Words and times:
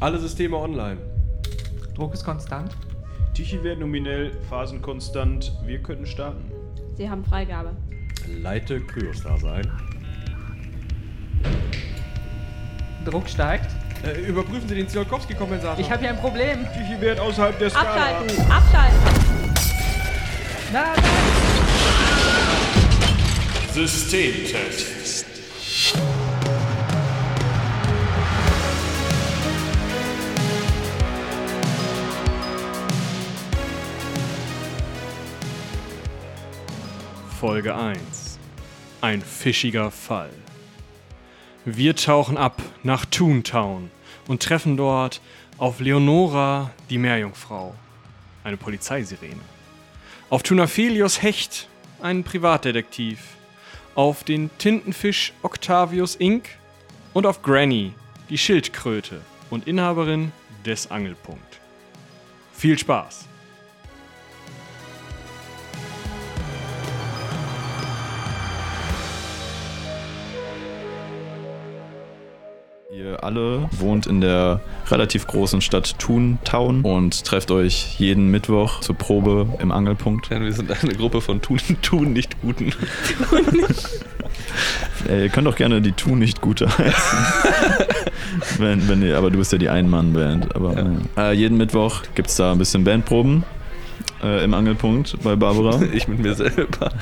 Alle 0.00 0.20
Systeme 0.20 0.56
online. 0.56 0.98
Druck 1.96 2.14
ist 2.14 2.24
konstant. 2.24 2.76
Tichy-Wert 3.34 3.80
nominell, 3.80 4.30
phasenkonstant. 4.48 5.52
Wir 5.64 5.82
könnten 5.82 6.06
starten. 6.06 6.52
Sie 6.94 7.10
haben 7.10 7.24
Freigabe. 7.24 7.74
Leite 8.40 8.80
Kryostase 8.80 9.50
ein. 9.50 9.72
Druck 13.04 13.28
steigt. 13.28 13.70
Äh, 14.04 14.20
überprüfen 14.28 14.68
Sie 14.68 14.76
den 14.76 14.86
Tsiolkovski-Kompensator. 14.86 15.80
Ich 15.80 15.90
habe 15.90 16.00
hier 16.00 16.10
ein 16.10 16.20
Problem. 16.20 16.64
Tichy-Wert 16.74 17.18
außerhalb 17.18 17.58
der 17.58 17.70
Skala. 17.70 18.20
Abschalten! 18.20 18.52
Abschalten! 18.52 18.98
Nein, 20.72 20.84
nein. 20.94 21.04
Systemtest. 23.72 25.27
Folge 37.38 37.76
1. 37.76 38.36
Ein 39.00 39.22
fischiger 39.22 39.92
Fall. 39.92 40.32
Wir 41.64 41.94
tauchen 41.94 42.36
ab 42.36 42.60
nach 42.82 43.04
Toontown 43.04 43.92
und 44.26 44.42
treffen 44.42 44.76
dort 44.76 45.20
auf 45.56 45.78
Leonora, 45.78 46.72
die 46.90 46.98
Meerjungfrau, 46.98 47.76
eine 48.42 48.56
Polizeisirene. 48.56 49.40
Auf 50.30 50.42
Tunaphilius 50.42 51.22
Hecht, 51.22 51.68
einen 52.02 52.24
Privatdetektiv. 52.24 53.20
Auf 53.94 54.24
den 54.24 54.50
Tintenfisch 54.58 55.32
Octavius 55.42 56.16
Inc. 56.16 56.48
und 57.14 57.24
auf 57.24 57.42
Granny, 57.42 57.92
die 58.30 58.38
Schildkröte 58.38 59.20
und 59.48 59.68
Inhaberin 59.68 60.32
des 60.66 60.90
Angelpunkt. 60.90 61.60
Viel 62.52 62.76
Spaß! 62.76 63.27
Ihr 72.98 73.22
alle 73.22 73.68
wohnt 73.70 74.08
in 74.08 74.20
der 74.20 74.60
relativ 74.88 75.28
großen 75.28 75.60
Stadt 75.60 76.00
Toontown 76.00 76.82
und 76.82 77.24
trefft 77.24 77.52
euch 77.52 77.94
jeden 78.00 78.28
Mittwoch 78.28 78.80
zur 78.80 78.96
Probe 78.96 79.46
im 79.60 79.70
Angelpunkt. 79.70 80.30
Ja, 80.30 80.40
wir 80.40 80.52
sind 80.52 80.72
eine 80.82 80.94
Gruppe 80.94 81.20
von 81.20 81.40
Tun, 81.40 81.60
Tun 81.82 82.12
nicht 82.12 82.40
Guten. 82.40 82.72
Äh, 85.08 85.24
ihr 85.24 85.28
könnt 85.28 85.46
auch 85.46 85.54
gerne 85.54 85.80
die 85.80 85.92
Toon 85.92 86.18
nicht 86.18 86.40
Gute 86.40 86.66
heißen. 86.76 87.18
wenn, 88.58 88.88
wenn 88.88 89.02
ihr, 89.02 89.16
aber 89.16 89.30
du 89.30 89.38
bist 89.38 89.52
ja 89.52 89.58
die 89.58 89.68
Ein-Mann-Band. 89.68 90.56
Aber 90.56 90.96
äh, 91.16 91.32
jeden 91.32 91.56
Mittwoch 91.56 92.02
gibt 92.14 92.28
es 92.28 92.36
da 92.36 92.52
ein 92.52 92.58
bisschen 92.58 92.82
Bandproben 92.82 93.44
äh, 94.22 94.42
im 94.42 94.54
Angelpunkt 94.54 95.16
bei 95.22 95.36
Barbara. 95.36 95.82
Ich 95.92 96.08
mit 96.08 96.18
mir 96.18 96.34
selber. 96.34 96.92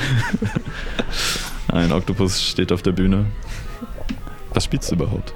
Ein 1.68 1.92
Oktopus 1.92 2.42
steht 2.42 2.72
auf 2.72 2.82
der 2.82 2.92
Bühne. 2.92 3.26
Was 4.52 4.64
spielst 4.64 4.90
du 4.90 4.96
überhaupt? 4.96 5.32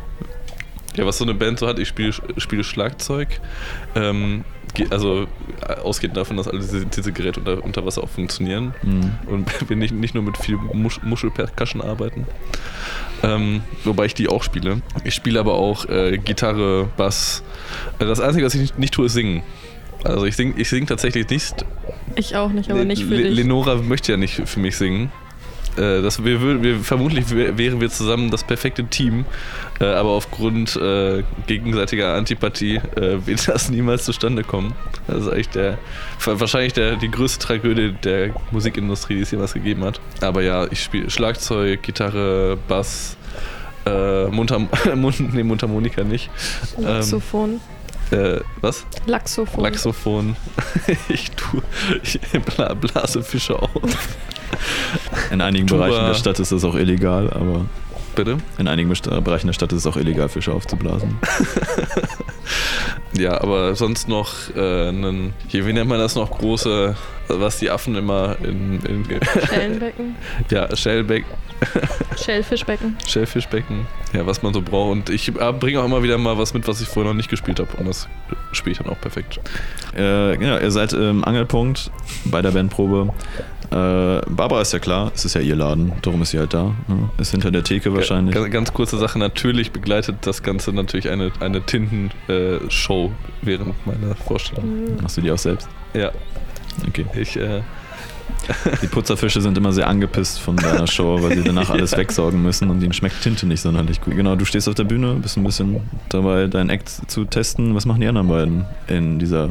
Ja, 0.97 1.07
was 1.07 1.19
so 1.19 1.25
eine 1.25 1.35
Band 1.35 1.59
so 1.61 1.67
hat, 1.69 1.79
ich 1.79 1.89
spiele, 1.89 2.13
spiele 2.39 2.65
Schlagzeug. 2.65 3.41
Ähm, 3.95 4.45
also 4.91 5.27
äh, 5.67 5.75
ausgehend 5.81 6.17
davon, 6.17 6.37
dass 6.37 6.47
alle 6.49 6.61
diese, 6.61 6.87
diese 6.87 7.13
Geräte 7.13 7.41
unter, 7.41 7.65
unter 7.65 7.87
Wasser 7.87 8.03
auch 8.05 8.09
funktionieren 8.09 8.75
Hm. 8.83 9.13
und 9.27 9.51
wir 9.69 9.77
nicht, 9.77 9.93
nicht 9.95 10.15
nur 10.15 10.23
mit 10.25 10.37
viel 10.37 10.57
Musch, 10.57 11.01
Muschelpercussion 11.03 11.83
arbeiten. 11.83 12.27
Ähm, 13.23 13.63
wobei 13.85 14.07
ich 14.07 14.15
die 14.15 14.29
auch 14.29 14.43
spiele. 14.43 14.81
Ich 15.05 15.15
spiele 15.15 15.39
aber 15.41 15.55
auch 15.55 15.87
äh, 15.87 16.19
Gitarre, 16.19 16.89
Bass. 16.97 17.43
Äh, 17.99 18.05
Das 18.07 18.21
Einzige, 18.21 18.47
was 18.47 18.55
ich 18.55 18.61
nicht, 18.61 18.79
nicht 18.79 18.95
tue, 18.95 19.07
ist 19.07 19.13
singen. 19.15 19.43
Also 20.05 20.25
ich 20.25 20.35
singe 20.37 20.55
ich 20.57 20.69
sing 20.71 20.87
tatsächlich 20.87 21.29
nicht. 21.29 21.65
Ich 22.17 22.35
auch 22.37 22.51
nicht, 22.51 22.71
aber 22.71 22.81
Le- 22.81 22.87
nicht 22.87 23.05
für 23.05 23.15
Le- 23.15 23.25
dich. 23.25 23.37
Lenora 23.37 23.75
möchte 23.77 24.13
ja 24.13 24.17
nicht 24.19 24.49
für 24.49 24.59
mich 24.61 24.77
singen. 24.77 25.13
Äh, 25.77 26.03
Das, 26.03 26.25
wir, 26.25 26.63
wir, 26.63 26.81
vermutlich 26.81 27.31
wär- 27.31 27.57
wären 27.57 27.81
wir 27.81 27.89
zusammen 27.91 28.31
das 28.31 28.45
perfekte 28.45 28.85
Team, 28.85 29.25
äh, 29.81 29.85
aber 29.85 30.11
aufgrund 30.11 30.77
äh, 30.77 31.23
gegenseitiger 31.47 32.15
Antipathie 32.15 32.77
äh, 32.97 33.25
wird 33.27 33.47
das 33.49 33.71
niemals 33.71 34.05
zustande 34.05 34.43
kommen. 34.45 34.75
Das 35.07 35.23
ist 35.23 35.29
eigentlich 35.29 35.49
der, 35.51 35.79
wahrscheinlich 36.25 36.73
der, 36.73 36.97
die 36.97 37.11
größte 37.11 37.39
Tragödie 37.47 37.93
der 38.05 38.31
Musikindustrie, 38.51 39.17
die 39.17 39.23
es 39.23 39.31
jemals 39.31 39.55
gegeben 39.55 39.85
hat. 39.85 40.01
Aber 40.21 40.43
ja, 40.43 40.67
ich 40.71 40.83
spiele 40.83 41.09
Schlagzeug, 41.11 41.83
Gitarre, 41.83 42.59
Bass, 42.69 43.17
äh, 43.87 44.27
Mundharm 44.27 44.69
Mund, 44.97 45.33
nee, 45.35 45.43
Mundharmonika 45.43 46.03
nicht. 46.05 46.31
Laxophon. 46.79 47.61
Äh, 48.11 48.41
was? 48.61 48.85
Laxophon. 49.07 49.63
Laxophon. 49.63 50.37
ich 51.09 51.31
tue, 51.31 51.63
ich 52.03 52.19
bla, 52.43 52.75
blase 52.75 53.23
Fische 53.23 53.57
auf. 53.57 53.71
In 55.31 55.41
einigen 55.41 55.67
Tuba. 55.67 55.87
Bereichen 55.87 56.07
der 56.07 56.15
Stadt 56.15 56.39
ist 56.41 56.53
das 56.53 56.65
auch 56.65 56.75
illegal, 56.75 57.31
aber 57.31 57.67
Bitte? 58.17 58.39
in 58.59 58.69
einigen 58.69 58.89
Best- 58.89 59.09
Bereichen 59.25 59.47
der 59.47 59.55
Stadt 59.55 59.73
ist 59.73 59.79
es 59.79 59.87
auch 59.87 59.97
illegal, 59.97 60.29
Fische 60.29 60.53
aufzublasen. 60.53 61.19
Ja, 63.13 63.41
aber 63.41 63.75
sonst 63.75 64.09
noch 64.09 64.35
äh, 64.57 64.89
einen, 64.89 65.35
hier, 65.49 65.67
wie 65.67 65.73
nennt 65.73 65.89
man 65.89 65.99
das 65.99 66.15
noch, 66.15 66.31
große, 66.39 66.95
was 67.29 67.59
die 67.59 67.69
Affen 67.69 67.97
immer 67.97 68.37
in, 68.43 68.81
in 68.85 69.05
Schellenbecken. 69.49 70.15
ja, 70.51 70.75
Shellbeck, 70.77 71.25
Schellfischbecken. 72.17 72.97
Shellfischbecken, 73.07 73.87
ja, 74.13 74.27
was 74.27 74.43
man 74.43 74.55
so 74.55 74.63
braucht. 74.63 74.93
Und 74.93 75.11
ich 75.11 75.29
äh, 75.29 75.53
bringe 75.53 75.81
auch 75.81 75.85
immer 75.87 76.03
wieder 76.05 76.19
mal 76.19 76.39
was 76.39 76.55
mit, 76.55 76.69
was 76.69 76.81
ich 76.81 76.87
vorher 76.89 77.11
noch 77.13 77.17
nicht 77.17 77.29
gespielt 77.29 77.59
habe. 77.59 77.77
Und 77.79 77.89
das 77.89 78.09
spiele 78.53 78.73
ich 78.73 78.79
dann 78.79 78.89
auch 78.89 79.01
perfekt. 79.01 79.41
Äh, 79.93 80.37
genau, 80.37 80.59
ihr 80.59 80.71
seid 80.71 80.93
im 80.93 81.25
Angelpunkt 81.25 81.91
bei 82.27 82.43
der 82.43 82.53
Bandprobe. 82.53 83.13
Äh, 83.71 84.21
Barbara 84.29 84.61
ist 84.63 84.73
ja 84.73 84.79
klar, 84.81 85.13
es 85.15 85.25
ist 85.25 85.35
ja 85.35 85.41
ihr 85.41 85.55
Laden, 85.55 85.93
darum 86.03 86.23
ist 86.23 86.31
sie 86.31 86.39
halt 86.41 86.53
da. 86.55 86.75
Ne? 86.89 87.09
Ist 87.19 87.31
hinter 87.31 87.51
der 87.53 87.63
Theke 87.63 87.95
wahrscheinlich. 87.95 88.35
Ganz, 88.35 88.51
ganz 88.51 88.73
kurze 88.73 88.99
Sache, 88.99 89.19
natürlich 89.19 89.71
begleitet 89.71 90.17
das 90.23 90.43
Ganze 90.43 90.73
natürlich 90.73 91.09
eine, 91.09 91.31
eine 91.39 91.61
Tinten-Show 91.63 93.13
während 93.43 93.87
meiner 93.87 94.15
Vorstellung. 94.17 94.97
Machst 95.01 95.17
du 95.17 95.21
die 95.21 95.31
auch 95.31 95.39
selbst? 95.39 95.69
Ja, 95.95 96.11
Okay. 96.89 97.05
ich, 97.15 97.37
äh, 97.37 97.61
Die 98.83 98.87
Putzerfische 98.87 99.41
sind 99.41 99.59
immer 99.59 99.73
sehr 99.73 99.87
angepisst 99.89 100.39
von 100.41 100.57
deiner 100.57 100.87
Show, 100.87 101.21
weil 101.23 101.37
sie 101.37 101.45
danach 101.45 101.69
alles 101.71 101.91
Ja. 101.93 101.99
wegsaugen 101.99 102.43
müssen 102.43 102.71
und 102.71 102.83
ihnen 102.83 102.93
schmeckt 102.93 103.21
Tinte 103.23 103.47
nicht 103.47 103.61
sonderlich 103.61 104.01
gut. 104.01 104.17
Genau, 104.17 104.35
du 104.35 104.45
stehst 104.45 104.69
auf 104.69 104.75
der 104.77 104.85
Bühne, 104.85 105.15
bist 105.15 105.37
ein 105.37 105.45
bisschen 105.45 105.81
dabei, 106.09 106.47
deinen 106.47 106.71
Act 106.71 106.89
zu 107.09 107.25
testen. 107.25 107.75
Was 107.75 107.87
machen 107.87 108.01
die 108.01 108.07
anderen 108.09 108.29
beiden 108.29 108.65
in 108.87 109.19
dieser 109.19 109.51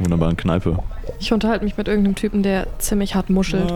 wunderbaren 0.00 0.36
Kneipe? 0.36 0.78
Ich 1.20 1.32
unterhalte 1.32 1.64
mich 1.64 1.76
mit 1.76 1.88
irgendeinem 1.88 2.14
Typen, 2.14 2.42
der 2.42 2.66
ziemlich 2.78 3.14
hart 3.14 3.30
muschelt. 3.30 3.72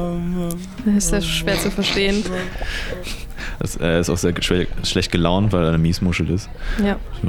Das 0.85 0.95
ist 0.95 1.09
sehr 1.09 1.21
schwer 1.23 1.59
zu 1.59 1.71
verstehen. 1.71 2.25
Das, 3.61 3.77
er 3.77 4.01
ist 4.01 4.11
auch 4.11 4.19
sehr 4.19 4.33
schwe- 4.35 4.67
schlecht 4.85 5.13
gelaunt, 5.13 5.53
weil 5.53 5.63
er 5.63 5.69
eine 5.69 5.79
Miesmuschel 5.79 6.29
ist. 6.31 6.49
Ja. 6.85 6.97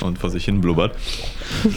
Und 0.00 0.18
vor 0.18 0.30
sich 0.30 0.44
hin 0.44 0.60
blubbert. 0.60 0.94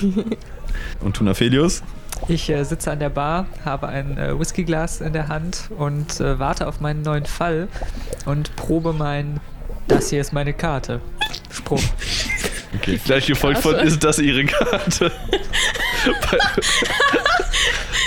Und 1.02 1.16
Tunaphelius? 1.16 1.84
Ich 2.28 2.50
äh, 2.50 2.64
sitze 2.64 2.92
an 2.92 3.00
der 3.00 3.10
Bar, 3.10 3.48
habe 3.66 3.88
ein 3.88 4.18
äh, 4.18 4.38
Whiskyglas 4.38 5.02
in 5.02 5.14
der 5.14 5.28
Hand 5.28 5.70
und 5.78 6.20
äh, 6.20 6.38
warte 6.38 6.68
auf 6.68 6.80
meinen 6.80 7.02
neuen 7.02 7.26
Fall 7.26 7.68
und 8.26 8.56
probe 8.56 8.94
mein 8.94 9.40
Das 9.88 10.12
hier 10.12 10.22
ist 10.22 10.32
meine 10.32 10.54
Karte. 10.54 11.02
Spruch. 11.50 11.82
Okay. 12.76 13.00
gleich 13.04 13.26
gefolgt 13.28 13.60
von, 13.62 13.76
ist 13.76 14.04
das 14.04 14.20
ihre 14.20 14.46
Karte? 14.46 15.12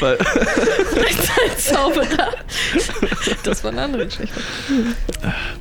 weil, 0.01 0.19
weil, 0.19 1.07
Ein 1.07 1.59
Zauberer. 1.59 2.31
Das 3.43 3.63
war 3.63 3.73
eine 3.73 3.83
andere 3.83 4.07
Geschichte. 4.07 4.41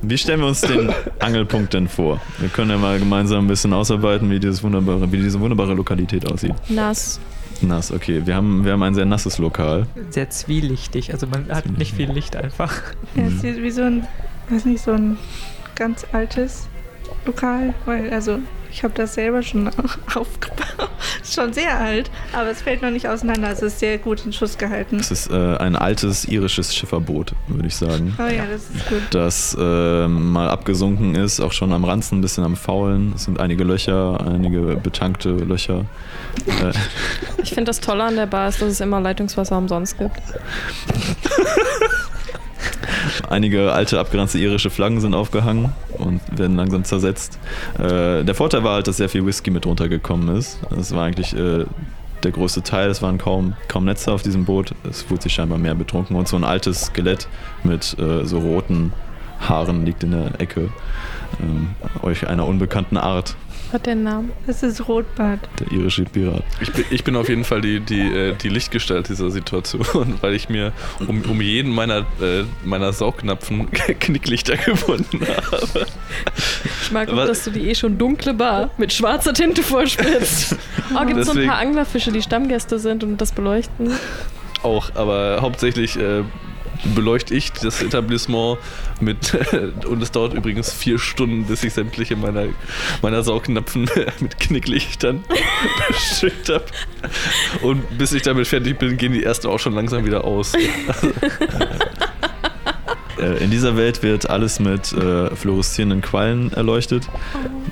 Wie 0.02 0.18
stellen 0.18 0.40
wir 0.40 0.47
uns 0.47 0.62
den 0.62 0.91
Angelpunkt 1.20 1.73
denn 1.73 1.88
vor? 1.88 2.22
Wir 2.40 2.50
können 2.50 2.72
ja 2.72 2.78
mal 2.78 2.97
gemeinsam 2.97 3.46
ein 3.46 3.47
bisschen 3.47 3.73
ausarbeiten, 3.73 4.29
wie, 4.29 4.40
dieses 4.40 4.64
wunderbare, 4.64 5.11
wie 5.11 5.17
diese 5.17 5.40
wunderbare 5.40 5.73
Lokalität 5.73 6.32
aussieht. 6.32 6.56
Nass. 6.70 7.20
Nass, 7.61 7.91
okay. 7.91 8.22
Wir 8.26 8.35
haben, 8.35 8.66
wir 8.66 8.73
haben 8.73 8.84
ein 8.84 8.96
sehr 8.96 9.06
nasses 9.06 9.38
Lokal. 9.38 9.88
Sehr 10.09 10.29
zwielichtig, 10.29 11.14
also 11.14 11.28
man 11.28 11.49
hat 11.49 11.66
nicht 11.78 11.96
viel 11.96 12.11
Licht 12.11 12.35
einfach. 12.35 12.73
Ja, 13.16 13.23
es 13.23 13.41
sieht 13.41 13.61
wie 13.61 13.72
so 13.72 13.84
ein, 13.84 14.08
weiß 14.49 14.66
nicht, 14.66 14.84
so 14.84 14.91
ein 14.91 15.17
ganz 15.76 16.06
altes 16.11 16.67
Lokal, 17.26 17.73
weil, 17.85 18.11
also, 18.11 18.40
ich 18.73 18.84
habe 18.84 18.93
das 18.96 19.14
selber 19.14 19.43
schon 19.43 19.67
aufgebaut. 20.16 20.90
Ist 21.22 21.35
schon 21.35 21.53
sehr 21.53 21.79
alt, 21.79 22.09
aber 22.34 22.49
es 22.49 22.64
fällt 22.64 22.81
noch 22.81 22.90
nicht 22.90 23.08
auseinander. 23.08 23.52
Es 23.52 23.61
ist 23.61 23.79
sehr 23.79 23.99
gut 23.99 24.25
in 24.25 24.34
Schuss 24.34 24.58
gehalten. 24.58 24.97
Es 24.99 25.11
ist 25.11 25.29
äh, 25.29 25.58
ein 25.58 25.75
altes 25.75 26.25
irisches 26.25 26.75
Schifferboot, 26.75 27.34
würde 27.47 27.67
ich 27.67 27.75
sagen. 27.75 28.16
Oh 28.17 28.23
ja, 28.23 28.46
das 28.52 28.64
ist 28.64 28.90
gut. 28.90 29.02
Das 29.11 29.55
äh, 29.59 30.08
mal 30.08 30.49
abgesunken 30.49 31.14
ist, 31.16 31.40
auch 31.40 31.52
schon 31.52 31.72
am 31.72 31.85
Ranzen, 31.85 32.17
ein 32.17 32.22
bisschen 32.22 32.43
am 32.43 32.55
Faulen. 32.55 33.14
Es 33.16 33.25
sind 33.25 33.40
einige 33.40 33.64
Löcher, 33.64 34.25
einige 34.25 34.75
betankte 34.75 35.29
Löcher. 35.29 35.85
Ich 37.43 37.49
finde 37.49 37.66
das 37.66 37.79
Tolle 37.79 38.03
an 38.05 38.16
der 38.16 38.25
Bar 38.25 38.49
ist, 38.49 38.61
dass 38.61 38.70
es 38.70 38.81
immer 38.81 38.99
Leitungswasser 38.99 39.58
umsonst 39.58 39.99
gibt. 39.99 40.17
Einige 43.29 43.71
alte, 43.71 43.99
abgeranzte 43.99 44.39
irische 44.39 44.69
Flaggen 44.69 45.01
sind 45.01 45.13
aufgehangen 45.13 45.71
und 45.97 46.21
werden 46.37 46.55
langsam 46.55 46.83
zersetzt. 46.83 47.39
Äh, 47.77 48.23
der 48.23 48.35
Vorteil 48.35 48.63
war 48.63 48.75
halt, 48.75 48.87
dass 48.87 48.97
sehr 48.97 49.09
viel 49.09 49.25
Whisky 49.25 49.51
mit 49.51 49.65
runtergekommen 49.65 50.35
ist. 50.35 50.59
Das 50.69 50.93
war 50.93 51.05
eigentlich 51.05 51.35
äh, 51.35 51.65
der 52.23 52.31
größte 52.31 52.63
Teil. 52.63 52.89
Es 52.89 53.01
waren 53.01 53.17
kaum, 53.17 53.53
kaum 53.67 53.85
Netze 53.85 54.11
auf 54.11 54.23
diesem 54.23 54.45
Boot. 54.45 54.73
Es 54.89 55.09
wurde 55.09 55.23
sich 55.23 55.33
scheinbar 55.33 55.57
mehr 55.57 55.75
betrunken. 55.75 56.15
Und 56.15 56.27
so 56.27 56.35
ein 56.35 56.43
altes 56.43 56.85
Skelett 56.85 57.27
mit 57.63 57.97
äh, 57.99 58.25
so 58.25 58.39
roten 58.39 58.93
Haaren 59.39 59.85
liegt 59.85 60.03
in 60.03 60.11
der 60.11 60.39
Ecke. 60.39 60.69
Ähm, 61.41 61.69
euch 62.01 62.27
einer 62.27 62.47
unbekannten 62.47 62.97
Art, 62.97 63.35
Hat 63.73 63.87
der 63.87 63.93
einen 63.93 64.03
Namen? 64.03 64.31
Das 64.46 64.61
ist 64.61 64.87
Rotbart. 64.87 65.40
der 65.59 65.72
irische 65.72 66.03
Pirat. 66.03 66.43
Ich 66.61 66.72
bin, 66.72 66.85
ich 66.91 67.03
bin 67.03 67.16
auf 67.16 67.28
jeden 67.28 67.43
Fall 67.43 67.59
die, 67.59 67.79
die, 67.79 68.02
äh, 68.02 68.35
die 68.35 68.49
Lichtgestalt 68.49 69.09
dieser 69.09 69.31
Situation, 69.31 70.14
weil 70.22 70.35
ich 70.35 70.47
mir 70.47 70.73
um, 71.08 71.23
um 71.23 71.41
jeden 71.41 71.73
meiner, 71.73 72.05
äh, 72.22 72.43
meiner 72.64 72.93
Saugnapfen 72.93 73.72
Knicklichter 73.99 74.58
gefunden 74.58 75.22
habe. 75.25 75.87
Ich 76.84 76.91
mag 76.91 77.09
auch, 77.09 77.25
dass 77.25 77.46
du 77.46 77.49
die 77.49 77.67
eh 77.67 77.73
schon 77.73 77.97
dunkle 77.97 78.35
Bar 78.35 78.70
mit 78.78 78.93
schwarzer 78.93 79.34
Tinte 79.34 79.64
vorspritzt. 79.64 80.55
Oh, 80.96 81.05
gibt 81.05 81.20
es 81.20 81.28
so 81.28 81.40
ein 81.40 81.47
paar 81.47 81.58
Anglerfische, 81.58 82.11
die 82.11 82.22
Stammgäste 82.22 82.78
sind 82.78 83.03
und 83.03 83.20
das 83.20 83.31
beleuchten? 83.31 83.91
Auch, 84.61 84.93
aber 84.96 85.40
hauptsächlich 85.41 85.97
äh, 85.97 86.23
beleuchte 86.96 87.34
ich 87.35 87.52
das 87.52 87.82
Etablissement 87.82 88.58
mit, 89.00 89.34
und 89.88 90.02
es 90.02 90.12
dauert 90.12 90.34
übrigens 90.34 90.74
vier 90.74 91.00
Stunden, 91.00 91.46
bis 91.46 91.64
ich 91.64 91.74
sämtliche 91.74 92.16
meiner, 92.16 92.47
meiner 93.02 93.24
Saugnapfen 93.24 93.90
mit 94.20 94.40
Knicklichtern 94.40 95.24
bestückt 95.88 96.50
habe. 96.50 96.66
Und 97.62 97.97
bis 97.97 98.14
ich 98.14 98.22
damit 98.22 98.47
fertig 98.47 98.78
bin, 98.80 98.97
gehen 98.97 99.14
die 99.14 99.24
ersten 99.24 99.47
auch 99.47 99.59
schon 99.59 99.74
langsam 99.74 100.06
wieder 100.06 100.24
aus. 100.24 100.53
Äh, 103.20 103.44
in 103.44 103.52
dieser 103.52 103.78
Welt 103.78 104.03
wird 104.03 104.30
alles 104.30 104.59
mit 104.59 104.91
äh, 104.94 105.35
fluoreszierenden 105.35 106.02
Quallen 106.02 106.52
erleuchtet. 106.53 107.08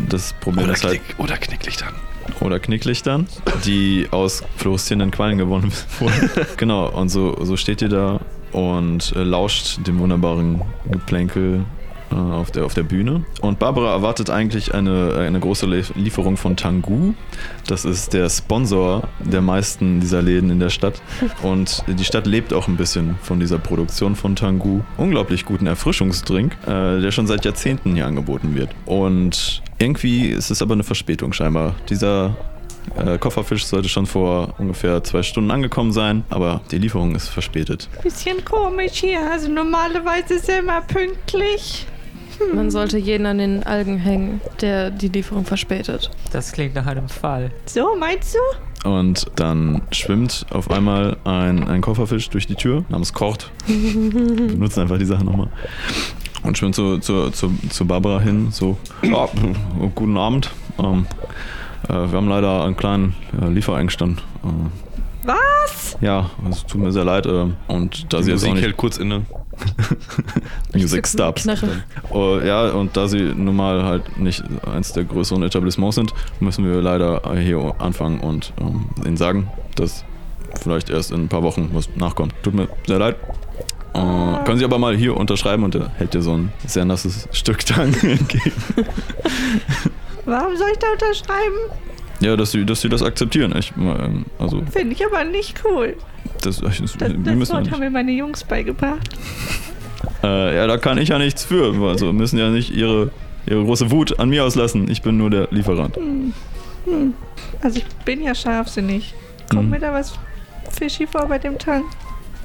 Das 0.09 0.33
Problem 0.33 0.65
Oder, 0.65 0.73
ist 0.73 0.83
halt, 0.83 1.03
Knick, 1.03 1.19
oder 1.19 1.37
Knicklichtern. 1.37 1.93
oder 2.39 2.59
Knicklichtern, 2.59 3.27
die 3.65 4.07
aus 4.11 4.43
fluoreszierenden 4.57 5.11
Quallen 5.11 5.37
gewonnen 5.37 5.71
wurden. 5.99 6.29
genau, 6.57 6.89
und 6.89 7.09
so, 7.09 7.43
so 7.43 7.57
steht 7.57 7.81
ihr 7.81 7.89
da 7.89 8.21
und 8.51 9.13
äh, 9.15 9.23
lauscht 9.23 9.85
dem 9.87 9.99
wunderbaren 9.99 10.61
Geplänkel 10.89 11.63
äh, 12.11 12.15
auf, 12.15 12.51
der, 12.51 12.65
auf 12.65 12.73
der 12.73 12.83
Bühne. 12.83 13.23
Und 13.41 13.59
Barbara 13.59 13.91
erwartet 13.93 14.29
eigentlich 14.29 14.73
eine, 14.73 15.15
eine 15.17 15.39
große 15.39 15.65
Lie- 15.65 15.83
Lieferung 15.95 16.35
von 16.37 16.55
Tangu. 16.57 17.13
Das 17.67 17.85
ist 17.85 18.13
der 18.13 18.29
Sponsor 18.29 19.07
der 19.19 19.41
meisten 19.41 19.99
dieser 20.01 20.21
Läden 20.21 20.49
in 20.49 20.59
der 20.59 20.69
Stadt. 20.69 21.01
Und 21.41 21.83
die 21.87 22.03
Stadt 22.03 22.27
lebt 22.27 22.53
auch 22.53 22.67
ein 22.67 22.75
bisschen 22.77 23.15
von 23.21 23.39
dieser 23.39 23.59
Produktion 23.59 24.15
von 24.15 24.35
Tangu. 24.35 24.81
Unglaublich 24.97 25.45
guten 25.45 25.67
Erfrischungsdrink, 25.67 26.57
äh, 26.67 26.99
der 27.01 27.11
schon 27.11 27.27
seit 27.27 27.45
Jahrzehnten 27.45 27.95
hier 27.95 28.05
angeboten 28.07 28.55
wird. 28.55 28.69
Und 28.85 29.61
irgendwie 29.79 30.25
ist 30.27 30.51
es 30.51 30.61
aber 30.61 30.73
eine 30.73 30.83
Verspätung 30.83 31.33
scheinbar. 31.33 31.75
Dieser 31.89 32.35
äh, 32.97 33.17
Kofferfisch 33.17 33.65
sollte 33.65 33.89
schon 33.89 34.05
vor 34.05 34.55
ungefähr 34.57 35.03
zwei 35.03 35.23
Stunden 35.23 35.51
angekommen 35.51 35.91
sein, 35.91 36.23
aber 36.29 36.61
die 36.71 36.77
Lieferung 36.77 37.15
ist 37.15 37.29
verspätet. 37.29 37.89
Bisschen 38.03 38.43
komisch 38.43 38.93
hier. 38.93 39.19
Also 39.31 39.49
normalerweise 39.49 40.35
ist 40.35 40.49
er 40.49 40.59
immer 40.59 40.81
pünktlich. 40.81 41.85
Man 42.53 42.71
sollte 42.71 42.97
jeden 42.97 43.25
an 43.27 43.37
den 43.37 43.63
Algen 43.63 43.97
hängen, 43.97 44.41
der 44.61 44.89
die 44.89 45.09
Lieferung 45.09 45.45
verspätet. 45.45 46.09
Das 46.31 46.51
klingt 46.51 46.73
nach 46.75 46.87
einem 46.87 47.07
Fall. 47.07 47.51
So, 47.65 47.95
meinst 47.95 48.35
du? 48.35 48.89
Und 48.89 49.27
dann 49.35 49.83
schwimmt 49.91 50.47
auf 50.49 50.71
einmal 50.71 51.17
ein, 51.23 51.67
ein 51.67 51.81
Kofferfisch 51.81 52.29
durch 52.29 52.47
die 52.47 52.55
Tür 52.55 52.83
namens 52.89 53.13
Kort. 53.13 53.51
Wir 53.67 54.47
benutzen 54.47 54.81
einfach 54.81 54.97
die 54.97 55.05
Sache 55.05 55.23
nochmal. 55.23 55.49
Und 56.43 56.57
schwimmt 56.57 56.73
zu, 56.73 56.97
zu, 56.97 57.29
zu, 57.29 57.53
zu 57.69 57.85
Barbara 57.85 58.19
hin, 58.19 58.47
so, 58.51 58.77
ja, 59.03 59.29
guten 59.93 60.17
Abend. 60.17 60.49
Ähm, 60.79 61.05
äh, 61.89 61.93
wir 61.93 62.13
haben 62.13 62.29
leider 62.29 62.63
einen 62.63 62.75
kleinen 62.77 63.15
äh, 63.41 63.47
Lieferengstand. 63.49 64.19
Äh, 64.43 65.27
Was? 65.27 65.97
ja, 66.01 66.29
es 66.49 66.65
tut 66.65 66.81
mir 66.81 66.91
sehr 66.91 67.05
leid. 67.05 67.25
Äh, 67.25 67.47
und 67.67 68.13
da 68.13 68.17
Die 68.17 68.23
sie 68.25 68.31
jetzt 68.31 68.43
auch 68.43 68.47
Musik 68.49 68.53
nicht... 68.53 68.63
hält 68.63 68.77
kurz 68.77 68.97
inne. 68.97 69.25
Music. 70.73 71.03
Knarre. 71.03 71.83
Oh, 72.09 72.39
ja, 72.43 72.69
und 72.69 72.97
da 72.97 73.07
sie 73.07 73.21
nun 73.35 73.55
mal 73.55 73.83
halt 73.83 74.17
nicht 74.17 74.43
eins 74.65 74.93
der 74.93 75.03
größeren 75.03 75.43
Etablissements 75.43 75.95
sind, 75.95 76.13
müssen 76.39 76.65
wir 76.65 76.81
leider 76.81 77.21
hier 77.37 77.75
anfangen 77.79 78.19
und 78.21 78.53
ähm, 78.59 78.85
ihnen 79.05 79.17
sagen, 79.17 79.51
dass 79.75 80.03
vielleicht 80.61 80.89
erst 80.89 81.11
in 81.11 81.25
ein 81.25 81.27
paar 81.27 81.43
Wochen 81.43 81.69
was 81.73 81.89
nachkommt. 81.95 82.33
Tut 82.43 82.55
mir 82.55 82.67
sehr 82.87 82.99
leid. 82.99 83.17
Äh, 83.93 84.43
können 84.45 84.57
Sie 84.57 84.65
aber 84.65 84.79
mal 84.79 84.95
hier 84.95 85.17
unterschreiben 85.17 85.63
und 85.63 85.75
er 85.75 85.89
hält 85.97 86.13
dir 86.13 86.21
so 86.21 86.33
ein 86.33 86.53
sehr 86.65 86.85
nasses 86.85 87.27
Stück 87.33 87.65
Tang 87.65 87.93
entgegen. 88.01 88.53
Warum 90.25 90.55
soll 90.57 90.67
ich 90.71 90.79
da 90.79 90.87
unterschreiben? 90.91 91.55
Ja, 92.19 92.35
dass 92.37 92.51
sie, 92.51 92.65
dass 92.65 92.81
sie 92.81 92.89
das 92.89 93.01
akzeptieren. 93.01 93.55
Ich, 93.57 93.73
ähm, 93.77 94.25
also, 94.37 94.61
Finde 94.71 94.93
ich 94.93 95.05
aber 95.05 95.23
nicht 95.23 95.61
cool. 95.65 95.95
das, 96.41 96.59
das, 96.61 96.77
Das, 96.77 96.99
wir 96.99 97.17
das 97.35 97.49
Wort 97.51 97.71
haben 97.71 97.79
mir 97.79 97.89
meine 97.89 98.11
Jungs 98.11 98.43
beigebracht. 98.43 99.09
Äh, 100.23 100.55
ja, 100.55 100.67
da 100.67 100.77
kann 100.77 100.97
ich 100.99 101.09
ja 101.09 101.17
nichts 101.17 101.43
für. 101.43 101.73
Also 101.87 102.13
müssen 102.13 102.37
ja 102.37 102.49
nicht 102.49 102.69
ihre, 102.71 103.09
ihre 103.47 103.63
große 103.63 103.89
Wut 103.89 104.19
an 104.19 104.29
mir 104.29 104.43
auslassen. 104.45 104.89
Ich 104.89 105.01
bin 105.01 105.17
nur 105.17 105.29
der 105.31 105.47
Lieferant. 105.51 105.97
Also 107.61 107.79
ich 107.79 107.85
bin 108.05 108.21
ja 108.21 108.35
scharfsinnig. 108.35 109.13
Kommt 109.49 109.63
Mhm. 109.65 109.69
mir 109.71 109.79
da 109.79 109.91
was 109.93 110.13
fishy 110.69 111.07
vor 111.07 111.25
bei 111.27 111.39
dem 111.39 111.57
Tank? 111.57 111.85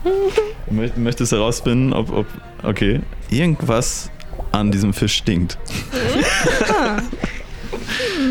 Mö- 0.72 0.96
Möchtest 0.96 1.32
herausfinden, 1.32 1.93
ob, 1.93 2.11
ob. 2.12 2.26
Okay. 2.62 3.00
Irgendwas 3.31 4.11
an 4.52 4.70
diesem 4.70 4.93
Fisch 4.94 5.14
stinkt. 5.17 5.58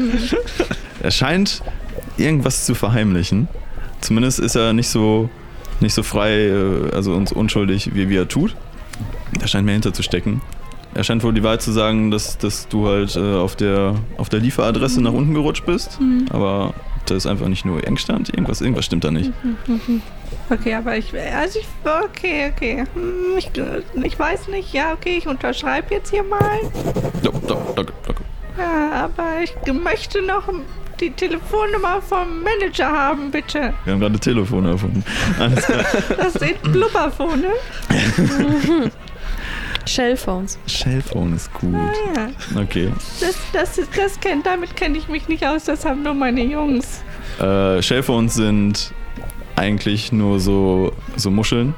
er 1.02 1.12
scheint 1.12 1.62
irgendwas 2.18 2.66
zu 2.66 2.76
verheimlichen. 2.76 3.48
Zumindest 4.02 4.40
ist 4.40 4.56
er 4.56 4.74
nicht 4.74 4.90
so, 4.90 5.30
nicht 5.80 5.94
so 5.94 6.04
frei, 6.04 6.48
äh, 6.48 6.92
also 6.94 7.14
uns 7.14 7.32
unschuldig, 7.32 7.94
wie, 7.94 8.10
wie 8.10 8.16
er 8.18 8.28
tut. 8.28 8.56
Er 9.42 9.48
scheint 9.48 9.66
mehr 9.66 9.74
hinter 9.74 9.94
zu 9.94 10.04
stecken. 10.04 10.42
Er 10.94 11.04
scheint 11.04 11.24
wohl 11.24 11.34
die 11.34 11.44
Wahrheit 11.44 11.62
zu 11.62 11.72
sagen, 11.74 12.10
dass, 12.10 12.38
dass 12.38 12.70
du 12.70 12.88
halt 12.88 13.16
äh, 13.18 13.20
auf, 13.20 13.56
der, 13.58 13.96
auf 14.18 14.30
der 14.30 14.40
Lieferadresse 14.40 15.02
nach 15.02 15.12
unten 15.12 15.34
gerutscht 15.34 15.66
bist. 15.66 16.00
Aber 16.30 16.74
da 17.06 17.16
ist 17.16 17.26
einfach 17.28 17.48
nicht 17.50 17.66
nur 17.66 17.86
Engstand, 17.86 18.30
irgendwas, 18.30 18.62
irgendwas 18.62 18.86
stimmt 18.86 19.04
da 19.04 19.12
nicht. 19.12 19.32
Okay, 20.50 20.76
aber 20.76 20.96
ich, 20.96 21.12
also 21.36 21.58
ich, 21.60 21.66
okay, 21.84 22.52
okay. 22.54 22.84
Hm, 22.94 23.38
Ich, 23.38 23.50
ich 24.04 24.20
weiß 24.20 24.48
nicht, 24.50 24.74
ja, 24.74 24.94
okay, 24.94 25.18
ich 25.18 25.28
unterschreibe 25.28 25.92
jetzt 25.96 26.12
hier 26.12 26.22
mal. 26.24 26.60
Ja, 27.24 27.32
da, 27.48 27.58
danke, 27.76 27.94
danke. 28.06 28.15
Ja, 28.58 28.92
aber 29.06 29.42
ich 29.44 29.54
möchte 29.74 30.22
noch 30.22 30.44
die 31.00 31.12
Telefonnummer 31.12 32.02
vom 32.02 32.42
Manager 32.42 32.90
haben, 32.90 33.30
bitte. 33.32 33.74
Wir 33.84 33.94
haben 33.94 34.00
gerade 34.00 34.18
Telefone 34.20 34.70
erfunden. 34.72 35.04
Alles 35.38 35.66
klar. 35.66 35.84
Das 36.18 36.34
sind 36.34 36.62
Blubberphone. 36.72 37.44
Shellphones. 39.86 40.58
Shellphone 40.68 41.36
ist 41.36 41.54
gut. 41.54 41.74
Ja, 42.16 42.30
Okay. 42.60 42.92
das, 43.20 43.36
das, 43.54 43.78
ist, 43.78 43.90
das 43.96 44.20
kennt, 44.20 44.46
damit 44.46 44.76
kenne 44.76 44.98
ich 44.98 45.08
mich 45.08 45.28
nicht 45.28 45.46
aus, 45.46 45.66
das 45.66 45.86
haben 45.86 46.02
nur 46.04 46.14
meine 46.16 46.44
Jungs. 46.44 47.04
Äh, 47.40 47.82
Shellphones 47.84 48.34
sind 48.36 48.94
eigentlich 49.56 50.12
nur 50.12 50.40
so, 50.40 50.92
so 51.16 51.30
Muscheln, 51.30 51.76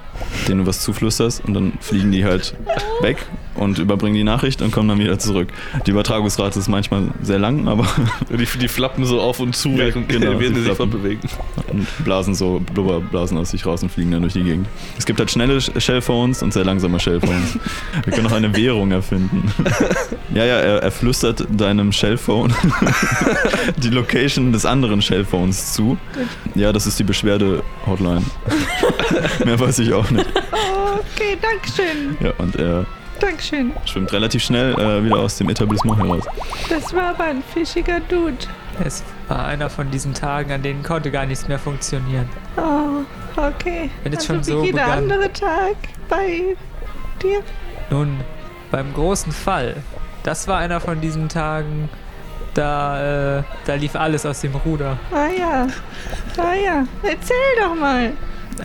denen 0.47 0.61
du 0.61 0.67
was 0.67 0.81
zuflüsterst 0.81 1.43
und 1.45 1.53
dann 1.53 1.73
fliegen 1.81 2.11
die 2.11 2.23
halt 2.23 2.55
weg 3.01 3.17
und 3.57 3.79
überbringen 3.79 4.15
die 4.15 4.23
Nachricht 4.23 4.61
und 4.61 4.71
kommen 4.71 4.87
dann 4.89 4.99
wieder 4.99 5.19
zurück. 5.19 5.49
Die 5.85 5.91
Übertragungsrate 5.91 6.59
ist 6.59 6.67
manchmal 6.67 7.03
sehr 7.21 7.39
lang, 7.39 7.67
aber 7.67 7.85
Die, 8.29 8.45
die 8.59 8.67
flappen 8.67 9.05
so 9.05 9.19
auf 9.21 9.39
und 9.39 9.55
zu, 9.55 9.69
Ja, 9.69 9.77
während, 9.87 10.09
genau, 10.09 10.39
während 10.39 10.55
sie 10.57 10.63
sich 10.63 10.73
fortbewegen. 10.73 11.29
und 11.71 11.87
blasen 12.05 12.35
so 12.35 12.61
Blubberblasen 12.73 13.37
aus 13.37 13.51
sich 13.51 13.65
raus 13.65 13.83
und 13.83 13.91
fliegen 13.91 14.11
dann 14.11 14.21
durch 14.21 14.33
die 14.33 14.43
Gegend. 14.43 14.67
Es 14.97 15.05
gibt 15.05 15.19
halt 15.19 15.31
schnelle 15.31 15.57
Sh- 15.57 15.79
Shellphones 15.79 16.41
und 16.43 16.53
sehr 16.53 16.63
langsame 16.65 16.99
Shellphones. 16.99 17.57
Wir 18.05 18.13
können 18.13 18.27
auch 18.27 18.31
eine 18.31 18.55
Währung 18.55 18.91
erfinden. 18.91 19.51
Ja, 20.33 20.45
ja, 20.45 20.55
er, 20.57 20.83
er 20.83 20.91
flüstert 20.91 21.45
deinem 21.49 21.91
Shellphone 21.91 22.53
die 23.77 23.89
Location 23.89 24.51
des 24.51 24.65
anderen 24.65 25.01
Shellphones 25.01 25.73
zu. 25.73 25.97
Ja, 26.55 26.71
das 26.73 26.87
ist 26.87 26.99
die 26.99 27.03
Beschwerde-Hotline. 27.03 28.21
Mehr 29.45 29.59
weiß 29.59 29.79
ich 29.79 29.93
auch 29.93 30.09
nicht. 30.11 30.25
Okay, 31.15 31.37
Dankeschön. 31.41 32.17
Ja, 32.19 32.31
und 32.37 32.55
er 32.55 32.85
Dankeschön. 33.19 33.73
schwimmt 33.85 34.11
relativ 34.13 34.43
schnell 34.43 34.73
äh, 34.73 35.03
wieder 35.03 35.17
aus 35.17 35.37
dem 35.37 35.49
Etablissement 35.49 35.97
heraus. 35.99 36.25
Das 36.69 36.93
war 36.93 37.09
aber 37.09 37.25
ein 37.25 37.43
fischiger 37.53 37.99
Dude. 38.01 38.37
Es 38.83 39.03
war 39.27 39.45
einer 39.45 39.69
von 39.69 39.89
diesen 39.89 40.13
Tagen, 40.13 40.51
an 40.51 40.61
denen 40.61 40.83
konnte 40.83 41.09
gar 41.11 41.25
nichts 41.25 41.47
mehr 41.47 41.59
funktionieren. 41.59 42.29
Oh, 42.57 43.03
okay. 43.39 43.89
Wenn 44.03 44.13
es 44.13 44.19
also 44.19 44.33
schon 44.33 44.39
wie 44.39 44.51
so 44.51 44.63
jeder 44.63 44.83
begann. 44.83 44.99
andere 44.99 45.33
Tag 45.33 45.75
bei 46.07 46.55
dir. 47.21 47.41
Nun, 47.89 48.19
beim 48.71 48.93
großen 48.93 49.31
Fall, 49.31 49.77
das 50.23 50.47
war 50.47 50.59
einer 50.59 50.79
von 50.79 51.01
diesen 51.01 51.29
Tagen, 51.29 51.89
da, 52.53 53.37
äh, 53.39 53.43
da 53.65 53.75
lief 53.75 53.95
alles 53.95 54.25
aus 54.25 54.41
dem 54.41 54.55
Ruder. 54.55 54.97
Ah 55.11 55.27
ja. 55.27 55.67
Ah 56.37 56.53
ja. 56.53 56.85
Erzähl 57.03 57.35
doch 57.59 57.75
mal. 57.75 58.13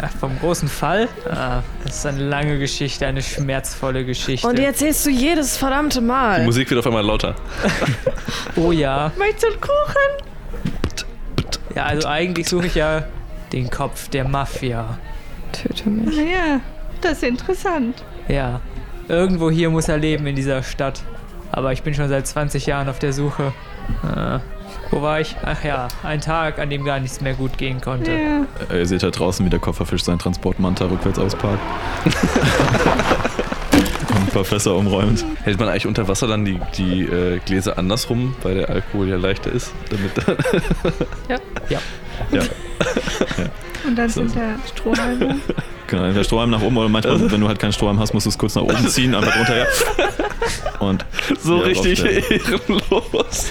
Ja, 0.01 0.09
vom 0.09 0.39
großen 0.39 0.69
Fall? 0.69 1.09
Ah, 1.29 1.63
das 1.85 1.97
ist 1.97 2.07
eine 2.07 2.23
lange 2.23 2.59
Geschichte, 2.59 3.07
eine 3.07 3.23
schmerzvolle 3.23 4.05
Geschichte. 4.05 4.47
Und 4.47 4.59
die 4.59 4.65
erzählst 4.65 5.05
du 5.05 5.11
jedes 5.11 5.57
verdammte 5.57 6.01
Die 6.01 6.07
Mal. 6.07 6.45
Musik 6.45 6.71
wird 6.71 6.79
auf 6.81 6.87
einmal 6.87 7.05
lauter. 7.05 7.35
oh 8.57 8.73
ja. 8.73 9.13
Möchtest 9.19 9.45
du 9.45 9.47
einen 9.49 9.61
Kuchen? 9.61 10.33
Ja, 11.75 11.85
also 11.85 12.09
eigentlich 12.09 12.49
suche 12.49 12.67
ich 12.67 12.75
ja 12.75 13.05
den 13.53 13.71
Kopf 13.71 14.09
der 14.09 14.27
Mafia. 14.27 14.99
Töte 15.53 15.89
mich. 15.89 16.17
Ja, 16.17 16.61
das 17.01 17.19
ist 17.19 17.25
interessant. 17.25 18.03
Ja. 18.29 18.61
Irgendwo 19.09 19.51
hier 19.51 19.69
muss 19.69 19.89
er 19.89 19.99
leben 19.99 20.27
in 20.27 20.37
dieser 20.37 20.63
Stadt. 20.63 21.03
Aber 21.51 21.73
ich 21.73 21.83
bin 21.83 21.93
schon 21.93 22.09
seit 22.09 22.27
20 22.27 22.67
Jahren 22.67 22.89
auf 22.89 22.99
der 22.99 23.13
Suche. 23.13 23.53
Äh, 24.05 24.39
wo 24.93 25.03
war 25.03 25.21
ich? 25.21 25.35
Ach 25.43 25.65
ja, 25.65 25.89
ein 26.03 26.21
Tag, 26.21 26.59
an 26.59 26.71
dem 26.71 26.85
gar 26.85 27.01
nichts 27.01 27.21
mehr 27.21 27.35
gut 27.35 27.59
gehen 27.59 27.81
konnte. 27.81 28.13
Ja. 28.13 28.47
Äh, 28.71 28.81
ihr 28.81 28.87
seht 28.87 29.03
da 29.03 29.11
draußen, 29.11 29.45
wie 29.45 29.51
der 29.51 29.59
Kofferfisch 29.59 30.05
seinen 30.05 30.19
Transportmanta 30.19 30.85
rückwärts 30.85 31.19
ausparkt. 31.19 31.59
Und 33.73 34.17
ein 34.17 34.27
paar 34.27 34.45
Fässer 34.45 34.77
umräumt. 34.77 35.25
Hält 35.43 35.59
man 35.59 35.69
eigentlich 35.69 35.87
unter 35.87 36.07
Wasser 36.09 36.27
dann 36.27 36.45
die, 36.45 36.61
die 36.77 37.03
äh, 37.05 37.39
Gläser 37.39 37.79
andersrum, 37.79 38.37
weil 38.43 38.55
der 38.57 38.69
Alkohol 38.69 39.09
ja 39.09 39.17
leichter 39.17 39.51
ist? 39.51 39.73
Damit 39.91 40.11
dann 40.17 40.37
Ja. 42.31 42.43
Und 43.87 43.97
dann 43.97 44.09
sind 44.09 44.37
da 44.37 44.57
Strohhalme. 44.69 45.37
Genau, 45.87 46.13
der 46.13 46.25
Strohhalm 46.25 46.51
nach 46.51 46.63
oben 46.63 46.77
oder 46.77 46.89
manchmal, 46.89 47.31
wenn 47.31 47.41
du 47.41 47.49
halt 47.49 47.59
keinen 47.59 47.73
Strohhalm 47.73 47.99
hast, 47.99 48.15
musst 48.15 48.27
du 48.27 48.31
es 48.31 48.39
kurz 48.39 48.55
nach 48.55 48.63
oben 48.63 48.89
ziehen, 48.89 49.15
einfach 49.15 49.37
runter, 49.37 49.57
ja. 49.59 49.67
Und 50.81 51.05
so 51.41 51.59
richtig 51.59 52.05
ehrenlos. 52.05 53.51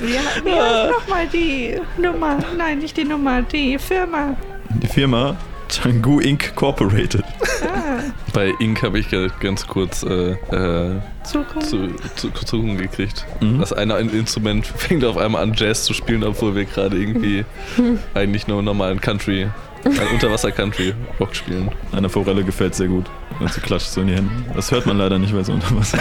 Wie, 0.00 0.08
wie 0.08 0.52
heißt 0.52 0.90
nochmal 0.90 1.26
die 1.32 1.80
Nummer? 1.98 2.38
Nein, 2.56 2.78
nicht 2.78 2.96
die 2.96 3.04
Nummer, 3.04 3.42
die 3.42 3.78
Firma. 3.78 4.36
Die 4.82 4.88
Firma 4.88 5.36
Changu 5.68 6.20
Inc. 6.20 6.54
Corporated. 6.54 7.24
Ah, 7.62 8.00
Bei 8.32 8.52
Ink 8.60 8.82
habe 8.82 8.98
ich 8.98 9.08
ganz 9.40 9.66
kurz 9.66 10.02
äh, 10.02 10.32
äh, 10.32 11.00
Zukunft. 11.24 11.68
zu, 11.68 11.88
zu, 12.16 12.30
zu 12.30 12.44
Zucken 12.44 12.76
gekriegt. 12.76 13.26
Mhm. 13.40 13.60
Das 13.60 13.72
eine 13.72 13.98
Instrument 13.98 14.66
fängt 14.76 15.04
auf 15.04 15.16
einmal 15.16 15.42
an 15.42 15.52
Jazz 15.54 15.84
zu 15.84 15.94
spielen, 15.94 16.22
obwohl 16.22 16.54
wir 16.54 16.64
gerade 16.64 16.96
irgendwie 16.96 17.44
eigentlich 18.14 18.46
nur 18.46 18.62
normalen 18.62 19.00
Country, 19.00 19.48
ein 19.84 20.14
Unterwasser-Country-Rock 20.14 21.34
spielen. 21.34 21.70
Einer 21.92 22.08
Forelle 22.08 22.44
gefällt 22.44 22.74
sehr 22.74 22.88
gut. 22.88 23.06
Und 23.40 23.52
sie 23.52 23.60
klatscht 23.60 23.88
so 23.88 24.00
in 24.00 24.08
die 24.08 24.14
Hände. 24.14 24.30
Das 24.54 24.70
hört 24.70 24.86
man 24.86 24.98
leider 24.98 25.18
nicht, 25.18 25.34
weil 25.34 25.44
sie 25.44 25.52
unter 25.52 25.76
Wasser 25.76 25.98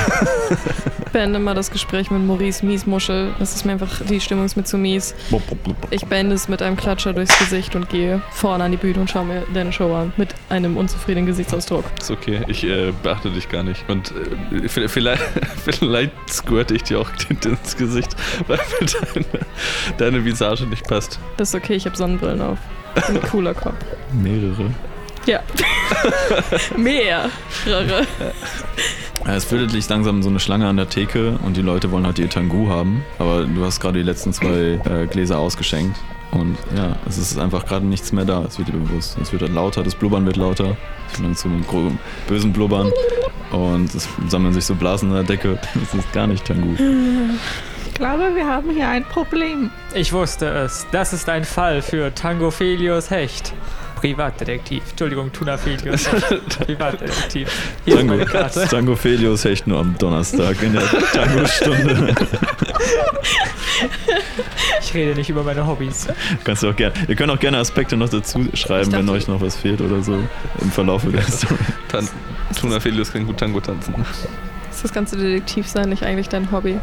beende 1.14 1.40
mal 1.40 1.54
das 1.54 1.72
Gespräch 1.72 2.12
mit 2.12 2.26
Maurice 2.26 2.66
Miesmuschel. 2.66 3.34
Das 3.40 3.56
ist 3.56 3.66
mir 3.66 3.74
einfach, 3.74 4.02
die 4.04 4.20
Stimmung 4.20 4.46
ist 4.46 4.58
mir 4.58 4.66
zu 4.66 4.78
mies. 4.78 5.16
Ich 5.92 6.06
beende 6.08 6.36
es 6.36 6.50
mit 6.50 6.62
einem 6.62 6.76
Klatscher 6.76 7.14
durchs 7.14 7.38
Gesicht 7.40 7.76
und 7.76 7.88
gehe 7.90 8.22
vorne 8.32 8.66
an 8.66 8.72
die 8.72 8.78
Bühne 8.78 9.00
und 9.00 9.10
schaue 9.10 9.26
mir 9.26 9.44
deine 9.54 9.72
Show 9.72 9.94
an. 9.94 10.12
Mit 10.18 10.36
einem 10.50 10.76
unzufriedenen 10.76 11.28
Gesichtsausdruck. 11.28 11.86
Ist 12.02 12.12
okay, 12.12 12.42
ich 12.48 12.64
äh, 12.66 12.92
beachte 13.04 13.30
dich 13.30 13.48
gar 13.48 13.64
nicht. 13.64 13.88
Und 13.88 14.12
äh, 14.52 14.68
vielleicht, 14.68 15.22
vielleicht 15.64 16.12
squirte 16.28 16.74
ich 16.74 16.84
dir 16.84 17.00
auch 17.00 17.10
ins 17.30 17.78
Gesicht, 17.78 18.16
weil 18.48 18.60
mir 18.82 18.88
deine, 18.88 19.46
deine 19.98 20.26
Visage 20.26 20.66
nicht 20.66 20.88
passt. 20.88 21.20
Das 21.38 21.50
ist 21.50 21.56
okay, 21.56 21.76
ich 21.76 21.86
habe 21.86 21.96
Sonnenbrillen 21.96 22.42
auf. 22.42 22.58
Ein 22.96 23.22
cooler 23.24 23.54
Kopf. 23.54 23.76
Mehrere. 24.12 24.70
Ja. 25.26 25.40
Mehr. 26.78 27.30
Rare. 27.66 28.06
Ja, 29.26 29.36
Es 29.36 29.46
bildet 29.46 29.72
sich 29.72 29.88
langsam 29.88 30.22
so 30.22 30.30
eine 30.30 30.40
Schlange 30.40 30.68
an 30.68 30.76
der 30.78 30.90
Theke 30.90 31.40
und 31.44 31.56
die 31.56 31.62
Leute 31.62 31.92
wollen 31.92 32.06
halt 32.06 32.20
ihr 32.20 32.30
Tangu 32.30 32.70
haben. 32.70 33.04
Aber 33.20 33.46
du 33.46 33.64
hast 33.64 33.80
gerade 33.80 34.00
die 34.00 34.04
letzten 34.06 34.34
zwei 34.34 34.80
äh, 34.90 35.08
Gläser 35.10 35.40
ausgeschenkt. 35.40 35.98
Und 36.32 36.58
ja, 36.76 36.96
es 37.08 37.18
ist 37.18 37.38
einfach 37.38 37.66
gerade 37.66 37.86
nichts 37.86 38.12
mehr 38.12 38.26
da. 38.26 38.44
Es 38.44 38.58
wird 38.58 38.68
dir 38.70 38.74
bewusst. 38.74 39.18
Es 39.22 39.32
wird 39.32 39.44
halt 39.44 39.54
lauter, 39.54 39.84
das 39.84 39.96
Blubbern 39.96 40.26
wird 40.26 40.36
lauter. 40.36 40.76
Es 41.12 41.20
wird 41.20 41.28
dann 41.30 41.36
zu 41.36 41.48
einem 41.48 41.64
bösen 42.28 42.52
Blubbern. 42.52 42.92
Und 43.52 43.94
es 43.94 44.10
sammeln 44.28 44.54
sich 44.54 44.66
so 44.66 44.74
Blasen 44.76 45.10
an 45.10 45.16
der 45.16 45.24
Decke. 45.24 45.60
Es 45.84 45.94
ist 45.94 46.12
gar 46.12 46.28
nicht 46.28 46.44
Tangu. 46.46 46.76
Ich 47.94 48.00
glaube, 48.00 48.36
wir 48.36 48.48
haben 48.48 48.72
hier 48.72 48.90
ein 48.90 49.04
Problem. 49.06 49.70
Ich 49.94 50.12
wusste 50.14 50.48
es. 50.48 50.88
Das 50.92 51.14
ist 51.14 51.30
ein 51.30 51.44
Fall 51.46 51.84
für 51.84 52.14
Tangophilius 52.14 53.12
Hecht. 53.12 53.54
Privatdetektiv. 53.98 54.82
Entschuldigung, 54.90 55.32
Tunaphilius 55.32 56.12
Hecht. 56.12 56.60
Privatdetektiv. 56.66 57.50
Hier 57.86 57.94
ist 57.94 58.00
Tango, 58.00 58.14
meine 58.16 58.26
Karte. 58.26 58.68
Tango 58.70 58.96
Felius 58.96 59.46
hecht 59.46 59.68
nur 59.68 59.80
am 59.80 59.96
Donnerstag 60.00 60.62
in 60.64 60.74
der 60.74 60.82
Tango-Stunde. 61.14 62.16
Ich 64.82 64.94
rede 64.96 65.14
nicht 65.16 65.30
über 65.30 65.44
meine 65.44 65.66
Hobbys. 65.68 66.08
Kannst 66.44 66.64
du 66.64 66.70
auch 66.72 66.76
gerne. 66.76 66.96
Ihr 67.08 67.16
könnt 67.16 67.32
auch 67.32 67.40
gerne 67.40 67.60
Aspekte 67.60 67.96
noch 67.96 68.10
dazu 68.10 68.48
schreiben, 68.56 68.92
wenn 68.92 69.06
dachte- 69.06 69.18
euch 69.20 69.28
noch 69.28 69.40
was 69.40 69.56
fehlt 69.56 69.80
oder 69.82 70.02
so 70.02 70.18
im 70.62 70.72
Verlauf 70.72 71.04
der 71.10 71.22
Story. 71.22 71.60
Tan 71.90 72.10
Tuna 72.60 72.80
Felius 72.80 73.14
kann 73.14 73.26
gut 73.28 73.38
Tango 73.38 73.62
tanzen. 73.62 73.94
Ist 74.72 74.84
das 74.84 74.92
ganze 74.92 75.16
Detektiv 75.16 75.68
sein 75.68 75.90
nicht 75.90 76.02
eigentlich 76.04 76.28
dein 76.28 76.52
Hobby? 76.52 76.80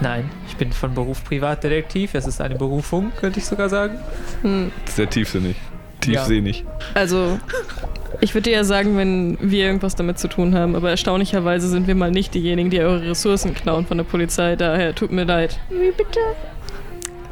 Nein, 0.00 0.28
ich 0.54 0.58
bin 0.58 0.72
von 0.72 0.94
Beruf 0.94 1.24
Privatdetektiv. 1.24 2.14
Es 2.14 2.28
ist 2.28 2.40
eine 2.40 2.54
Berufung, 2.54 3.10
könnte 3.18 3.40
ich 3.40 3.44
sogar 3.44 3.68
sagen. 3.68 3.98
Hm. 4.42 4.70
Sehr 4.84 5.10
tiefsinnig. 5.10 5.56
Tiefsinnig. 6.00 6.64
Also, 6.94 7.40
ich 8.20 8.34
würde 8.34 8.50
dir 8.50 8.58
ja 8.58 8.64
sagen, 8.64 8.96
wenn 8.96 9.36
wir 9.40 9.66
irgendwas 9.66 9.96
damit 9.96 10.20
zu 10.20 10.28
tun 10.28 10.54
haben, 10.54 10.76
aber 10.76 10.90
erstaunlicherweise 10.90 11.66
sind 11.66 11.88
wir 11.88 11.96
mal 11.96 12.12
nicht 12.12 12.34
diejenigen, 12.34 12.70
die 12.70 12.78
eure 12.78 13.02
Ressourcen 13.02 13.52
klauen 13.52 13.84
von 13.84 13.96
der 13.96 14.04
Polizei. 14.04 14.54
Daher 14.54 14.94
tut 14.94 15.10
mir 15.10 15.24
leid. 15.24 15.58
Wie 15.70 15.90
bitte? 15.90 16.20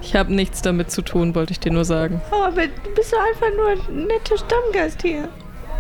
Ich 0.01 0.17
habe 0.17 0.35
nichts 0.35 0.61
damit 0.63 0.91
zu 0.91 1.03
tun, 1.03 1.37
wollte 1.37 1.53
ich 1.53 1.61
dir 1.61 1.71
nur 1.71 1.85
sagen. 1.85 2.21
Oh, 2.33 2.43
aber 2.43 2.63
du 2.67 2.91
bist 2.97 3.13
doch 3.13 3.21
einfach 3.21 3.57
nur 3.57 3.69
ein 3.69 4.07
netter 4.07 4.37
Stammgast 4.37 5.01
hier. 5.03 5.29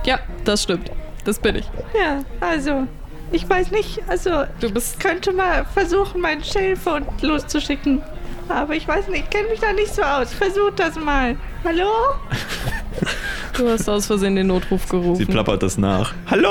Ja, 0.04 0.20
das 0.44 0.62
stimmt. 0.62 0.92
Das 1.24 1.40
bin 1.40 1.56
ich. 1.56 1.68
Ja, 1.98 2.22
also, 2.40 2.86
ich 3.32 3.48
weiß 3.48 3.70
nicht, 3.70 4.00
also, 4.08 4.44
Du 4.60 4.70
bist. 4.70 5.00
könnte 5.00 5.32
mal 5.32 5.64
versuchen, 5.74 6.20
meinen 6.20 6.44
Shellphone 6.44 7.06
loszuschicken. 7.20 8.02
Aber 8.48 8.74
ich 8.74 8.86
weiß 8.86 9.08
nicht, 9.08 9.24
ich 9.24 9.30
kenne 9.30 9.48
mich 9.48 9.60
da 9.60 9.72
nicht 9.72 9.94
so 9.94 10.02
aus. 10.02 10.32
Versuch 10.32 10.70
das 10.76 10.96
mal. 10.96 11.36
Hallo? 11.64 11.88
Du 13.54 13.68
hast 13.68 13.86
aus 13.86 14.06
Versehen 14.06 14.34
den 14.34 14.46
Notruf 14.46 14.82
Sie 14.84 14.88
gerufen. 14.88 15.26
plappert 15.26 15.62
das 15.62 15.76
nach. 15.76 16.14
Hallo? 16.30 16.48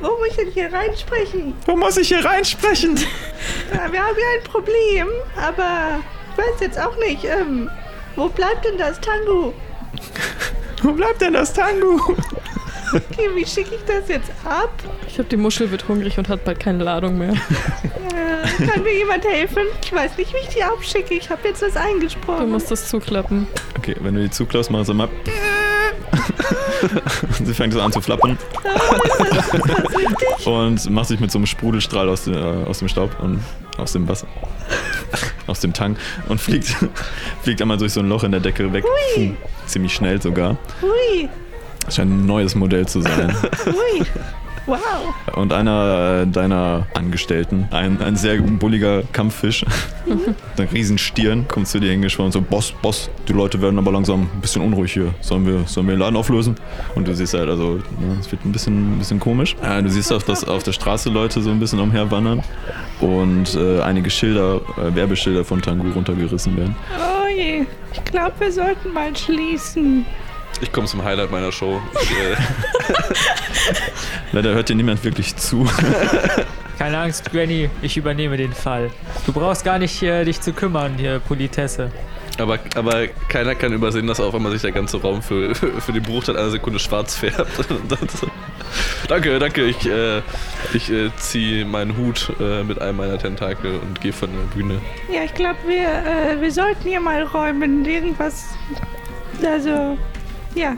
Wo 0.00 0.06
muss 0.06 0.28
ich 0.30 0.36
denn 0.36 0.50
hier 0.52 0.72
reinsprechen? 0.72 1.54
Wo 1.66 1.74
muss 1.74 1.96
ich 1.96 2.06
hier 2.08 2.24
reinsprechen? 2.24 2.96
Ja, 3.74 3.90
wir 3.92 4.00
haben 4.00 4.14
hier 4.14 4.38
ein 4.38 4.44
Problem, 4.44 5.08
aber 5.36 5.98
ich 6.32 6.38
weiß 6.38 6.60
jetzt 6.60 6.78
auch 6.80 6.96
nicht, 6.98 7.24
ähm, 7.24 7.68
wo 8.14 8.28
bleibt 8.28 8.64
denn 8.64 8.78
das 8.78 9.00
Tango? 9.00 9.52
Wo 10.82 10.92
bleibt 10.92 11.20
denn 11.20 11.32
das 11.32 11.52
Tango? 11.52 11.98
Okay, 12.94 13.28
wie 13.34 13.44
schicke 13.46 13.74
ich 13.74 13.80
das 13.86 14.08
jetzt 14.08 14.30
ab? 14.44 14.72
Ich 15.06 15.14
glaube, 15.14 15.28
die 15.30 15.36
Muschel 15.36 15.70
wird 15.70 15.88
hungrig 15.88 16.16
und 16.18 16.28
hat 16.28 16.44
bald 16.44 16.60
keine 16.60 16.82
Ladung 16.84 17.18
mehr. 17.18 17.32
Äh, 17.32 18.66
kann 18.66 18.82
mir 18.82 18.94
jemand 18.96 19.24
helfen? 19.24 19.62
Ich 19.84 19.92
weiß 19.92 20.16
nicht, 20.16 20.32
wie 20.32 20.38
ich 20.38 20.48
die 20.54 20.62
abschicke. 20.62 21.14
Ich 21.14 21.28
habe 21.30 21.40
jetzt 21.48 21.62
was 21.62 21.72
Du 21.74 21.80
eingesprochen. 21.80 22.50
musst 22.50 22.70
das 22.70 22.88
zuklappen. 22.88 23.46
Okay, 23.78 23.96
wenn 24.00 24.14
du 24.14 24.22
die 24.22 24.30
zuklaust, 24.30 24.70
mach 24.70 24.84
sie 24.84 24.94
mal. 24.94 25.08
Sie 27.44 27.54
fängt 27.54 27.72
so 27.72 27.80
an 27.80 27.92
zu 27.92 28.00
flappern 28.00 28.38
und 30.44 30.90
macht 30.90 31.08
sich 31.08 31.20
mit 31.20 31.30
so 31.30 31.38
einem 31.38 31.46
Sprudelstrahl 31.46 32.08
aus, 32.08 32.24
dem- 32.24 32.34
äh, 32.34 32.64
aus 32.66 32.78
dem 32.78 32.88
Staub 32.88 33.10
und 33.20 33.40
aus 33.78 33.92
dem 33.92 34.06
Wasser. 34.08 34.26
aus 35.46 35.60
dem 35.60 35.72
Tank 35.72 35.98
und 36.28 36.40
fliegt, 36.40 36.74
fliegt 37.42 37.60
einmal 37.62 37.76
durch 37.78 37.92
so 37.92 38.00
ein 38.00 38.08
Loch 38.08 38.24
in 38.24 38.30
der 38.32 38.40
Decke 38.40 38.72
weg. 38.72 38.84
Puh, 39.14 39.30
ziemlich 39.66 39.94
schnell 39.94 40.20
sogar. 40.20 40.56
Hui, 40.82 41.28
scheint 41.90 42.10
ein 42.10 42.26
neues 42.26 42.54
Modell 42.54 42.86
zu 42.86 43.00
sein. 43.00 43.34
hui. 43.66 44.04
Wow. 44.66 44.78
Und 45.34 45.52
einer 45.52 46.22
äh, 46.22 46.26
deiner 46.26 46.86
Angestellten, 46.94 47.68
ein, 47.70 48.00
ein 48.00 48.16
sehr 48.16 48.40
bulliger 48.40 49.02
Kampffisch, 49.12 49.64
eine 50.56 50.72
riesen 50.72 50.96
Stirn, 50.96 51.46
kommt 51.48 51.68
zu 51.68 51.80
dir 51.80 51.90
hingeschwommen 51.90 52.28
und 52.28 52.32
so, 52.32 52.40
Boss, 52.40 52.72
Boss, 52.80 53.10
die 53.28 53.34
Leute 53.34 53.60
werden 53.60 53.78
aber 53.78 53.92
langsam 53.92 54.22
ein 54.22 54.40
bisschen 54.40 54.62
unruhig 54.62 54.92
hier. 54.92 55.12
Sollen 55.20 55.46
wir, 55.46 55.66
sollen 55.66 55.86
wir 55.86 55.96
den 55.96 56.00
Laden 56.00 56.16
auflösen? 56.16 56.54
Und 56.94 57.06
du 57.06 57.14
siehst 57.14 57.34
halt, 57.34 57.48
also, 57.50 57.74
ne, 57.74 58.16
es 58.20 58.30
wird 58.32 58.44
ein 58.44 58.52
bisschen, 58.52 58.94
ein 58.94 58.98
bisschen 58.98 59.20
komisch. 59.20 59.54
Du 59.54 59.88
siehst 59.88 60.12
auch, 60.12 60.22
dass 60.22 60.44
auf 60.44 60.62
der 60.62 60.72
Straße 60.72 61.10
Leute 61.10 61.42
so 61.42 61.50
ein 61.50 61.60
bisschen 61.60 61.80
umherwandern 61.80 62.42
und 63.00 63.54
äh, 63.56 63.82
einige 63.82 64.08
Schilder, 64.08 64.60
äh, 64.78 64.94
Werbeschilder 64.94 65.44
von 65.44 65.60
Tangu 65.60 65.90
runtergerissen 65.90 66.56
werden. 66.56 66.74
Oh 66.98 67.28
je. 67.28 67.66
Ich 67.92 68.04
glaube, 68.04 68.32
wir 68.38 68.50
sollten 68.50 68.92
mal 68.92 69.14
schließen. 69.14 70.06
Ich 70.60 70.72
komme 70.72 70.86
zum 70.86 71.04
Highlight 71.04 71.30
meiner 71.30 71.52
Show. 71.52 71.80
Ich, 72.00 72.10
äh, 72.10 72.36
Leider 74.32 74.54
hört 74.54 74.68
dir 74.68 74.76
niemand 74.76 75.02
wirklich 75.04 75.36
zu. 75.36 75.68
Keine 76.78 76.98
Angst, 76.98 77.30
Granny, 77.30 77.70
ich 77.82 77.96
übernehme 77.96 78.36
den 78.36 78.52
Fall. 78.52 78.90
Du 79.26 79.32
brauchst 79.32 79.64
gar 79.64 79.78
nicht 79.78 80.02
äh, 80.02 80.24
dich 80.24 80.40
zu 80.40 80.52
kümmern, 80.52 80.94
hier, 80.96 81.20
Politesse. 81.20 81.92
aber, 82.38 82.58
aber 82.74 83.06
keiner 83.28 83.54
kann 83.54 83.72
übersehen, 83.72 84.08
dass 84.08 84.18
auf 84.18 84.34
einmal 84.34 84.50
sich 84.52 84.62
der 84.62 84.72
ganze 84.72 85.00
Raum 85.00 85.22
für, 85.22 85.54
für 85.54 85.92
den 85.92 86.02
Bruchteil 86.02 86.36
einer 86.36 86.50
Sekunde 86.50 86.80
schwarz 86.80 87.16
färbt. 87.16 87.52
Danke, 89.08 89.38
danke. 89.38 89.64
Ich, 89.66 89.86
äh, 89.86 90.22
ich 90.72 90.90
äh, 90.90 91.10
ziehe 91.16 91.64
meinen 91.64 91.96
Hut 91.96 92.32
äh, 92.40 92.64
mit 92.64 92.80
einem 92.80 92.96
meiner 92.96 93.18
Tentakel 93.18 93.78
und 93.78 94.00
gehe 94.00 94.12
von 94.12 94.30
der 94.32 94.56
Bühne. 94.56 94.80
Ja, 95.12 95.22
ich 95.22 95.34
glaube, 95.34 95.58
wir, 95.66 95.86
äh, 95.86 96.40
wir 96.40 96.50
sollten 96.50 96.88
hier 96.88 97.00
mal 97.00 97.22
räumen. 97.22 97.84
Irgendwas. 97.84 98.46
Also, 99.44 99.98
ja. 100.54 100.76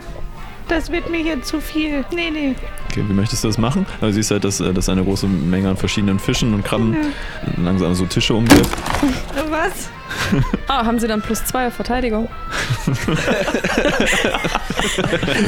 das 0.67 0.91
wird 0.91 1.09
mir 1.09 1.21
hier 1.21 1.41
zu 1.43 1.61
viel. 1.61 2.03
Nee, 2.13 2.29
nee. 2.31 2.55
Okay, 2.89 3.03
wie 3.07 3.13
möchtest 3.13 3.43
du 3.43 3.47
das 3.47 3.57
machen? 3.57 3.85
Also 4.01 4.15
siehst 4.15 4.31
halt, 4.31 4.43
dass, 4.43 4.59
äh, 4.59 4.73
dass 4.73 4.89
eine 4.89 5.03
große 5.03 5.27
Menge 5.27 5.69
an 5.69 5.77
verschiedenen 5.77 6.19
Fischen 6.19 6.53
und 6.53 6.63
Krabben 6.63 6.95
langsam 7.57 7.93
so 7.95 8.05
Tische 8.05 8.33
umgibt. 8.33 8.67
Was? 9.49 9.89
Ah, 10.67 10.85
haben 10.85 10.99
sie 10.99 11.07
dann 11.07 11.21
plus 11.21 11.43
zwei 11.45 11.67
auf 11.67 11.73
Verteidigung? 11.73 12.27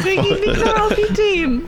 Bring 0.04 0.24
ihn 0.24 0.40
nicht 0.46 0.66
noch 0.66 0.80
auf 0.82 0.98
Ideen. 1.10 1.64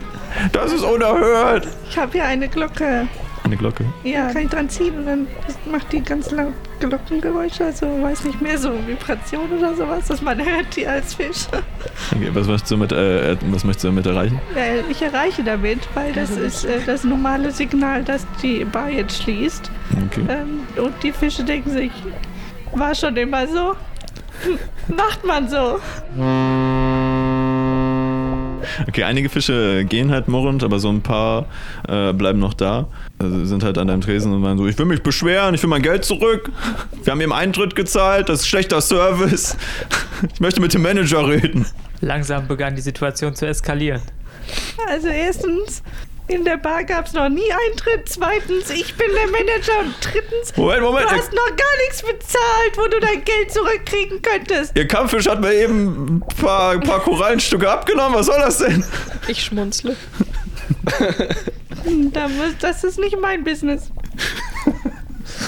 Das 0.52 0.72
ist 0.72 0.84
unerhört! 0.84 1.68
Ich 1.90 1.98
habe 1.98 2.12
hier 2.14 2.26
eine 2.26 2.48
Glocke. 2.48 3.08
Eine 3.52 3.58
Glocke. 3.58 3.84
Ja, 4.06 4.32
kann 4.32 4.44
ich 4.44 4.50
dran 4.50 4.70
ziehen 4.70 4.98
und 4.98 5.06
dann 5.06 5.28
macht 5.70 5.92
die 5.92 6.00
ganz 6.00 6.32
laut 6.32 6.54
Glockengeräusche, 6.80 7.66
also 7.66 7.86
weiß 8.02 8.24
nicht 8.24 8.42
mehr, 8.42 8.58
so 8.58 8.72
Vibration 8.88 9.52
oder 9.52 9.76
sowas, 9.76 10.08
dass 10.08 10.22
man 10.22 10.40
hört 10.40 10.74
die 10.74 10.88
als 10.88 11.16
Fisch. 11.16 11.48
Okay, 12.16 12.30
was 12.32 12.48
möchtest 12.48 12.72
du 12.72 12.76
damit, 12.76 12.94
äh, 12.94 13.36
was 13.52 13.66
möchtest 13.66 13.84
du 13.84 13.88
damit 13.90 14.06
erreichen? 14.06 14.40
Ja, 14.56 14.82
ich 14.90 15.02
erreiche 15.02 15.44
damit, 15.44 15.80
weil 15.96 16.14
das 16.14 16.30
ist 16.30 16.64
äh, 16.64 16.80
das 16.86 17.04
normale 17.04 17.52
Signal, 17.52 18.06
dass 18.06 18.26
die 18.42 18.64
Bar 18.64 18.90
jetzt 18.90 19.22
schließt. 19.22 19.70
Okay. 20.08 20.24
Ähm, 20.30 20.62
und 20.82 20.94
die 21.04 21.12
Fische 21.12 21.44
denken 21.44 21.72
sich, 21.72 21.92
war 22.74 22.96
schon 22.96 23.18
immer 23.18 23.46
so? 23.48 23.76
Macht 24.88 25.26
man 25.26 25.50
so. 25.50 25.78
Okay, 28.88 29.04
einige 29.04 29.30
Fische 29.30 29.86
gehen 29.86 30.12
halt 30.12 30.28
murrend, 30.28 30.64
aber 30.64 30.80
so 30.80 30.90
ein 30.90 31.02
paar 31.02 31.46
äh, 31.88 32.14
bleiben 32.14 32.40
noch 32.40 32.54
da. 32.54 32.88
Also 33.20 33.46
sind 33.46 33.64
halt 33.64 33.78
an 33.78 33.88
deinem 33.88 34.02
Tresen 34.02 34.34
und 34.34 34.42
meinen 34.42 34.58
so, 34.58 34.68
ich 34.68 34.78
will 34.78 34.86
mich 34.86 35.04
beschweren, 35.04 35.54
ich 35.56 35.62
will 35.62 35.70
mein 35.70 35.82
Geld 35.82 36.06
zurück. 36.06 36.52
Wir 37.04 37.12
haben 37.12 37.22
ihm 37.22 37.32
Eintritt 37.32 37.76
gezahlt, 37.76 38.30
das 38.30 38.42
ist 38.42 38.48
schlechter 38.48 38.82
Service. 38.82 39.58
Ich 40.34 40.40
möchte 40.40 40.62
mit 40.62 40.74
dem 40.74 40.82
Manager 40.82 41.28
reden. 41.28 41.66
Langsam 42.02 42.48
begann 42.48 42.76
die 42.76 42.82
Situation 42.82 43.36
zu 43.36 43.48
eskalieren. 43.48 44.02
Also 44.88 45.08
erstens, 45.08 45.84
in 46.32 46.46
der 46.46 46.58
Bar 46.58 46.84
gab 46.84 47.08
es 47.08 47.14
noch 47.14 47.30
nie 47.30 47.52
Eintritt. 47.70 48.08
Zweitens, 48.08 48.70
ich 48.70 48.96
bin 48.96 49.08
der 49.14 49.28
Manager. 49.28 49.80
Und 49.80 49.96
drittens, 50.02 50.56
Moment, 50.56 50.82
Moment. 50.82 51.10
du 51.10 51.16
hast 51.16 51.34
noch 51.34 51.48
gar 51.48 51.78
nichts 51.84 52.02
bezahlt, 52.02 52.78
wo 52.78 52.88
du 52.88 53.00
dein 53.00 53.24
Geld 53.24 53.52
zurückkriegen 53.52 54.22
könntest. 54.22 54.78
Ihr 54.78 54.88
Kampffisch 54.88 55.28
hat 55.28 55.42
mir 55.42 55.54
eben 55.54 56.18
ein 56.18 56.20
paar, 56.42 56.72
ein 56.72 56.82
paar 56.82 57.02
Korallenstücke 57.02 57.70
abgenommen. 57.70 58.16
Was 58.18 58.28
soll 58.28 58.40
das 58.40 58.58
denn? 58.60 58.84
Ich 59.28 59.44
schmunzle. 59.44 59.96
Hm, 61.84 62.12
das 62.60 62.84
ist 62.84 63.00
nicht 63.00 63.20
mein 63.20 63.44
Business. 63.44 63.92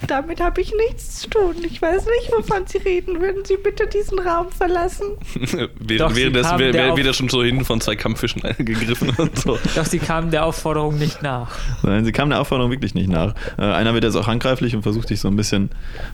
Damit 0.07 0.41
habe 0.41 0.62
ich 0.62 0.73
nichts 0.88 1.19
zu 1.21 1.29
tun. 1.29 1.55
Ich 1.63 1.81
weiß 1.81 2.05
nicht, 2.05 2.31
wovon 2.35 2.65
Sie 2.67 2.77
reden. 2.79 3.21
Würden 3.21 3.43
Sie 3.45 3.57
bitte 3.57 3.88
diesen 3.88 4.19
Raum 4.19 4.50
verlassen? 4.51 5.05
Das 5.79 6.13
kamen 6.13 6.15
wäre 6.15 6.31
der 6.71 6.73
wär 6.73 6.91
auf- 6.93 6.97
wieder 6.97 7.13
schon 7.13 7.29
so 7.29 7.43
hinten 7.43 7.65
von 7.65 7.79
zwei 7.81 7.95
Kampffischen 7.95 8.41
gegriffen 8.57 9.09
und 9.17 9.38
so. 9.38 9.57
Doch 9.75 9.85
sie 9.85 10.00
kamen 10.00 10.31
der 10.31 10.45
Aufforderung 10.45 10.97
nicht 10.97 11.21
nach. 11.21 11.51
Nein, 11.83 12.05
sie 12.05 12.12
kam 12.12 12.29
der 12.29 12.41
Aufforderung 12.41 12.71
wirklich 12.71 12.93
nicht 12.95 13.09
nach. 13.09 13.35
Äh, 13.57 13.62
einer 13.63 13.93
wird 13.93 14.03
jetzt 14.03 14.15
auch 14.15 14.27
handgreiflich 14.27 14.75
und 14.75 14.81
versucht 14.83 15.09
dich 15.09 15.19
so 15.19 15.27
ein 15.27 15.35
bisschen 15.35 15.69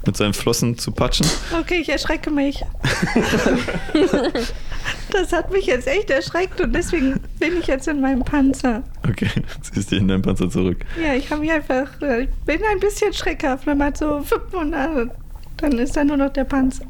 mit 0.05 0.17
seinen 0.17 0.33
Flossen 0.33 0.77
zu 0.77 0.91
patschen. 0.91 1.25
Okay, 1.59 1.79
ich 1.81 1.89
erschrecke 1.89 2.29
mich. 2.31 2.63
Das 5.11 5.33
hat 5.33 5.51
mich 5.51 5.65
jetzt 5.65 5.87
echt 5.87 6.09
erschreckt 6.09 6.61
und 6.61 6.73
deswegen 6.73 7.19
bin 7.39 7.57
ich 7.59 7.67
jetzt 7.67 7.87
in 7.87 7.99
meinem 7.99 8.23
Panzer. 8.23 8.83
Okay, 9.07 9.29
ziehst 9.61 9.91
dich 9.91 9.99
in 9.99 10.07
deinen 10.07 10.21
Panzer 10.21 10.49
zurück. 10.49 10.85
Ja, 11.03 11.15
ich 11.15 11.29
habe 11.31 11.41
mich 11.41 11.51
einfach, 11.51 11.87
äh, 12.01 12.23
ich 12.23 12.29
bin 12.45 12.61
ein 12.71 12.79
bisschen 12.79 13.11
schreckhaft, 13.13 13.65
wenn 13.69 13.77
man 13.77 13.93
so 13.95 14.21
fünf 14.23 14.53
und 14.53 14.71
dann, 14.71 15.11
dann 15.57 15.71
ist 15.73 15.95
da 15.95 16.03
nur 16.03 16.17
noch 16.17 16.33
der 16.33 16.43
Panzer. 16.43 16.85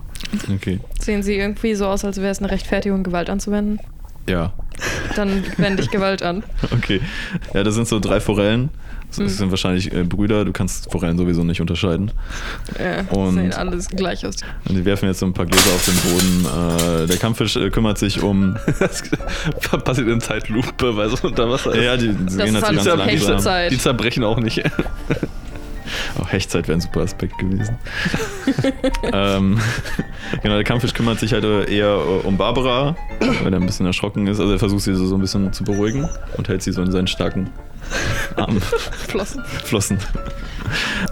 Okay, 0.54 0.80
Sehen 1.00 1.24
sie 1.24 1.36
irgendwie 1.36 1.76
so 1.76 1.86
aus, 1.88 2.04
als 2.06 2.18
wäre 2.18 2.30
es 2.32 2.40
eine 2.40 2.50
Rechtfertigung, 2.52 3.04
Gewalt 3.04 3.30
anzuwenden? 3.30 3.80
ja. 4.28 4.54
Dann 5.18 5.44
wende 5.58 5.84
ich 5.84 5.90
Gewalt 5.92 6.24
an. 6.24 6.42
Okay. 6.74 7.02
Ja, 7.54 7.64
das 7.64 7.74
sind 7.76 7.86
so 7.88 8.00
drei 8.00 8.22
Forellen. 8.22 8.70
Das 9.10 9.18
Mhm. 9.18 9.28
sind 9.28 9.50
wahrscheinlich 9.50 9.92
äh, 9.94 10.04
Brüder. 10.04 10.46
Du 10.46 10.54
kannst 10.54 10.90
Forellen 10.90 11.18
sowieso 11.18 11.44
nicht 11.44 11.60
unterscheiden. 11.60 12.12
Ja, 12.80 13.02
Und- 13.14 13.34
sehen 13.34 13.52
alles 13.54 13.90
gleich 13.90 14.26
aus. 14.26 14.36
Und 14.70 14.76
die 14.76 14.86
werfen 14.86 15.08
jetzt 15.10 15.20
so 15.20 15.26
ein 15.26 15.34
paar 15.34 15.48
Gläser 15.48 15.70
auf 15.72 15.84
den 15.84 15.96
Boden. 16.12 17.04
Äh, 17.04 17.08
der 17.08 17.18
Kampffisch 17.18 17.58
äh, 17.58 17.70
kümmert 17.72 17.98
sich 17.98 18.22
um. 18.22 18.56
Das 18.80 19.04
passiert 19.84 20.08
in 20.08 20.22
Zeitlupe, 20.22 20.96
weil 20.96 21.10
so 21.10 21.28
unter 21.28 21.50
Wasser 21.50 21.76
ist. 21.76 21.84
Ja, 21.84 21.98
die, 21.98 22.10
die 22.14 22.26
Das 22.26 22.38
gehen 22.38 22.54
halt 22.62 22.66
so 22.82 22.96
ganz 22.96 23.00
langsam. 23.06 23.40
Zeit. 23.40 23.72
Die 23.74 23.78
zerbrechen 23.80 24.24
auch 24.24 24.40
nicht. 24.40 24.64
Auch 26.20 26.32
Hechtzeit 26.32 26.68
wäre 26.68 26.78
ein 26.78 26.82
super 26.82 27.02
Aspekt 27.02 27.38
gewesen. 27.38 27.78
ähm, 29.14 29.60
genau, 30.42 30.56
der 30.56 30.64
Kampffisch 30.64 30.94
kümmert 30.94 31.20
sich 31.20 31.34
halt 31.34 31.44
eher 31.70 32.00
um 32.26 32.38
Barbara, 32.38 32.96
weil 33.44 33.54
er 33.54 33.60
ein 33.60 33.66
bisschen 33.66 33.86
erschrocken 33.86 34.28
ist. 34.28 34.40
Also 34.40 34.52
er 34.54 34.60
versucht 34.60 34.82
sie 34.84 34.94
so, 34.96 35.06
so 35.06 35.16
ein 35.16 35.22
bisschen 35.22 35.52
zu 35.54 35.64
beruhigen 35.64 36.08
und 36.38 36.48
hält 36.48 36.62
sie 36.64 36.72
so 36.72 36.82
in 36.82 36.92
seinen 36.92 37.08
starken 37.08 37.50
Armen. 38.36 38.62
Flossen. 38.62 39.44
Flossen. 39.46 39.98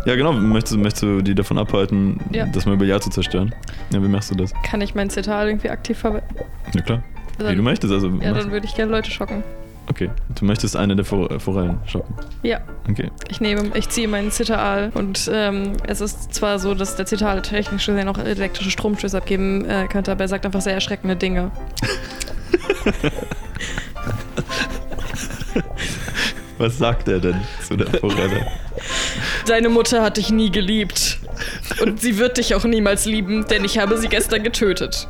Ja, 0.05 0.15
genau. 0.15 0.33
Möchtest, 0.33 0.77
möchtest 0.77 1.03
du 1.03 1.21
die 1.21 1.33
davon 1.33 1.57
abhalten, 1.57 2.19
Ja. 2.31 2.45
das 2.45 2.65
Mobiliar 2.65 3.01
zu 3.01 3.09
zerstören? 3.09 3.53
Ja, 3.91 4.01
wie 4.03 4.07
machst 4.07 4.29
du 4.31 4.35
das? 4.35 4.51
Kann 4.63 4.81
ich 4.81 4.93
mein 4.93 5.09
Zitat 5.09 5.47
irgendwie 5.47 5.69
aktiv 5.69 5.97
verwenden? 5.97 6.35
Ja, 6.73 6.81
klar. 6.81 7.03
Wie 7.37 7.43
Dann- 7.43 7.55
du 7.55 7.63
möchtest. 7.63 7.93
Also, 7.93 8.07
Ja, 8.21 8.33
dann 8.33 8.51
würde 8.51 8.65
ich 8.65 8.75
gerne 8.75 8.91
Leute 8.91 9.09
schocken. 9.11 9.43
Okay. 9.89 10.09
Du 10.35 10.45
möchtest 10.45 10.75
eine 10.75 10.95
der 10.95 11.05
äh, 11.11 11.39
Forellen 11.39 11.79
schocken. 11.85 12.15
Ja, 12.43 12.59
Okay. 12.89 13.11
ich 13.29 13.41
nehme, 13.41 13.71
ich 13.75 13.89
ziehe 13.89 14.07
meinen 14.07 14.31
Zital 14.31 14.91
und 14.93 15.29
ähm, 15.33 15.73
es 15.85 15.99
ist 15.99 16.33
zwar 16.33 16.57
so, 16.59 16.73
dass 16.73 16.95
der 16.95 17.05
Zital 17.05 17.41
technisch 17.41 17.85
gesehen 17.85 18.07
auch 18.07 18.17
elektrische 18.17 18.71
Stromstöße 18.71 19.17
abgeben 19.17 19.65
äh, 19.65 19.87
könnte, 19.87 20.11
aber 20.11 20.21
er 20.21 20.27
sagt 20.29 20.45
einfach 20.45 20.61
sehr 20.61 20.73
erschreckende 20.73 21.15
Dinge. 21.17 21.51
Was 26.57 26.77
sagt 26.77 27.07
er 27.07 27.19
denn 27.19 27.39
zu 27.67 27.75
der 27.75 27.87
Forelle? 27.99 28.47
Deine 29.45 29.69
Mutter 29.69 30.01
hat 30.01 30.17
dich 30.17 30.31
nie 30.31 30.49
geliebt. 30.51 31.19
Und 31.81 32.01
sie 32.01 32.17
wird 32.17 32.37
dich 32.37 32.55
auch 32.55 32.63
niemals 32.63 33.05
lieben, 33.05 33.45
denn 33.47 33.63
ich 33.63 33.77
habe 33.77 33.97
sie 33.97 34.07
gestern 34.07 34.41
getötet. 34.43 35.07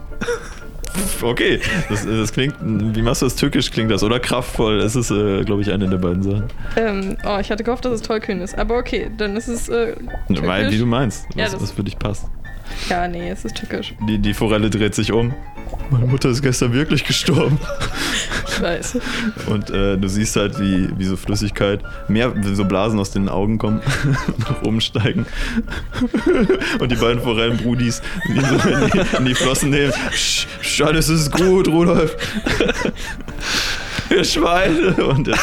okay. 1.21 1.59
Das, 1.89 2.05
das 2.05 2.31
klingt. 2.31 2.55
Wie 2.61 3.01
machst 3.01 3.21
du 3.21 3.25
das? 3.25 3.35
Türkisch 3.35 3.71
klingt 3.71 3.91
das 3.91 4.03
oder 4.03 4.19
kraftvoll? 4.19 4.79
Das 4.79 4.95
ist, 4.95 5.11
äh, 5.11 5.43
glaube 5.43 5.61
ich, 5.61 5.71
eine 5.71 5.87
der 5.87 5.97
beiden 5.97 6.23
Sachen. 6.23 6.43
Ähm, 6.75 7.17
oh, 7.25 7.37
ich 7.39 7.49
hatte 7.51 7.63
gehofft, 7.63 7.85
dass 7.85 7.93
es 7.93 8.01
tollkühn 8.01 8.41
ist. 8.41 8.57
Aber 8.57 8.77
okay, 8.77 9.09
dann 9.17 9.35
ist 9.35 9.47
es 9.47 9.69
äh, 9.69 9.95
Weil, 10.29 10.71
wie 10.71 10.77
du 10.77 10.85
meinst, 10.85 11.27
Ja, 11.35 11.45
was, 11.45 11.53
das- 11.53 11.61
was 11.61 11.71
für 11.71 11.83
dich 11.83 11.97
passt. 11.97 12.25
Ja, 12.89 13.07
nee, 13.07 13.29
es 13.29 13.45
ist 13.45 13.55
tückisch. 13.55 13.93
Die, 14.07 14.17
die 14.17 14.33
Forelle 14.33 14.69
dreht 14.69 14.95
sich 14.95 15.11
um. 15.11 15.33
Meine 15.89 16.05
Mutter 16.05 16.29
ist 16.29 16.41
gestern 16.41 16.73
wirklich 16.73 17.03
gestorben. 17.03 17.59
Ich 18.49 18.63
weiß. 18.63 18.97
Und 19.47 19.69
äh, 19.69 19.97
du 19.97 20.07
siehst 20.07 20.35
halt, 20.35 20.59
wie, 20.59 20.89
wie 20.97 21.05
so 21.05 21.15
Flüssigkeit, 21.15 21.83
mehr 22.07 22.33
so 22.41 22.65
Blasen 22.65 22.97
aus 22.99 23.11
den 23.11 23.29
Augen 23.29 23.59
kommen, 23.59 23.81
nach 24.39 24.63
oben 24.63 24.81
steigen. 24.81 25.27
Und 26.79 26.91
die 26.91 26.95
beiden 26.95 27.21
Forellenbrudis 27.21 28.01
ihn 28.29 28.41
so 28.41 28.55
in 28.67 28.89
die, 28.89 29.17
in 29.17 29.25
die 29.25 29.35
Flossen 29.35 29.69
nehmen. 29.69 29.93
Sch, 30.11 30.47
sch, 30.61 30.81
alles 30.81 31.09
ist 31.09 31.31
gut, 31.31 31.67
Rudolf. 31.67 32.17
Ihr 34.09 34.23
Schweine. 34.23 34.95
Und 35.05 35.27
er, 35.27 35.37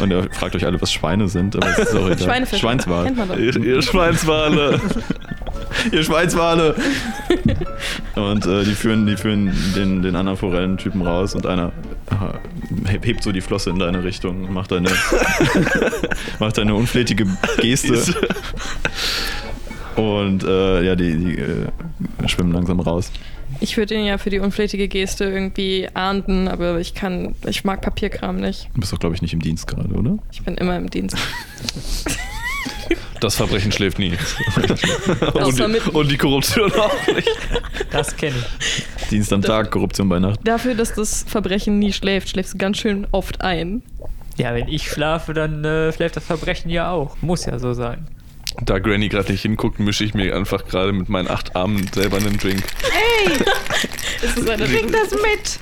und 0.00 0.10
er 0.10 0.24
fragt 0.32 0.54
euch 0.56 0.64
alle, 0.66 0.80
was 0.80 0.92
Schweine 0.92 1.28
sind, 1.28 1.56
aber 1.56 1.68
es 1.70 1.78
ist 1.78 1.94
auch 1.94 2.06
egal. 2.06 2.18
Schweinefische. 2.18 2.60
Schweinswal. 2.60 3.04
Kennt 3.04 3.16
man 3.18 3.28
doch. 3.28 3.36
ihr, 3.38 3.56
ihr 3.56 3.82
Schweinswale. 3.82 4.80
Ihr 5.92 6.02
Schweinswale! 6.02 6.74
und 8.14 8.46
äh, 8.46 8.64
die 8.64 8.72
führen, 8.74 9.06
die 9.06 9.16
führen 9.16 9.52
den, 9.76 10.02
den 10.02 10.16
anderen 10.16 10.38
Forellentypen 10.38 11.02
raus 11.02 11.34
und 11.34 11.46
einer 11.46 11.72
äh, 12.10 12.88
heb- 12.90 13.04
hebt 13.06 13.22
so 13.22 13.30
die 13.32 13.40
Flosse 13.40 13.70
in 13.70 13.78
deine 13.78 14.02
Richtung 14.02 14.44
und 14.44 14.52
macht 14.52 14.72
eine, 14.72 14.88
macht 16.38 16.58
eine 16.58 16.74
unflätige 16.74 17.26
Geste. 17.60 18.02
und 19.96 20.44
äh, 20.44 20.82
ja, 20.82 20.96
die, 20.96 21.16
die 21.16 21.38
äh, 21.38 21.66
schwimmen 22.28 22.52
langsam 22.52 22.80
raus. 22.80 23.10
Ich 23.60 23.76
würde 23.76 23.94
ihn 23.94 24.04
ja 24.04 24.18
für 24.18 24.30
die 24.30 24.38
unflätige 24.38 24.88
Geste 24.88 25.24
irgendwie 25.24 25.88
ahnden, 25.94 26.48
aber 26.48 26.78
ich 26.78 26.94
kann, 26.94 27.34
ich 27.46 27.64
mag 27.64 27.80
Papierkram 27.80 28.36
nicht. 28.36 28.68
Du 28.74 28.80
bist 28.80 28.92
doch, 28.92 28.98
glaube 28.98 29.14
ich, 29.14 29.22
nicht 29.22 29.32
im 29.32 29.40
Dienst 29.40 29.66
gerade, 29.66 29.88
oder? 29.94 30.18
Ich 30.32 30.42
bin 30.42 30.56
immer 30.56 30.76
im 30.76 30.90
Dienst. 30.90 31.16
Das 33.20 33.36
Verbrechen 33.36 33.72
schläft 33.72 33.98
nie. 33.98 34.12
und, 34.56 35.42
Außer 35.42 35.66
die, 35.66 35.72
mit- 35.72 35.88
und 35.88 36.10
die 36.10 36.18
Korruption 36.18 36.70
auch 36.72 37.06
nicht. 37.06 37.28
Das 37.90 38.14
kenne 38.14 38.36
ich. 38.36 39.08
Dienst 39.08 39.32
am 39.32 39.42
Tag, 39.42 39.70
Korruption 39.70 40.08
bei 40.08 40.18
Nacht. 40.18 40.40
Dafür, 40.44 40.74
dass 40.74 40.92
das 40.94 41.24
Verbrechen 41.26 41.78
nie 41.78 41.92
schläft, 41.92 42.28
schläfst 42.28 42.54
du 42.54 42.58
ganz 42.58 42.76
schön 42.76 43.06
oft 43.12 43.40
ein. 43.40 43.82
Ja, 44.36 44.54
wenn 44.54 44.68
ich 44.68 44.90
schlafe, 44.90 45.32
dann 45.32 45.64
äh, 45.64 45.92
schläft 45.92 46.16
das 46.16 46.24
Verbrechen 46.24 46.70
ja 46.70 46.90
auch. 46.90 47.16
Muss 47.22 47.46
ja 47.46 47.58
so 47.58 47.72
sein. 47.72 48.06
Da 48.62 48.78
Granny 48.78 49.08
gerade 49.08 49.32
nicht 49.32 49.42
hinguckt, 49.42 49.80
mische 49.80 50.04
ich 50.04 50.14
mir 50.14 50.34
einfach 50.34 50.64
gerade 50.66 50.92
mit 50.92 51.08
meinen 51.08 51.28
acht 51.28 51.56
Armen 51.56 51.88
selber 51.92 52.16
einen 52.18 52.38
Drink. 52.38 52.62
Es 54.22 54.36
ist 54.36 54.48
eine 54.50 54.64
bring 54.64 54.90
das 54.90 55.10
mit. 55.10 55.58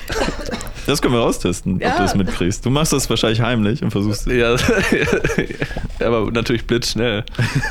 Das 0.87 1.01
können 1.01 1.15
wir 1.15 1.21
austesten, 1.23 1.77
ob 1.77 1.81
Ja. 1.83 1.97
du 1.97 2.05
es 2.05 2.15
mitkriegst. 2.15 2.65
Du 2.65 2.71
machst 2.71 2.93
das 2.93 3.09
wahrscheinlich 3.09 3.41
heimlich 3.41 3.83
und 3.83 3.91
versuchst 3.91 4.27
Ja, 4.27 4.55
aber 6.01 6.31
natürlich 6.31 6.67
blitzschnell. 6.67 7.25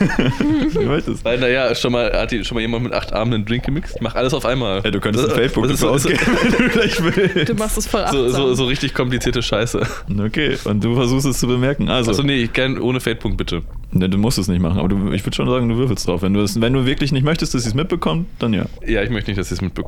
du 0.74 0.82
möchtest. 0.82 1.24
Weil, 1.24 1.40
naja, 1.40 1.76
schon 1.76 1.92
mal, 1.92 2.12
hat 2.12 2.32
die, 2.32 2.44
schon 2.44 2.56
mal 2.56 2.62
jemand 2.62 2.84
mit 2.86 2.94
acht 2.94 3.14
Armen 3.14 3.34
einen 3.36 3.46
Drink 3.46 3.66
gemixt? 3.66 3.98
Mach 4.02 4.16
alles 4.16 4.34
auf 4.34 4.46
einmal. 4.46 4.82
Ey, 4.84 4.90
du 4.92 5.00
könntest 5.00 5.26
Das- 5.26 5.34
ein 5.34 5.40
Facebook 5.40 5.68
das 5.68 5.80
dafür 5.80 6.00
so- 6.00 6.10
ausgeben, 6.10 6.38
wenn 6.42 6.52
du 6.68 6.70
gleich 6.70 7.04
willst. 7.04 7.50
Du 7.50 7.54
machst 7.56 7.78
es 7.78 7.86
voll 7.88 8.02
achtsam. 8.02 8.30
So, 8.30 8.48
so, 8.48 8.54
so 8.56 8.66
richtig 8.66 8.94
komplizierte 8.96 9.44
Scheiße. 9.44 9.82
Okay, 10.26 10.58
und 10.66 10.84
du 10.84 10.96
versuchst 10.96 11.28
es 11.28 11.40
zu 11.40 11.48
bemerken. 11.48 11.90
Also, 11.90 12.12
Achso, 12.12 12.24
nee, 12.24 12.48
gern 12.52 12.80
ohne 12.80 13.00
Feldpunkt 13.00 13.38
bitte. 13.38 13.62
ne, 13.92 14.10
du 14.10 14.18
musst 14.18 14.40
es 14.40 14.48
nicht 14.48 14.62
machen, 14.62 14.80
aber 14.80 14.90
du, 14.90 15.12
ich 15.12 15.24
würde 15.24 15.36
schon 15.36 15.48
sagen, 15.48 15.70
du 15.70 15.78
würfelst 15.78 16.08
drauf. 16.08 16.24
Wenn 16.24 16.34
du, 16.34 16.42
es, 16.42 16.60
wenn 16.60 16.74
du 16.74 16.86
wirklich 16.88 17.12
nicht 17.12 17.24
möchtest, 17.24 17.54
dass 17.54 17.62
sie 17.64 17.70
es 17.70 17.76
mitbekommt, 17.76 18.28
dann 18.40 18.54
ja. 18.54 18.66
Ja, 18.88 19.04
ich 19.04 19.12
möchte 19.12 19.30
nicht, 19.30 19.40
dass 19.40 19.50
sie 19.50 19.56
es 19.56 19.62
mitbekommt. 19.62 19.83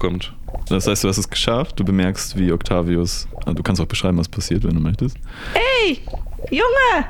Das 0.70 0.88
heißt, 0.88 1.04
du 1.04 1.08
hast 1.08 1.18
es 1.18 1.30
geschafft, 1.30 1.80
du 1.80 1.86
bemerkst, 1.86 2.38
wie 2.38 2.52
Octavius. 2.52 3.28
Also 3.46 3.54
du 3.54 3.64
kannst 3.64 3.82
auch 3.82 3.86
beschreiben, 3.86 4.18
was 4.18 4.30
passiert, 4.30 4.64
wenn 4.64 4.76
du 4.76 4.82
möchtest. 4.82 5.18
Hey, 5.54 6.02
Junge! 6.50 7.06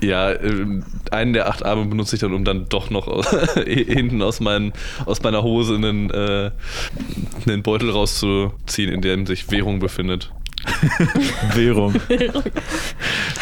Ja, 0.00 0.32
ähm, 0.32 0.84
einen 1.10 1.32
der 1.32 1.48
acht 1.48 1.64
Arme 1.64 1.86
benutze 1.86 2.16
ich 2.16 2.20
dann, 2.20 2.32
um 2.32 2.44
dann 2.44 2.68
doch 2.68 2.90
noch 2.90 3.08
aus, 3.08 3.28
hinten 3.64 4.22
aus, 4.22 4.40
meinen, 4.40 4.72
aus 5.06 5.22
meiner 5.22 5.42
Hose 5.42 5.74
einen, 5.74 6.10
äh, 6.10 6.50
einen 7.46 7.62
Beutel 7.62 7.90
rauszuziehen, 7.90 8.92
in 8.92 9.02
dem 9.02 9.26
sich 9.26 9.50
Währung 9.50 9.80
befindet. 9.80 10.32
Währung. 11.54 11.94
Wir 12.08 12.32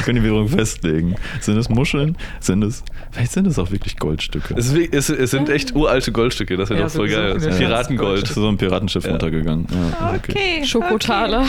können 0.05 0.17
die 0.17 0.23
Währung 0.25 0.49
festlegen. 0.49 1.17
Sind 1.41 1.57
es 1.57 1.69
Muscheln? 1.69 2.17
Sind 2.41 2.63
es. 2.63 2.83
Vielleicht 3.11 3.33
sind 3.33 3.47
es 3.47 3.59
auch 3.59 3.71
wirklich 3.71 3.97
Goldstücke. 3.99 4.55
Es, 4.55 4.73
es, 4.73 5.09
es 5.09 5.31
sind 5.31 5.49
echt 5.49 5.75
uralte 5.75 6.13
Goldstücke, 6.13 6.57
das 6.57 6.71
wäre 6.71 6.81
Ja, 6.81 6.87
doch 6.87 6.93
voll 6.93 7.09
geil. 7.09 7.41
viele 7.41 7.55
Piratengold. 7.57 8.27
So 8.29 8.49
ein 8.49 8.57
Piratenschiff 8.57 9.05
Ja. 9.05 9.11
runtergegangen. 9.13 9.67
Ja, 9.71 10.15
Okay. 10.17 10.65
Schokotaler. 10.65 11.45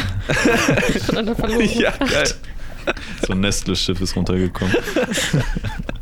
Von 1.06 1.18
einer 1.18 1.36
verlorenen 1.36 1.80
Ja, 1.80 1.92
geil. 1.98 2.28
So 3.28 3.34
ein 3.34 3.42
Nestle-Schiff 3.42 4.00
ist 4.00 4.16
runtergekommen. 4.16 4.74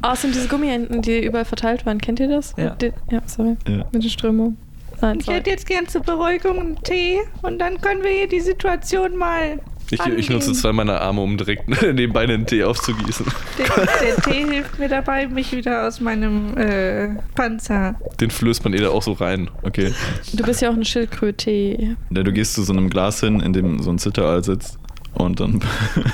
Ah, 0.04 0.14
es 0.14 0.22
sind 0.22 0.36
diese 0.36 0.48
Gummienten, 0.48 1.02
die 1.02 1.26
überall 1.26 1.44
verteilt 1.46 1.84
waren. 1.88 1.98
Kennt 2.00 2.20
ihr 2.20 2.28
das? 2.28 2.54
Ja. 2.58 2.66
Mit 2.72 2.82
den, 2.84 2.94
ja, 3.10 3.22
sorry. 3.26 3.58
Ja. 3.68 3.86
Mit 3.92 4.04
den 4.04 4.10
Strömungen. 4.12 4.56
Nein, 5.02 5.20
Ich 5.20 5.26
sorry. 5.26 5.38
hätte 5.38 5.50
jetzt 5.50 5.66
gern 5.68 5.88
zur 5.88 6.02
Beruhigung 6.02 6.60
einen 6.60 6.84
Tee 6.84 7.20
und 7.42 7.60
dann 7.60 7.80
können 7.82 8.04
wir 8.04 8.12
hier 8.12 8.28
die 8.28 8.40
Situation 8.42 9.16
mal. 9.18 9.60
Ich, 9.92 10.04
ich 10.04 10.30
nutze 10.32 10.52
zwei 10.54 10.74
meiner 10.74 11.00
Arme, 11.00 11.22
um 11.22 11.38
direkt 11.38 11.68
nebenbei 11.82 12.22
einen 12.24 12.48
Tee 12.48 12.64
aufzugießen. 12.64 13.26
Der, 13.60 13.66
der 14.02 14.16
Tee 14.24 14.44
hilft 14.52 14.80
mir 14.80 14.90
dabei, 14.90 15.28
mich 15.28 15.52
wieder 15.52 15.86
aus 15.88 16.00
meinem 16.00 16.58
äh, 16.58 17.10
Panzer. 17.36 17.94
Den 18.20 18.32
flößt 18.32 18.64
man 18.64 18.74
eh 18.74 18.78
da 18.78 18.90
auch 18.90 19.04
so 19.04 19.12
rein. 19.14 19.50
Okay. 19.62 19.94
Du 20.34 20.44
bist 20.44 20.62
ja 20.64 20.70
auch 20.70 20.74
eine 20.74 20.86
Schildkröte. 20.86 21.52
Ja, 21.52 22.24
du 22.24 22.32
gehst 22.34 22.56
zu 22.56 22.64
so 22.64 22.74
einem 22.74 22.90
Glas 22.90 23.20
hin, 23.20 23.40
in 23.42 23.54
dem 23.54 23.80
so 23.84 23.92
ein 23.92 24.00
Zitteraal 24.00 24.44
sitzt. 24.44 24.80
Und 25.16 25.40
dann, 25.40 25.62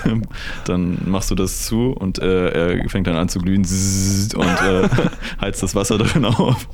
dann 0.66 0.98
machst 1.06 1.32
du 1.32 1.36
das 1.36 1.66
zu 1.66 1.92
und 1.92 2.20
äh, 2.20 2.50
er 2.78 2.90
fängt 2.90 3.08
dann 3.08 3.16
an 3.16 3.30
zu 3.30 3.40
glühen 3.40 3.62
und 3.62 4.46
äh, 4.46 4.90
heizt 5.42 5.64
das 5.64 5.76
Wasser 5.76 5.98
drin 6.00 6.26
auf. 6.26 6.68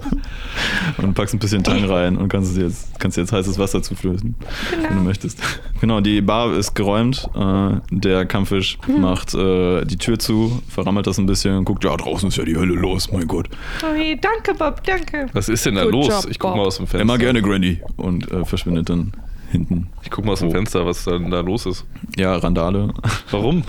Und 0.97 1.13
packst 1.13 1.33
ein 1.35 1.39
bisschen 1.39 1.63
Tang 1.63 1.83
rein 1.85 2.17
und 2.17 2.29
kannst 2.29 2.57
jetzt, 2.57 2.99
kannst 2.99 3.17
jetzt 3.17 3.31
heißes 3.31 3.57
Wasser 3.59 3.81
zuflößen, 3.81 4.35
wenn 4.71 4.81
du 4.81 4.87
Genau. 4.89 5.01
möchtest. 5.01 5.39
Genau, 5.81 6.01
die 6.01 6.21
Bar 6.21 6.53
ist 6.53 6.73
geräumt. 6.75 7.29
Äh, 7.35 7.79
der 7.91 8.25
Kampffisch 8.25 8.77
macht 8.87 9.33
äh, 9.33 9.85
die 9.85 9.97
Tür 9.97 10.19
zu, 10.19 10.61
verrammelt 10.69 11.07
das 11.07 11.17
ein 11.17 11.25
bisschen 11.25 11.57
und 11.57 11.65
guckt, 11.65 11.83
ja, 11.83 11.95
draußen 11.95 12.27
ist 12.29 12.37
ja 12.37 12.43
die 12.45 12.55
Hölle 12.55 12.73
los, 12.75 13.11
mein 13.11 13.27
Gott. 13.27 13.49
Oh 13.83 13.95
je, 13.95 14.15
danke, 14.19 14.53
Bob, 14.57 14.83
danke. 14.83 15.27
Was 15.33 15.49
ist 15.49 15.65
denn 15.65 15.75
da 15.75 15.83
Good 15.83 15.91
los? 15.93 16.07
job, 16.07 16.25
ich 16.29 16.39
guck 16.39 16.51
Bob. 16.51 16.57
mal 16.57 16.65
aus 16.65 16.77
dem 16.77 16.87
Fenster. 16.87 17.01
Immer 17.01 17.17
gerne, 17.17 17.41
Granny. 17.41 17.81
Und 17.95 18.29
äh, 18.31 18.43
verschwindet 18.45 18.89
dann 18.89 19.13
hinten. 19.51 19.87
Ich 20.03 20.11
guck 20.11 20.25
mal 20.25 20.33
aus 20.33 20.39
dem 20.39 20.49
Oh. 20.49 20.51
Fenster, 20.51 20.85
was 20.85 21.03
dann 21.05 21.31
da 21.31 21.39
los 21.41 21.65
ist. 21.65 21.85
Ja, 22.17 22.35
Randale. 22.35 22.93
Warum? 23.31 23.63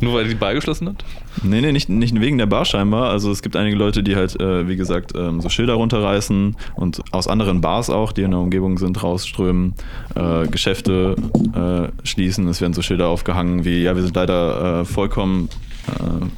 Nur 0.00 0.14
weil 0.14 0.28
die 0.28 0.34
Bar 0.34 0.54
geschlossen 0.54 0.88
hat? 0.88 1.04
Nee, 1.42 1.60
nee, 1.60 1.72
nicht, 1.72 1.88
nicht 1.88 2.18
wegen 2.20 2.38
der 2.38 2.46
Bar 2.46 2.64
scheinbar. 2.64 3.10
Also 3.10 3.30
es 3.30 3.42
gibt 3.42 3.56
einige 3.56 3.76
Leute, 3.76 4.02
die 4.02 4.16
halt, 4.16 4.38
äh, 4.40 4.68
wie 4.68 4.76
gesagt, 4.76 5.12
ähm, 5.16 5.40
so 5.40 5.48
Schilder 5.48 5.74
runterreißen 5.74 6.56
und 6.76 7.02
aus 7.12 7.28
anderen 7.28 7.60
Bars 7.60 7.88
auch, 7.90 8.12
die 8.12 8.22
in 8.22 8.30
der 8.32 8.40
Umgebung 8.40 8.78
sind, 8.78 9.02
rausströmen, 9.02 9.74
äh, 10.14 10.46
Geschäfte 10.48 11.16
äh, 11.54 12.06
schließen. 12.06 12.46
Es 12.48 12.60
werden 12.60 12.74
so 12.74 12.82
Schilder 12.82 13.08
aufgehangen 13.08 13.64
wie, 13.64 13.82
ja, 13.82 13.94
wir 13.96 14.02
sind 14.02 14.14
leider 14.16 14.80
äh, 14.80 14.84
vollkommen, 14.84 15.48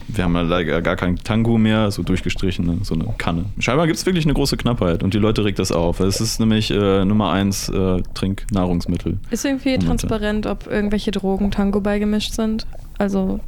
wir 0.09 0.25
haben 0.25 0.35
ja 0.35 0.43
leider 0.43 0.81
gar 0.83 0.97
kein 0.97 1.17
Tango 1.17 1.59
mehr, 1.59 1.91
so 1.91 2.03
durchgestrichen, 2.03 2.83
so 2.85 2.95
eine 2.95 3.07
Kanne. 3.19 3.45
Scheinbar 3.59 3.87
gibt 3.87 3.99
es 3.99 4.07
wirklich 4.07 4.25
eine 4.25 4.35
große 4.35 4.57
Knappheit 4.57 5.03
und 5.03 5.15
die 5.15 5.19
Leute 5.19 5.45
regt 5.45 5.59
das 5.59 5.73
auf. 5.73 6.01
Es 6.01 6.21
ist 6.21 6.41
nämlich 6.41 6.71
äh, 6.71 7.05
Nummer 7.05 7.31
eins 7.33 7.69
äh, 7.69 8.03
Trinknahrungsmittel. 8.15 9.19
Ist 9.31 9.45
irgendwie 9.45 9.71
Momente. 9.71 9.87
transparent, 9.87 10.47
ob 10.47 10.67
irgendwelche 10.67 11.11
Drogen 11.11 11.51
Tango 11.51 11.81
beigemischt 11.81 12.33
sind? 12.33 12.67
Also, 12.99 13.41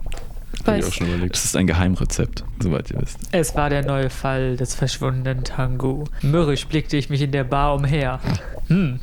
Hab 0.64 0.76
ich 0.78 0.84
auch 0.84 0.88
weiß. 0.88 0.94
schon 0.94 1.08
überlegt. 1.08 1.34
Das 1.34 1.44
ist 1.44 1.56
ein 1.56 1.66
Geheimrezept, 1.66 2.44
soweit 2.60 2.90
ihr 2.90 3.00
wisst. 3.00 3.18
Es 3.32 3.54
war 3.54 3.70
der 3.70 3.84
neue 3.84 4.10
Fall 4.10 4.56
des 4.56 4.74
verschwundenen 4.74 5.44
Tango. 5.44 6.04
Mürrisch 6.22 6.66
blickte 6.66 6.96
ich 6.96 7.08
mich 7.10 7.22
in 7.22 7.32
der 7.32 7.44
Bar 7.44 7.74
umher. 7.74 8.20
Hm, 8.68 8.98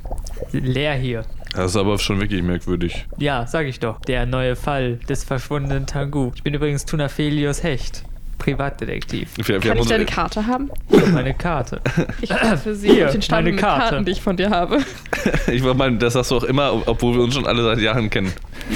leer 0.52 0.94
hier. 0.96 1.24
Das 1.56 1.72
ist 1.72 1.78
aber 1.78 1.98
schon 2.00 2.20
wirklich 2.20 2.42
merkwürdig. 2.42 3.06
Ja, 3.18 3.46
sag 3.46 3.68
ich 3.68 3.80
doch. 3.80 4.00
Der 4.02 4.26
neue 4.26 4.56
Fall 4.56 4.98
des 5.10 5.24
verschwundenen 5.24 5.86
Tangu. 5.86 6.32
Ich 6.36 6.44
bin 6.44 6.54
übrigens 6.54 6.86
Tunafelius 6.86 7.64
Hecht. 7.64 8.04
Privatdetektiv. 8.40 9.30
Wir, 9.38 9.48
wir 9.48 9.60
Kann 9.60 9.78
ich 9.78 9.88
deine 9.88 10.06
Karte 10.06 10.48
haben? 10.48 10.70
Ich 10.90 11.00
hab 11.00 11.10
meine 11.10 11.34
Karte. 11.34 11.80
Ich 12.22 12.34
für 12.62 12.76
sie 12.76 12.90
Hier, 12.90 13.06
auf 13.06 13.12
den 13.14 13.22
Stapel 13.22 13.44
meine 13.44 13.56
mit 13.56 13.62
Karte. 13.62 13.90
Karten, 13.90 14.06
die 14.06 14.12
ich 14.12 14.22
von 14.22 14.36
dir 14.36 14.50
habe. 14.50 14.80
ich 15.48 15.64
war 15.64 15.74
mal, 15.76 15.96
das 15.98 16.14
sagst 16.14 16.32
du 16.32 16.38
auch 16.38 16.44
immer, 16.44 16.82
obwohl 16.88 17.16
wir 17.16 17.24
uns 17.24 17.36
schon 17.36 17.46
alle 17.46 17.64
seit 17.64 17.80
Jahren 17.80 18.10
kennen. 18.10 18.34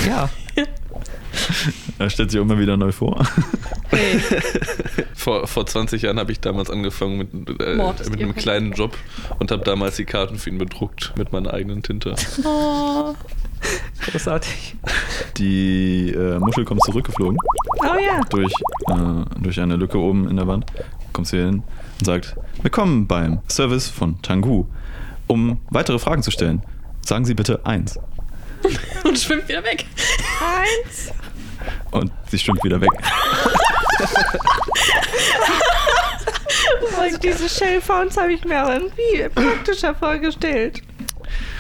Ja. 0.07 0.29
Er 1.99 2.09
stellt 2.09 2.31
sich 2.31 2.39
auch 2.39 2.43
immer 2.43 2.59
wieder 2.59 2.77
neu 2.77 2.91
vor. 2.91 3.25
Hey, 3.89 4.19
Vor, 5.15 5.47
vor 5.47 5.65
20 5.65 6.03
Jahren 6.03 6.19
habe 6.19 6.31
ich 6.31 6.39
damals 6.39 6.69
angefangen 6.69 7.17
mit, 7.17 7.59
äh, 7.59 7.75
mit 7.75 8.21
einem 8.21 8.35
kleinen 8.35 8.73
Job 8.73 8.95
und 9.39 9.51
habe 9.51 9.63
damals 9.63 9.95
die 9.97 10.05
Karten 10.05 10.37
für 10.37 10.49
ihn 10.49 10.57
bedruckt 10.57 11.13
mit 11.17 11.31
meiner 11.33 11.53
eigenen 11.53 11.81
Tinte. 11.83 12.15
oh, 12.45 13.13
Großartig. 14.11 14.75
Die 15.37 16.11
äh, 16.11 16.39
Muschel 16.39 16.63
kommt 16.65 16.83
zurückgeflogen 16.83 17.37
Oh 17.79 17.95
ja. 17.99 18.21
durch, 18.29 18.53
äh, 18.87 19.41
durch 19.41 19.59
eine 19.59 19.75
Lücke 19.75 19.97
oben 19.97 20.29
in 20.29 20.37
der 20.37 20.47
Wand. 20.47 20.65
Kommt 21.13 21.33
ihr 21.33 21.45
hin 21.45 21.63
und 21.99 22.05
sagt: 22.05 22.35
Willkommen 22.61 23.07
beim 23.07 23.39
Service 23.49 23.87
von 23.89 24.21
Tangu. 24.21 24.65
Um 25.25 25.59
weitere 25.71 25.99
Fragen 25.99 26.23
zu 26.23 26.31
stellen, 26.31 26.61
sagen 27.05 27.25
Sie 27.25 27.33
bitte 27.33 27.65
eins. 27.65 27.99
und 29.03 29.17
schwimmt 29.17 29.49
wieder 29.49 29.63
weg. 29.63 29.85
Eins. 30.39 31.11
Und 31.91 32.11
sie 32.29 32.39
schwimmt 32.39 32.63
wieder 32.63 32.79
weg. 32.81 32.89
Also 36.99 37.17
diese 37.19 37.47
Shellphones 37.47 38.17
habe 38.17 38.33
ich 38.33 38.43
mir 38.43 38.65
auch 38.65 38.69
irgendwie 38.69 39.29
praktischer 39.33 39.93
vorgestellt. 39.95 40.81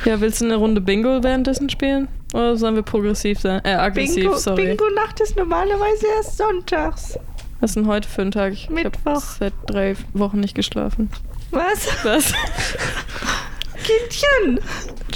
Ja, 0.05 0.19
willst 0.19 0.41
du 0.41 0.45
eine 0.45 0.55
Runde 0.55 0.81
Bingo 0.81 1.23
währenddessen 1.23 1.69
spielen? 1.69 2.07
Oder 2.33 2.57
sollen 2.57 2.75
wir 2.75 2.81
progressiv 2.83 3.39
sein? 3.39 3.63
Äh, 3.63 3.75
aggressiv, 3.75 4.23
Bingo, 4.23 4.37
sorry. 4.37 4.65
Bingo-Nacht 4.67 5.19
ist 5.21 5.37
normalerweise 5.37 6.05
erst 6.17 6.37
sonntags. 6.37 7.17
Was 7.59 7.71
ist 7.71 7.75
denn 7.75 7.87
heute 7.87 8.07
für 8.07 8.21
ein 8.21 8.31
Tag? 8.31 8.53
Ich 8.53 8.69
Mittwoch. 8.69 8.99
habe 9.05 9.19
seit 9.39 9.53
drei 9.67 9.95
Wochen 10.13 10.39
nicht 10.39 10.55
geschlafen. 10.55 11.09
Was? 11.51 11.87
Was? 12.03 12.33
Kindchen, 13.83 14.59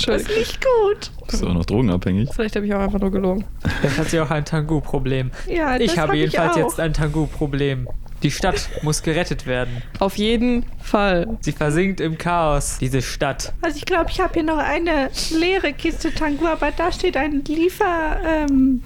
das 0.05 0.21
ist 0.21 0.29
nicht 0.29 0.59
gut. 0.61 1.11
Bist 1.31 1.43
du 1.43 1.47
auch 1.47 1.53
noch 1.53 1.65
drogenabhängig? 1.65 2.29
Vielleicht 2.33 2.55
habe 2.55 2.65
ich 2.65 2.73
auch 2.73 2.79
einfach 2.79 2.99
nur 2.99 3.11
gelogen. 3.11 3.45
Jetzt 3.83 3.97
hat 3.97 4.09
sie 4.09 4.19
auch 4.19 4.29
ein 4.29 4.45
Tangu-Problem. 4.45 5.31
Ja, 5.47 5.77
Ich 5.79 5.97
habe 5.97 6.09
hab 6.09 6.15
jedenfalls 6.15 6.55
ich 6.57 6.63
auch. 6.63 6.67
jetzt 6.69 6.79
ein 6.79 6.93
Tangu-Problem. 6.93 7.87
Die 8.23 8.29
Stadt 8.29 8.69
muss 8.83 9.01
gerettet 9.01 9.47
werden. 9.47 9.81
Auf 9.99 10.15
jeden 10.17 10.63
Fall. 10.79 11.27
Sie 11.41 11.51
versinkt 11.53 11.99
im 11.99 12.19
Chaos, 12.19 12.77
diese 12.79 13.01
Stadt. 13.01 13.51
Also 13.61 13.77
ich 13.77 13.85
glaube, 13.85 14.11
ich 14.11 14.19
habe 14.21 14.33
hier 14.35 14.43
noch 14.43 14.59
eine 14.59 15.09
leere 15.39 15.73
Kiste 15.73 16.13
Tangu, 16.13 16.45
aber 16.45 16.69
da 16.75 16.91
steht 16.91 17.17
ein 17.17 17.43
Liefer, 17.47 18.17
ähm, 18.23 18.83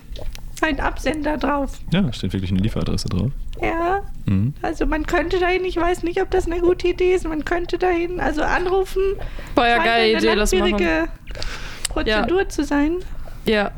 ein 0.61 0.79
Absender 0.79 1.35
drauf. 1.37 1.79
Ja, 1.91 2.13
steht 2.13 2.31
wirklich 2.31 2.51
eine 2.51 2.61
Lieferadresse 2.61 3.09
drauf. 3.09 3.31
Ja, 3.61 4.03
Mhm. 4.25 4.53
also 4.61 4.85
man 4.85 5.05
könnte 5.05 5.37
dahin, 5.39 5.65
ich 5.65 5.75
weiß 5.77 6.03
nicht, 6.03 6.21
ob 6.21 6.31
das 6.31 6.45
eine 6.45 6.59
gute 6.61 6.87
Idee 6.87 7.13
ist, 7.13 7.27
man 7.27 7.43
könnte 7.45 7.77
dahin, 7.77 8.19
also 8.21 8.41
anrufen. 8.41 9.01
War 9.55 9.67
ja 9.67 9.77
geile 9.83 10.17
Idee, 10.17 10.33
lass 10.33 10.53
machen. 10.53 10.77
Prozedur 12.03 12.49
zu 12.49 12.63
sein. 12.63 12.97
Ja. 13.45 13.71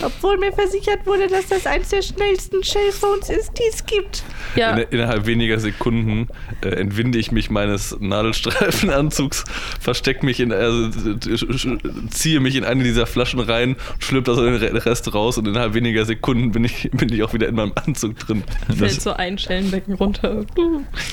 Obwohl 0.00 0.38
mir 0.38 0.52
versichert 0.52 1.04
wurde, 1.06 1.26
dass 1.26 1.48
das 1.48 1.66
eins 1.66 1.88
der 1.88 2.02
schnellsten 2.02 2.62
Shellphones 2.62 3.30
ist, 3.30 3.50
die 3.58 3.64
es 3.68 3.84
gibt. 3.84 4.22
Ja. 4.54 4.76
In, 4.76 4.86
innerhalb 4.90 5.26
weniger 5.26 5.58
Sekunden 5.58 6.28
äh, 6.62 6.68
entwinde 6.68 7.18
ich 7.18 7.32
mich 7.32 7.50
meines 7.50 7.96
Nadelstreifenanzugs, 7.98 9.42
verstecke 9.80 10.24
mich 10.24 10.38
in, 10.38 10.52
also, 10.52 10.84
äh, 10.86 11.78
ziehe 12.10 12.38
mich 12.38 12.54
in 12.54 12.62
eine 12.64 12.84
dieser 12.84 13.06
Flaschen 13.06 13.40
rein, 13.40 13.74
schlüpfe 13.98 14.30
also 14.30 14.44
den 14.44 14.54
Re- 14.54 14.86
Rest 14.86 15.12
raus 15.12 15.36
und 15.36 15.48
innerhalb 15.48 15.74
weniger 15.74 16.04
Sekunden 16.04 16.52
bin 16.52 16.62
ich, 16.64 16.88
bin 16.92 17.12
ich 17.12 17.24
auch 17.24 17.32
wieder 17.32 17.48
in 17.48 17.56
meinem 17.56 17.72
Anzug 17.84 18.18
drin. 18.20 18.44
Fällt 18.68 18.80
Das, 18.80 19.02
so 19.02 19.12
ein 19.14 19.36
Schellenbecken 19.36 19.94
runter. 19.94 20.44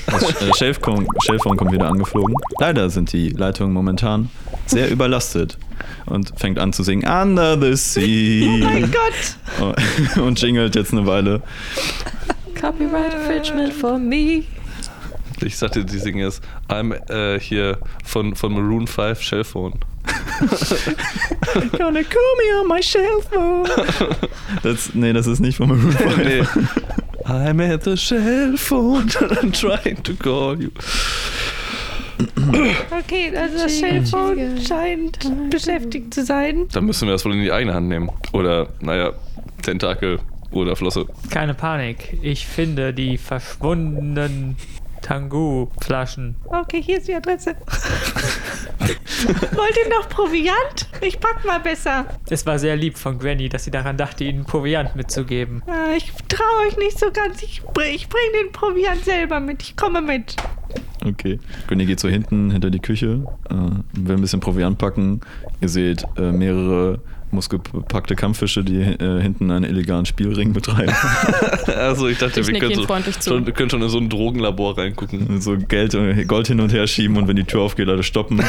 das 0.06 0.42
äh, 0.42 0.54
Shellphone 0.54 1.06
kommt 1.56 1.72
wieder 1.72 1.88
angeflogen. 1.88 2.34
Leider 2.60 2.88
sind 2.90 3.12
die 3.12 3.30
Leitungen 3.30 3.72
momentan 3.72 4.30
sehr 4.66 4.90
überlastet. 4.92 5.58
Und 6.06 6.32
fängt 6.38 6.58
an 6.58 6.72
zu 6.72 6.82
singen 6.82 7.08
Under 7.08 7.58
the 7.60 7.74
Sea. 7.76 8.48
Oh 8.48 8.64
mein 8.64 8.90
Gott! 8.92 10.16
und 10.22 10.40
jingelt 10.40 10.74
jetzt 10.74 10.92
eine 10.92 11.06
Weile. 11.06 11.42
Copyright 12.60 13.14
infringement 13.14 13.72
for 13.72 13.98
me. 13.98 14.44
Ich 15.42 15.56
sagte, 15.58 15.84
die 15.84 15.98
singen 15.98 16.20
jetzt 16.20 16.42
I'm 16.68 16.94
äh, 17.10 17.38
hier 17.38 17.78
von, 18.04 18.34
von 18.34 18.54
Maroon 18.54 18.86
5 18.86 19.20
Shellphone. 19.20 19.74
Gonna 21.76 22.02
call 22.02 22.34
me 22.38 22.60
on 22.60 22.68
my 22.68 22.80
cell 22.80 23.20
phone. 23.30 23.66
Das, 24.62 24.94
nee, 24.94 25.12
das 25.12 25.26
ist 25.26 25.40
nicht 25.40 25.56
von 25.56 25.68
Maroon 25.68 25.92
5. 25.96 26.16
nee. 26.18 26.42
I'm 27.26 27.60
at 27.60 27.82
the 27.84 27.96
Shellphone 27.96 29.08
I'm 29.10 29.50
trying 29.52 30.02
to 30.04 30.14
call 30.14 30.60
you. 30.60 30.70
Okay, 32.90 33.36
also 33.36 33.58
das 33.58 33.78
Cellphone 33.78 34.60
scheint 34.60 35.50
beschäftigt 35.50 36.14
zu 36.14 36.24
sein. 36.24 36.66
Dann 36.72 36.84
müssen 36.84 37.06
wir 37.06 37.12
das 37.12 37.24
wohl 37.24 37.34
in 37.34 37.42
die 37.42 37.52
eigene 37.52 37.74
Hand 37.74 37.88
nehmen. 37.88 38.10
Oder, 38.32 38.68
naja, 38.80 39.12
Tentakel 39.62 40.20
oder 40.50 40.76
Flosse. 40.76 41.06
Keine 41.30 41.54
Panik. 41.54 42.18
Ich 42.22 42.46
finde 42.46 42.92
die 42.92 43.18
verschwundenen 43.18 44.56
Tangu-Flaschen. 45.02 46.36
Okay, 46.46 46.82
hier 46.82 46.98
ist 46.98 47.08
die 47.08 47.14
Adresse. 47.14 47.54
Wollt 49.56 49.76
ihr 49.82 49.88
noch 49.90 50.08
Proviant? 50.08 50.88
Ich 51.00 51.18
pack 51.20 51.44
mal 51.44 51.60
besser. 51.60 52.06
Es 52.28 52.44
war 52.46 52.58
sehr 52.58 52.76
lieb 52.76 52.98
von 52.98 53.18
Granny, 53.18 53.48
dass 53.48 53.64
sie 53.64 53.70
daran 53.70 53.96
dachte, 53.96 54.24
ihnen 54.24 54.44
Proviant 54.44 54.94
mitzugeben. 54.96 55.62
Äh, 55.66 55.96
Ich 55.96 56.12
traue 56.28 56.66
euch 56.68 56.76
nicht 56.76 56.98
so 56.98 57.06
ganz. 57.12 57.42
Ich, 57.42 57.62
br- 57.62 57.82
ich 57.92 58.08
bring 58.08 58.22
den 58.42 58.52
Proviant 58.52 59.04
selber 59.04 59.40
mit. 59.40 59.62
Ich 59.62 59.76
komme 59.76 60.02
mit. 60.02 60.36
Okay. 61.04 61.38
Gönny 61.68 61.86
geht 61.86 62.00
so 62.00 62.08
hinten 62.08 62.50
hinter 62.50 62.70
die 62.70 62.80
Küche, 62.80 63.24
äh, 63.48 63.54
will 64.00 64.16
ein 64.16 64.20
bisschen 64.20 64.40
Proviant 64.40 64.76
packen. 64.78 65.20
Ihr 65.60 65.68
seht 65.68 66.04
äh, 66.18 66.32
mehrere 66.32 67.00
muskelbepackte 67.36 68.16
Kampffische, 68.16 68.64
die 68.64 68.80
äh, 68.80 69.20
hinten 69.22 69.50
einen 69.50 69.64
illegalen 69.64 70.06
Spielring 70.06 70.52
betreiben. 70.52 70.92
Also 71.76 72.08
ich 72.08 72.18
dachte, 72.18 72.40
Ich 72.40 72.46
wir 72.46 72.58
können, 72.58 72.74
so, 72.74 72.86
schon, 73.22 73.44
können 73.54 73.70
schon 73.70 73.82
in 73.82 73.88
so 73.88 73.98
ein 73.98 74.08
Drogenlabor 74.08 74.78
reingucken. 74.78 75.40
so 75.40 75.56
Geld, 75.56 75.94
äh, 75.94 76.24
Gold 76.24 76.48
hin 76.48 76.60
und 76.60 76.72
her 76.72 76.86
schieben 76.86 77.16
und 77.16 77.28
wenn 77.28 77.36
die 77.36 77.44
Tür 77.44 77.60
aufgeht, 77.62 77.88
alle 77.88 78.02
stoppen. 78.02 78.40
Ah, 78.40 78.46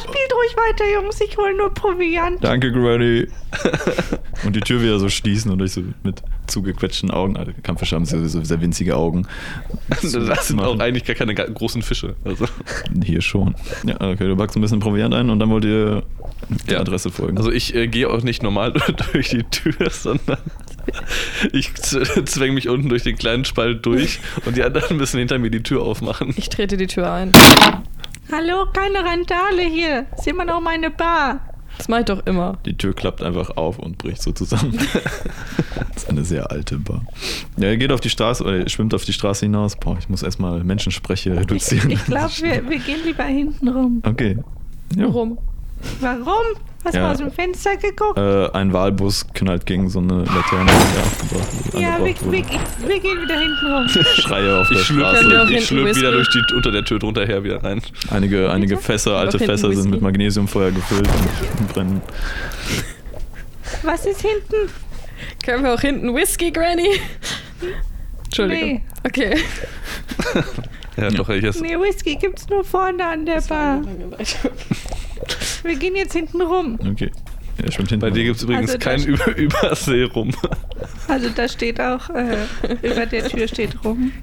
spielt 0.00 0.32
ruhig 0.32 0.56
weiter, 0.56 0.84
Jungs. 0.94 1.20
Ich 1.20 1.36
hole 1.36 1.56
nur 1.56 1.72
Proviant. 1.72 2.42
Danke, 2.42 2.72
Granny. 2.72 3.26
und 4.44 4.54
die 4.54 4.60
Tür 4.60 4.82
wieder 4.82 4.98
so 4.98 5.08
schließen 5.08 5.50
und 5.50 5.60
euch 5.62 5.72
so 5.72 5.82
mit 6.02 6.22
zugequetschten 6.46 7.10
Augen. 7.10 7.36
Also 7.36 7.52
Kampffische 7.62 7.96
haben 7.96 8.04
so, 8.04 8.24
so 8.26 8.42
sehr 8.44 8.60
winzige 8.60 8.96
Augen. 8.96 9.26
Das 10.28 10.48
sind 10.48 10.60
auch 10.60 10.78
eigentlich 10.78 11.04
gar 11.04 11.16
keine 11.16 11.34
großen 11.34 11.82
Fische. 11.82 12.14
Also, 12.24 12.46
Hier 13.04 13.20
schon. 13.20 13.54
Ja, 13.84 13.94
okay, 14.00 14.26
du 14.26 14.36
packst 14.36 14.56
ein 14.56 14.60
bisschen 14.60 14.80
Proviant 14.80 15.14
ein 15.14 15.30
und 15.30 15.38
dann 15.38 15.50
wollt 15.50 15.64
ihr 15.64 16.02
der 16.68 16.76
Ja. 16.76 16.80
Adresse 16.82 17.10
folgen. 17.10 17.36
also 17.38 17.50
ich 17.50 17.74
äh, 17.74 17.88
gehe 17.88 18.08
auch 18.08 18.22
nicht 18.22 18.42
normal 18.42 18.72
durch 19.12 19.28
die 19.30 19.44
Tür, 19.44 19.90
sondern 19.90 20.38
ich 21.52 21.74
z- 21.74 22.28
zwäng 22.28 22.54
mich 22.54 22.68
unten 22.68 22.88
durch 22.88 23.02
den 23.02 23.16
kleinen 23.16 23.44
Spalt 23.44 23.84
durch 23.86 24.20
und 24.46 24.56
die 24.56 24.62
anderen 24.62 24.96
müssen 24.96 25.18
hinter 25.18 25.38
mir 25.38 25.50
die 25.50 25.62
Tür 25.62 25.82
aufmachen. 25.82 26.32
Ich 26.36 26.48
trete 26.48 26.76
die 26.76 26.86
Tür 26.86 27.12
ein. 27.12 27.32
Hallo, 28.32 28.66
keine 28.72 28.98
Randale 29.04 29.62
hier. 29.70 30.06
Ist 30.16 30.26
immer 30.26 30.44
noch 30.44 30.60
meine 30.60 30.90
Bar. 30.90 31.40
Das 31.78 31.86
mach 31.88 32.00
ich 32.00 32.06
doch 32.06 32.26
immer. 32.26 32.58
Die 32.66 32.76
Tür 32.76 32.92
klappt 32.92 33.22
einfach 33.22 33.56
auf 33.56 33.78
und 33.78 33.98
bricht 33.98 34.20
so 34.20 34.32
zusammen. 34.32 34.76
das 35.92 36.02
ist 36.02 36.08
eine 36.10 36.24
sehr 36.24 36.50
alte 36.50 36.76
Bar. 36.78 37.02
Ja, 37.56 37.68
er 37.68 37.76
geht 37.76 37.92
auf 37.92 38.00
die 38.00 38.10
Straße, 38.10 38.42
oder 38.42 38.58
er 38.58 38.68
schwimmt 38.68 38.94
auf 38.94 39.04
die 39.04 39.12
Straße 39.12 39.46
hinaus. 39.46 39.76
Boah, 39.76 39.96
ich 39.98 40.08
muss 40.08 40.22
erstmal 40.24 40.64
Menschenspreche 40.64 41.30
Ich, 41.34 41.38
reduzieren. 41.38 41.90
ich 41.90 42.04
glaube, 42.04 42.32
wir, 42.40 42.68
wir 42.68 42.78
gehen 42.80 42.98
lieber 43.04 43.22
hinten 43.24 43.68
rum. 43.68 44.02
Okay. 44.04 44.38
Ja. 44.96 45.04
Warum? 45.06 45.38
Warum? 46.00 46.44
Hast 46.84 46.94
Ja. 46.94 47.06
du 47.06 47.10
aus 47.12 47.18
dem 47.18 47.32
Fenster 47.32 47.76
geguckt? 47.76 48.16
Äh, 48.18 48.50
ein 48.52 48.72
Wahlbus 48.72 49.26
knallt 49.34 49.66
gegen 49.66 49.90
so 49.90 49.98
eine 49.98 50.24
Laterne, 50.24 50.70
die 50.70 51.00
aufgebracht 51.00 51.74
wurde. 51.74 51.82
ja, 51.82 51.98
wir, 51.98 52.14
wir, 52.32 52.44
wir 52.88 53.00
gehen 53.00 53.22
wieder 53.22 53.38
hinten 53.38 53.66
rum. 53.66 53.88
Schreie 54.14 54.60
auf 54.60 54.70
Ich 54.70 54.78
der 54.78 54.84
schlüpfe 54.84 55.16
Straße. 55.16 55.28
ich 55.44 55.48
hinten 55.48 55.66
schlüpf 55.66 55.96
wieder 55.96 56.12
durch 56.12 56.28
die, 56.30 56.42
unter 56.54 56.70
der 56.70 56.84
Tür 56.84 56.98
drunter 57.00 57.26
her 57.26 57.42
wieder 57.42 57.62
rein. 57.64 57.82
Einige, 58.10 58.50
einige 58.50 58.76
Fässer, 58.78 59.16
alte 59.16 59.38
Fässer 59.40 59.72
sind 59.74 59.90
mit 59.90 60.00
Magnesiumfeuer 60.00 60.70
gefüllt 60.70 61.08
und 61.58 61.68
brennen. 61.74 62.02
Was 63.82 64.06
ist 64.06 64.22
hinten? 64.22 64.72
Können 65.44 65.64
wir 65.64 65.74
auch 65.74 65.80
hinten 65.80 66.14
Whisky, 66.14 66.52
Granny? 66.52 67.00
Entschuldigung. 68.24 68.68
Nee. 68.68 68.82
Okay. 69.04 69.36
Ja, 71.00 71.10
doch, 71.10 71.28
ich 71.28 71.44
esse. 71.44 71.62
Nee, 71.62 71.78
Whisky 71.78 72.16
gibt's 72.16 72.48
nur 72.48 72.64
vorne 72.64 73.06
an 73.06 73.24
der 73.24 73.40
Bar. 73.42 73.82
Wir 75.62 75.76
gehen 75.76 75.96
jetzt 75.96 76.12
hinten 76.12 76.40
rum. 76.40 76.78
Okay. 76.80 77.10
Schwimmt 77.70 77.90
hinten. 77.90 78.00
Bei 78.00 78.10
dir 78.10 78.24
gibt 78.24 78.36
es 78.36 78.42
übrigens 78.42 78.70
Also 78.70 78.78
kein 78.78 79.02
Über 79.04 79.36
Überseerum. 79.36 80.32
Also 81.08 81.28
da 81.30 81.48
steht 81.48 81.80
auch, 81.80 82.08
äh, 82.10 82.36
über 82.82 83.06
der 83.06 83.28
Tür 83.28 83.48
steht 83.48 83.84
rum. 83.84 84.12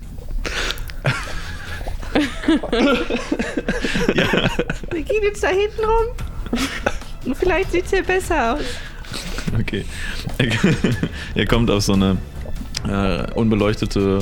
Wir 4.91 5.03
gehen 5.03 5.23
jetzt 5.23 5.43
da 5.43 5.49
hinten 5.49 5.83
rum. 5.83 6.59
Und 7.25 7.35
Vielleicht 7.37 7.71
sieht's 7.71 7.91
ja 7.91 8.01
besser 8.01 8.53
aus. 8.53 8.61
Okay. 9.59 9.85
er 11.35 11.45
kommt 11.45 11.69
auf 11.69 11.83
so 11.83 11.93
eine 11.93 12.17
äh, 12.87 13.31
unbeleuchtete, 13.33 14.19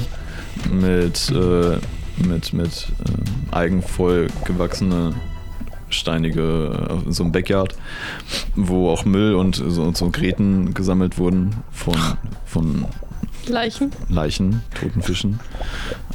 mit, 0.72 1.30
äh, 1.30 1.78
mit, 2.26 2.54
mit 2.54 2.70
äh, 2.72 3.56
Algen 3.56 3.82
voll 3.82 4.28
gewachsene, 4.46 5.14
steinige, 5.94 7.02
äh, 7.08 7.12
so 7.12 7.24
ein 7.24 7.32
Backyard, 7.32 7.76
wo 8.56 8.90
auch 8.90 9.06
Müll 9.06 9.36
und 9.36 9.56
so, 9.56 9.94
so 9.94 10.10
Gräten 10.10 10.74
gesammelt 10.74 11.18
wurden 11.18 11.56
von, 11.72 11.96
von 12.46 12.86
Leichen? 13.48 13.92
Leichen, 14.10 14.62
toten 14.80 15.02
Fischen, 15.02 15.40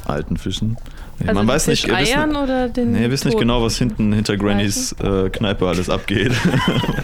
alten 0.05 0.37
Fischen. 0.37 0.77
Also 1.21 1.33
Man 1.33 1.47
weiß 1.47 1.67
nicht, 1.67 1.85
ihr 1.85 1.97
wisst, 1.97 2.15
Eiern 2.15 2.35
oder 2.35 2.69
den. 2.69 2.93
nee, 2.93 3.03
ihr 3.03 3.11
wisst 3.11 3.25
nicht 3.25 3.37
genau, 3.37 3.61
was 3.61 3.77
hinten 3.77 4.13
hinter 4.13 4.37
Grannys 4.37 4.93
äh, 5.03 5.29
Kneipe 5.29 5.67
alles 5.67 5.89
abgeht. 5.89 6.31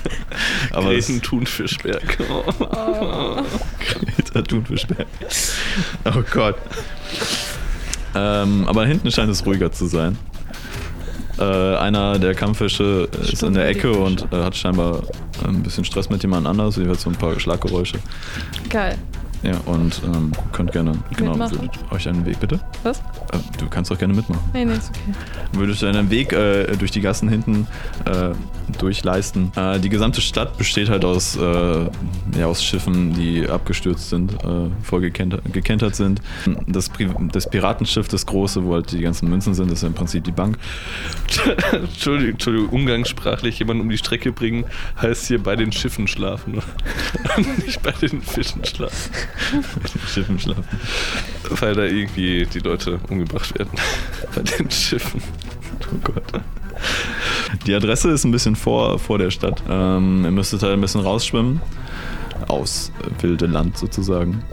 Aber 0.71 0.89
Greten 0.91 1.21
Thunfischberg. 1.21 2.17
Oh. 2.59 3.41
Greta 3.79 4.41
Thunfischberg. 4.41 5.07
Oh 6.05 6.21
Gott. 6.31 6.55
Ähm, 8.15 8.65
aber 8.67 8.85
hinten 8.85 9.11
scheint 9.11 9.29
es 9.29 9.45
ruhiger 9.45 9.71
zu 9.71 9.88
sein. 9.88 10.17
Äh, 11.37 11.43
einer 11.43 12.17
der 12.17 12.33
Kampffische 12.33 13.09
ist 13.31 13.43
in 13.43 13.53
der 13.53 13.67
Ecke 13.67 13.91
und 13.91 14.25
äh, 14.31 14.37
hat 14.37 14.55
scheinbar 14.55 15.01
ein 15.45 15.61
bisschen 15.63 15.83
Stress 15.83 16.09
mit 16.09 16.21
jemand 16.23 16.47
anders. 16.47 16.77
Ihr 16.77 16.85
hört 16.85 16.99
so 16.99 17.09
ein 17.09 17.15
paar 17.15 17.37
Schlaggeräusche. 17.39 17.97
Geil. 18.69 18.97
Ja, 19.45 19.60
und 19.65 20.01
ähm, 20.03 20.31
könnt 20.53 20.71
gerne, 20.71 20.93
genau, 21.15 21.38
würdet 21.38 21.69
euch 21.91 22.08
einen 22.10 22.25
Weg, 22.25 22.39
bitte? 22.39 22.60
Was? 22.81 22.97
Äh, 23.31 23.38
du 23.60 23.67
kannst 23.69 23.91
auch 23.91 23.97
gerne 23.97 24.15
mitmachen. 24.15 24.41
Nee, 24.53 24.65
nee, 24.65 24.73
ist 24.73 24.89
okay. 24.89 25.15
Würdet 25.53 25.84
euch 25.84 25.88
einen 25.88 26.10
Weg 26.10 26.34
äh, 26.34 26.75
durch 26.77 26.89
die 26.89 27.01
Gassen 27.01 27.29
hinten 27.29 27.67
äh, 28.05 28.31
durchleisten. 28.79 29.51
Äh, 29.55 29.79
die 29.79 29.89
gesamte 29.89 30.19
Stadt 30.21 30.58
besteht 30.58 30.89
halt 30.89 31.05
aus, 31.05 31.36
äh, 31.36 31.41
ja, 31.41 32.47
aus 32.47 32.63
Schiffen, 32.63 33.13
die 33.13 33.47
abgestürzt 33.47 34.10
sind, 34.10 34.34
äh, 34.43 34.69
vorgekentert 34.81 35.41
gekentert 35.53 35.95
sind. 35.95 36.21
Das, 36.65 36.89
Pri 36.89 37.08
das 37.31 37.47
Piratenschiff, 37.47 38.08
das 38.08 38.25
große, 38.25 38.63
wo 38.63 38.73
halt 38.73 38.91
die 38.91 39.01
ganzen 39.01 39.29
Münzen 39.29 39.53
sind, 39.53 39.71
ist 39.71 39.84
ja 39.84 39.89
im 39.89 39.93
Prinzip 39.93 40.23
die 40.23 40.31
Bank. 40.31 40.58
Entschuldigung, 41.71 42.34
Entschuldigung, 42.34 42.69
umgangssprachlich 42.69 43.60
jemanden 43.60 43.84
um 43.84 43.89
die 43.89 43.97
Strecke 43.99 44.31
bringen, 44.31 44.65
heißt 44.99 45.27
hier 45.27 45.41
bei 45.41 45.55
den 45.55 45.71
Schiffen 45.71 46.08
schlafen. 46.08 46.63
Nicht 47.65 47.84
bei 47.84 47.91
den 47.91 48.21
Fischen 48.21 48.65
schlafen. 48.65 49.12
Mit 49.81 49.93
den 49.93 50.01
Schiffen 50.07 50.39
schlafen. 50.39 50.63
Weil 51.49 51.75
da 51.75 51.83
irgendwie 51.83 52.45
die 52.45 52.59
Leute 52.59 52.99
umgebracht 53.09 53.57
werden. 53.57 53.71
bei 54.35 54.41
den 54.41 54.69
Schiffen. 54.71 55.21
Oh 55.91 55.97
Gott. 56.03 56.41
Die 57.65 57.73
Adresse 57.73 58.11
ist 58.11 58.25
ein 58.25 58.31
bisschen 58.31 58.55
vor, 58.55 58.99
vor 58.99 59.17
der 59.17 59.31
Stadt. 59.31 59.61
Ähm, 59.69 60.23
ihr 60.25 60.31
müsstet 60.31 60.63
halt 60.63 60.73
ein 60.73 60.81
bisschen 60.81 61.01
rausschwimmen. 61.01 61.61
Aus 62.47 62.91
wilde 63.21 63.45
Land 63.45 63.77
sozusagen. 63.77 64.43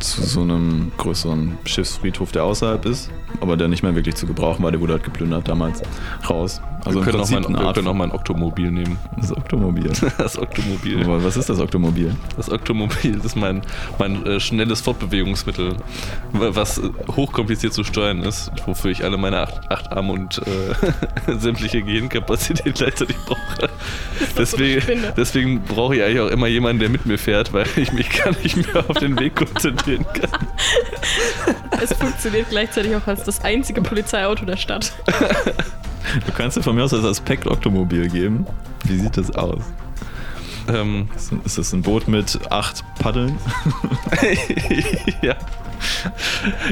Zu 0.00 0.22
so 0.24 0.42
einem 0.42 0.92
größeren 0.98 1.58
Schiffsfriedhof, 1.64 2.32
der 2.32 2.44
außerhalb 2.44 2.84
ist. 2.84 3.10
Aber 3.40 3.56
der 3.56 3.68
nicht 3.68 3.82
mehr 3.82 3.94
wirklich 3.94 4.14
zu 4.14 4.26
gebrauchen 4.26 4.62
war. 4.64 4.70
Der 4.70 4.80
wurde 4.80 4.94
halt 4.94 5.04
geplündert 5.04 5.48
damals. 5.48 5.82
Raus. 6.28 6.60
Also 6.84 7.00
wir 7.00 7.06
im 7.06 7.10
können, 7.10 7.16
auch 7.20 7.26
Prinzip 7.28 7.40
mal, 7.50 7.56
eine 7.58 7.66
wir 7.66 7.72
können 7.74 7.88
auch 7.88 7.94
mal 7.94 8.04
ein 8.04 8.12
Oktomobil 8.12 8.70
nehmen. 8.70 8.96
Das 9.16 9.32
Oktomobil. 9.36 9.90
Das 10.18 10.38
Oktomobil. 10.38 11.02
Aber 11.04 11.24
was 11.24 11.36
ist 11.36 11.48
das 11.48 11.58
Oktomobil? 11.58 12.14
Das 12.36 12.50
Oktomobil 12.50 13.16
das 13.16 13.24
ist 13.26 13.36
mein, 13.36 13.62
mein 13.98 14.24
äh, 14.24 14.38
schnelles 14.40 14.80
Fortbewegungsmittel, 14.82 15.74
wa- 16.32 16.50
was 16.54 16.78
äh, 16.78 16.82
hochkompliziert 17.10 17.72
zu 17.74 17.82
steuern 17.82 18.20
ist, 18.22 18.52
wofür 18.66 18.92
ich 18.92 19.02
alle 19.04 19.16
meine 19.16 19.40
acht, 19.40 19.70
acht 19.70 19.90
Arme 19.92 20.12
und 20.12 20.40
äh, 20.46 21.32
sämtliche 21.38 21.82
Gehirnkapazität 21.82 22.76
gleichzeitig 22.76 23.16
brauche. 23.26 23.68
Deswegen, 24.38 25.02
deswegen 25.16 25.62
brauche 25.62 25.96
ich 25.96 26.02
eigentlich 26.02 26.20
auch 26.20 26.28
immer 26.30 26.46
jemanden, 26.46 26.78
der 26.80 26.88
mit 26.88 27.04
mir 27.06 27.18
fährt, 27.18 27.52
weil 27.52 27.66
ich 27.76 27.92
mich 27.92 28.10
gar 28.10 28.30
nicht 28.42 28.56
mehr 28.56 28.84
auf 28.88 28.98
den 28.98 29.18
Weg 29.18 29.34
konzentrieren 29.46 30.04
kann. 30.12 30.46
Es 31.82 31.92
funktioniert 31.92 32.48
gleichzeitig 32.50 32.94
auch 32.96 33.06
als 33.06 33.24
das 33.24 33.42
einzige 33.42 33.82
Polizeiauto 33.82 34.44
der 34.44 34.56
Stadt. 34.56 34.92
Du 36.24 36.32
kannst 36.32 36.56
dir 36.56 36.62
von 36.62 36.76
mir 36.76 36.84
aus 36.84 36.90
das 36.90 37.04
Aspekt 37.04 37.46
Oktomobil 37.46 38.08
geben. 38.08 38.46
Wie 38.84 38.98
sieht 38.98 39.16
das 39.16 39.34
aus? 39.34 39.62
Ähm, 40.68 41.08
Ist 41.44 41.58
das 41.58 41.72
ein 41.72 41.82
Boot 41.82 42.08
mit 42.08 42.38
acht 42.50 42.84
Paddeln? 42.98 43.38
ja. 45.22 45.36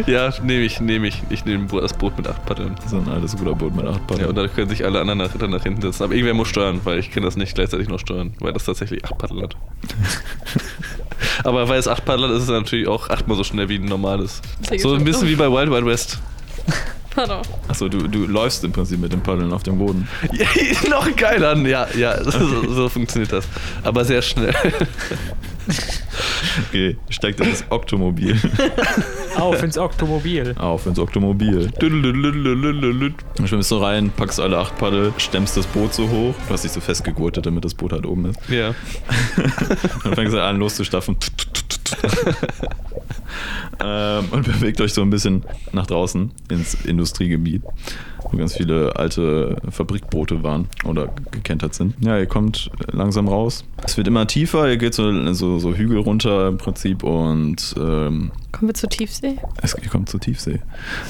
Ja, 0.07 0.33
nehme 0.42 0.64
ich, 0.64 0.80
nehme 0.80 1.07
ich. 1.09 1.22
Ich 1.30 1.44
nehme 1.44 1.66
das 1.80 1.92
Boot 1.92 2.16
mit 2.16 2.26
acht 2.26 2.44
Paddeln. 2.46 2.74
So 2.87 2.96
ein 2.96 3.09
altes 3.09 3.38
Ruderboot 3.38 3.74
mit 3.74 3.87
acht 3.87 4.00
Ja, 4.00 4.07
Paddeln. 4.07 4.28
und 4.30 4.35
dadurch 4.37 4.54
können 4.54 4.68
sich 4.68 4.85
alle 4.85 5.00
anderen 5.00 5.18
nach, 5.18 5.37
dann 5.37 5.50
nach 5.50 5.62
hinten 5.62 5.83
setzen. 5.83 6.02
Aber 6.04 6.14
irgendwer 6.14 6.35
muss 6.35 6.48
steuern, 6.48 6.80
weil 6.85 6.98
ich 6.98 7.11
kann 7.11 7.22
das 7.22 7.37
nicht 7.37 7.54
gleichzeitig 7.54 7.88
noch 7.88 7.98
steuern, 8.00 8.35
weil 8.40 8.52
das 8.52 8.64
tatsächlich 8.64 9.04
acht 9.04 9.18
Paddel 9.18 9.42
hat. 9.42 9.57
Aber 11.44 11.68
weil 11.68 11.78
es 11.78 11.88
acht 11.88 12.04
Paddel 12.04 12.28
hat, 12.28 12.37
ist 12.37 12.44
es 12.44 12.48
natürlich 12.48 12.88
auch 12.88 13.11
achtmal 13.11 13.37
so 13.37 13.44
schnell 13.44 13.68
wie 13.68 13.76
ein 13.76 13.85
normales. 13.85 14.40
So 14.78 14.94
ein 14.94 15.04
bisschen 15.04 15.28
wie 15.28 15.37
bei 15.37 15.50
Wild 15.50 15.70
Wild 15.70 15.87
West. 15.87 16.18
Pardon. 17.14 17.42
Achso, 17.68 17.88
du, 17.88 18.09
du 18.09 18.27
läufst 18.27 18.64
im 18.64 18.72
Prinzip 18.72 18.98
mit 19.00 19.12
den 19.12 19.20
Paddeln 19.20 19.53
auf 19.53 19.62
dem 19.62 19.79
Boden. 19.79 20.09
Ja, 20.33 20.46
noch 20.90 21.14
geiler. 21.16 21.57
Ja, 21.59 21.87
ja, 21.96 22.22
so, 22.31 22.72
so 22.72 22.88
funktioniert 22.88 23.33
das. 23.33 23.46
Aber 23.83 24.05
sehr 24.05 24.22
schnell. 24.22 24.55
Okay, 26.68 26.96
steigt 27.09 27.40
in 27.40 27.50
das 27.50 27.64
Oktomobil. 27.70 28.38
Auf 29.37 29.62
ins 29.62 29.79
Oktomobil. 29.79 30.55
Auf 30.59 30.87
ins 30.87 30.98
Oktomobil. 30.98 31.70
Dann 31.79 33.48
schwimmst 33.48 33.70
du 33.70 33.77
rein, 33.79 34.12
packst 34.14 34.38
alle 34.40 34.59
acht 34.59 34.77
Paddel, 34.77 35.12
stemmst 35.16 35.57
das 35.57 35.66
Boot 35.66 35.94
so 35.94 36.09
hoch. 36.09 36.35
Du 36.46 36.53
hast 36.53 36.64
dich 36.64 36.72
so 36.72 36.81
festgegurtet, 36.81 37.46
damit 37.46 37.64
das 37.64 37.74
Boot 37.74 37.92
halt 37.92 38.05
oben 38.07 38.27
ist. 38.27 38.38
Ja. 38.48 38.74
Dann 40.05 40.14
fängst 40.14 40.35
du 40.35 40.42
an 40.42 40.59
loszustaffen. 40.59 41.16
ähm, 43.85 44.25
und 44.31 44.45
bewegt 44.45 44.81
euch 44.81 44.93
so 44.93 45.03
ein 45.03 45.11
bisschen 45.11 45.45
nach 45.73 45.87
draußen 45.87 46.31
ins 46.51 46.75
Industriegebiet, 46.85 47.62
wo 48.31 48.37
ganz 48.37 48.57
viele 48.57 48.97
alte 48.97 49.57
Fabrikboote 49.71 50.43
waren 50.43 50.69
oder 50.85 51.09
gekentert 51.31 51.75
sind. 51.75 51.95
Ja, 52.01 52.19
ihr 52.19 52.27
kommt 52.27 52.71
langsam 52.90 53.29
raus. 53.29 53.64
Es 53.85 53.97
wird 53.97 54.09
immer 54.09 54.27
tiefer, 54.27 54.69
ihr 54.69 54.77
geht 54.77 54.95
so, 54.95 55.33
so, 55.35 55.59
so 55.59 55.75
Hügel 55.75 55.99
runter 55.99 56.49
im 56.49 56.59
Prinzip 56.59 57.03
und 57.03 57.75
ähm, 57.79 58.33
Kommen 58.53 58.69
wir 58.69 58.75
zur 58.75 58.88
Tiefsee? 58.88 59.38
es 59.62 59.75
ihr 59.75 59.90
kommt 59.90 60.09
zur 60.09 60.21
Tiefsee. 60.21 60.61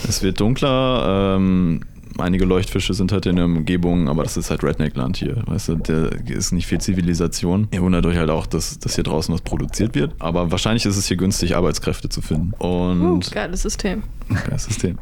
Es 0.09 0.23
wird 0.23 0.41
dunkler. 0.41 1.37
Ähm, 1.37 1.81
einige 2.19 2.45
Leuchtfische 2.45 2.95
sind 2.95 3.13
halt 3.13 3.27
in 3.27 3.37
der 3.37 3.45
Umgebung, 3.45 4.09
aber 4.09 4.23
das 4.23 4.37
ist 4.37 4.51
halt 4.51 4.63
Redneckland 4.63 5.17
hier. 5.17 5.43
Weißt 5.47 5.69
du, 5.69 5.77
da 5.77 6.07
ist 6.33 6.53
nicht 6.53 6.67
viel 6.67 6.81
Zivilisation. 6.81 7.69
Ihr 7.73 7.83
wundert 7.83 8.07
euch 8.07 8.17
halt 8.17 8.31
auch, 8.31 8.47
dass, 8.47 8.79
dass 8.79 8.95
hier 8.95 9.05
draußen 9.05 9.35
was 9.35 9.41
produziert 9.43 9.95
wird. 9.95 10.15
Aber 10.19 10.51
wahrscheinlich 10.51 10.87
ist 10.87 10.97
es 10.97 11.07
hier 11.07 11.17
günstig, 11.17 11.57
Arbeitskräfte 11.57 12.09
zu 12.09 12.23
finden. 12.23 12.53
Uh, 12.61 13.13
Und 13.13 13.31
geiles 13.33 13.63
System. 13.63 14.03
Geiles 14.29 14.65
System. 14.65 14.99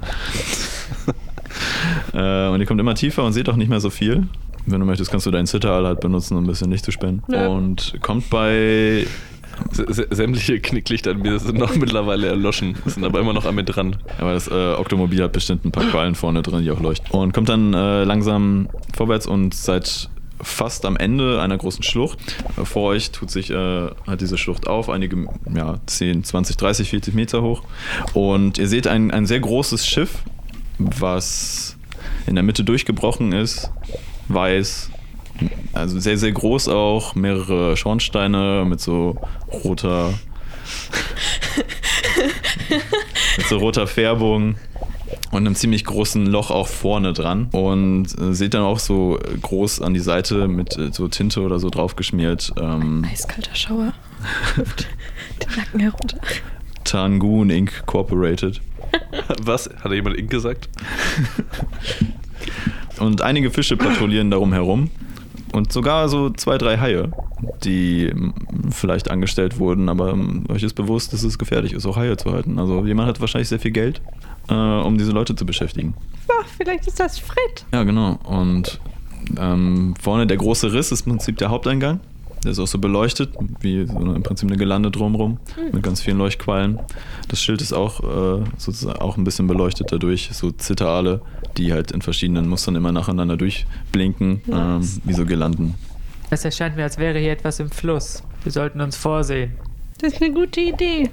äh, 2.15 2.49
und 2.49 2.61
ihr 2.61 2.67
kommt 2.67 2.81
immer 2.81 2.95
tiefer 2.95 3.25
und 3.25 3.33
seht 3.33 3.49
auch 3.49 3.57
nicht 3.57 3.69
mehr 3.69 3.81
so 3.81 3.91
viel. 3.91 4.27
Wenn 4.67 4.81
du 4.81 4.87
möchtest, 4.87 5.11
kannst 5.11 5.27
du 5.27 5.31
deinen 5.31 5.47
Zitteral 5.47 5.87
halt 5.87 6.01
benutzen, 6.01 6.37
um 6.37 6.45
ein 6.45 6.47
bisschen 6.47 6.71
Licht 6.71 6.85
zu 6.85 6.93
spenden. 6.93 7.33
Ja. 7.33 7.49
Und 7.49 7.95
kommt 8.01 8.31
bei 8.31 9.07
sämtliche 9.71 10.61
Knicklichter 10.61 11.13
an 11.13 11.23
mir 11.23 11.39
sind 11.39 11.59
noch 11.59 11.75
mittlerweile 11.77 12.29
erloschen, 12.29 12.77
sind 12.87 13.05
aber 13.05 13.21
immer 13.21 13.33
noch 13.33 13.45
an 13.45 13.55
mir 13.55 13.65
dran. 13.65 13.97
Aber 14.19 14.33
das 14.35 14.49
äh, 14.49 14.75
Oktomobil 14.75 15.23
hat 15.23 15.33
bestimmt 15.33 15.65
ein 15.65 15.73
paar 15.73 15.85
Quallen 15.85 16.15
vorne 16.15 16.43
drin, 16.43 16.63
die 16.63 16.71
auch 16.71 16.81
leuchten. 16.81 17.11
Und 17.11 17.33
kommt 17.33 17.49
dann 17.49 17.75
äh, 17.75 18.05
langsam 18.05 18.69
vorwärts 18.95 19.27
und 19.27 19.55
seid 19.55 20.09
fast 20.43 20.85
am 20.85 20.97
Ende 20.97 21.41
einer 21.41 21.57
großen 21.57 21.83
Schlucht. 21.83 22.19
Äh, 22.57 22.65
Vor 22.65 22.91
euch 22.91 23.13
tut 23.13 23.31
sich 23.31 23.51
äh, 23.51 23.89
halt 24.07 24.21
diese 24.21 24.37
Schlucht 24.37 24.67
auf, 24.67 24.91
einige 24.91 25.27
ja, 25.55 25.79
10, 25.87 26.25
20, 26.25 26.57
30, 26.57 26.91
40 26.91 27.15
Meter 27.15 27.43
hoch. 27.43 27.63
Und 28.13 28.59
ihr 28.59 28.69
seht 28.69 28.87
ein, 28.87 29.11
ein 29.11 29.27
sehr 29.27 29.41
großes 29.41 29.87
Schiff, 29.87 30.19
was 30.79 31.77
in 32.27 32.35
der 32.35 32.43
Mitte 32.43 32.65
durchgebrochen 32.65 33.33
ist, 33.33 33.71
weiß, 34.29 34.91
also 35.73 35.99
sehr, 35.99 36.19
sehr 36.19 36.33
groß 36.33 36.69
auch, 36.69 37.15
mehrere 37.15 37.77
Schornsteine 37.77 38.65
mit 38.67 38.81
so 38.81 39.17
roter 39.65 40.15
mit 43.37 43.47
so 43.47 43.59
roter 43.59 43.87
Färbung 43.87 44.57
und 45.31 45.47
einem 45.47 45.55
ziemlich 45.55 45.85
großen 45.85 46.27
Loch 46.27 46.51
auch 46.51 46.69
vorne 46.69 47.13
dran. 47.13 47.49
Und 47.53 48.07
äh, 48.19 48.35
seht 48.35 48.55
dann 48.55 48.63
auch 48.63 48.79
so 48.79 49.19
groß 49.41 49.81
an 49.81 49.95
die 49.95 50.01
Seite 50.01 50.49
mit 50.49 50.77
äh, 50.77 50.93
so 50.93 51.09
Tinte 51.09 51.41
oder 51.41 51.59
so 51.59 51.71
draufgeschmiert. 51.71 52.53
Ähm, 52.61 53.07
Eiskalter 53.11 53.55
Schauer. 53.55 53.95
Den 54.57 55.57
Nacken 55.57 55.81
herunter. 55.81 56.19
Tangoon 56.85 57.51
Inc. 57.51 57.87
Corporated. 57.87 58.61
Was? 59.43 59.69
Hat 59.69 59.87
da 59.87 59.95
jemand 59.95 60.19
Ink 60.19 60.31
gesagt? 60.31 60.69
Und 62.99 63.23
einige 63.23 63.51
Fische 63.51 63.77
patrouillieren 63.77 64.31
darum 64.31 64.53
herum. 64.53 64.91
Und 65.53 65.73
sogar 65.73 66.09
so 66.09 66.31
zwei, 66.31 66.57
drei 66.57 66.79
Haie, 66.79 67.11
die 67.63 68.13
vielleicht 68.71 69.11
angestellt 69.11 69.59
wurden, 69.59 69.89
aber 69.89 70.11
ähm, 70.11 70.45
euch 70.49 70.63
ist 70.63 70.75
bewusst, 70.75 71.13
dass 71.13 71.23
es 71.23 71.39
gefährlich 71.39 71.75
ist, 71.75 71.85
auch 71.87 71.97
Haie 71.97 72.17
zu 72.17 72.33
halten. 72.33 72.59
Also 72.59 72.85
jemand 72.87 73.09
hat 73.09 73.21
wahrscheinlich 73.21 73.49
sehr 73.49 73.61
viel 73.61 73.71
Geld, 73.71 74.01
äh, 74.49 74.55
um 74.55 74.97
diese 74.97 75.13
Leute 75.13 75.37
zu 75.37 75.45
beschäftigen. 75.45 75.95
Ach, 76.29 76.47
vielleicht 76.57 76.87
ist 76.87 76.99
das 76.99 77.19
Fred. 77.19 77.67
Ja, 77.73 77.83
genau. 77.83 78.19
Und 78.25 78.81
ähm, 79.39 79.95
vorne 80.01 80.27
der 80.27 80.39
große 80.39 80.73
Riss 80.73 80.91
ist 80.91 81.07
im 81.07 81.13
Prinzip 81.13 81.37
der 81.37 81.51
Haupteingang. 81.51 82.01
Der 82.45 82.53
ist 82.53 82.59
auch 82.59 82.67
so 82.67 82.79
beleuchtet, 82.79 83.35
wie 83.61 83.87
so 83.87 83.97
eine, 83.97 84.15
im 84.15 84.23
Prinzip 84.23 84.49
eine 84.49 84.59
Gelande 84.59 84.91
drumherum, 84.91 85.39
mit 85.73 85.83
ganz 85.83 86.01
vielen 86.01 86.19
Leuchtquallen. 86.19 86.81
Das 87.29 87.41
Schild 87.41 87.63
ist 87.63 87.73
auch 87.73 88.01
äh, 88.01 88.45
sozusagen 88.59 88.99
auch 88.99 89.17
ein 89.17 89.25
bisschen 89.25 89.47
beleuchtet 89.47 89.93
dadurch, 89.93 90.31
so 90.33 90.51
Zitterale, 90.51 91.21
die 91.57 91.73
halt 91.73 91.93
in 91.93 92.03
verschiedenen 92.03 92.49
Mustern 92.49 92.75
immer 92.75 92.91
nacheinander 92.91 93.37
durchblinken, 93.37 94.43
ähm, 94.51 95.01
wie 95.05 95.13
so 95.13 95.25
Girlanden. 95.25 95.75
Es 96.31 96.45
erscheint 96.45 96.77
mir, 96.77 96.85
als 96.85 96.99
wäre 96.99 97.19
hier 97.19 97.33
etwas 97.33 97.61
im 97.61 97.71
Fluss. 97.71 98.23
Wir 98.43 98.53
sollten 98.53 98.81
uns 98.81 98.97
vorsehen. 98.97 99.53
Das 100.01 100.15
ist 100.15 100.23
eine 100.23 100.33
gute 100.35 100.61
Idee, 100.61 101.11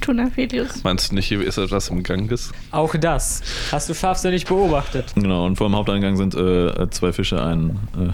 Tunaphilius. 0.00 0.84
Meinst 0.84 1.10
du 1.10 1.16
nicht, 1.16 1.26
hier 1.26 1.40
ist 1.40 1.58
etwas 1.58 1.88
im 1.88 2.04
Ganges? 2.04 2.52
Auch 2.70 2.94
das. 2.94 3.42
Hast 3.72 3.88
du 3.88 3.94
scharfsinnig 3.94 4.44
beobachtet. 4.44 5.06
Genau, 5.16 5.44
und 5.44 5.56
vor 5.56 5.68
dem 5.68 5.74
Haupteingang 5.74 6.16
sind 6.16 6.36
äh, 6.36 6.88
zwei 6.90 7.12
Fische, 7.12 7.42
ein 7.42 7.80
äh, 7.98 8.12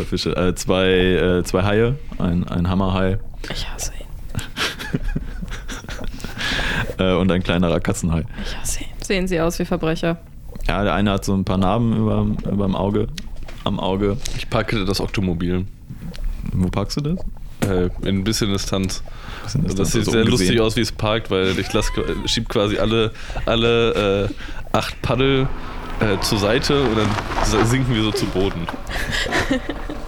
zwei 0.00 0.04
Fische, 0.04 0.36
äh, 0.36 0.54
zwei, 0.54 0.88
äh, 0.88 1.44
zwei 1.44 1.62
Haie, 1.62 1.96
ein, 2.18 2.46
ein 2.48 2.68
Hammerhai 2.68 3.18
Ich 3.52 3.68
hasse 3.68 3.92
ihn. 3.98 5.00
äh, 6.98 7.14
und 7.14 7.30
ein 7.30 7.42
kleinerer 7.42 7.80
Katzenhai. 7.80 8.24
Ich 8.44 8.56
hasse 8.56 8.80
ihn. 8.80 8.86
Sehen 9.02 9.28
sie 9.28 9.40
aus 9.40 9.58
wie 9.58 9.64
Verbrecher. 9.64 10.18
Ja, 10.66 10.84
der 10.84 10.94
eine 10.94 11.12
hat 11.12 11.24
so 11.24 11.34
ein 11.34 11.44
paar 11.44 11.58
Narben 11.58 11.96
über, 11.96 12.26
überm 12.50 12.76
Auge, 12.76 13.08
am 13.64 13.80
Auge. 13.80 14.16
Ich 14.36 14.48
packe 14.48 14.84
das 14.84 15.00
Oktomobil. 15.00 15.66
Wo 16.52 16.68
packst 16.68 16.96
du 16.98 17.00
das? 17.00 17.18
Äh, 17.68 17.90
in 18.02 18.18
ein 18.18 18.24
bisschen 18.24 18.52
Distanz. 18.52 19.02
Bisschen 19.42 19.64
Das, 19.64 19.74
Distanz, 19.74 19.92
sieht 19.92 20.00
also 20.00 20.10
sehr 20.12 20.20
ungesehen. 20.22 20.30
lustig 20.56 20.60
aus, 20.60 20.76
wie 20.76 20.80
es 20.80 20.92
parkt, 20.92 21.30
weil 21.30 21.58
ich 21.58 21.72
lass, 21.72 21.90
schieb 22.26 22.48
quasi 22.48 22.78
alle, 22.78 23.12
alle 23.46 24.24
äh, 24.24 24.28
acht 24.72 25.00
Paddel 25.02 25.48
äh, 26.00 26.18
zur 26.20 26.38
Seite 26.38 26.82
und 26.82 26.96
dann 26.96 27.66
sinken 27.66 27.94
wir 27.94 28.02
so 28.02 28.10
zu 28.12 28.26
Boden. 28.26 28.66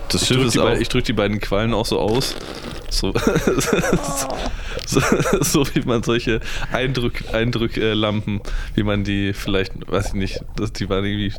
Das 0.09 0.23
Ich 0.23 0.29
Schiff 0.29 0.37
drücke 0.39 0.49
ist 0.49 0.57
bei- 0.57 0.79
ich 0.81 0.89
drück 0.89 1.05
die 1.05 1.13
beiden 1.13 1.41
Quallen 1.41 1.73
auch 1.75 1.87
so 1.87 1.99
aus. 2.01 2.35
So, 2.91 3.11
so, 4.87 5.01
so 5.41 5.67
wie 5.75 5.81
man 5.87 6.03
solche 6.03 6.41
Eindrück, 6.73 7.23
Eindrücklampen, 7.33 8.41
wie 8.75 8.83
man 8.83 9.03
die 9.05 9.33
vielleicht, 9.33 9.73
weiß 9.91 10.09
ich 10.09 10.13
nicht, 10.15 10.41
dass 10.57 10.75
die 10.75 10.91
waren 10.91 11.03
irgendwie 11.05 11.33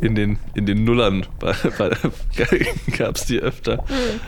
in 0.00 0.16
den, 0.16 0.38
in 0.54 0.66
den 0.66 0.82
Nullern, 0.82 1.24
gab 2.98 3.14
es 3.16 3.26
die 3.26 3.38
öfter. 3.38 3.84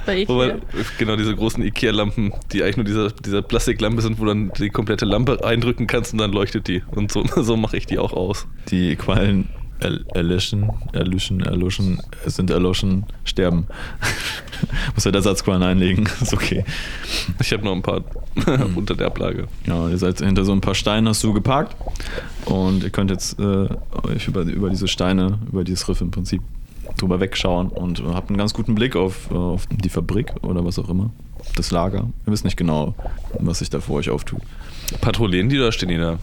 Bei 0.06 0.24
Wo 0.28 0.40
Ikea. 0.42 0.54
man, 0.54 0.62
genau 0.98 1.16
diese 1.16 1.34
großen 1.34 1.64
Ikea-Lampen, 1.64 2.32
die 2.52 2.62
eigentlich 2.62 2.76
nur 2.76 2.84
dieser, 2.86 3.10
dieser 3.10 3.42
Plastiklampe 3.42 4.00
sind, 4.02 4.18
wo 4.20 4.24
du 4.24 4.28
dann 4.30 4.52
die 4.56 4.70
komplette 4.70 5.04
Lampe 5.04 5.44
eindrücken 5.44 5.86
kannst 5.88 6.12
und 6.12 6.18
dann 6.18 6.32
leuchtet 6.32 6.68
die. 6.68 6.82
Und 6.94 7.10
so, 7.10 7.24
so 7.42 7.56
mache 7.56 7.76
ich 7.76 7.86
die 7.86 7.98
auch 7.98 8.12
aus. 8.12 8.46
Die 8.70 8.94
Quallen 8.96 9.48
er, 9.80 10.00
erlöschen, 10.14 10.70
erlöschen, 10.92 11.40
erloschen, 11.40 12.00
sind 12.26 12.50
erloschen, 12.50 13.06
sterben. 13.24 13.66
Muss 14.94 15.04
halt 15.04 15.14
Ersatzquallen 15.14 15.62
einlegen, 15.62 16.08
ist 16.20 16.34
okay. 16.34 16.64
Ich 17.40 17.52
habe 17.52 17.64
noch 17.64 17.72
ein 17.72 17.82
paar 17.82 18.02
unter 18.76 18.94
der 18.94 19.06
Ablage. 19.06 19.48
Ja, 19.66 19.88
ihr 19.88 19.98
seid 19.98 20.18
hinter 20.18 20.44
so 20.44 20.52
ein 20.52 20.60
paar 20.60 20.74
Steinen 20.74 21.08
hast 21.08 21.22
du 21.24 21.32
geparkt 21.32 21.76
und 22.44 22.82
ihr 22.82 22.90
könnt 22.90 23.10
jetzt 23.10 23.38
äh, 23.38 23.68
euch 24.02 24.28
über, 24.28 24.42
über 24.42 24.70
diese 24.70 24.88
Steine, 24.88 25.38
über 25.50 25.64
dieses 25.64 25.88
Riff 25.88 26.00
im 26.00 26.10
Prinzip 26.10 26.42
drüber 26.96 27.20
wegschauen 27.20 27.68
und 27.68 28.02
habt 28.02 28.30
einen 28.30 28.38
ganz 28.38 28.54
guten 28.54 28.74
Blick 28.74 28.96
auf, 28.96 29.30
auf 29.30 29.66
die 29.70 29.88
Fabrik 29.88 30.32
oder 30.42 30.64
was 30.64 30.78
auch 30.78 30.88
immer. 30.88 31.10
Das 31.56 31.70
Lager. 31.70 32.08
Ihr 32.26 32.32
wisst 32.32 32.44
nicht 32.44 32.56
genau, 32.56 32.94
was 33.38 33.60
sich 33.60 33.70
da 33.70 33.80
vor 33.80 33.96
euch 33.96 34.10
auftut. 34.10 34.40
Patrouillieren 35.00 35.48
die 35.48 35.58
oder 35.58 35.72
stehen 35.72 35.90
die 35.90 35.96
da? 35.96 36.18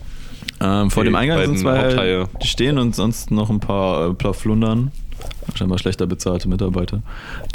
Ähm, 0.61 0.89
vor 0.89 1.03
Die 1.03 1.09
dem 1.09 1.15
Eingang 1.15 1.45
sind 1.45 1.59
zwei, 1.59 1.83
Haupthaie. 1.83 2.25
die 2.41 2.47
stehen 2.47 2.77
und 2.77 2.95
sonst 2.95 3.31
noch 3.31 3.49
ein 3.49 3.59
paar 3.59 4.09
äh, 4.09 4.13
Plaflundern, 4.13 4.91
scheinbar 5.53 5.77
schlechter 5.79 6.07
bezahlte 6.07 6.47
Mitarbeiter, 6.47 7.01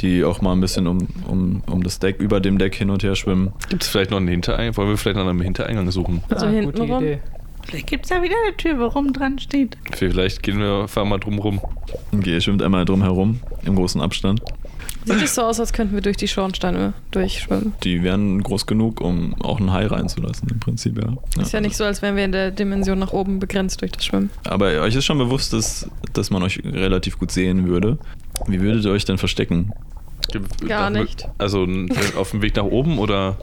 die 0.01 0.23
auch 0.25 0.41
mal 0.43 0.53
ein 0.53 0.61
bisschen 0.61 0.87
um, 0.87 1.09
um, 1.27 1.63
um 1.71 1.83
das 1.83 1.99
Deck, 1.99 2.21
über 2.21 2.41
dem 2.41 2.59
Deck 2.59 2.75
hin 2.75 2.91
und 2.91 3.03
her 3.03 3.15
schwimmen. 3.17 3.53
Gibt 3.69 3.83
es 3.83 3.89
vielleicht 3.89 4.11
noch 4.11 4.19
einen 4.19 4.29
Hintereingang? 4.29 4.77
Wollen 4.77 4.89
wir 4.91 4.97
vielleicht 4.97 5.17
nach 5.17 5.27
einem 5.27 5.41
Hintereingang 5.41 5.91
suchen? 5.91 6.23
Also 6.31 6.47
Ah, 6.47 6.51
hinten 6.51 6.73
gute 6.73 6.83
rum? 6.93 7.03
Idee. 7.03 7.21
Vielleicht 7.63 7.87
gibt 7.89 8.05
es 8.07 8.11
ja 8.11 8.23
wieder 8.23 8.35
eine 8.47 8.57
Tür, 8.57 8.79
wo 8.79 8.87
rum 8.87 9.13
dran 9.13 9.39
steht. 9.39 9.77
Vielleicht 9.93 10.43
gehen 10.43 10.59
wir, 10.59 10.89
fahren 10.89 11.09
mal 11.11 11.19
drum 11.19 11.39
rum. 11.39 11.61
Okay, 12.13 12.33
ihr 12.35 12.41
schwimmt 12.41 12.63
einmal 12.63 12.85
drum 12.87 13.03
herum, 13.03 13.41
im 13.65 13.77
großen 13.77 14.01
Abstand. 14.01 14.41
Sieht 15.05 15.23
es 15.23 15.35
so 15.35 15.43
aus, 15.43 15.59
als 15.61 15.73
könnten 15.73 15.95
wir 15.95 16.03
durch 16.03 16.17
die 16.17 16.29
Schornsteine 16.29 16.93
durchschwimmen. 17.11 17.75
Die 17.83 18.03
wären 18.03 18.43
groß 18.43 18.67
genug, 18.67 19.01
um 19.01 19.35
auch 19.43 19.59
einen 19.59 19.73
Hai 19.73 19.87
reinzulassen, 19.87 20.49
im 20.51 20.61
Prinzip, 20.61 21.03
ja. 21.03 21.17
Ist 21.41 21.53
ja 21.53 21.61
nicht 21.61 21.77
so, 21.77 21.85
als 21.85 22.03
wären 22.03 22.17
wir 22.17 22.25
in 22.25 22.33
der 22.33 22.51
Dimension 22.51 22.99
nach 22.99 23.13
oben 23.13 23.39
begrenzt 23.39 23.81
durch 23.81 23.93
das 23.93 24.05
Schwimmen. 24.05 24.31
Aber 24.45 24.67
euch 24.67 24.95
ist 24.95 25.05
schon 25.05 25.19
bewusst, 25.19 25.53
dass, 25.53 25.89
dass 26.13 26.31
man 26.31 26.43
euch 26.43 26.61
relativ 26.65 27.19
gut 27.19 27.31
sehen 27.31 27.67
würde. 27.67 27.99
Wie 28.47 28.61
würdet 28.61 28.85
ihr 28.85 28.91
euch 28.91 29.05
denn 29.05 29.19
verstecken? 29.19 29.73
Gar 30.67 30.91
nicht. 30.91 31.29
Also 31.39 31.67
auf 32.17 32.31
dem 32.31 32.43
Weg 32.43 32.57
nach 32.57 32.65
oben 32.65 32.99
oder? 32.99 33.37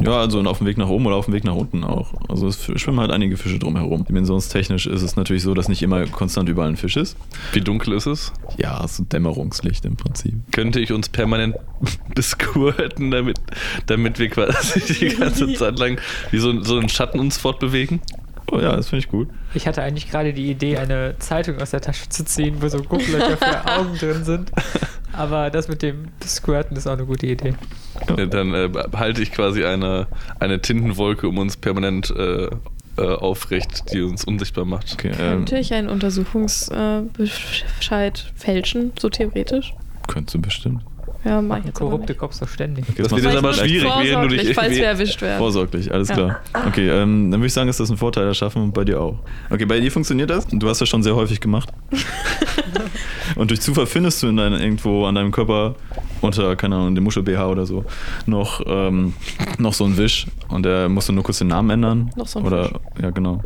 Ja, 0.00 0.18
also 0.18 0.40
auf 0.42 0.58
dem 0.58 0.66
Weg 0.66 0.78
nach 0.78 0.88
oben 0.88 1.06
oder 1.06 1.16
auf 1.16 1.26
dem 1.26 1.34
Weg 1.34 1.44
nach 1.44 1.54
unten 1.54 1.84
auch. 1.84 2.14
Also 2.28 2.48
es 2.48 2.70
schwimmen 2.76 3.00
halt 3.00 3.10
einige 3.10 3.36
Fische 3.36 3.58
drumherum. 3.58 4.04
Dimensionstechnisch 4.04 4.86
ist 4.86 5.02
es 5.02 5.16
natürlich 5.16 5.42
so, 5.42 5.54
dass 5.54 5.68
nicht 5.68 5.82
immer 5.82 6.06
konstant 6.06 6.48
überall 6.48 6.68
ein 6.68 6.76
Fisch 6.76 6.96
ist. 6.96 7.16
Wie 7.52 7.60
dunkel 7.60 7.94
ist 7.94 8.06
es? 8.06 8.32
Ja, 8.58 8.86
so 8.86 9.04
Dämmerungslicht 9.04 9.84
im 9.84 9.96
Prinzip. 9.96 10.34
Könnte 10.52 10.80
ich 10.80 10.92
uns 10.92 11.08
permanent 11.08 11.56
besquirten, 12.14 13.10
damit, 13.10 13.38
damit 13.86 14.18
wir 14.18 14.28
quasi 14.28 14.80
die 14.80 15.16
ganze 15.16 15.52
Zeit 15.54 15.78
lang 15.78 15.98
wie 16.30 16.38
so, 16.38 16.62
so 16.62 16.78
ein 16.78 16.88
Schatten 16.88 17.18
uns 17.18 17.38
fortbewegen? 17.38 18.00
Oh 18.52 18.60
ja, 18.60 18.76
das 18.76 18.88
finde 18.88 19.04
ich 19.04 19.10
gut. 19.10 19.28
Ich 19.54 19.66
hatte 19.66 19.82
eigentlich 19.82 20.08
gerade 20.08 20.32
die 20.32 20.50
Idee, 20.50 20.76
eine 20.76 21.16
Zeitung 21.18 21.60
aus 21.60 21.70
der 21.70 21.80
Tasche 21.80 22.08
zu 22.08 22.24
ziehen, 22.24 22.56
wo 22.60 22.68
so 22.68 22.78
Gucklöcher 22.78 23.36
für 23.36 23.66
Augen 23.66 23.96
drin 23.98 24.24
sind. 24.24 24.52
Aber 25.12 25.50
das 25.50 25.66
mit 25.68 25.82
dem 25.82 26.08
Squirten 26.24 26.76
ist 26.76 26.86
auch 26.86 26.92
eine 26.92 27.06
gute 27.06 27.26
Idee. 27.26 27.54
Ja, 28.16 28.26
dann 28.26 28.54
äh, 28.54 28.68
halte 28.94 29.22
ich 29.22 29.32
quasi 29.32 29.64
eine, 29.64 30.06
eine 30.40 30.60
Tintenwolke 30.60 31.28
um 31.28 31.38
uns 31.38 31.56
permanent 31.56 32.10
äh, 32.16 32.48
äh, 32.98 33.02
aufrecht, 33.02 33.92
die 33.92 34.02
uns 34.02 34.24
unsichtbar 34.24 34.64
macht. 34.64 34.92
Okay, 34.94 35.10
ähm, 35.18 35.38
Könnte 35.44 35.58
ich 35.58 35.72
einen 35.74 35.88
Untersuchungsbescheid 35.88 38.32
fälschen, 38.36 38.92
so 38.98 39.08
theoretisch? 39.08 39.74
könntest 40.08 40.34
du 40.36 40.40
bestimmt. 40.40 40.82
Ja, 41.24 41.42
mach 41.42 41.58
ich 41.58 41.64
jetzt 41.64 41.74
Korrupte. 41.74 42.14
Cops 42.14 42.38
doch 42.38 42.46
ständig. 42.48 42.84
Okay, 42.88 43.02
Das 43.02 43.10
wird 43.10 43.24
jetzt 43.24 43.36
aber 43.36 43.52
schwierig, 43.52 43.82
während 44.00 44.30
du 44.30 44.36
dich 44.36 44.38
Vorsorglich, 44.38 44.54
falls 44.54 44.76
wir 44.76 44.86
erwischt 44.86 45.20
werden. 45.22 45.38
Vorsorglich, 45.38 45.92
alles 45.92 46.08
Ja. 46.10 46.14
klar. 46.14 46.40
Okay, 46.68 46.88
ähm, 46.88 47.32
dann 47.32 47.40
würde 47.40 47.48
ich 47.48 47.52
sagen, 47.52 47.68
ist 47.68 47.80
das 47.80 47.90
ein 47.90 47.96
Vorteil 47.96 48.26
erschaffen 48.28 48.62
und 48.62 48.72
bei 48.72 48.84
dir 48.84 49.00
auch. 49.00 49.18
Okay, 49.50 49.64
bei 49.64 49.80
dir 49.80 49.90
funktioniert 49.90 50.30
das. 50.30 50.46
Du 50.46 50.68
hast 50.68 50.80
das 50.80 50.88
schon 50.88 51.02
sehr 51.02 51.16
häufig 51.16 51.40
gemacht. 51.40 51.68
und 53.34 53.50
durch 53.50 53.60
Zufall 53.60 53.86
findest 53.86 54.22
du 54.22 54.28
in 54.28 54.36
deinem, 54.36 54.60
irgendwo 54.60 55.04
an 55.06 55.16
deinem 55.16 55.32
Körper 55.32 55.74
unter, 56.20 56.56
keine 56.56 56.76
Ahnung, 56.76 56.94
dem 56.94 57.04
Muschel-BH 57.04 57.46
oder 57.48 57.66
so, 57.66 57.84
noch, 58.26 58.62
ähm, 58.66 59.14
noch 59.58 59.74
so 59.74 59.84
ein 59.84 59.96
Wisch 59.96 60.26
und 60.48 60.64
da 60.64 60.88
musst 60.88 61.08
du 61.08 61.12
nur 61.12 61.24
kurz 61.24 61.38
den 61.38 61.48
Namen 61.48 61.70
ändern. 61.70 62.10
Noch 62.16 62.28
so 62.28 62.38
ein 62.38 62.46
oder, 62.46 62.64
Fisch. 62.64 62.78
Ja, 63.02 63.10
genau. 63.10 63.42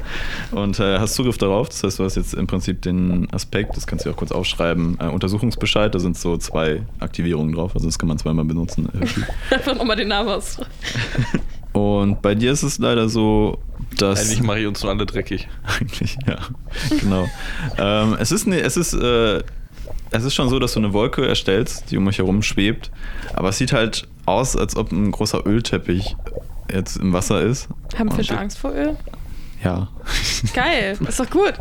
Und 0.53 0.79
äh, 0.81 0.99
hast 0.99 1.14
Zugriff 1.14 1.39
darauf. 1.39 1.68
Das 1.68 1.83
heißt, 1.83 1.99
du 1.99 2.05
hast 2.05 2.16
jetzt 2.16 2.35
im 2.35 2.47
Prinzip 2.47 2.83
den 2.83 3.29
Aspekt, 3.33 3.77
das 3.77 3.87
kannst 3.87 4.07
du 4.07 4.11
auch 4.11 4.16
kurz 4.16 4.33
aufschreiben, 4.33 4.99
äh, 5.01 5.07
Untersuchungsbescheid, 5.07 5.95
da 5.95 5.99
sind 5.99 6.16
so 6.16 6.37
zwei 6.37 6.83
Aktivierungen 6.99 7.55
drauf, 7.55 7.75
also 7.75 7.87
das 7.87 7.99
kann 7.99 8.09
man 8.09 8.18
zweimal 8.18 8.45
benutzen. 8.45 8.89
Einfach 9.51 9.75
nochmal 9.77 9.97
den 9.97 10.09
Namen 10.09 10.29
aus. 10.29 10.59
Und 11.73 12.21
bei 12.21 12.35
dir 12.35 12.53
ist 12.53 12.62
es 12.62 12.79
leider 12.79 13.09
so, 13.09 13.59
dass. 13.97 14.27
Eigentlich 14.27 14.43
mache 14.43 14.61
ich 14.61 14.66
uns 14.66 14.83
nur 14.83 14.93
alle 14.93 15.07
dreckig. 15.07 15.49
Eigentlich, 15.81 16.16
ja. 16.27 16.39
Genau. 17.01 17.29
ähm, 17.79 18.16
es 18.18 18.33
ist, 18.33 18.47
ne, 18.47 18.61
es, 18.61 18.77
ist, 18.77 18.95
äh, 18.95 19.43
es 20.11 20.24
ist 20.24 20.34
schon 20.34 20.49
so, 20.49 20.59
dass 20.59 20.74
du 20.74 20.80
eine 20.80 20.93
Wolke 20.93 21.26
erstellst, 21.26 21.91
die 21.91 21.97
um 21.97 22.07
euch 22.07 22.18
herum 22.18 22.43
schwebt. 22.43 22.91
Aber 23.34 23.51
es 23.51 23.59
sieht 23.59 23.72
halt 23.72 24.09
aus, 24.26 24.57
als 24.57 24.76
ob 24.76 24.93
ein 24.93 25.11
großer 25.11 25.47
Ölteppich 25.47 26.16
jetzt 26.72 26.97
im 26.97 27.12
Wasser 27.12 27.43
ist. 27.43 27.68
Haben 27.97 28.11
Fische 28.11 28.38
Angst 28.38 28.59
vor 28.59 28.72
Öl? 28.72 28.97
Ja. 29.62 29.88
Geil, 30.54 30.96
ist 31.06 31.20
doch 31.20 31.28
gut. 31.28 31.52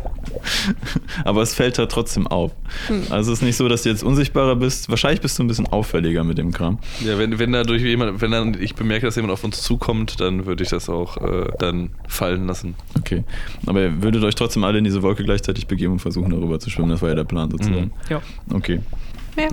Aber 1.24 1.42
es 1.42 1.54
fällt 1.54 1.78
halt 1.78 1.90
trotzdem 1.90 2.26
auf. 2.26 2.52
Hm. 2.86 3.04
Also 3.10 3.32
es 3.32 3.38
ist 3.38 3.42
nicht 3.42 3.56
so, 3.56 3.68
dass 3.68 3.82
du 3.82 3.90
jetzt 3.90 4.02
unsichtbarer 4.02 4.56
bist. 4.56 4.88
Wahrscheinlich 4.88 5.20
bist 5.20 5.38
du 5.38 5.44
ein 5.44 5.48
bisschen 5.48 5.66
auffälliger 5.66 6.24
mit 6.24 6.38
dem 6.38 6.52
Kram. 6.52 6.78
Ja, 7.04 7.18
wenn, 7.18 7.38
wenn 7.38 7.52
dadurch 7.52 7.82
jemand, 7.82 8.20
wenn 8.22 8.30
dann 8.30 8.56
ich 8.60 8.74
bemerke, 8.74 9.06
dass 9.06 9.16
jemand 9.16 9.32
auf 9.32 9.44
uns 9.44 9.62
zukommt, 9.62 10.20
dann 10.20 10.46
würde 10.46 10.62
ich 10.62 10.70
das 10.70 10.88
auch 10.88 11.18
äh, 11.18 11.48
dann 11.58 11.90
fallen 12.08 12.46
lassen. 12.46 12.74
Okay. 12.98 13.24
Aber 13.66 13.82
ihr 13.82 14.02
würdet 14.02 14.24
euch 14.24 14.34
trotzdem 14.34 14.64
alle 14.64 14.78
in 14.78 14.84
diese 14.84 15.02
Wolke 15.02 15.24
gleichzeitig 15.24 15.66
begeben 15.66 15.94
und 15.94 15.98
versuchen, 15.98 16.30
darüber 16.30 16.58
zu 16.58 16.70
schwimmen. 16.70 16.90
Das 16.90 17.02
war 17.02 17.10
ja 17.10 17.14
der 17.14 17.24
Plan 17.24 17.50
sozusagen. 17.50 17.86
Mhm. 17.86 17.92
Ja. 18.08 18.22
Okay. 18.52 18.80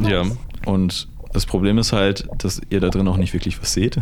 Ja. 0.07 0.23
Und 0.65 1.07
das 1.37 1.45
Problem 1.45 1.77
ist 1.77 1.93
halt, 1.93 2.27
dass 2.39 2.59
ihr 2.71 2.79
da 2.79 2.89
drin 2.89 3.07
auch 3.07 3.17
nicht 3.17 3.31
wirklich 3.31 3.61
was 3.61 3.71
seht. 3.71 3.95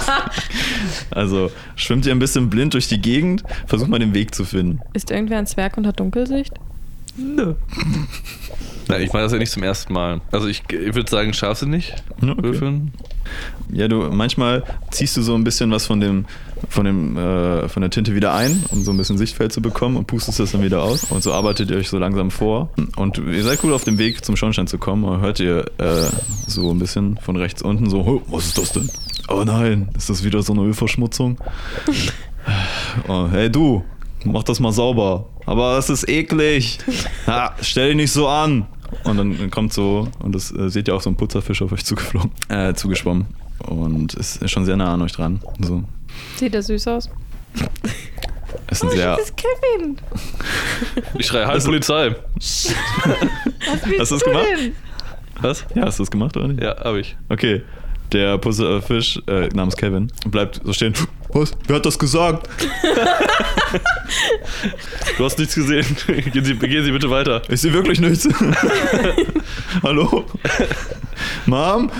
also 1.10 1.50
schwimmt 1.76 2.06
ihr 2.06 2.12
ein 2.12 2.18
bisschen 2.18 2.48
blind 2.48 2.72
durch 2.72 2.88
die 2.88 2.98
Gegend, 2.98 3.44
versucht 3.66 3.90
mal 3.90 3.98
den 3.98 4.14
Weg 4.14 4.34
zu 4.34 4.46
finden. 4.46 4.80
Ist 4.94 5.10
irgendwer 5.10 5.36
ein 5.36 5.46
Zwerg 5.46 5.76
und 5.76 5.86
hat 5.86 6.00
Dunkelsicht? 6.00 6.54
Nö. 7.18 7.56
Nein, 8.88 9.02
ich 9.02 9.12
mache 9.12 9.24
das 9.24 9.32
ja 9.32 9.38
nicht 9.38 9.52
zum 9.52 9.62
ersten 9.62 9.92
Mal. 9.92 10.22
Also 10.32 10.48
ich, 10.48 10.62
ich 10.70 10.94
würde 10.94 11.10
sagen, 11.10 11.34
scharfsinnig 11.34 11.92
okay. 12.22 12.80
Ja, 13.70 13.86
du 13.86 14.10
manchmal 14.10 14.64
ziehst 14.90 15.18
du 15.18 15.22
so 15.22 15.34
ein 15.34 15.44
bisschen 15.44 15.70
was 15.70 15.86
von 15.86 16.00
dem 16.00 16.24
von 16.68 16.84
dem 16.84 17.16
äh, 17.16 17.68
von 17.68 17.80
der 17.82 17.90
Tinte 17.90 18.14
wieder 18.14 18.34
ein, 18.34 18.64
um 18.70 18.82
so 18.84 18.90
ein 18.90 18.96
bisschen 18.96 19.18
Sichtfeld 19.18 19.52
zu 19.52 19.62
bekommen 19.62 19.96
und 19.96 20.06
pustest 20.06 20.38
das 20.38 20.52
dann 20.52 20.62
wieder 20.62 20.82
aus 20.82 21.04
und 21.04 21.22
so 21.22 21.32
arbeitet 21.32 21.70
ihr 21.70 21.76
euch 21.76 21.88
so 21.88 21.98
langsam 21.98 22.30
vor 22.30 22.70
und 22.96 23.18
ihr 23.18 23.42
seid 23.42 23.60
gut 23.60 23.72
auf 23.72 23.84
dem 23.84 23.98
Weg 23.98 24.24
zum 24.24 24.36
Schornstein 24.36 24.66
zu 24.66 24.78
kommen, 24.78 25.04
aber 25.04 25.20
hört 25.20 25.40
ihr 25.40 25.66
äh, 25.78 26.08
so 26.46 26.70
ein 26.70 26.78
bisschen 26.78 27.18
von 27.18 27.36
rechts 27.36 27.62
unten 27.62 27.88
so, 27.88 28.00
"Oh, 28.00 28.22
was 28.30 28.46
ist 28.46 28.58
das 28.58 28.72
denn? 28.72 28.90
Oh 29.28 29.42
nein, 29.44 29.88
ist 29.96 30.10
das 30.10 30.24
wieder 30.24 30.42
so 30.42 30.52
eine 30.52 30.62
Ölverschmutzung? 30.62 31.38
oh, 33.08 33.28
hey 33.30 33.50
du, 33.50 33.84
mach 34.24 34.42
das 34.42 34.60
mal 34.60 34.72
sauber. 34.72 35.26
Aber 35.46 35.78
es 35.78 35.90
ist 35.90 36.08
eklig. 36.08 36.78
Ha, 37.26 37.54
stell 37.60 37.88
dich 37.88 37.96
nicht 37.96 38.12
so 38.12 38.28
an. 38.28 38.66
Und 39.04 39.16
dann 39.16 39.50
kommt 39.50 39.72
so, 39.72 40.08
und 40.20 40.34
das 40.34 40.52
äh, 40.54 40.68
seht 40.68 40.88
ihr 40.88 40.94
auch 40.94 41.00
so 41.00 41.10
ein 41.10 41.16
Putzerfisch 41.16 41.62
auf 41.62 41.72
euch 41.72 41.84
zugeflogen, 41.84 42.30
äh, 42.48 42.74
zugeschwommen. 42.74 43.26
Und 43.66 44.14
ist 44.14 44.42
ist 44.42 44.50
schon 44.50 44.64
sehr 44.64 44.76
nah 44.76 44.94
an 44.94 45.02
euch 45.02 45.12
dran. 45.12 45.40
So. 45.60 45.84
Sieht 46.36 46.54
er 46.54 46.62
süß 46.62 46.86
aus? 46.88 47.10
Ist 48.70 48.82
ein 48.82 48.88
Oh, 48.88 48.92
sehr. 48.92 49.16
das 49.16 49.24
ist 49.26 49.36
Kevin. 49.36 49.96
Ich 51.18 51.26
schreie 51.26 51.46
halt 51.46 51.64
Polizei. 51.64 52.14
Was 52.36 52.72
Hast 53.98 54.10
du 54.10 54.14
das 54.16 54.20
gemacht? 54.24 54.46
denn? 54.56 54.76
Was? 55.40 55.64
Ja, 55.74 55.86
hast 55.86 55.98
du 55.98 56.02
das 56.02 56.10
gemacht 56.10 56.36
oder 56.36 56.48
nicht? 56.48 56.62
Ja, 56.62 56.76
habe 56.84 57.00
ich. 57.00 57.16
Okay. 57.28 57.62
Der 58.12 58.38
Putzerfisch 58.38 59.20
äh, 59.26 59.48
namens 59.48 59.76
Kevin 59.76 60.10
bleibt 60.26 60.60
so 60.64 60.72
stehen. 60.72 60.94
Was? 61.32 61.52
Wer 61.66 61.76
hat 61.76 61.86
das 61.86 61.98
gesagt? 61.98 62.48
Du 65.16 65.24
hast 65.24 65.38
nichts 65.38 65.54
gesehen. 65.54 65.84
gehen, 66.32 66.44
Sie, 66.44 66.54
gehen 66.54 66.84
Sie 66.84 66.90
bitte 66.92 67.10
weiter. 67.10 67.42
Ich 67.48 67.60
sehe 67.60 67.72
wirklich 67.72 68.00
nichts. 68.00 68.28
Hallo? 69.82 70.24
Mom? 71.46 71.90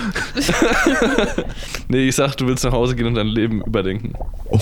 Nee, 1.87 2.07
ich 2.07 2.15
sag, 2.15 2.35
du 2.35 2.47
willst 2.47 2.63
nach 2.63 2.71
Hause 2.71 2.95
gehen 2.95 3.05
und 3.05 3.15
dein 3.15 3.27
Leben 3.27 3.61
überdenken. 3.61 4.13
Oh, 4.49 4.59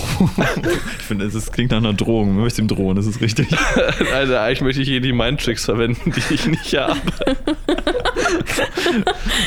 ich 0.98 1.04
finde, 1.04 1.24
es 1.24 1.52
klingt 1.52 1.70
nach 1.70 1.78
einer 1.78 1.94
Drohung. 1.94 2.34
Man 2.34 2.42
möchte 2.42 2.60
ihm 2.60 2.68
drohen, 2.68 2.96
das 2.96 3.06
ist 3.06 3.20
richtig. 3.20 3.48
also 4.12 4.36
eigentlich 4.36 4.60
möchte 4.60 4.82
ich 4.82 4.88
hier 4.88 5.00
die 5.00 5.12
Mindtricks 5.12 5.64
verwenden, 5.64 6.12
die 6.12 6.34
ich 6.34 6.46
nicht 6.46 6.76
habe. 6.76 7.00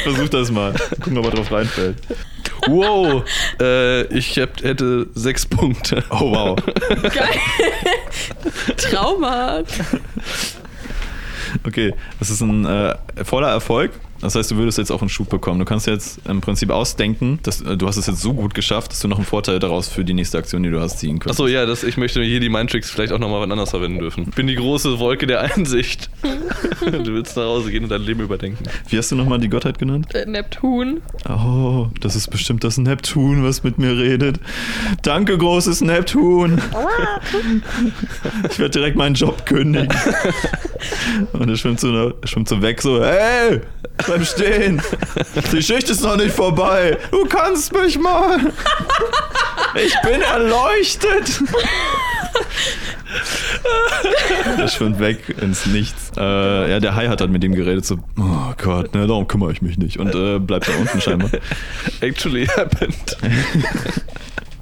Versuch 0.03 0.29
das 0.29 0.51
mal. 0.51 0.73
Gucken, 1.01 1.17
ob 1.17 1.25
er 1.25 1.31
drauf 1.31 1.51
reinfällt. 1.51 1.97
Wow, 2.67 3.23
äh, 3.59 4.03
ich 4.17 4.39
hab, 4.39 4.61
hätte 4.63 5.07
sechs 5.13 5.45
Punkte. 5.45 6.03
Oh, 6.09 6.31
wow. 6.31 6.55
Geil. 7.13 7.39
Trauma. 8.77 9.63
Okay, 11.65 11.93
das 12.19 12.29
ist 12.29 12.41
ein 12.41 12.65
äh, 12.65 12.95
voller 13.23 13.49
Erfolg. 13.49 13.91
Das 14.23 14.35
heißt, 14.35 14.51
du 14.51 14.55
würdest 14.55 14.77
jetzt 14.77 14.89
auch 14.89 15.01
einen 15.01 15.09
Schub 15.09 15.29
bekommen. 15.29 15.59
Du 15.59 15.65
kannst 15.65 15.85
jetzt 15.85 16.21
im 16.27 16.39
Prinzip 16.39 16.69
ausdenken, 16.69 17.39
dass 17.43 17.59
äh, 17.59 17.75
du 17.75 17.87
hast 17.87 17.97
es 17.97 18.07
jetzt 18.07 18.21
so 18.21 18.33
gut 18.33 18.53
geschafft, 18.53 18.91
dass 18.91 19.01
du 19.01 19.09
noch 19.09 19.17
einen 19.17 19.25
Vorteil 19.25 19.59
daraus 19.59 19.89
für 19.89 20.05
die 20.05 20.13
nächste 20.13 20.37
Aktion, 20.37 20.63
die 20.63 20.69
du 20.69 20.79
hast, 20.79 20.99
ziehen 20.99 21.19
kannst. 21.19 21.39
Achso, 21.39 21.47
ja, 21.47 21.65
das, 21.65 21.83
ich 21.83 21.97
möchte 21.97 22.23
hier 22.23 22.39
die 22.39 22.47
Mindtricks 22.47 22.89
vielleicht 22.89 23.11
auch 23.11 23.19
nochmal 23.19 23.41
wann 23.41 23.51
anders 23.51 23.71
verwenden 23.71 23.99
dürfen. 23.99 24.27
Ich 24.29 24.35
bin 24.35 24.47
die 24.47 24.55
große 24.55 24.97
Wolke 24.99 25.27
der 25.27 25.41
Einsicht. 25.41 26.09
du 26.81 27.13
willst 27.13 27.35
nach 27.35 27.43
Hause 27.43 27.69
gehen 27.69 27.83
und 27.83 27.89
dein 27.89 28.01
Leben 28.01 28.21
überdenken. 28.21 28.63
Wie 28.87 28.97
hast 28.97 29.11
du 29.11 29.15
nochmal 29.15 29.39
die 29.39 29.49
Gottheit 29.49 29.77
genannt? 29.77 30.15
Äh, 30.15 30.25
Neptun. 30.25 31.01
Oh, 31.27 31.87
das 31.99 32.15
ist 32.15 32.29
bestimmt 32.29 32.63
das 32.63 32.77
Neptun, 32.77 33.43
was 33.43 33.63
mit 33.63 33.77
mir 33.77 33.97
redet. 33.97 34.39
Danke, 35.01 35.37
großes 35.37 35.81
Neptun. 35.81 36.61
Ich 38.49 38.57
werde 38.57 38.71
direkt 38.71 38.95
meinen 38.95 39.15
Job 39.15 39.45
kündigen. 39.45 39.89
Und 41.33 41.49
er 41.49 41.57
schwimmt 41.57 41.79
so, 41.79 41.93
er 41.93 42.27
schwimmt 42.27 42.47
so 42.47 42.61
weg, 42.61 42.81
so, 42.81 43.03
hey, 43.03 43.61
bleib 44.13 44.27
stehen. 44.27 44.81
Die 45.51 45.61
Schicht 45.61 45.89
ist 45.89 46.03
noch 46.03 46.17
nicht 46.17 46.31
vorbei. 46.31 46.97
Du 47.11 47.25
kannst 47.25 47.73
mich 47.73 47.97
mal. 47.99 48.39
Ich 49.75 49.95
bin 50.01 50.21
erleuchtet. 50.21 51.41
Er 54.57 54.67
schwimmt 54.67 54.99
weg 54.99 55.35
ins 55.41 55.65
Nichts. 55.65 56.11
Äh, 56.17 56.71
ja, 56.71 56.79
der 56.79 56.95
Hai 56.95 57.07
hat 57.07 57.21
halt 57.21 57.31
mit 57.31 57.43
ihm 57.43 57.53
geredet, 57.53 57.85
so, 57.85 57.97
oh 58.19 58.53
Gott, 58.61 58.93
ne, 58.93 59.07
darum 59.07 59.27
kümmere 59.27 59.51
ich 59.51 59.61
mich 59.61 59.77
nicht. 59.77 59.97
Und 59.97 60.13
äh, 60.15 60.39
bleibt 60.39 60.67
da 60.67 60.73
unten 60.79 60.99
scheinbar. 61.01 61.29
Actually 62.01 62.45
happened. 62.47 63.17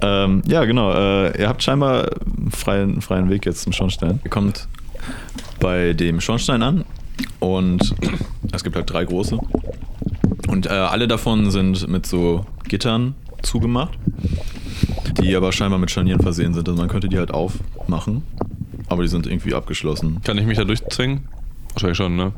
Ähm, 0.00 0.42
ja, 0.46 0.64
genau. 0.64 0.92
Äh, 0.92 1.40
ihr 1.40 1.48
habt 1.48 1.62
scheinbar 1.62 2.10
einen 2.24 2.50
freien, 2.50 3.00
freien 3.00 3.30
Weg 3.30 3.46
jetzt 3.46 3.62
zum 3.62 3.72
Schornstein. 3.72 4.20
Ihr 4.24 4.30
kommt 4.30 4.66
bei 5.60 5.92
dem 5.92 6.20
Schornstein 6.20 6.62
an 6.62 6.84
und 7.40 7.94
es 8.52 8.62
gibt 8.64 8.76
halt 8.76 8.90
drei 8.90 9.04
große. 9.04 9.38
Und 10.48 10.66
äh, 10.66 10.70
alle 10.70 11.08
davon 11.08 11.50
sind 11.50 11.88
mit 11.88 12.06
so 12.06 12.44
Gittern 12.68 13.14
zugemacht, 13.42 13.98
die 15.20 15.34
aber 15.34 15.52
scheinbar 15.52 15.78
mit 15.78 15.90
Scharnieren 15.90 16.20
versehen 16.20 16.54
sind. 16.54 16.68
Also 16.68 16.80
man 16.80 16.88
könnte 16.88 17.08
die 17.08 17.18
halt 17.18 17.30
aufmachen, 17.32 18.22
aber 18.88 19.02
die 19.02 19.08
sind 19.08 19.26
irgendwie 19.26 19.54
abgeschlossen. 19.54 20.20
Kann 20.24 20.38
ich 20.38 20.46
mich 20.46 20.58
da 20.58 20.64
durchzwängen? 20.64 21.22
Wahrscheinlich 21.72 21.96
schon, 21.96 22.16
ne? 22.16 22.32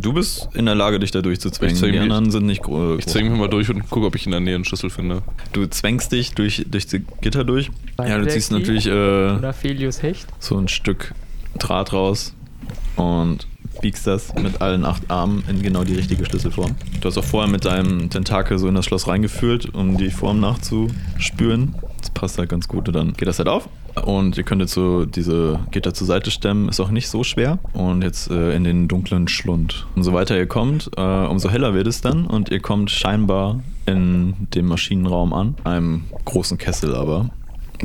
Du 0.00 0.12
bist 0.12 0.48
in 0.54 0.66
der 0.66 0.74
Lage, 0.74 0.98
dich 0.98 1.12
da 1.12 1.22
durchzuzwängen. 1.22 1.74
Ich 1.74 1.80
zwäng 1.80 1.92
Die 1.92 1.98
mich- 1.98 2.02
anderen 2.10 2.30
sind 2.32 2.44
nicht 2.46 2.62
gro 2.62 2.96
Ich 2.96 3.04
groß. 3.04 3.12
zwänge 3.12 3.30
mich 3.30 3.38
mal 3.38 3.48
durch 3.48 3.70
und 3.70 3.88
gucke, 3.88 4.06
ob 4.06 4.16
ich 4.16 4.26
in 4.26 4.32
der 4.32 4.40
Nähe 4.40 4.56
einen 4.56 4.64
Schlüssel 4.64 4.90
finde. 4.90 5.22
Du 5.52 5.66
zwängst 5.68 6.10
dich 6.10 6.32
durch, 6.32 6.66
durch 6.68 6.86
die 6.88 7.04
Gitter 7.20 7.44
durch. 7.44 7.70
Bei 7.96 8.08
Ja, 8.08 8.18
du 8.18 8.26
ziehst 8.26 8.50
natürlich 8.50 8.86
äh, 8.86 9.38
so 10.40 10.56
ein 10.58 10.66
Stück 10.68 11.14
Draht 11.58 11.92
raus 11.92 12.34
und 12.96 13.46
biegst 13.84 14.06
das 14.06 14.34
mit 14.36 14.62
allen 14.62 14.86
acht 14.86 15.10
Armen 15.10 15.44
in 15.46 15.60
genau 15.60 15.84
die 15.84 15.94
richtige 15.94 16.24
Schlüsselform. 16.24 16.74
Du 17.02 17.06
hast 17.06 17.18
auch 17.18 17.24
vorher 17.24 17.52
mit 17.52 17.66
deinem 17.66 18.08
Tentakel 18.08 18.58
so 18.58 18.66
in 18.66 18.74
das 18.74 18.86
Schloss 18.86 19.08
reingeführt, 19.08 19.74
um 19.74 19.98
die 19.98 20.08
Form 20.08 20.40
nachzuspüren. 20.40 21.74
Das 22.00 22.08
passt 22.08 22.38
halt 22.38 22.48
ganz 22.48 22.66
gut 22.66 22.88
und 22.88 22.94
dann 22.94 23.12
geht 23.12 23.28
das 23.28 23.36
halt 23.36 23.48
auf. 23.50 23.68
Und 24.02 24.38
ihr 24.38 24.42
könnt 24.44 24.62
jetzt 24.62 24.72
so 24.72 25.04
diese 25.04 25.60
Gitter 25.70 25.92
zur 25.92 26.06
Seite 26.06 26.30
stemmen, 26.30 26.70
ist 26.70 26.80
auch 26.80 26.90
nicht 26.90 27.10
so 27.10 27.24
schwer. 27.24 27.58
Und 27.74 28.00
jetzt 28.00 28.30
äh, 28.30 28.56
in 28.56 28.64
den 28.64 28.88
dunklen 28.88 29.28
Schlund. 29.28 29.86
Umso 29.94 30.14
weiter 30.14 30.34
ihr 30.34 30.46
kommt, 30.46 30.90
äh, 30.96 31.02
umso 31.02 31.50
heller 31.50 31.74
wird 31.74 31.86
es 31.86 32.00
dann 32.00 32.24
und 32.24 32.48
ihr 32.48 32.60
kommt 32.60 32.90
scheinbar 32.90 33.60
in 33.84 34.48
dem 34.54 34.64
Maschinenraum 34.64 35.34
an. 35.34 35.56
Einem 35.64 36.04
großen 36.24 36.56
Kessel 36.56 36.94
aber 36.94 37.28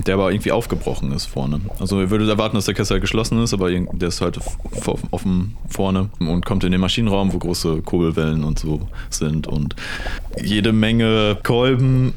der 0.07 0.15
aber 0.15 0.31
irgendwie 0.31 0.51
aufgebrochen 0.51 1.11
ist 1.11 1.25
vorne. 1.25 1.61
Also 1.79 1.99
ihr 1.99 2.09
würdet 2.09 2.29
erwarten, 2.29 2.55
dass 2.55 2.65
der 2.65 2.73
Kessel 2.73 2.95
halt 2.95 3.01
geschlossen 3.01 3.41
ist, 3.43 3.53
aber 3.53 3.69
der 3.71 4.07
ist 4.07 4.21
halt 4.21 4.39
offen 5.11 5.55
vorne 5.69 6.09
und 6.19 6.45
kommt 6.45 6.63
in 6.63 6.71
den 6.71 6.81
Maschinenraum, 6.81 7.33
wo 7.33 7.37
große 7.39 7.81
Kurbelwellen 7.81 8.43
und 8.43 8.59
so 8.59 8.87
sind 9.09 9.47
und 9.47 9.75
jede 10.41 10.71
Menge 10.73 11.37
Kolben 11.43 12.13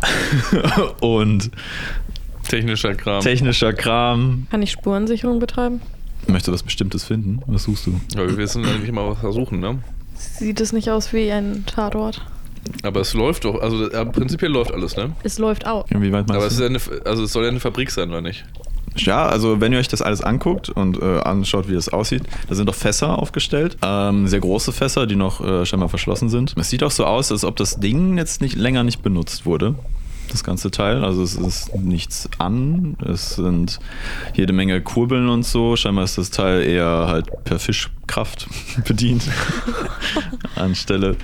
und 1.01 1.51
Technischer 2.49 2.95
Kram. 2.95 3.21
technischer 3.23 3.73
Kram. 3.73 4.47
Kann 4.51 4.63
ich 4.63 4.73
Spurensicherung 4.73 5.39
betreiben? 5.39 5.81
Möchte 6.27 6.53
was 6.53 6.63
Bestimmtes 6.63 7.05
finden? 7.05 7.41
Was 7.47 7.65
suchst 7.65 7.87
du? 7.87 8.01
ja, 8.15 8.21
wir 8.27 8.37
wissen 8.37 8.65
eigentlich 8.65 8.93
mal 8.93 9.09
was 9.11 9.19
versuchen, 9.19 9.61
ne? 9.61 9.79
Sieht 10.15 10.61
es 10.61 10.73
nicht 10.73 10.91
aus 10.91 11.13
wie 11.13 11.31
ein 11.33 11.65
Tatort? 11.67 12.21
Aber 12.83 13.01
es 13.01 13.15
läuft 13.15 13.45
doch, 13.45 13.61
also 13.61 13.89
äh, 13.91 14.07
prinzipiell 14.07 14.51
läuft 14.51 14.73
alles, 14.73 14.97
ne? 14.97 15.13
Es 15.23 15.39
läuft 15.39 15.67
auch. 15.67 15.87
Inwieweit 15.91 16.25
Aber 16.31 16.39
meinst 16.41 16.53
es, 16.53 16.59
du? 16.59 16.65
ist 16.75 16.87
ja 16.87 16.93
eine, 16.97 17.05
also 17.07 17.25
es 17.25 17.33
soll 17.33 17.45
ja 17.45 17.51
eine 17.51 17.61
Fabrik 17.61 17.91
sein, 17.91 18.11
oder 18.11 18.21
nicht? 18.21 18.45
Ja, 18.97 19.27
also 19.27 19.61
wenn 19.61 19.73
ihr 19.73 19.79
euch 19.79 19.89
das 19.89 20.03
alles 20.03 20.23
anguckt 20.23 20.69
und 20.69 21.01
äh, 21.01 21.21
anschaut, 21.21 21.69
wie 21.69 21.75
das 21.75 21.89
aussieht, 21.89 22.23
da 22.49 22.55
sind 22.55 22.69
doch 22.69 22.75
Fässer 22.75 23.19
aufgestellt. 23.19 23.79
Ähm, 23.83 24.27
sehr 24.29 24.41
große 24.41 24.73
Fässer, 24.73 25.07
die 25.07 25.17
noch 25.17 25.41
äh, 25.43 25.65
scheinbar 25.65 25.89
verschlossen 25.89 26.29
sind. 26.29 26.55
Es 26.59 26.69
sieht 26.71 26.83
auch 26.83 26.91
so 26.91 27.07
aus, 27.07 27.33
als 27.33 27.45
ob 27.45 27.57
das 27.57 27.81
Ding 27.81 28.19
jetzt 28.19 28.43
nicht 28.43 28.55
länger 28.57 28.85
nicht 28.85 29.03
benutzt 29.03 29.47
wurde. 29.47 29.75
Das 30.31 30.45
ganze 30.45 30.71
Teil. 30.71 31.05
Also 31.05 31.23
es 31.23 31.35
ist 31.35 31.75
nichts 31.75 32.29
an. 32.39 32.97
Es 33.05 33.37
sind 33.37 33.81
jede 34.35 34.53
Menge 34.53 34.81
Kurbeln 34.81 35.29
und 35.29 35.45
so. 35.45 35.75
Scheinbar 35.77 36.05
ist 36.05 36.17
das 36.19 36.31
Teil 36.31 36.63
eher 36.63 37.07
halt 37.09 37.29
per 37.45 37.59
Fischkraft 37.59 38.47
bedient. 38.87 39.23
Anstelle 40.55 41.17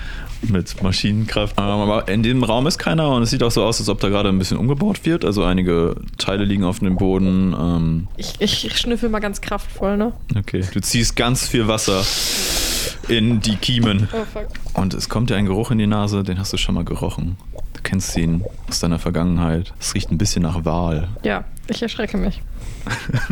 mit 0.43 0.83
Maschinenkraft. 0.83 1.57
Ähm, 1.59 1.65
Aber 1.65 2.09
in 2.09 2.23
dem 2.23 2.45
Raum 2.45 2.67
ist 2.67 2.79
keiner 2.79 3.11
und 3.11 3.23
es 3.23 3.31
sieht 3.31 3.43
auch 3.43 3.51
so 3.51 3.65
aus, 3.65 3.81
als 3.81 3.89
ob 3.89 4.01
da 4.01 4.09
gerade 4.09 4.29
ein 4.29 4.39
bisschen 4.39 4.57
umgebaut 4.57 5.05
wird. 5.05 5.25
Also 5.25 5.43
einige 5.45 5.97
Teile 6.17 6.45
liegen 6.45 6.65
auf 6.65 6.79
dem 6.81 6.97
Boden. 6.97 7.55
Ähm, 7.59 8.09
Ich, 8.17 8.35
ich 8.41 8.77
schnüffel 8.79 9.09
mal 9.09 9.19
ganz 9.21 9.41
kraftvoll, 9.41 9.97
ne? 9.97 10.13
Okay. 10.37 10.65
Du 10.73 10.81
ziehst 10.81 11.17
ganz 11.17 11.47
viel 11.49 11.67
Wasser 11.69 12.05
in 13.09 13.41
die 13.41 13.57
Kiemen. 13.57 14.09
Oh 14.13 14.25
fuck. 14.33 14.47
Und 14.75 14.95
es 14.95 15.09
kommt 15.09 15.31
dir 15.31 15.37
ein 15.37 15.47
Geruch 15.47 15.71
in 15.71 15.79
die 15.79 15.87
Nase, 15.87 16.23
den 16.23 16.39
hast 16.39 16.53
du 16.53 16.57
schon 16.57 16.75
mal 16.75 16.85
gerochen. 16.85 17.37
Du 17.75 17.81
kennst 17.83 18.17
ihn 18.17 18.45
aus 18.69 18.81
deiner 18.81 18.99
Vergangenheit. 18.99 19.73
Es 19.81 19.95
riecht 19.95 20.11
ein 20.11 20.19
bisschen 20.19 20.43
nach 20.43 20.65
Wal. 20.65 21.09
Ja, 21.23 21.45
ich 21.69 21.83
erschrecke 21.83 22.17
mich. 22.17 22.43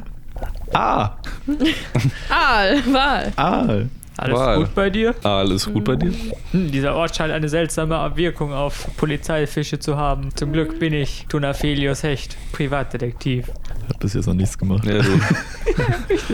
Ah! 0.72 1.12
Aal, 2.28 2.82
Wahl. 2.92 3.32
Aal! 3.36 3.88
Alles 4.16 4.38
Wahl. 4.38 4.58
gut 4.58 4.74
bei 4.74 4.90
dir? 4.90 5.14
Alles 5.22 5.66
gut 5.66 5.84
bei 5.84 5.96
dir? 5.96 6.12
Hm, 6.52 6.70
dieser 6.70 6.94
Ort 6.94 7.14
scheint 7.16 7.32
eine 7.32 7.48
seltsame 7.48 8.12
Wirkung 8.16 8.52
auf 8.52 8.88
Polizeifische 8.96 9.78
zu 9.78 9.96
haben. 9.96 10.34
Zum 10.34 10.52
Glück 10.52 10.78
bin 10.78 10.94
ich 10.94 11.26
Tunafelius 11.28 12.02
Hecht, 12.02 12.36
Privatdetektiv. 12.52 13.48
Hab 13.88 14.00
bis 14.00 14.14
jetzt 14.14 14.26
noch 14.26 14.34
nichts 14.34 14.56
gemacht. 14.56 14.84
Ja, 14.86 15.02
du. 15.02 15.20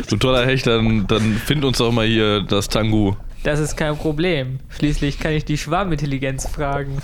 du 0.09 0.17
toller 0.17 0.47
Hecht, 0.47 0.67
dann, 0.67 1.07
dann 1.07 1.35
find 1.35 1.65
uns 1.65 1.79
doch 1.79 1.91
mal 1.91 2.07
hier 2.07 2.43
das 2.43 2.69
Tangu. 2.69 3.15
Das 3.43 3.59
ist 3.59 3.77
kein 3.77 3.97
Problem. 3.97 4.61
Schließlich 4.69 5.19
kann 5.19 5.33
ich 5.33 5.45
die 5.45 5.59
Schwarmintelligenz 5.59 6.49
fragen. 6.49 6.99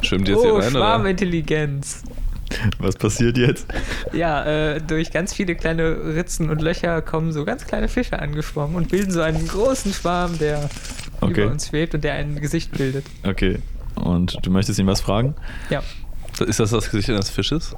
Schwimmt 0.00 0.28
jetzt 0.28 0.38
oh, 0.38 0.42
hier 0.42 0.54
rein, 0.54 0.76
oder? 0.76 0.80
Was 2.78 2.96
passiert 2.96 3.36
jetzt? 3.38 3.66
Ja, 4.12 4.44
äh, 4.44 4.80
durch 4.80 5.10
ganz 5.10 5.32
viele 5.34 5.54
kleine 5.54 6.14
Ritzen 6.14 6.50
und 6.50 6.62
Löcher 6.62 7.02
kommen 7.02 7.32
so 7.32 7.44
ganz 7.44 7.66
kleine 7.66 7.88
Fische 7.88 8.18
angeschwommen 8.18 8.76
und 8.76 8.88
bilden 8.90 9.10
so 9.10 9.20
einen 9.22 9.46
großen 9.48 9.92
Schwarm, 9.92 10.38
der 10.38 10.68
Okay. 11.20 11.42
über 11.42 11.52
uns 11.52 11.68
schwebt 11.68 11.94
und 11.94 12.04
der 12.04 12.14
ein 12.14 12.40
Gesicht 12.40 12.72
bildet. 12.72 13.06
Okay. 13.24 13.58
Und 13.94 14.38
du 14.42 14.50
möchtest 14.50 14.78
ihn 14.78 14.86
was 14.86 15.00
fragen? 15.00 15.34
Ja. 15.70 15.82
Ist 16.46 16.58
das 16.60 16.70
das 16.70 16.90
Gesicht 16.90 17.10
eines 17.10 17.30
Fisches? 17.30 17.74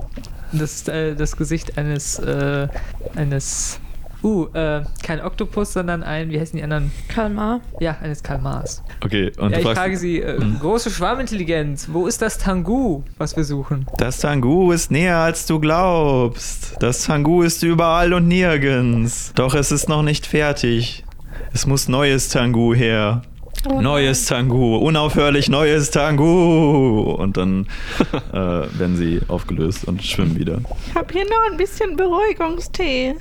Das 0.53 0.73
ist 0.77 0.89
äh, 0.89 1.15
das 1.15 1.37
Gesicht 1.37 1.77
eines, 1.79 2.19
äh, 2.19 2.69
eines, 3.15 3.79
uh, 4.27 4.47
äh, 4.55 4.83
kein 5.03 5.21
Oktopus, 5.21 5.73
sondern 5.73 6.03
ein, 6.03 6.31
wie 6.31 6.41
heißen 6.41 6.57
die 6.57 6.63
anderen? 6.63 6.91
Kalmar. 7.09 7.61
Ja, 7.81 7.97
eines 8.03 8.23
Kalmars. 8.23 8.83
Okay. 9.05 9.31
Und 9.39 9.51
ja, 9.51 9.57
du 9.57 9.57
ich 9.59 9.63
fragst, 9.63 9.79
frage 9.81 9.97
Sie, 9.97 10.21
äh, 10.21 10.39
Mhm. 10.41 10.59
große 10.61 10.91
Schwarmintelligenz, 10.91 11.89
wo 11.93 12.07
ist 12.07 12.21
das 12.23 12.39
Tangu, 12.39 13.03
was 13.19 13.37
wir 13.37 13.45
suchen? 13.45 13.87
Das 13.99 14.19
Tangu 14.19 14.73
ist 14.73 14.91
näher 14.91 15.19
als 15.19 15.47
du 15.47 15.61
glaubst. 15.61 16.77
Das 16.81 17.05
Tangu 17.05 17.43
ist 17.43 17.63
überall 17.63 18.13
und 18.13 18.27
nirgends. 18.29 19.33
Doch 19.35 19.55
es 19.55 19.71
ist 19.73 19.89
noch 19.89 20.03
nicht 20.03 20.27
fertig. 20.27 21.05
Es 21.53 21.67
muss 21.67 21.89
neues 21.89 22.29
Tangu 22.29 22.75
her. 22.75 23.23
Oh 23.69 23.81
neues 23.81 24.27
Tangu, 24.27 24.77
unaufhörlich 24.77 25.49
neues 25.49 25.91
Tangu. 25.91 27.13
Und 27.13 27.37
dann 27.37 27.67
äh, 28.33 28.37
werden 28.37 28.97
sie 28.97 29.21
aufgelöst 29.29 29.87
und 29.87 30.03
schwimmen 30.03 30.39
wieder. 30.39 30.61
Ich 30.89 30.95
habe 30.95 31.13
hier 31.13 31.25
noch 31.25 31.51
ein 31.51 31.57
bisschen 31.57 31.97
Beruhigungstee. 31.97 33.17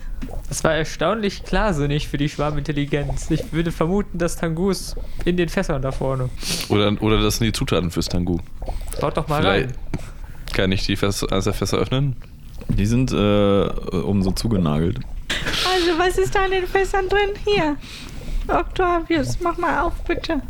Das 0.49 0.63
war 0.63 0.73
erstaunlich 0.73 1.43
klarsinnig 1.43 2.07
für 2.07 2.17
die 2.17 2.29
Schwarmintelligenz. 2.29 3.29
Ich 3.31 3.51
würde 3.51 3.71
vermuten, 3.71 4.17
dass 4.17 4.35
Tangus 4.37 4.95
in 5.23 5.37
den 5.37 5.49
Fässern 5.49 5.81
da 5.81 5.91
vorne. 5.91 6.29
Oder, 6.69 6.91
oder 7.01 7.21
das 7.21 7.37
sind 7.37 7.45
die 7.47 7.51
Zutaten 7.53 7.91
fürs 7.91 8.09
Tangu. 8.09 8.39
Schaut 8.99 9.17
doch 9.17 9.27
mal 9.27 9.41
Vielleicht 9.41 9.69
rein. 9.69 9.75
kann 10.53 10.71
ich 10.71 10.85
die 10.85 10.95
Fässer, 10.95 11.27
der 11.27 11.53
Fässer 11.53 11.77
öffnen? 11.77 12.15
Die 12.69 12.85
sind 12.85 13.11
äh, 13.11 13.15
oben 13.15 14.23
so 14.23 14.31
zugenagelt. 14.31 14.99
Also, 15.29 15.99
was 15.99 16.17
ist 16.17 16.35
da 16.35 16.45
in 16.45 16.51
den 16.51 16.67
Fässern 16.67 17.07
drin? 17.09 17.29
Hier. 17.43 17.77
Octavius, 18.49 19.37
mach 19.41 19.57
mal 19.57 19.81
auf, 19.81 19.93
bitte. 20.03 20.41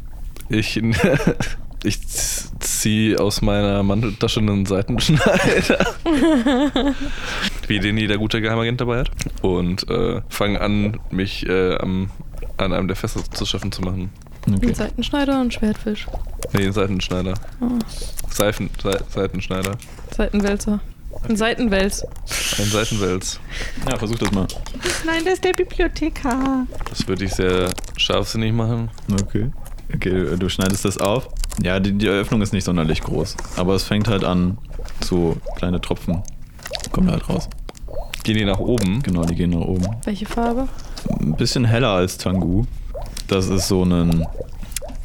Ich, 0.49 0.81
ich 1.83 2.07
ziehe 2.07 3.19
aus 3.19 3.41
meiner 3.41 3.83
Manteltasche 3.83 4.39
einen 4.39 4.65
Seitenschneider, 4.65 5.85
wie 7.67 7.79
den 7.79 7.97
jeder 7.97 8.17
gute 8.17 8.41
Geheimagent 8.41 8.81
dabei 8.81 8.99
hat, 8.99 9.11
und 9.41 9.89
äh, 9.89 10.21
fange 10.29 10.61
an, 10.61 10.99
mich 11.11 11.47
äh, 11.47 11.75
am, 11.77 12.09
an 12.57 12.73
einem 12.73 12.87
der 12.87 12.95
Fässer 12.95 13.23
zu 13.31 13.45
schaffen 13.45 13.71
zu 13.71 13.81
machen. 13.81 14.09
Okay. 14.47 14.67
Ein 14.67 14.75
Seitenschneider 14.75 15.41
und 15.41 15.53
Schwertfisch. 15.53 16.07
Nee, 16.53 16.63
einen 16.63 16.73
Seitenschneider. 16.73 17.33
Oh. 17.61 17.79
Seifen, 18.29 18.69
Se 18.81 19.03
Seitenschneider. 19.09 19.71
Seitenwälzer. 20.15 20.79
Ein 21.27 21.35
Seitenwälz. 21.35 22.05
Ein 22.57 22.65
Seitenwälz. 22.65 23.39
Ja, 23.89 23.97
versuch 23.97 24.17
das 24.17 24.31
mal. 24.31 24.47
Nein, 25.05 25.23
das 25.23 25.35
ist 25.35 25.43
der 25.43 25.53
Bibliothekar. 25.53 26.67
Das 26.89 27.07
würde 27.07 27.25
ich 27.25 27.31
sehr 27.33 27.69
scharfsinnig 27.97 28.53
machen. 28.53 28.89
Okay. 29.11 29.51
Okay, 29.93 30.35
du 30.37 30.49
schneidest 30.49 30.85
das 30.85 30.97
auf. 30.97 31.29
Ja, 31.61 31.79
die, 31.79 31.93
die 31.93 32.07
Öffnung 32.07 32.41
ist 32.41 32.53
nicht 32.53 32.63
sonderlich 32.63 33.01
groß. 33.01 33.37
Aber 33.55 33.75
es 33.75 33.83
fängt 33.83 34.07
halt 34.07 34.23
an, 34.23 34.57
so 35.03 35.37
kleine 35.55 35.79
Tropfen 35.79 36.21
kommen 36.91 37.11
halt 37.11 37.27
raus. 37.29 37.49
Gehen 38.23 38.37
die 38.37 38.45
nach 38.45 38.59
oben? 38.59 39.03
Genau, 39.03 39.23
die 39.23 39.35
gehen 39.35 39.51
nach 39.51 39.59
oben. 39.59 39.85
Welche 40.03 40.25
Farbe? 40.25 40.67
Ein 41.19 41.35
bisschen 41.35 41.65
heller 41.65 41.89
als 41.89 42.17
Tangu. 42.17 42.65
Das 43.27 43.47
ist 43.47 43.67
so 43.67 43.83
ein, 43.83 44.25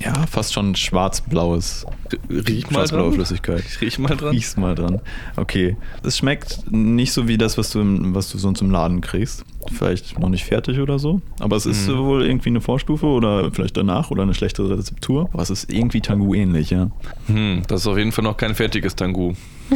ja, 0.03 0.26
fast 0.26 0.53
schon 0.55 0.74
schwarz-blaues, 0.74 1.86
Riech 2.28 2.64
mal 2.70 2.78
schwarz-blaue 2.78 3.05
dran. 3.09 3.14
Flüssigkeit. 3.14 3.62
Ich 3.68 3.80
riech 3.80 3.98
mal 3.98 4.16
dran. 4.16 4.30
Riech's 4.30 4.57
mal 4.57 4.74
dran. 4.74 5.01
Okay. 5.36 5.76
Es 6.03 6.18
schmeckt 6.18 6.64
nicht 6.70 7.12
so 7.12 7.28
wie 7.28 7.38
das, 7.38 7.57
was 7.59 7.70
du, 7.70 7.80
im, 7.80 8.14
was 8.14 8.30
du 8.30 8.38
sonst 8.38 8.61
im 8.62 8.70
Laden 8.70 9.01
kriegst. 9.01 9.44
Vielleicht 9.76 10.18
noch 10.18 10.28
nicht 10.30 10.44
fertig 10.44 10.78
oder 10.80 10.98
so. 10.98 11.20
Aber 11.38 11.57
es 11.57 11.66
ist 11.66 11.86
Mhm. 11.88 11.98
wohl 11.98 12.24
irgendwie 12.26 12.48
eine 12.48 12.61
Vorstufe 12.61 13.07
oder 13.07 13.51
vielleicht 13.53 13.76
danach 13.76 14.11
oder 14.11 14.22
eine 14.22 14.34
schlechtere 14.34 14.76
Rezeptur. 14.78 15.28
Aber 15.32 15.42
es 15.42 15.51
ist 15.51 15.70
irgendwie 15.72 16.01
Tangu 16.01 16.34
ähnlich, 16.34 16.70
ja. 16.70 16.90
Hm, 17.26 17.62
das 17.68 17.82
ist 17.82 17.86
auf 17.86 17.98
jeden 17.98 18.12
Fall 18.12 18.24
noch 18.24 18.36
kein 18.36 18.55
fertiges 18.55 18.96
Tangu. 18.96 19.34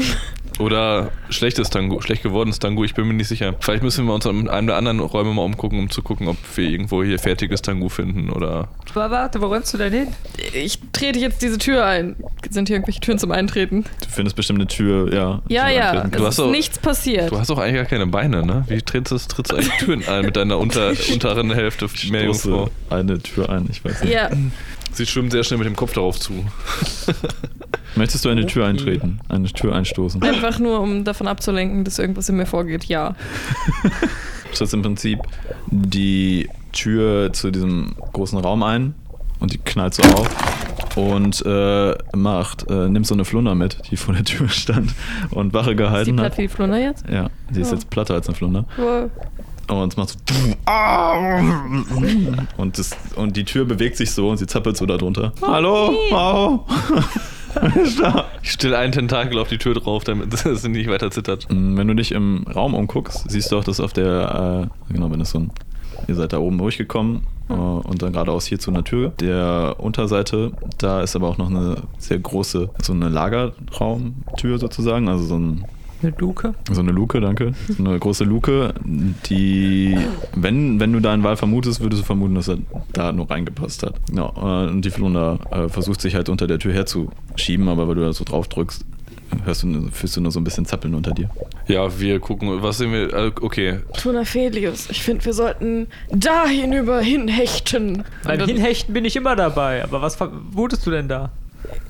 Oder 0.59 1.11
schlechtes 1.31 1.71
Tango, 1.71 2.01
schlecht 2.01 2.23
gewordenes 2.23 2.59
Tango, 2.61 2.85
ich 2.85 2.95
bin 2.95 3.07
mir 3.09 3.15
nicht 3.15 3.29
sicher. 3.29 3.55
Vielleicht 3.61 3.83
müssen 3.83 4.07
wir 4.07 4.15
uns 4.15 4.25
in 4.27 4.49
einem 4.49 4.67
der 4.69 4.77
anderen 4.77 5.01
Räume 5.01 5.33
mal 5.35 5.43
umgucken, 5.43 5.79
um 5.81 5.91
zu 5.91 6.03
gucken, 6.03 6.29
ob 6.29 6.37
wir 6.55 6.69
irgendwo 6.69 7.03
hier 7.03 7.19
fertiges 7.19 7.63
Tango 7.63 7.89
finden 7.89 8.31
oder. 8.31 8.69
Aber 8.95 9.11
warte, 9.11 9.41
wo 9.41 9.47
rennst 9.47 9.75
du 9.75 9.79
denn 9.79 9.93
hin? 9.93 10.07
Ich 10.53 10.79
trete 10.93 11.19
jetzt 11.19 11.43
diese 11.43 11.59
Tür 11.59 11.85
ein. 11.85 12.15
Sind 12.51 12.69
hier 12.69 12.77
irgendwelche 12.77 13.01
Türen 13.01 13.19
zum 13.19 13.33
Eintreten? 13.33 13.85
Du 14.01 14.09
findest 14.09 14.37
bestimmt 14.37 14.61
eine 14.61 14.69
Tür, 14.69 15.13
ja. 15.13 15.43
Ja, 15.49 15.69
ja. 15.69 16.05
Du 16.07 16.21
hast 16.25 16.31
ist 16.35 16.39
doch- 16.39 16.51
nichts 16.51 16.79
passiert. 16.79 17.31
Du 17.33 17.39
hast 17.39 17.51
doch 17.51 17.59
eigentlich 17.59 17.75
gar 17.77 17.85
keine 17.87 18.07
Beine, 18.07 18.45
ne? 18.47 18.65
Wie 18.69 18.81
trittst 18.81 19.11
du, 19.13 19.17
trittst 19.19 19.51
du 19.53 19.57
eigentlich 19.57 19.77
Türen 19.79 20.07
ein 20.07 20.25
mit 20.27 20.37
deiner 20.37 20.59
unter, 20.59 20.93
unteren 21.13 21.53
Hälfte 21.53 21.89
stoße 21.89 22.71
eine 22.91 23.19
Tür 23.19 23.49
ein, 23.51 23.67
ich 23.71 23.85
weiß 23.85 24.03
nicht. 24.05 24.13
Ja, 24.13 24.31
Sie 24.95 25.07
schwimmt 25.07 25.33
sehr 25.33 25.43
schnell 25.45 25.59
mit 25.59 25.67
dem 25.67 25.77
Kopf 25.77 25.93
darauf 25.93 26.19
zu. 26.21 26.33
Möchtest 27.97 28.25
du 28.25 28.29
eine 28.29 28.47
Tür 28.47 28.67
eintreten? 28.67 29.21
Eine 29.29 29.49
Tür 29.49 29.75
einstoßen? 29.75 30.23
einfach 30.23 30.59
nur, 30.59 30.81
um 30.81 31.05
davon 31.05 31.29
abzulenken, 31.29 31.85
dass 31.85 31.99
irgendwas 31.99 32.29
in 32.29 32.37
mir 32.37 32.47
vorgeht. 32.47 32.85
Ja. 32.87 33.15
Du 34.51 34.59
setzt 34.59 34.73
im 34.75 34.83
Prinzip 34.83 35.19
die 35.67 36.49
Tür 36.71 37.33
zu 37.33 37.51
diesem 37.51 37.97
großen 38.13 38.39
Raum 38.39 38.63
ein 38.63 38.95
und 39.41 39.53
die 39.53 39.59
knallt 39.59 39.95
so 39.95 40.03
auf 40.05 40.31
und 40.97 41.45
äh, 41.45 41.95
macht, 42.17 42.71
äh, 42.71 42.89
nimmt 42.89 43.05
so 43.05 43.15
eine 43.15 43.25
Flunder 43.25 43.57
mit, 43.57 43.79
die 43.91 43.97
vor 43.97 44.15
der 44.15 44.23
Tür 44.23 44.49
stand 44.49 44.95
und 45.31 45.55
Wache 45.55 45.71
Ist 45.71 45.73
die 45.73 45.77
gehalten 45.83 46.17
platt 46.17 46.27
hat. 46.33 46.39
wie 46.39 46.43
die 46.43 46.49
Flunder 46.49 46.79
jetzt? 46.79 47.05
Ja, 47.11 47.31
die 47.51 47.63
ist 47.63 47.73
Oh. 47.73 47.75
jetzt 47.75 47.91
platter 47.91 48.15
als 48.15 48.29
eine 48.29 48.37
Flunder. 48.37 48.65
Wow. 48.77 49.11
Und 49.69 49.93
es 49.93 49.97
macht 49.97 50.11
so. 50.11 50.17
Und, 52.57 52.79
das, 52.79 52.91
und 53.17 53.37
die 53.37 53.45
Tür 53.45 53.65
bewegt 53.65 53.97
sich 53.97 54.11
so 54.11 54.29
und 54.29 54.39
sie 54.39 54.47
zappelt 54.47 54.77
so 54.77 54.87
da 54.87 54.97
drunter. 54.97 55.33
Hallo? 55.43 55.93
Wow! 56.11 56.61
Ist 57.77 58.01
da? 58.01 58.27
Ich 58.43 58.53
stelle 58.53 58.79
einen 58.79 58.93
Tentakel 58.93 59.39
auf 59.39 59.49
die 59.49 59.59
Tür 59.59 59.75
drauf, 59.75 60.05
damit 60.05 60.37
sie 60.39 60.69
nicht 60.69 60.89
weiter 60.91 61.11
zittert. 61.11 61.47
Mm, 61.51 61.77
Wenn 61.77 61.89
du 61.89 61.95
dich 61.95 62.13
im 62.13 62.45
Raum 62.55 62.75
umguckst, 62.75 63.25
siehst 63.31 63.53
du 63.53 63.59
auch, 63.59 63.65
dass 63.65 63.81
auf 63.81 63.93
der, 63.93 64.69
äh, 64.89 64.93
genau, 64.93 65.11
wenn 65.11 65.21
es 65.21 65.31
so 65.31 65.39
ein, 65.39 65.51
ihr 66.09 66.15
seid 66.15 66.33
da 66.33 66.39
oben 66.39 66.59
durchgekommen 66.59 67.23
äh, 67.49 67.53
und 67.53 68.03
dann 68.03 68.13
geradeaus 68.13 68.47
hier 68.47 68.59
zu 68.59 68.71
einer 68.71 68.85
Tür. 68.85 69.13
Der 69.21 69.77
Unterseite, 69.79 70.53
da 70.79 71.03
ist 71.03 71.15
aber 71.17 71.29
auch 71.29 71.39
noch 71.39 71.51
eine 71.51 71.77
sehr 71.99 72.19
große, 72.19 72.71
so 72.83 72.93
eine 72.93 73.09
Lagerraumtür 73.09 74.59
sozusagen, 74.59 75.09
also 75.09 75.25
so 75.25 75.39
ein 75.39 75.65
Eine 76.05 76.15
Luke? 76.19 76.55
So 76.71 76.81
eine 76.81 76.93
Luke, 76.93 77.21
danke. 77.21 77.53
So 77.69 77.83
eine 77.85 77.99
große 77.99 78.25
Luke, 78.25 78.75
die, 78.85 79.97
wenn, 80.35 80.79
wenn 80.81 80.93
du 80.93 81.01
da 81.01 81.13
einen 81.13 81.23
Wal 81.25 81.37
vermutest, 81.37 81.81
würdest 81.81 82.03
du 82.03 82.07
vermuten, 82.07 82.35
dass 82.35 82.49
er 82.49 82.59
da 82.93 83.13
nur 83.13 83.31
reingepasst 83.31 83.83
hat. 83.85 83.95
Ja, 84.15 84.27
äh, 84.37 84.69
und 84.71 84.83
die 84.85 84.91
Flunda 84.91 85.39
äh, 85.51 85.69
versucht 85.69 86.01
sich 86.01 86.15
halt 86.15 86.29
unter 86.29 86.47
der 86.47 86.59
Tür 86.59 86.73
herzuschieben, 86.75 87.69
aber 87.69 87.89
weil 87.89 87.95
du 87.95 88.03
da 88.03 88.13
so 88.13 88.25
drauf 88.25 88.49
drückst, 88.49 88.85
hörst 89.45 89.63
du, 89.63 89.89
fühlst 89.91 90.17
du 90.17 90.21
nur 90.21 90.31
so 90.31 90.41
ein 90.41 90.45
bisschen 90.45 90.67
Zappeln 90.67 90.95
unter 90.95 91.13
dir. 91.13 91.31
Ja, 91.67 91.99
wir 91.99 92.21
gucken, 92.21 92.63
was 92.63 92.79
sehen 92.79 92.93
wir? 92.93 93.13
äh, 93.13 93.33
Okay, 93.41 93.79
Tuna 94.01 94.25
Felius, 94.25 94.91
ich 94.91 95.03
finde, 95.03 95.25
wir 95.25 95.33
sollten 95.33 95.87
da 96.11 96.47
hinüber 96.47 97.01
hinhechten. 97.01 98.05
Beim 98.25 98.41
Hinhechten 98.45 98.93
bin 98.93 99.05
ich 99.07 99.17
immer 99.17 99.37
dabei. 99.37 99.83
Aber 99.83 100.03
was 100.03 100.17
vermutest 100.17 100.87
du 100.87 100.91
denn 100.91 101.09
da? 101.09 101.31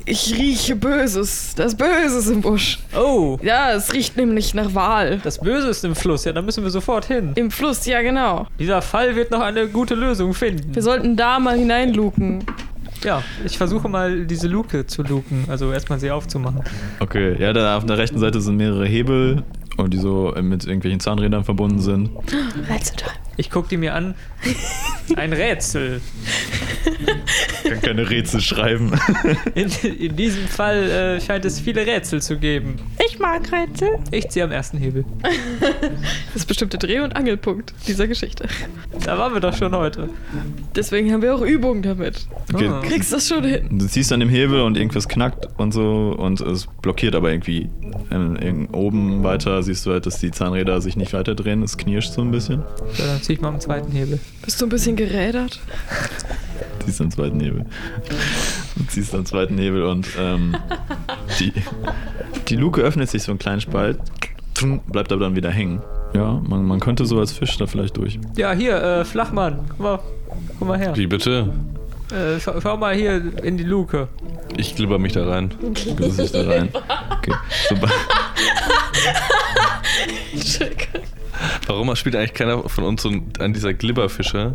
Ich 0.06 0.34
rieche 0.36 0.76
Böses. 0.76 1.54
Das 1.56 1.74
Böses 1.74 2.28
im 2.28 2.42
Busch. 2.42 2.78
Oh, 2.94 3.38
Ja, 3.42 3.72
es 3.72 3.92
riecht 3.94 4.16
nämlich 4.16 4.52
nach 4.54 4.74
Wal. 4.74 5.18
das 5.24 5.38
Böse 5.40 5.68
ist 5.68 5.84
im 5.84 5.94
Fluss. 5.94 6.24
Ja, 6.26 6.32
da 6.32 6.42
müssen 6.42 6.62
wir 6.62 6.70
sofort 6.70 7.06
hin. 7.06 7.32
Im 7.36 7.50
Fluss, 7.50 7.86
ja 7.86 8.02
genau. 8.02 8.46
Dieser 8.58 8.82
Fall 8.82 9.16
wird 9.16 9.30
noch 9.30 9.40
eine 9.40 9.66
gute 9.68 9.94
Lösung 9.94 10.34
finden. 10.34 10.74
Wir 10.74 10.82
sollten 10.82 11.16
da 11.16 11.38
mal 11.38 11.56
hineinluken. 11.58 12.44
Ja, 13.02 13.22
ich 13.44 13.56
versuche 13.58 13.88
mal 13.88 14.26
diese 14.26 14.48
Luke 14.48 14.86
zu 14.86 15.02
luken. 15.02 15.44
Also 15.48 15.72
erstmal 15.72 15.98
sie 15.98 16.10
aufzumachen. 16.10 16.62
Okay, 17.00 17.36
ja, 17.38 17.52
da 17.52 17.76
auf 17.76 17.84
der 17.86 17.98
rechten 17.98 18.18
Seite 18.18 18.40
sind 18.40 18.56
mehrere 18.56 18.86
Hebel 18.86 19.42
und 19.76 19.92
die 19.92 19.98
so 19.98 20.34
mit 20.40 20.64
irgendwelchen 20.64 21.00
Zahnrädern 21.00 21.44
verbunden 21.44 21.80
sind. 21.80 22.10
Rätseltime. 22.70 23.10
Ich 23.36 23.50
gucke 23.50 23.68
die 23.68 23.76
mir 23.76 23.94
an. 23.94 24.14
Ein 25.16 25.32
Rätsel. 25.32 26.00
Ich 27.64 27.70
kann 27.70 27.80
keine 27.80 28.08
Rätsel 28.10 28.40
schreiben. 28.40 28.92
In, 29.54 29.68
in 29.98 30.16
diesem 30.16 30.46
Fall 30.46 30.82
äh, 30.90 31.20
scheint 31.20 31.44
es 31.44 31.58
viele 31.60 31.86
Rätsel 31.86 32.20
zu 32.22 32.38
geben. 32.38 32.76
Ich 33.06 33.18
mag 33.18 33.50
Rätsel. 33.52 33.98
Ich 34.10 34.28
ziehe 34.28 34.44
am 34.44 34.52
ersten 34.52 34.78
Hebel. 34.78 35.04
Das 36.32 36.36
ist 36.42 36.46
bestimmt 36.46 36.72
der 36.74 36.80
Dreh- 36.80 37.00
und 37.00 37.16
Angelpunkt 37.16 37.74
dieser 37.86 38.06
Geschichte. 38.06 38.46
Da 39.04 39.18
waren 39.18 39.32
wir 39.34 39.40
doch 39.40 39.56
schon 39.56 39.74
heute. 39.74 40.08
Deswegen 40.76 41.12
haben 41.12 41.22
wir 41.22 41.34
auch 41.34 41.40
Übungen 41.42 41.82
damit. 41.82 42.26
Okay. 42.52 42.68
Ah. 42.68 42.80
Kriegst 42.86 43.12
das 43.12 43.28
schon 43.28 43.44
hin. 43.44 43.68
Du 43.78 43.86
ziehst 43.86 44.12
an 44.12 44.20
dem 44.20 44.28
Hebel 44.28 44.60
und 44.60 44.76
irgendwas 44.76 45.08
knackt 45.08 45.48
und 45.58 45.72
so 45.72 46.14
und 46.18 46.40
es 46.40 46.66
blockiert 46.82 47.14
aber 47.14 47.30
irgendwie. 47.30 47.68
Ähm, 48.10 48.36
irgend- 48.36 48.74
oben 48.74 49.22
weiter 49.22 49.62
siehst 49.62 49.86
du 49.86 49.92
halt, 49.92 50.06
dass 50.06 50.18
die 50.20 50.30
Zahnräder 50.30 50.80
sich 50.80 50.96
nicht 50.96 51.12
weiter 51.12 51.34
drehen. 51.34 51.62
Es 51.62 51.76
knirscht 51.78 52.12
so 52.12 52.20
ein 52.20 52.30
bisschen. 52.30 52.62
Dann 52.98 53.08
ziehe 53.24 53.36
ich 53.36 53.42
mal 53.42 53.48
am 53.48 53.60
zweiten 53.60 53.90
Hebel. 53.90 54.20
Bist 54.42 54.60
du 54.60 54.66
ein 54.66 54.68
bisschen 54.68 54.96
gerädert? 54.96 55.60
Ziehst 56.84 57.00
am 57.00 57.10
zweiten 57.10 57.40
Hebel. 57.40 57.64
Du 58.76 58.84
ziehst 58.88 59.14
am 59.14 59.24
zweiten 59.24 59.56
Hebel 59.56 59.84
und 59.84 60.06
ähm, 60.18 60.54
die, 61.40 61.52
die 62.48 62.56
Luke 62.56 62.82
öffnet 62.82 63.08
sich 63.08 63.22
so 63.22 63.32
einen 63.32 63.38
kleinen 63.38 63.62
Spalt, 63.62 63.98
bleibt 64.88 65.10
aber 65.10 65.22
dann 65.22 65.34
wieder 65.34 65.50
hängen. 65.50 65.80
Ja, 66.12 66.42
man, 66.46 66.64
man 66.64 66.80
könnte 66.80 67.06
so 67.06 67.18
als 67.18 67.32
Fisch 67.32 67.56
da 67.56 67.66
vielleicht 67.66 67.96
durch. 67.96 68.18
Ja, 68.36 68.52
hier, 68.52 68.76
äh, 68.76 69.04
Flachmann. 69.06 69.60
Guck 69.70 69.80
mal, 69.80 69.98
guck 70.58 70.68
mal 70.68 70.78
her. 70.78 70.94
wie 70.94 71.06
bitte? 71.06 71.54
Äh, 72.12 72.38
schau, 72.38 72.60
schau 72.60 72.76
mal 72.76 72.94
hier 72.94 73.22
in 73.42 73.56
die 73.56 73.64
Luke. 73.64 74.08
Ich 74.58 74.76
glibber 74.76 74.98
mich 74.98 75.14
da 75.14 75.26
rein. 75.26 75.50
Gibst 75.72 76.18
dich 76.18 76.32
da 76.32 76.42
rein. 76.42 76.68
Okay. 77.18 77.32
Sobald, 77.68 77.92
Warum 81.84 81.96
spielt 81.96 82.16
eigentlich 82.16 82.32
keiner 82.32 82.66
von 82.66 82.84
uns 82.84 83.02
so 83.02 83.10
an 83.10 83.52
dieser 83.52 83.74
Glibberfische? 83.74 84.54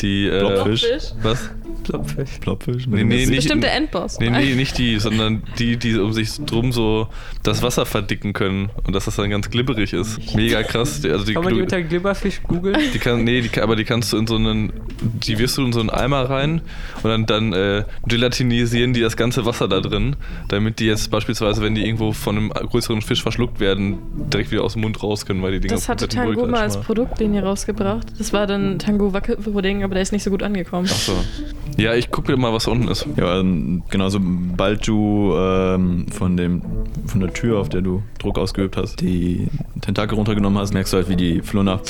Die. 0.00 0.26
Äh, 0.26 0.40
Blobfisch? 0.40 0.84
Was? 1.22 1.50
Plopfisch. 1.84 2.30
Plopfisch? 2.40 2.86
Nee, 2.86 3.04
nee, 3.04 3.26
nicht. 3.26 3.36
Bestimmt 3.36 3.62
der 3.62 3.74
Endboss. 3.74 4.18
Nee, 4.18 4.30
nee, 4.30 4.54
nicht 4.54 4.78
die, 4.78 4.98
sondern 4.98 5.42
die, 5.58 5.76
die 5.76 5.98
um 5.98 6.12
sich 6.14 6.30
drum 6.46 6.72
so 6.72 7.08
das 7.42 7.62
Wasser 7.62 7.84
verdicken 7.84 8.32
können 8.32 8.70
und 8.86 8.94
dass 8.94 9.04
das 9.04 9.16
dann 9.16 9.28
ganz 9.28 9.50
glibberig 9.50 9.92
ist. 9.92 10.34
Mega 10.34 10.62
krass. 10.62 11.04
Also 11.04 11.24
die, 11.26 11.34
Kann 11.34 11.44
man 11.44 11.52
die 11.52 11.58
du- 11.58 11.64
unter 11.64 11.82
Glibberfisch 11.82 12.42
googeln? 12.42 12.78
die 12.94 12.98
kann, 12.98 13.24
nee, 13.24 13.42
die, 13.42 13.60
aber 13.60 13.76
die 13.76 13.84
kannst 13.84 14.12
du 14.12 14.16
in 14.16 14.26
so 14.26 14.36
einen, 14.36 14.72
die 15.02 15.38
wirst 15.38 15.58
du 15.58 15.64
in 15.66 15.72
so 15.74 15.80
einen 15.80 15.90
Eimer 15.90 16.30
rein 16.30 16.62
und 17.02 17.10
dann, 17.10 17.26
dann 17.26 17.52
äh, 17.52 17.84
gelatinisieren 18.06 18.94
die 18.94 19.00
das 19.00 19.16
ganze 19.18 19.44
Wasser 19.44 19.68
da 19.68 19.80
drin, 19.80 20.16
damit 20.48 20.80
die 20.80 20.86
jetzt 20.86 21.10
beispielsweise, 21.10 21.60
wenn 21.62 21.74
die 21.74 21.84
irgendwo 21.84 22.12
von 22.12 22.36
einem 22.36 22.48
größeren 22.50 23.02
Fisch 23.02 23.22
verschluckt 23.22 23.60
werden, 23.60 23.98
direkt 24.32 24.50
wieder 24.50 24.64
aus 24.64 24.72
dem 24.72 24.82
Mund 24.82 25.02
raus 25.02 25.26
können, 25.26 25.42
weil 25.42 25.52
die 25.52 25.60
Dinger 25.60 25.74
Das 25.74 25.88
hatte 25.88 26.08
Tango 26.08 26.46
mal 26.46 26.60
als 26.62 26.76
Wohlklatsch 26.76 26.86
Produktlinie 26.86 27.42
rausgebracht. 27.42 28.06
Das 28.18 28.32
war 28.32 28.46
dann 28.46 28.78
Tango 28.78 29.12
Wackelpudding, 29.12 29.83
aber 29.84 29.94
der 29.94 30.02
ist 30.02 30.12
nicht 30.12 30.22
so 30.22 30.30
gut 30.30 30.42
angekommen. 30.42 30.86
Achso. 30.86 31.12
Ja, 31.76 31.94
ich 31.94 32.10
guck 32.10 32.28
mir 32.28 32.36
mal, 32.36 32.52
was 32.52 32.64
da 32.64 32.70
unten 32.70 32.88
ist. 32.88 33.06
Ja, 33.16 33.38
ähm, 33.40 33.82
genau, 33.90 34.08
sobald 34.08 34.86
du 34.86 35.34
ähm, 35.36 36.06
von, 36.10 36.36
dem, 36.36 36.62
von 37.06 37.20
der 37.20 37.32
Tür, 37.32 37.58
auf 37.60 37.68
der 37.68 37.82
du 37.82 38.02
Druck 38.18 38.38
ausgeübt 38.38 38.76
hast, 38.76 39.00
die 39.00 39.48
Tentakel 39.80 40.16
runtergenommen 40.16 40.58
hast, 40.58 40.72
merkst 40.74 40.92
du 40.92 40.96
halt, 40.98 41.08
wie 41.08 41.16
die 41.16 41.40
Flunder 41.42 41.80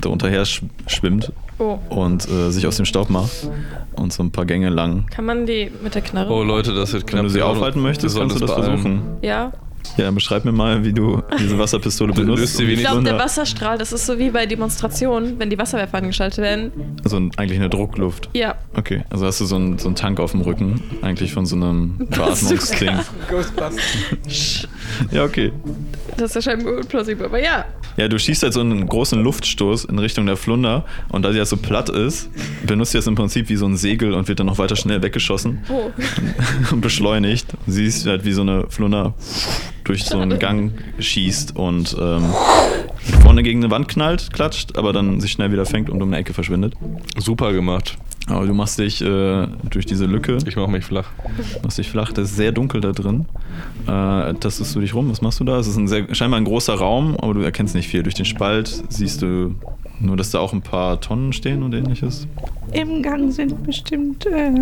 darunter 0.00 0.28
her 0.28 0.44
sch 0.44 0.62
schwimmt 0.86 1.32
Oh. 1.60 1.76
und 1.88 2.28
äh, 2.30 2.50
sich 2.52 2.68
aus 2.68 2.76
dem 2.76 2.84
Staub 2.84 3.10
macht 3.10 3.50
und 3.96 4.12
so 4.12 4.22
ein 4.22 4.30
paar 4.30 4.46
Gänge 4.46 4.68
lang. 4.68 5.06
Kann 5.10 5.24
man 5.24 5.44
die 5.44 5.72
mit 5.82 5.92
der 5.96 6.02
Knarre? 6.02 6.32
Oh 6.32 6.44
Leute, 6.44 6.72
das 6.72 6.92
wird 6.92 7.04
knapp. 7.08 7.18
Wenn 7.18 7.24
du 7.24 7.30
sie 7.30 7.42
aufhalten 7.42 7.80
möchtest, 7.82 8.16
kannst 8.16 8.36
du 8.36 8.40
das 8.40 8.50
beeilen. 8.54 8.64
versuchen. 8.78 9.02
Ja. 9.22 9.52
Ja, 9.98 10.10
beschreib 10.12 10.44
mir 10.44 10.52
mal, 10.52 10.84
wie 10.84 10.92
du 10.92 11.22
diese 11.40 11.58
Wasserpistole 11.58 12.12
benutzt. 12.12 12.60
Ich 12.60 12.78
glaube, 12.78 13.02
der 13.02 13.18
Wasserstrahl, 13.18 13.78
das 13.78 13.92
ist 13.92 14.06
so 14.06 14.18
wie 14.18 14.30
bei 14.30 14.46
Demonstrationen, 14.46 15.38
wenn 15.38 15.50
die 15.50 15.58
Wasserwerfer 15.58 15.98
angeschaltet 15.98 16.38
werden. 16.38 16.72
Also 17.02 17.16
eigentlich 17.36 17.58
eine 17.58 17.68
Druckluft. 17.68 18.30
Ja. 18.32 18.54
Okay, 18.74 19.02
also 19.10 19.26
hast 19.26 19.40
du 19.40 19.44
so 19.44 19.56
einen, 19.56 19.78
so 19.78 19.88
einen 19.88 19.96
Tank 19.96 20.20
auf 20.20 20.30
dem 20.30 20.42
Rücken, 20.42 20.80
eigentlich 21.02 21.32
von 21.32 21.46
so 21.46 21.56
einem 21.56 21.98
Beatmungsding. 22.10 22.96
Ja, 25.10 25.24
okay. 25.24 25.52
Das 26.16 26.34
erscheint 26.34 26.64
mir 26.64 26.72
unplausibel, 26.78 27.26
aber 27.26 27.42
ja. 27.42 27.66
Ja, 27.98 28.08
du 28.08 28.18
schießt 28.18 28.42
halt 28.42 28.52
so 28.54 28.60
einen 28.60 28.86
großen 28.86 29.22
Luftstoß 29.22 29.84
in 29.84 29.98
Richtung 29.98 30.24
der 30.26 30.36
Flunder 30.36 30.84
und 31.10 31.22
da 31.24 31.32
sie 31.32 31.38
halt 31.38 31.48
so 31.48 31.56
platt 31.56 31.88
ist, 31.90 32.30
benutzt 32.66 32.92
sie 32.92 32.98
das 32.98 33.06
im 33.06 33.14
Prinzip 33.14 33.48
wie 33.50 33.56
so 33.56 33.66
ein 33.66 33.76
Segel 33.76 34.14
und 34.14 34.28
wird 34.28 34.40
dann 34.40 34.46
noch 34.46 34.58
weiter 34.58 34.76
schnell 34.76 35.02
weggeschossen 35.02 35.58
Oh. 35.68 35.90
und 36.72 36.80
beschleunigt. 36.80 37.48
Sie 37.66 37.84
ist 37.84 38.06
halt 38.06 38.24
wie 38.24 38.32
so 38.32 38.40
eine 38.40 38.64
Flunder 38.70 39.14
durch 39.88 40.04
so 40.04 40.18
einen 40.18 40.38
Gang 40.38 40.72
schießt 40.98 41.56
und 41.56 41.96
ähm, 42.00 42.22
vorne 43.22 43.42
gegen 43.42 43.62
eine 43.64 43.70
Wand 43.70 43.88
knallt, 43.88 44.32
klatscht, 44.32 44.76
aber 44.76 44.92
dann 44.92 45.20
sich 45.20 45.32
schnell 45.32 45.50
wieder 45.50 45.66
fängt 45.66 45.90
und 45.90 46.02
um 46.02 46.08
eine 46.08 46.18
Ecke 46.18 46.34
verschwindet. 46.34 46.74
Super 47.16 47.52
gemacht. 47.52 47.96
Aber 48.26 48.44
du 48.46 48.52
machst 48.52 48.78
dich 48.78 49.00
äh, 49.00 49.46
durch 49.70 49.86
diese 49.86 50.04
Lücke, 50.04 50.36
Ich 50.46 50.54
mach 50.56 50.66
mich 50.68 50.84
flach. 50.84 51.06
machst 51.62 51.78
dich 51.78 51.88
flach, 51.88 52.12
das 52.12 52.30
ist 52.30 52.36
sehr 52.36 52.52
dunkel 52.52 52.82
da 52.82 52.92
drin. 52.92 53.24
Äh, 53.86 54.34
tastest 54.34 54.76
du 54.76 54.80
dich 54.80 54.92
rum, 54.92 55.10
was 55.10 55.22
machst 55.22 55.40
du 55.40 55.44
da? 55.44 55.58
Es 55.58 55.66
ist 55.66 55.78
ein 55.78 55.88
sehr, 55.88 56.14
scheinbar 56.14 56.38
ein 56.38 56.44
großer 56.44 56.74
Raum, 56.74 57.16
aber 57.18 57.32
du 57.32 57.40
erkennst 57.40 57.74
nicht 57.74 57.88
viel. 57.88 58.02
Durch 58.02 58.14
den 58.14 58.26
Spalt 58.26 58.84
siehst 58.90 59.22
du 59.22 59.54
nur, 60.00 60.16
dass 60.18 60.30
da 60.30 60.40
auch 60.40 60.52
ein 60.52 60.60
paar 60.60 61.00
Tonnen 61.00 61.32
stehen 61.32 61.62
und 61.62 61.72
ähnliches. 61.74 62.28
Im 62.72 63.02
Gang 63.02 63.32
sind 63.32 63.62
bestimmt 63.64 64.26
äh, 64.26 64.52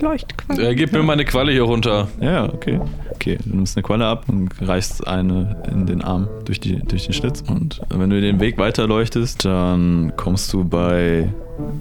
Leuchtquallen. 0.00 0.64
Äh, 0.64 0.74
gib 0.74 0.92
mir 0.92 1.02
meine 1.02 1.24
Qualle 1.24 1.52
hier 1.52 1.62
runter. 1.62 2.08
Ja, 2.20 2.44
okay. 2.52 2.80
Okay, 3.12 3.38
du 3.44 3.56
nimmst 3.56 3.76
eine 3.76 3.82
Qualle 3.82 4.06
ab 4.06 4.24
und 4.28 4.50
reichst 4.60 5.06
eine 5.06 5.62
in 5.70 5.86
den 5.86 6.02
Arm 6.02 6.28
durch, 6.44 6.60
die, 6.60 6.76
durch 6.76 7.06
den 7.06 7.12
Schlitz. 7.12 7.42
Und 7.46 7.80
wenn 7.88 8.10
du 8.10 8.20
den 8.20 8.40
Weg 8.40 8.58
weiterleuchtest, 8.58 9.44
dann 9.44 10.12
kommst 10.16 10.52
du 10.52 10.64
bei 10.64 11.28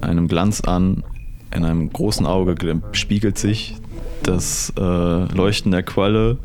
einem 0.01 0.27
Glanz 0.27 0.61
an. 0.61 1.03
In 1.53 1.63
einem 1.63 1.91
großen 1.91 2.25
Auge 2.25 2.55
spiegelt 2.91 3.37
sich 3.37 3.75
das 4.23 4.73
äh, 4.77 4.81
Leuchten 4.81 5.71
der 5.71 5.83
Qualle 5.83 6.37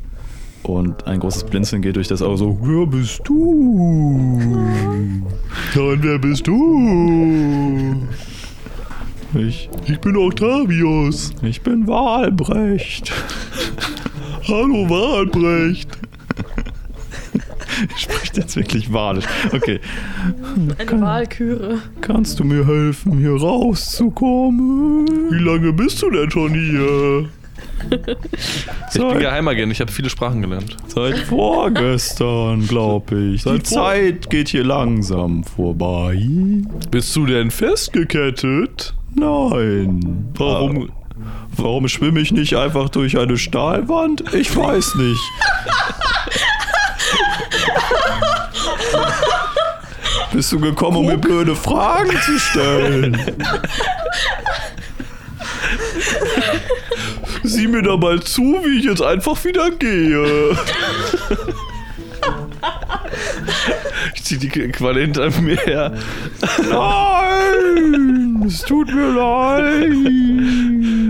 und 0.63 1.07
ein 1.07 1.21
großes 1.21 1.45
Blinzeln 1.45 1.83
geht 1.83 1.97
durch 1.97 2.09
das 2.09 2.23
Auge 2.23 2.37
so, 2.37 2.59
wer 2.61 2.87
bist 2.87 3.23
du? 3.25 4.45
Nein, 5.75 5.99
wer 6.03 6.19
bist 6.19 6.47
du? 6.47 6.79
Ich, 9.35 9.71
ich 9.87 10.01
bin 10.01 10.17
Octavius. 10.17 11.33
Ich 11.43 11.61
bin 11.61 11.87
Walbrecht. 11.87 13.13
Hallo 14.49 14.91
Walbrecht. 14.91 15.89
Spricht 17.97 18.37
jetzt 18.37 18.57
wirklich 18.57 18.93
walisch. 18.93 19.25
Okay. 19.53 19.79
Eine 20.79 21.01
Wahlküre. 21.01 21.79
Kannst 22.01 22.41
du 22.41 22.45
mir 22.45 22.67
helfen, 22.67 23.19
hier 23.19 23.37
rauszukommen? 23.37 25.07
Wie 25.31 25.39
lange 25.39 25.73
bist 25.73 26.03
du 26.03 26.11
denn 26.11 26.31
schon 26.31 26.53
hier? 26.53 27.29
Ich 28.93 29.01
bin 29.01 29.19
Geheimagent, 29.21 29.73
ich 29.73 29.81
habe 29.81 29.93
viele 29.93 30.11
Sprachen 30.11 30.43
gelernt. 30.43 30.77
Seit 30.89 31.19
vorgestern, 31.19 32.67
glaube 32.67 33.17
ich. 33.35 33.45
Die 33.45 33.63
Zeit 33.63 34.29
geht 34.29 34.49
hier 34.49 34.65
langsam 34.65 35.45
vorbei. 35.45 36.21
Bist 36.91 37.15
du 37.15 37.27
denn 37.27 37.51
festgekettet? 37.51 38.95
Nein. 39.15 40.33
Warum? 40.35 40.91
Warum 41.57 41.89
schwimme 41.89 42.21
ich 42.21 42.33
nicht 42.33 42.57
einfach 42.57 42.89
durch 42.89 43.19
eine 43.19 43.37
Stahlwand? 43.37 44.33
Ich 44.35 44.57
weiß 44.57 44.95
nicht. 44.95 45.21
Bist 50.33 50.53
du 50.53 50.61
gekommen, 50.61 50.99
um 50.99 51.07
mir 51.07 51.19
blöde 51.19 51.57
Fragen 51.57 52.17
zu 52.25 52.39
stellen? 52.39 53.21
Sieh 57.43 57.67
mir 57.67 57.83
da 57.83 57.97
mal 57.97 58.21
zu, 58.23 58.61
wie 58.65 58.79
ich 58.79 58.85
jetzt 58.85 59.03
einfach 59.03 59.45
wieder 59.45 59.71
gehe. 59.73 60.57
Ich 64.33 64.39
zieh 64.39 64.49
die 64.49 64.69
Qualle 64.69 65.01
hinter 65.01 65.29
mir 65.41 65.57
her. 65.57 65.93
Nein, 66.71 68.45
es 68.47 68.61
tut 68.63 68.87
mir 68.95 69.11
leid. 69.13 69.91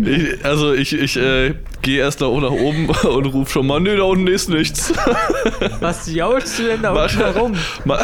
Ich, 0.07 0.43
also 0.43 0.73
ich, 0.73 0.95
ich 0.95 1.17
äh, 1.19 1.55
gehe 1.83 1.99
erst 1.99 2.23
nach 2.41 2.51
oben 2.51 2.89
und 3.05 3.27
ruf 3.27 3.51
schon 3.53 3.67
mal, 3.67 3.79
nee, 3.79 3.95
da 3.95 4.05
unten 4.05 4.27
ist 4.27 4.49
nichts. 4.49 4.95
Was 5.81 6.11
jaulst 6.11 6.61
du 6.61 6.63
denn 6.63 6.81
da 6.81 6.95
Mach- 6.95 7.03
unten 7.13 7.19
herum? 7.19 7.53
Ma- 7.85 8.01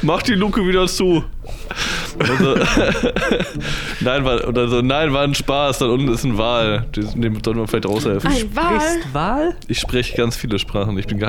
Mach 0.00 0.22
die 0.22 0.34
Luke 0.34 0.66
wieder 0.66 0.86
zu. 0.86 1.22
Also, 2.18 2.54
nein, 4.00 4.24
war, 4.24 4.48
oder 4.48 4.68
so, 4.68 4.80
nein, 4.80 5.12
war 5.12 5.22
ein 5.22 5.34
Spaß. 5.34 5.78
Da 5.78 5.86
unten 5.86 6.08
ist 6.08 6.24
ein 6.24 6.38
Wal. 6.38 6.86
Den 6.94 7.20
dem 7.22 7.34
sollten 7.44 7.60
wir 7.60 7.68
vielleicht 7.68 7.86
raushelfen. 7.86 8.30
Ein 8.30 8.56
Wal? 8.56 8.80
Sprichst 8.80 9.14
Wahl? 9.14 9.56
Ich 9.68 9.78
spreche 9.78 10.16
ganz 10.16 10.36
viele 10.36 10.58
Sprachen. 10.58 10.96
Ich 10.98 11.06
bin, 11.06 11.24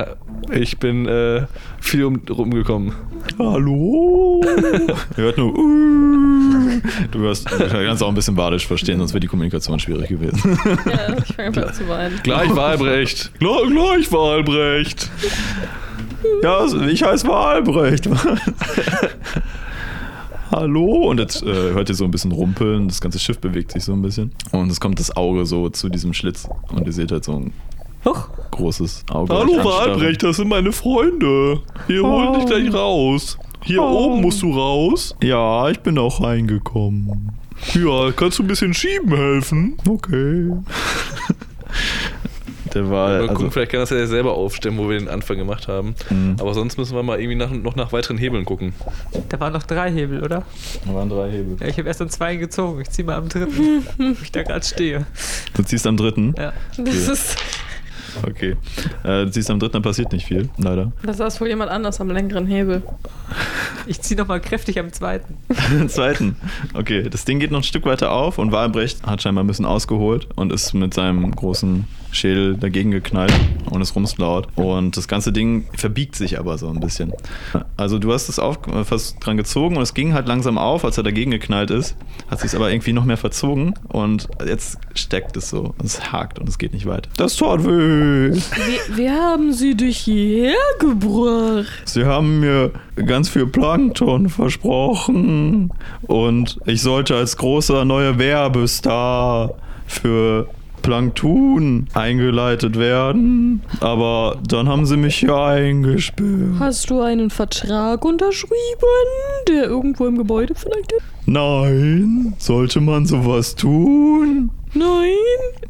ich 0.52 0.78
bin 0.78 1.08
äh, 1.08 1.46
viel 1.80 2.06
um, 2.06 2.22
rumgekommen. 2.30 2.94
Hallo? 3.38 4.44
Ihr 4.46 4.96
hört 5.24 5.38
nur. 5.38 5.58
"Uh." 5.58 6.82
Du 7.12 7.20
du 7.20 7.86
kannst 7.86 8.04
auch 8.04 8.10
ein 8.10 8.16
bisschen 8.16 8.36
badisch 8.36 8.68
verstehen, 8.68 9.00
sonst 9.00 9.14
wäre 9.14 9.20
die 9.20 9.28
Kommunikation 9.28 9.80
schwierig 9.80 10.10
gewesen. 10.10 10.60
Ja, 10.86 11.16
ich 11.18 11.36
fange 11.36 11.48
einfach 11.48 11.72
zu 11.74 11.88
weinen. 11.88 12.20
Gleich 12.24 12.56
Wahlbrecht. 12.56 13.32
Gleich, 13.40 13.68
gleich 13.70 14.12
Wahlbrecht. 14.12 15.10
Ja, 16.44 16.66
ich 16.88 17.04
heiße 17.04 17.28
Walbrecht. 17.28 18.10
Hallo? 20.52 21.10
Und 21.10 21.20
jetzt 21.20 21.44
äh, 21.44 21.46
hört 21.74 21.90
ihr 21.90 21.96
so 21.96 22.06
ein 22.06 22.12
bisschen 22.12 22.32
rumpeln, 22.32 22.88
das 22.88 23.02
ganze 23.02 23.20
Schiff 23.20 23.40
bewegt 23.40 23.72
sich 23.72 23.84
so 23.84 23.94
ein 23.94 24.02
bisschen. 24.02 24.32
Und 24.52 24.72
es 24.72 24.80
kommt 24.80 25.00
das 25.00 25.16
Auge 25.16 25.46
so 25.46 25.70
zu 25.70 25.90
diesem 25.90 26.14
Schlitz. 26.14 26.48
Und 26.70 26.86
ihr 26.86 26.94
seht 26.94 27.12
halt 27.12 27.24
so 27.26 27.34
ein 27.34 27.54
Huch, 28.06 28.30
großes 28.52 29.04
Auge. 29.12 29.34
Hallo. 29.34 29.64
Wahlbrecht, 29.64 30.24
das 30.24 30.38
sind 30.38 30.48
meine 30.48 30.72
Freunde. 30.72 31.60
Hier 31.88 32.04
hol 32.04 32.38
dich 32.38 32.46
gleich 32.46 32.74
raus. 32.74 33.38
Hier 33.64 33.82
Oh. 33.82 34.06
oben 34.06 34.22
musst 34.22 34.42
du 34.42 34.54
raus. 34.54 35.16
Ja, 35.22 35.68
ich 35.70 35.80
bin 35.82 35.98
auch 35.98 36.22
reingekommen. 36.24 37.32
Ja, 37.74 38.12
kannst 38.16 38.40
du 38.40 38.44
ein 38.44 38.48
bisschen 38.48 38.74
schieben 38.74 39.14
helfen? 39.16 39.76
Okay. 39.90 40.52
Der 42.74 42.90
war. 42.90 43.08
Mal 43.10 43.22
Also, 43.22 43.34
gucken, 43.34 43.52
vielleicht 43.52 43.72
kann 43.72 43.80
das 43.80 43.90
ja 43.90 44.06
selber 44.08 44.34
aufstellen, 44.34 44.78
wo 44.78 44.90
wir 44.90 44.98
den 45.00 45.08
Anfang 45.08 45.38
gemacht 45.38 45.68
haben. 45.68 45.96
Mhm. 46.10 46.36
Aber 46.40 46.54
sonst 46.54 46.78
müssen 46.78 46.96
wir 46.96 47.04
mal 47.04 47.20
irgendwie 47.20 47.36
nach, 47.36 47.52
noch 47.52 47.76
nach 47.76 47.92
weiteren 47.94 48.18
Hebeln 48.18 48.46
gucken. 48.46 48.74
da 49.30 49.40
waren 49.40 49.54
noch 49.54 49.64
drei 49.64 49.92
Hebel, 49.92 50.24
oder? 50.24 50.44
da 50.86 50.94
waren 50.94 51.10
drei 51.10 51.30
Hebel. 51.32 51.58
Ja, 51.60 51.68
ich 51.68 51.78
habe 51.78 51.88
erst 51.88 52.02
an 52.02 52.10
zwei 52.10 52.36
gezogen. 52.36 52.82
Ich 52.82 52.90
zieh 52.90 53.04
mal 53.04 53.16
am 53.16 53.30
dritten, 53.30 53.84
wo 53.98 54.16
ich 54.24 54.32
da 54.32 54.44
gerade 54.44 54.66
stehe. 54.66 55.06
Du 55.54 55.64
ziehst 55.64 55.86
am 55.88 55.98
dritten. 55.98 56.34
Ja. 56.38 56.54
Das 56.78 56.96
ist. 57.08 57.38
Okay. 58.28 58.56
Äh, 59.04 59.26
du 59.26 59.32
ziehst 59.32 59.50
am 59.52 59.60
dritten, 59.60 59.74
da 59.74 59.80
passiert 59.80 60.12
nicht 60.12 60.26
viel, 60.26 60.50
leider. 60.58 60.92
Da 61.04 61.14
saß 61.14 61.40
wohl 61.40 61.50
jemand 61.50 61.70
anders 61.70 62.02
am 62.02 62.10
längeren 62.10 62.48
Hebel. 62.48 62.82
Ich 63.86 64.02
zieh 64.02 64.16
noch 64.16 64.28
mal 64.28 64.40
kräftig 64.42 64.80
am 64.80 64.92
zweiten. 64.92 65.38
Den 65.72 65.88
zweiten. 65.90 66.36
Okay, 66.74 67.08
das 67.10 67.26
Ding 67.26 67.40
geht 67.40 67.52
noch 67.52 67.60
ein 67.60 67.64
Stück 67.64 67.86
weiter 67.86 68.12
auf 68.12 68.40
und 68.40 68.52
Walbrecht 68.52 69.06
hat 69.06 69.22
scheinbar 69.22 69.44
ein 69.44 69.48
bisschen 69.48 69.66
ausgeholt 69.66 70.28
und 70.36 70.52
ist 70.52 70.74
mit 70.74 70.94
seinem 70.96 71.30
großen 71.36 71.86
Schädel 72.12 72.56
dagegen 72.56 72.92
geknallt 72.92 73.34
und 73.70 73.82
es 73.82 73.96
rumst 73.96 74.18
laut. 74.18 74.48
Und 74.56 74.98
das 74.98 75.08
ganze 75.08 75.32
Ding 75.32 75.68
verbiegt 75.76 76.16
sich 76.16 76.40
aber 76.40 76.58
so 76.58 76.70
ein 76.70 76.80
bisschen. 76.80 77.14
Also 77.76 78.00
du 78.00 78.14
hast 78.14 78.30
es 78.30 78.40
auf, 78.40 78.60
äh, 78.68 78.84
fast 78.84 79.18
dran 79.20 79.38
gezogen 79.38 79.78
und 79.78 79.84
es 79.84 79.94
ging 79.94 80.14
halt 80.14 80.28
langsam 80.28 80.58
auf, 80.58 80.86
als 80.86 80.98
er 80.98 81.04
dagegen 81.04 81.32
geknallt 81.32 81.72
ist. 81.72 81.96
Hat 82.30 82.40
sich 82.40 82.56
aber 82.56 82.72
irgendwie 82.72 82.94
noch 82.94 83.06
mehr 83.06 83.18
verzogen 83.18 83.74
und 83.90 84.28
jetzt 84.46 84.78
steckt 84.94 85.38
es 85.38 85.50
so. 85.50 85.76
Es 85.84 86.12
hakt 86.12 86.40
und 86.40 86.50
es 86.50 86.58
geht 86.58 86.74
nicht 86.74 86.86
weiter. 86.86 87.10
Das 87.18 87.36
tat 87.36 87.64
weh. 87.64 88.32
Wir, 88.32 88.98
wir 88.98 89.14
haben 89.14 89.54
sie 89.54 89.76
dich 89.76 89.98
hierher 89.98 90.56
gebracht. 90.80 91.68
Sie 91.86 92.06
haben 92.06 92.40
mir 92.40 92.72
ganz 93.06 93.30
viel 93.30 93.48
Plankton 93.48 94.30
versprochen 94.30 95.72
und 96.04 96.60
ich 96.66 96.82
sollte 96.82 97.16
als 97.16 97.38
großer 97.38 97.86
neuer 97.86 98.18
Werbestar 98.18 99.54
für 99.86 100.48
Plankton 100.82 101.88
eingeleitet 101.94 102.78
werden, 102.78 103.62
aber 103.82 104.38
dann 104.48 104.68
haben 104.70 104.86
sie 104.86 104.98
mich 104.98 105.18
hier 105.18 105.36
eingesperrt. 105.36 106.28
Hast 106.60 106.90
du 106.90 107.02
einen 107.02 107.30
Vertrag 107.30 108.06
unterschrieben, 108.06 108.54
der 109.48 109.64
irgendwo 109.66 110.06
im 110.06 110.18
Gebäude 110.18 110.54
vielleicht 110.56 110.92
ist? 110.94 111.04
Nein, 111.26 112.34
sollte 112.38 112.80
man 112.80 113.06
sowas 113.06 113.56
tun? 113.56 114.50
Nein, 114.74 115.10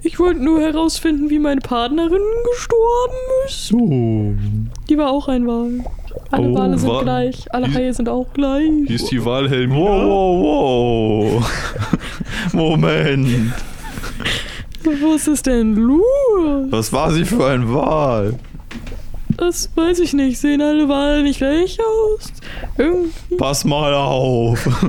ich 0.03 0.19
wollte 0.19 0.43
nur 0.43 0.59
herausfinden, 0.61 1.29
wie 1.29 1.39
meine 1.39 1.61
Partnerin 1.61 2.21
gestorben 2.51 3.15
ist. 3.47 3.67
So. 3.67 4.35
Die 4.89 4.97
war 4.97 5.09
auch 5.11 5.27
ein 5.27 5.47
Wal. 5.47 5.83
Alle 6.31 6.47
Oh, 6.49 6.55
Wale 6.55 6.77
sind 6.77 6.89
Wa- 6.89 7.01
gleich, 7.03 7.45
alle 7.53 7.73
Haie 7.73 7.93
sind 7.93 8.09
auch 8.09 8.33
gleich. 8.33 8.69
Hier 8.85 8.95
ist 8.95 9.09
die 9.11 9.23
Wahlhelm. 9.23 9.71
Wow, 9.71 10.41
wow, 10.43 11.41
wow. 11.41 11.51
Moment. 12.53 13.27
Was 14.83 15.27
ist 15.27 15.45
denn 15.45 15.75
los? 15.75 16.67
Was 16.69 16.93
war 16.93 17.11
sie 17.11 17.25
für 17.25 17.47
ein 17.47 17.73
Wal? 17.73 18.39
Das 19.37 19.69
weiß 19.75 19.99
ich 19.99 20.13
nicht. 20.13 20.39
Sehen 20.39 20.61
alle 20.61 20.87
Wale 20.89 21.23
nicht 21.23 21.37
gleich 21.37 21.77
aus? 21.79 22.31
Irgendwie. 22.77 23.35
Pass 23.37 23.65
mal 23.65 23.93
auf. 23.93 24.67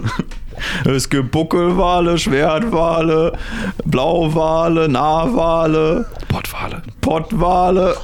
Es 0.85 1.09
gibt 1.09 1.31
Buckelwale, 1.31 2.19
Schwertwale, 2.19 3.39
Blauwale, 3.85 4.89
Nahwale, 4.89 6.05
Pottwale. 6.27 6.83
Pottwale. 7.01 7.95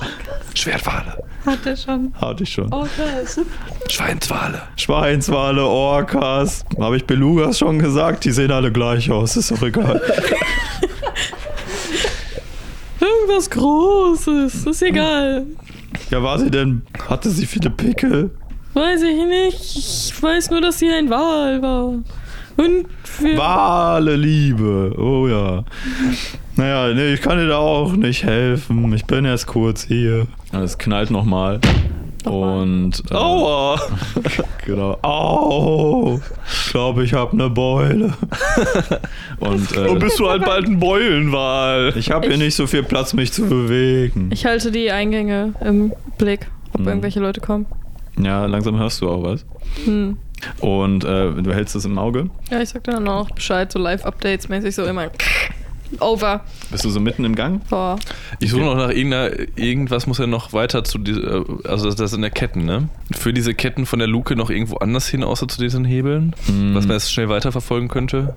Schwertwale. 0.55 1.18
Hat 1.45 1.66
er 1.66 1.76
schon. 1.76 2.12
Hatte 2.14 2.45
ich 2.45 2.53
schon. 2.53 2.70
Krass. 2.70 3.41
Schweinswale. 3.89 4.62
Schweinswale, 4.76 5.64
Orcas. 5.64 6.64
Habe 6.78 6.97
ich 6.97 7.05
Belugas 7.05 7.59
schon 7.59 7.80
gesagt? 7.80 8.24
Die 8.24 8.30
sehen 8.30 8.53
alle 8.53 8.70
gleich 8.70 9.11
aus. 9.11 9.37
Ist 9.37 9.51
doch 9.51 9.62
egal. 9.62 10.01
Irgendwas 13.05 13.50
Großes. 13.50 14.66
Ist 14.66 14.82
egal. 14.82 15.46
Ja, 16.11 16.22
war 16.22 16.38
sie 16.38 16.50
denn? 16.50 16.82
Hatte 17.09 17.30
sie 17.30 17.46
viele 17.46 17.70
Pickel? 17.70 18.30
Weiß 18.72 19.02
ich 19.02 19.26
nicht. 19.26 19.76
Ich 19.76 20.22
weiß 20.22 20.50
nur, 20.50 20.61
dass 20.61 20.78
sie 20.78 20.90
ein 20.90 21.11
Wal 21.11 21.61
war. 21.61 21.84
Und. 22.57 22.86
Wale 23.36 24.16
Liebe. 24.16 24.94
Oh 24.98 25.28
ja. 25.28 25.64
Naja, 26.57 26.94
nee, 26.94 27.14
ich 27.14 27.20
kann 27.20 27.38
dir 27.38 27.48
da 27.48 27.59
auch 27.59 27.92
nicht 27.92 28.24
helfen. 28.24 28.92
Ich 28.94 29.05
bin 29.05 29.24
erst 29.24 29.46
kurz 29.48 29.84
hier. 29.84 30.26
Es 30.52 30.78
knallt 30.78 31.11
nochmal. 31.11 31.61
Und. 32.25 33.03
Äh, 33.11 33.14
Aua. 33.14 33.81
Genau. 34.66 34.97
Au! 35.03 36.20
glaube, 36.70 37.05
ich 37.05 37.12
habe 37.12 37.33
eine 37.33 37.51
Beule. 37.51 38.14
Und 39.41 39.77
äh, 39.77 39.95
bist 39.97 40.18
du 40.18 40.29
halt 40.31 40.43
bald 40.43 40.66
ein 40.66 40.81
Beulenwal. 40.81 41.93
ich 41.97 42.11
habe 42.11 42.29
hier 42.29 42.39
nicht 42.39 42.55
so 42.55 42.66
viel 42.66 42.83
Platz, 42.83 43.12
mich 43.12 43.31
zu 43.33 43.43
bewegen. 43.47 44.31
Ich 44.33 44.47
halte 44.47 44.70
die 44.72 44.91
Eingänge 44.91 45.53
im 45.61 45.93
Blick, 46.16 46.47
ob 46.72 46.81
Mhm. 46.81 46.89
irgendwelche 46.89 47.20
Leute 47.20 47.43
kommen. 47.43 47.66
Ja, 48.18 48.47
langsam 48.47 48.79
hörst 48.79 49.03
du 49.03 49.11
auch 49.11 49.22
was. 49.22 49.45
Hm. 49.85 50.16
Und 50.61 51.05
äh, 51.05 51.31
du 51.43 51.53
hältst 51.53 51.75
es 51.77 51.85
im 51.85 51.99
Auge. 51.99 52.31
Ja, 52.51 52.61
ich 52.61 52.70
sag 52.70 52.85
dann 52.85 53.07
auch 53.07 53.31
Bescheid, 53.31 53.70
so 53.70 53.79
Live-Updates 53.79 54.49
mäßig 54.49 54.75
so 54.75 54.85
immer. 54.85 55.09
Over. 56.01 56.42
Bist 56.70 56.84
du 56.84 56.90
so 56.90 57.01
mitten 57.01 57.24
im 57.24 57.34
Gang? 57.34 57.61
Boah. 57.68 57.99
Ich 58.40 58.51
suche 58.51 58.62
noch 58.62 58.76
nach 58.76 58.90
irgendeiner, 58.90 59.30
irgendwas 59.57 60.07
muss 60.07 60.18
ja 60.18 60.26
noch 60.26 60.53
weiter 60.53 60.84
zu 60.84 60.99
dieser, 60.99 61.45
also 61.64 61.90
das 61.92 62.11
sind 62.11 62.22
ja 62.22 62.30
Ketten, 62.30 62.64
ne? 62.64 62.88
Für 63.12 63.32
diese 63.32 63.55
Ketten 63.55 63.86
von 63.86 63.99
der 63.99 64.09
Luke 64.09 64.36
noch 64.36 64.51
irgendwo 64.51 64.76
anders 64.76 65.07
hin, 65.09 65.22
außer 65.24 65.49
zu 65.49 65.61
diesen 65.61 65.84
Hebeln, 65.84 66.34
Mhm. 66.49 66.74
was 66.74 66.86
man 66.86 66.95
jetzt 66.97 67.12
schnell 67.12 67.28
weiterverfolgen 67.28 67.88
könnte. 67.88 68.34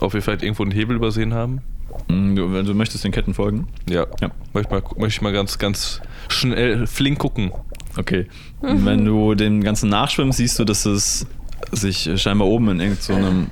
Ob 0.00 0.14
wir 0.14 0.22
vielleicht 0.22 0.42
irgendwo 0.42 0.62
einen 0.62 0.72
Hebel 0.72 0.96
übersehen 0.96 1.34
haben. 1.34 1.60
Mm, 2.08 2.36
Du, 2.36 2.52
wenn 2.52 2.64
du 2.64 2.74
möchtest 2.74 3.02
den 3.04 3.10
Ketten 3.12 3.34
folgen. 3.34 3.66
Ja. 3.88 4.06
Ja. 4.20 4.30
Möchte 4.52 4.72
mal, 4.72 4.82
möchte 4.96 5.16
ich 5.18 5.22
mal 5.22 5.32
ganz, 5.32 5.58
ganz 5.58 6.00
schnell, 6.28 6.86
flink 6.86 7.18
gucken. 7.18 7.50
Okay. 7.96 8.26
Wenn 8.60 9.04
du 9.04 9.34
dem 9.34 9.62
Ganzen 9.62 9.88
nachschwimmst, 9.90 10.38
siehst 10.38 10.58
du, 10.58 10.64
dass 10.64 10.86
es 10.86 11.26
sich 11.72 12.08
scheinbar 12.16 12.46
oben 12.46 12.68
in 12.68 12.80
irgendeinem 12.80 13.46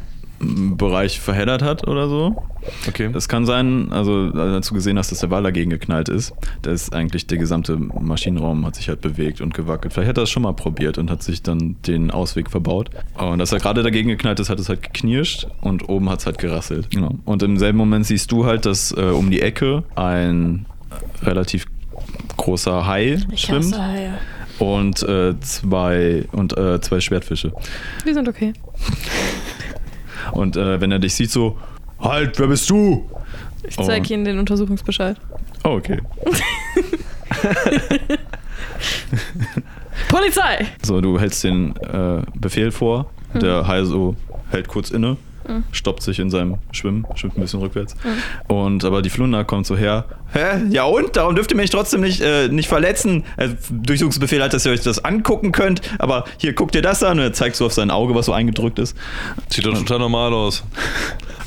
Bereich 0.76 1.20
verheddert 1.20 1.62
hat 1.62 1.86
oder 1.86 2.08
so. 2.08 2.42
Okay. 2.88 3.10
Es 3.14 3.28
kann 3.28 3.46
sein, 3.46 3.92
also 3.92 4.30
als 4.34 4.68
du 4.68 4.74
gesehen 4.74 4.98
hast, 4.98 5.12
dass 5.12 5.20
der 5.20 5.30
Wal 5.30 5.42
dagegen 5.42 5.70
geknallt 5.70 6.08
ist, 6.08 6.32
da 6.62 6.72
ist 6.72 6.92
eigentlich 6.92 7.26
der 7.26 7.38
gesamte 7.38 7.76
Maschinenraum 7.76 8.66
hat 8.66 8.76
sich 8.76 8.88
halt 8.88 9.00
bewegt 9.00 9.40
und 9.40 9.54
gewackelt. 9.54 9.92
Vielleicht 9.92 10.08
hat 10.08 10.18
er 10.18 10.22
das 10.22 10.30
schon 10.30 10.42
mal 10.42 10.52
probiert 10.52 10.98
und 10.98 11.10
hat 11.10 11.22
sich 11.22 11.42
dann 11.42 11.76
den 11.86 12.10
Ausweg 12.10 12.50
verbaut. 12.50 12.90
Und 13.16 13.38
dass 13.38 13.52
er 13.52 13.58
gerade 13.60 13.82
dagegen 13.82 14.08
geknallt 14.08 14.40
ist, 14.40 14.50
hat 14.50 14.58
es 14.58 14.68
halt 14.68 14.82
geknirscht 14.82 15.46
und 15.60 15.88
oben 15.88 16.10
hat 16.10 16.20
es 16.20 16.26
halt 16.26 16.38
gerasselt. 16.38 16.90
Genau. 16.90 17.14
Und 17.24 17.42
im 17.42 17.56
selben 17.58 17.78
Moment 17.78 18.06
siehst 18.06 18.32
du 18.32 18.46
halt, 18.46 18.66
dass 18.66 18.92
äh, 18.92 19.00
um 19.00 19.30
die 19.30 19.40
Ecke 19.40 19.84
ein 19.94 20.66
relativ 21.22 21.66
großer 22.36 22.86
Hai 22.86 23.18
schwimmt 23.34 23.78
Haie. 23.78 24.14
und 24.58 25.02
äh, 25.02 25.38
zwei 25.40 26.24
und 26.32 26.56
äh, 26.56 26.80
zwei 26.80 27.00
Schwertfische. 27.00 27.52
Wir 28.04 28.14
sind 28.14 28.28
okay. 28.28 28.52
Und 30.32 30.56
äh, 30.56 30.80
wenn 30.80 30.90
er 30.92 30.98
dich 30.98 31.14
sieht, 31.14 31.30
so 31.30 31.58
halt, 32.00 32.38
wer 32.38 32.46
bist 32.48 32.68
du? 32.70 33.08
Ich 33.68 33.78
Oh. 33.78 33.84
zeig 33.84 34.08
Ihnen 34.10 34.24
den 34.24 34.38
Untersuchungsbescheid. 34.38 35.16
Oh, 35.64 35.70
okay. 35.70 36.00
Polizei! 40.08 40.66
So, 40.82 41.00
du 41.00 41.18
hältst 41.18 41.42
den 41.44 41.74
äh, 41.76 42.22
Befehl 42.34 42.70
vor. 42.70 43.10
Der 43.34 43.66
Hai 43.66 43.84
so 43.84 44.14
hält 44.50 44.68
kurz 44.68 44.90
inne, 44.90 45.16
stoppt 45.72 46.02
sich 46.02 46.18
in 46.18 46.30
seinem 46.30 46.58
Schwimmen, 46.72 47.06
schwimmt 47.14 47.36
ein 47.36 47.40
bisschen 47.40 47.60
rückwärts. 47.60 47.96
Und 48.48 48.84
aber 48.84 49.02
die 49.02 49.10
Flunder 49.10 49.44
kommt 49.44 49.66
so 49.66 49.76
her. 49.76 50.04
Hä? 50.32 50.64
Ja 50.70 50.84
und? 50.84 51.16
Darum 51.16 51.34
dürft 51.34 51.50
ihr 51.50 51.56
mich 51.56 51.70
trotzdem 51.70 52.00
nicht, 52.00 52.20
äh, 52.20 52.48
nicht 52.48 52.68
verletzen. 52.68 53.24
Also, 53.36 53.54
Durchsuchungsbefehl 53.70 54.42
hat, 54.42 54.52
dass 54.52 54.66
ihr 54.66 54.72
euch 54.72 54.80
das 54.80 55.04
angucken 55.04 55.52
könnt. 55.52 55.80
Aber 55.98 56.24
hier, 56.38 56.52
guckt 56.52 56.74
ihr 56.74 56.82
das 56.82 57.02
an. 57.02 57.18
Und 57.18 57.24
er 57.24 57.32
zeigt 57.32 57.56
so 57.56 57.66
auf 57.66 57.72
sein 57.72 57.90
Auge, 57.90 58.14
was 58.14 58.26
so 58.26 58.32
eingedrückt 58.32 58.78
ist. 58.78 58.96
Sieht 59.48 59.66
doch 59.66 59.74
total 59.74 60.00
normal 60.00 60.32
aus. 60.32 60.64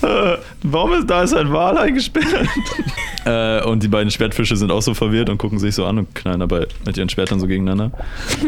Äh, 0.02 0.38
warum 0.64 0.94
ist 0.94 1.10
da 1.10 1.24
ist 1.24 1.34
ein 1.34 1.52
Wal 1.52 1.78
eingesperrt? 1.78 2.48
äh, 3.26 3.62
und 3.64 3.84
die 3.84 3.90
beiden 3.90 4.10
Schwertfische 4.12 4.56
sind 4.56 4.72
auch 4.72 4.82
so 4.82 4.94
verwirrt 4.94 5.30
und 5.30 5.38
gucken 5.38 5.60
sich 5.60 5.76
so 5.76 5.86
an 5.86 5.98
und 5.98 6.16
knallen 6.16 6.40
dabei 6.40 6.68
mit 6.86 6.96
ihren 6.96 7.10
Schwertern 7.10 7.42
so 7.42 7.48
gegeneinander. 7.48 7.92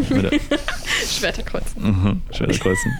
Schwerter 1.05 1.43
kreuzen. 1.43 1.83
Mhm, 1.83 2.21
Schwerter 2.31 2.57
kreuzen. 2.57 2.91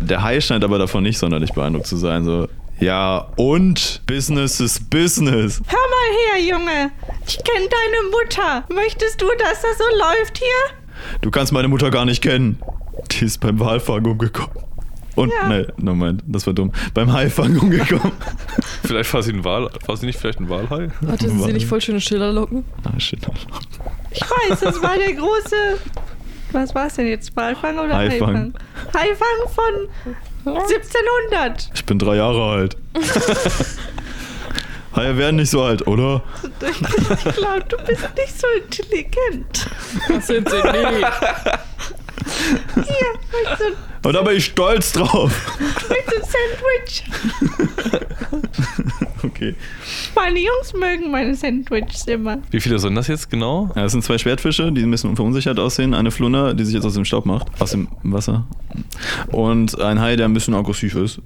Der 0.00 0.22
Hai 0.22 0.40
scheint 0.40 0.64
aber 0.64 0.78
davon 0.78 1.02
nicht 1.02 1.18
sonderlich 1.18 1.52
beeindruckt 1.52 1.86
zu 1.86 1.96
sein. 1.96 2.24
So, 2.24 2.48
ja, 2.78 3.28
und 3.36 4.00
Business 4.06 4.58
ist 4.60 4.88
Business. 4.90 5.60
Hör 5.66 5.78
mal 5.78 6.38
her, 6.40 6.42
Junge. 6.48 6.90
Ich 7.26 7.36
kenne 7.36 7.68
deine 7.68 8.10
Mutter. 8.10 8.64
Möchtest 8.74 9.20
du, 9.20 9.26
dass 9.38 9.60
das 9.62 9.78
so 9.78 9.84
läuft 9.98 10.38
hier? 10.38 11.18
Du 11.20 11.30
kannst 11.30 11.52
meine 11.52 11.68
Mutter 11.68 11.90
gar 11.90 12.04
nicht 12.04 12.22
kennen. 12.22 12.58
Die 13.10 13.24
ist 13.24 13.38
beim 13.40 13.60
Walfang 13.60 14.04
umgekommen. 14.04 14.50
Und, 15.16 15.32
Ja. 15.32 15.48
nee, 15.48 15.66
Moment, 15.76 16.22
das 16.26 16.46
war 16.46 16.54
dumm. 16.54 16.72
Beim 16.94 17.12
Haifang 17.12 17.58
umgekommen. 17.58 18.12
Vielleicht 18.84 19.12
war 19.12 19.22
sie 19.22 19.32
ein 19.32 19.44
Wal, 19.44 19.68
war 19.86 19.96
sie 19.96 20.06
nicht 20.06 20.18
vielleicht 20.18 20.40
ein 20.40 20.48
Walhai? 20.48 20.88
Hatte 21.06 21.28
sie 21.28 21.52
nicht 21.52 21.66
voll 21.66 21.80
schöne 21.80 22.00
Schillerlocken? 22.00 22.64
Ah, 22.84 22.98
shit. 22.98 23.18
Ich 24.12 24.20
weiß, 24.22 24.60
das 24.60 24.80
war 24.82 24.96
der 24.96 25.12
große. 25.14 25.78
Was 26.52 26.74
war 26.74 26.86
es 26.86 26.94
denn 26.94 27.06
jetzt? 27.06 27.36
Walfang 27.36 27.78
oder 27.78 27.94
Haifang. 27.96 28.54
Haifang? 28.94 29.26
Von 29.54 29.88
1700. 30.54 31.70
Ich 31.74 31.84
bin 31.84 31.98
drei 31.98 32.16
Jahre 32.16 32.42
alt. 32.42 32.76
Haie 34.96 35.16
werden 35.16 35.36
nicht 35.36 35.50
so 35.50 35.62
alt, 35.62 35.86
oder? 35.86 36.22
Ich 36.68 36.78
glaube, 37.36 37.64
du 37.68 37.76
bist 37.84 38.08
nicht 38.16 38.40
so 38.40 38.46
intelligent. 38.58 39.66
Das 40.08 40.26
sind 40.26 40.48
sie 40.48 40.56
nie. 40.56 41.04
Hier, 42.74 42.84
du, 44.02 44.08
Und 44.08 44.14
da 44.14 44.22
bin 44.22 44.36
ich 44.36 44.46
stolz 44.46 44.92
drauf. 44.92 45.32
du 45.58 45.94
ein 45.94 46.24
Sandwich? 46.24 47.04
Okay. 49.40 49.54
Meine 50.14 50.38
Jungs 50.38 50.74
mögen 50.74 51.10
meine 51.10 51.34
Sandwiches 51.34 52.06
immer. 52.06 52.38
Wie 52.50 52.60
viele 52.60 52.78
sind 52.78 52.94
das 52.94 53.08
jetzt 53.08 53.30
genau? 53.30 53.70
Ja, 53.74 53.84
das 53.84 53.92
sind 53.92 54.04
zwei 54.04 54.18
Schwertfische, 54.18 54.70
die 54.70 54.82
ein 54.82 54.90
bisschen 54.90 55.16
verunsichert 55.16 55.58
aussehen. 55.58 55.94
Eine 55.94 56.10
Flunder, 56.10 56.52
die 56.52 56.62
sich 56.64 56.74
jetzt 56.74 56.84
aus 56.84 56.92
dem 56.92 57.06
Staub 57.06 57.24
macht. 57.24 57.48
Aus 57.58 57.70
dem 57.70 57.88
Wasser. 58.02 58.46
Und 59.32 59.80
ein 59.80 59.98
Hai, 59.98 60.16
der 60.16 60.26
ein 60.26 60.34
bisschen 60.34 60.52
aggressiv 60.54 60.94
ist. 60.94 61.22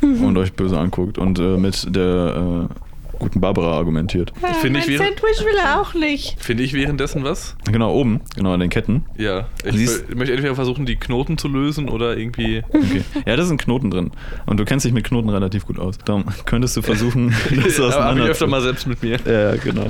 Und 0.00 0.38
euch 0.38 0.52
böse 0.52 0.78
anguckt. 0.78 1.18
Und 1.18 1.40
äh, 1.40 1.56
mit 1.56 1.92
der 1.92 2.68
äh, 2.70 2.85
guten 3.18 3.40
Barbara 3.40 3.72
argumentiert. 3.76 4.32
Ja, 4.42 4.52
finde, 4.54 4.80
ich 4.80 4.86
Sandwich 4.98 5.40
will 5.40 5.56
er 5.62 5.80
auch 5.80 5.94
nicht. 5.94 6.36
Finde 6.42 6.62
ich 6.62 6.72
währenddessen 6.72 7.24
was? 7.24 7.56
Genau, 7.70 7.92
oben. 7.94 8.20
Genau, 8.36 8.52
an 8.52 8.60
den 8.60 8.70
Ketten. 8.70 9.04
Ja. 9.16 9.46
Ich 9.64 9.74
Siehst- 9.76 10.14
möchte 10.14 10.32
entweder 10.34 10.54
versuchen, 10.54 10.86
die 10.86 10.96
Knoten 10.96 11.38
zu 11.38 11.48
lösen 11.48 11.88
oder 11.88 12.16
irgendwie. 12.16 12.62
Okay. 12.68 13.02
Ja, 13.26 13.36
da 13.36 13.44
sind 13.44 13.60
Knoten 13.60 13.90
drin. 13.90 14.10
Und 14.46 14.58
du 14.58 14.64
kennst 14.64 14.84
dich 14.84 14.92
mit 14.92 15.04
Knoten 15.04 15.28
relativ 15.28 15.66
gut 15.66 15.78
aus. 15.78 15.98
Darum 15.98 16.24
könntest 16.44 16.76
du 16.76 16.82
versuchen, 16.82 17.34
das 17.50 17.50
Aber 17.50 17.54
habe 17.56 17.68
ich 17.68 17.78
auseinander 17.80 18.24
öfter 18.24 18.44
zu... 18.44 18.50
mal 18.50 18.62
selbst 18.62 18.86
mit 18.86 19.02
mir. 19.02 19.18
Ja, 19.24 19.56
genau. 19.56 19.86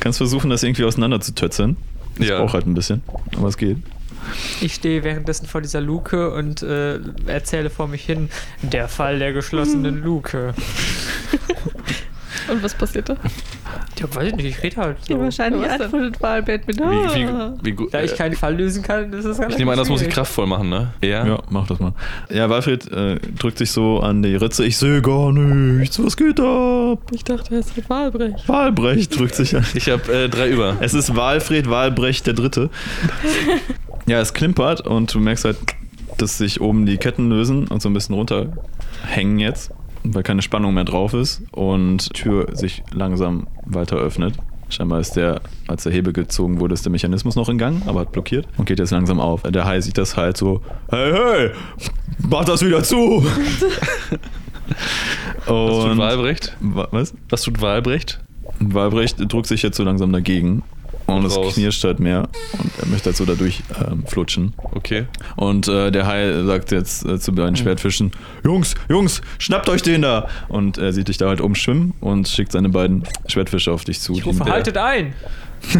Kannst 0.00 0.18
versuchen, 0.18 0.50
das 0.50 0.62
irgendwie 0.62 0.84
auseinander 0.84 1.20
zu 1.20 1.34
tötzeln. 1.34 1.76
Das 2.18 2.28
Ja. 2.28 2.38
braucht 2.40 2.54
halt 2.54 2.66
ein 2.66 2.74
bisschen. 2.74 3.02
Aber 3.36 3.48
es 3.48 3.56
geht. 3.56 3.78
Ich 4.60 4.74
stehe 4.74 5.04
währenddessen 5.04 5.46
vor 5.46 5.62
dieser 5.62 5.80
Luke 5.80 6.30
und 6.32 6.62
äh, 6.62 6.98
erzähle 7.26 7.70
vor 7.70 7.86
mich 7.88 8.02
hin, 8.04 8.28
der 8.62 8.88
Fall 8.88 9.18
der 9.20 9.32
geschlossenen 9.32 10.02
Luke. 10.02 10.54
Und 12.50 12.62
was 12.62 12.74
passiert 12.74 13.08
da? 13.08 13.16
Ja, 13.98 14.14
weiß 14.14 14.28
ich 14.28 14.36
nicht, 14.36 14.46
ich 14.46 14.62
rede 14.62 14.76
halt 14.76 14.96
so. 15.04 15.14
Ja, 15.14 15.20
wahrscheinlich 15.20 15.62
denn? 15.62 15.82
antwortet 15.82 16.20
Walbert 16.22 16.66
mit 16.66 16.78
Wie, 16.78 16.82
wie, 16.82 17.24
Ah. 17.26 17.54
wie 17.62 17.72
gut. 17.72 17.92
Da 17.92 18.02
ich 18.02 18.14
keinen 18.14 18.34
Fall 18.36 18.56
lösen 18.56 18.82
kann, 18.82 19.12
ist 19.12 19.24
es 19.24 19.38
ich 19.38 19.58
nehme 19.58 19.72
an, 19.72 19.78
das 19.78 19.88
muss 19.88 20.02
ich 20.02 20.08
kraftvoll 20.08 20.46
machen, 20.46 20.68
ne? 20.68 20.92
Ja. 21.02 21.26
Ja, 21.26 21.38
mach 21.50 21.66
das 21.66 21.78
mal. 21.80 21.92
Ja, 22.30 22.48
Walfried 22.48 22.90
äh, 22.92 23.16
drückt 23.38 23.58
sich 23.58 23.70
so 23.72 24.00
an 24.00 24.22
die 24.22 24.34
Ritze. 24.36 24.64
Ich 24.64 24.76
sehe 24.76 25.02
gar 25.02 25.32
nichts. 25.32 26.02
Was 26.02 26.16
geht 26.16 26.40
ab? 26.40 26.98
Ich 27.12 27.24
dachte, 27.24 27.54
er 27.54 27.60
ist 27.60 27.76
halt 27.76 27.90
Wahlbrecht. 27.90 28.48
Walbrecht 28.48 29.18
drückt 29.18 29.34
sich 29.34 29.56
an. 29.56 29.66
Ich 29.74 29.88
habe 29.90 30.12
äh, 30.12 30.28
drei 30.28 30.48
über. 30.48 30.76
Es 30.80 30.94
ist 30.94 31.14
Walfried 31.16 31.68
Walbrecht 31.68 32.26
der 32.26 32.34
Dritte. 32.34 32.70
ja, 34.06 34.20
es 34.20 34.32
klimpert 34.34 34.80
und 34.80 35.12
du 35.12 35.20
merkst 35.20 35.44
halt, 35.44 35.56
dass 36.16 36.38
sich 36.38 36.60
oben 36.60 36.86
die 36.86 36.96
Ketten 36.96 37.28
lösen 37.28 37.68
und 37.68 37.82
so 37.82 37.88
ein 37.88 37.92
bisschen 37.94 38.14
runterhängen 38.14 39.38
jetzt, 39.38 39.70
weil 40.04 40.22
keine 40.22 40.42
Spannung 40.42 40.74
mehr 40.74 40.84
drauf 40.84 41.14
ist 41.14 41.42
und 41.52 42.08
die 42.08 42.22
Tür 42.22 42.46
sich 42.56 42.82
langsam 42.92 43.46
weiter 43.64 43.96
öffnet. 43.96 44.34
Scheinbar 44.70 45.00
ist 45.00 45.12
der, 45.16 45.40
als 45.66 45.84
der 45.84 45.92
Hebel 45.92 46.12
gezogen 46.12 46.60
wurde, 46.60 46.74
ist 46.74 46.84
der 46.84 46.92
Mechanismus 46.92 47.36
noch 47.36 47.48
in 47.48 47.56
Gang, 47.56 47.82
aber 47.86 48.00
hat 48.00 48.12
blockiert 48.12 48.46
und 48.58 48.66
geht 48.66 48.78
jetzt 48.78 48.90
langsam 48.90 49.18
auf. 49.18 49.42
Der 49.42 49.64
Hai 49.64 49.80
sieht 49.80 49.96
das 49.96 50.16
halt 50.16 50.36
so, 50.36 50.60
hey, 50.90 51.12
hey, 51.12 51.50
mach 52.28 52.44
das 52.44 52.62
wieder 52.64 52.82
zu! 52.82 53.24
Was 55.46 55.46
tut 55.46 55.90
und, 55.92 55.98
Wahlbrecht? 55.98 56.54
Wa- 56.60 56.88
was? 56.90 57.14
Was 57.30 57.42
tut 57.42 57.60
Wahlbrecht? 57.62 58.20
Walbrecht 58.60 59.16
drückt 59.32 59.46
sich 59.46 59.62
jetzt 59.62 59.76
so 59.76 59.84
langsam 59.84 60.12
dagegen. 60.12 60.62
Und 61.08 61.24
es 61.24 61.36
Raus. 61.36 61.54
knirscht 61.54 61.82
halt 61.84 62.00
mehr. 62.00 62.28
Und 62.58 62.70
er 62.80 62.86
möchte 62.86 63.06
halt 63.06 63.16
so 63.16 63.24
dadurch 63.24 63.62
ähm, 63.90 64.04
flutschen. 64.06 64.52
Okay. 64.72 65.06
Und 65.36 65.66
äh, 65.66 65.90
der 65.90 66.06
Hai 66.06 66.42
sagt 66.44 66.70
jetzt 66.70 67.04
äh, 67.06 67.18
zu 67.18 67.32
beiden 67.34 67.56
Schwertfischen: 67.56 68.12
Jungs, 68.44 68.74
Jungs, 68.88 69.22
schnappt 69.38 69.68
euch 69.70 69.82
den 69.82 70.02
da! 70.02 70.28
Und 70.48 70.76
er 70.78 70.92
sieht 70.92 71.08
dich 71.08 71.16
da 71.16 71.28
halt 71.28 71.40
umschwimmen 71.40 71.94
und 72.00 72.28
schickt 72.28 72.52
seine 72.52 72.68
beiden 72.68 73.04
Schwertfische 73.26 73.72
auf 73.72 73.84
dich 73.84 74.00
zu. 74.00 74.12
Ich 74.12 74.26
rufe, 74.26 74.44
haltet 74.44 74.76
ein! 74.76 75.14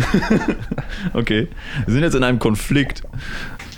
Okay. 1.12 1.48
Wir 1.86 1.92
sind 1.94 2.02
jetzt 2.02 2.14
in 2.14 2.24
einem 2.24 2.38
Konflikt. 2.38 3.02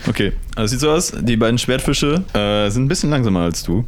Okay, 0.08 0.32
also 0.56 0.70
sieht 0.72 0.80
so 0.80 0.90
aus, 0.90 1.12
die 1.20 1.36
beiden 1.36 1.58
Schwertfische 1.58 2.24
äh, 2.32 2.70
sind 2.70 2.84
ein 2.84 2.88
bisschen 2.88 3.10
langsamer 3.10 3.40
als 3.40 3.62
du. 3.62 3.84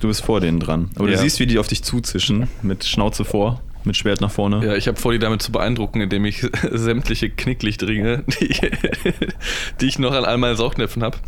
Du 0.00 0.08
bist 0.08 0.22
vor 0.22 0.40
denen 0.40 0.60
dran. 0.60 0.90
Aber 0.96 1.08
Ja. 1.08 1.16
du 1.16 1.22
siehst, 1.22 1.38
wie 1.40 1.46
die 1.46 1.58
auf 1.58 1.68
dich 1.68 1.82
zuzischen, 1.82 2.48
mit 2.62 2.84
Schnauze 2.84 3.24
vor. 3.24 3.62
Mit 3.86 3.96
Schwert 3.96 4.20
nach 4.20 4.30
vorne. 4.30 4.64
Ja, 4.64 4.74
ich 4.74 4.88
habe 4.88 4.98
vor, 4.98 5.12
die 5.12 5.18
damit 5.18 5.42
zu 5.42 5.52
beeindrucken, 5.52 6.00
indem 6.00 6.24
ich 6.24 6.46
sämtliche 6.70 7.30
Knicklichtringe, 7.30 8.24
die, 8.40 8.48
die 9.80 9.86
ich 9.86 9.98
noch 9.98 10.12
an 10.12 10.24
all 10.24 10.38
meinen 10.38 10.56
Saugnäpfen 10.56 11.02
habe, 11.02 11.18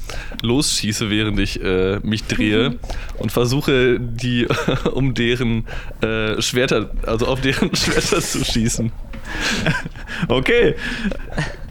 losschieße, 0.42 1.11
während 1.11 1.38
ich 1.38 1.62
äh, 1.62 2.00
mich 2.00 2.24
drehe 2.24 2.78
und 3.18 3.32
versuche, 3.32 3.98
die 4.00 4.46
um 4.92 5.14
deren 5.14 5.66
äh, 6.00 6.40
Schwerter, 6.42 6.90
also 7.06 7.26
auf 7.26 7.40
deren 7.40 7.74
Schwerter 7.74 8.20
zu 8.20 8.44
schießen. 8.44 8.92
Okay. 10.26 10.74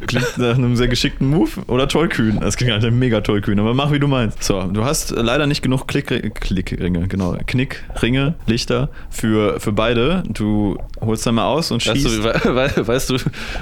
Klingt 0.06 0.38
nach 0.38 0.56
einem 0.56 0.78
sehr 0.78 0.88
geschickten 0.88 1.28
Move 1.28 1.50
oder 1.68 1.90
tollkühn. 1.90 2.40
Das 2.40 2.56
klingt 2.56 2.72
halt 2.72 2.94
mega 2.94 3.20
tollkühn, 3.20 3.60
aber 3.60 3.74
mach 3.74 3.92
wie 3.92 4.00
du 4.00 4.08
meinst. 4.08 4.42
So, 4.42 4.62
du 4.64 4.86
hast 4.86 5.12
leider 5.12 5.48
nicht 5.48 5.62
genug 5.62 5.86
Klick, 5.88 6.08
Klickringe, 6.40 7.08
genau. 7.10 7.36
Knickringe, 7.46 8.36
Lichter 8.46 8.90
für, 9.10 9.60
für 9.60 9.74
beide. 9.74 10.24
Du 10.30 10.78
holst 11.02 11.26
dann 11.26 11.36
mal 11.36 11.46
aus 11.46 11.72
und 11.72 11.86
Weißt 11.86 11.98
schießt. 11.98 12.20
du, 12.20 12.24
we 12.24 12.76
we 12.78 12.88
weißt 12.88 13.10
du, 13.10 13.18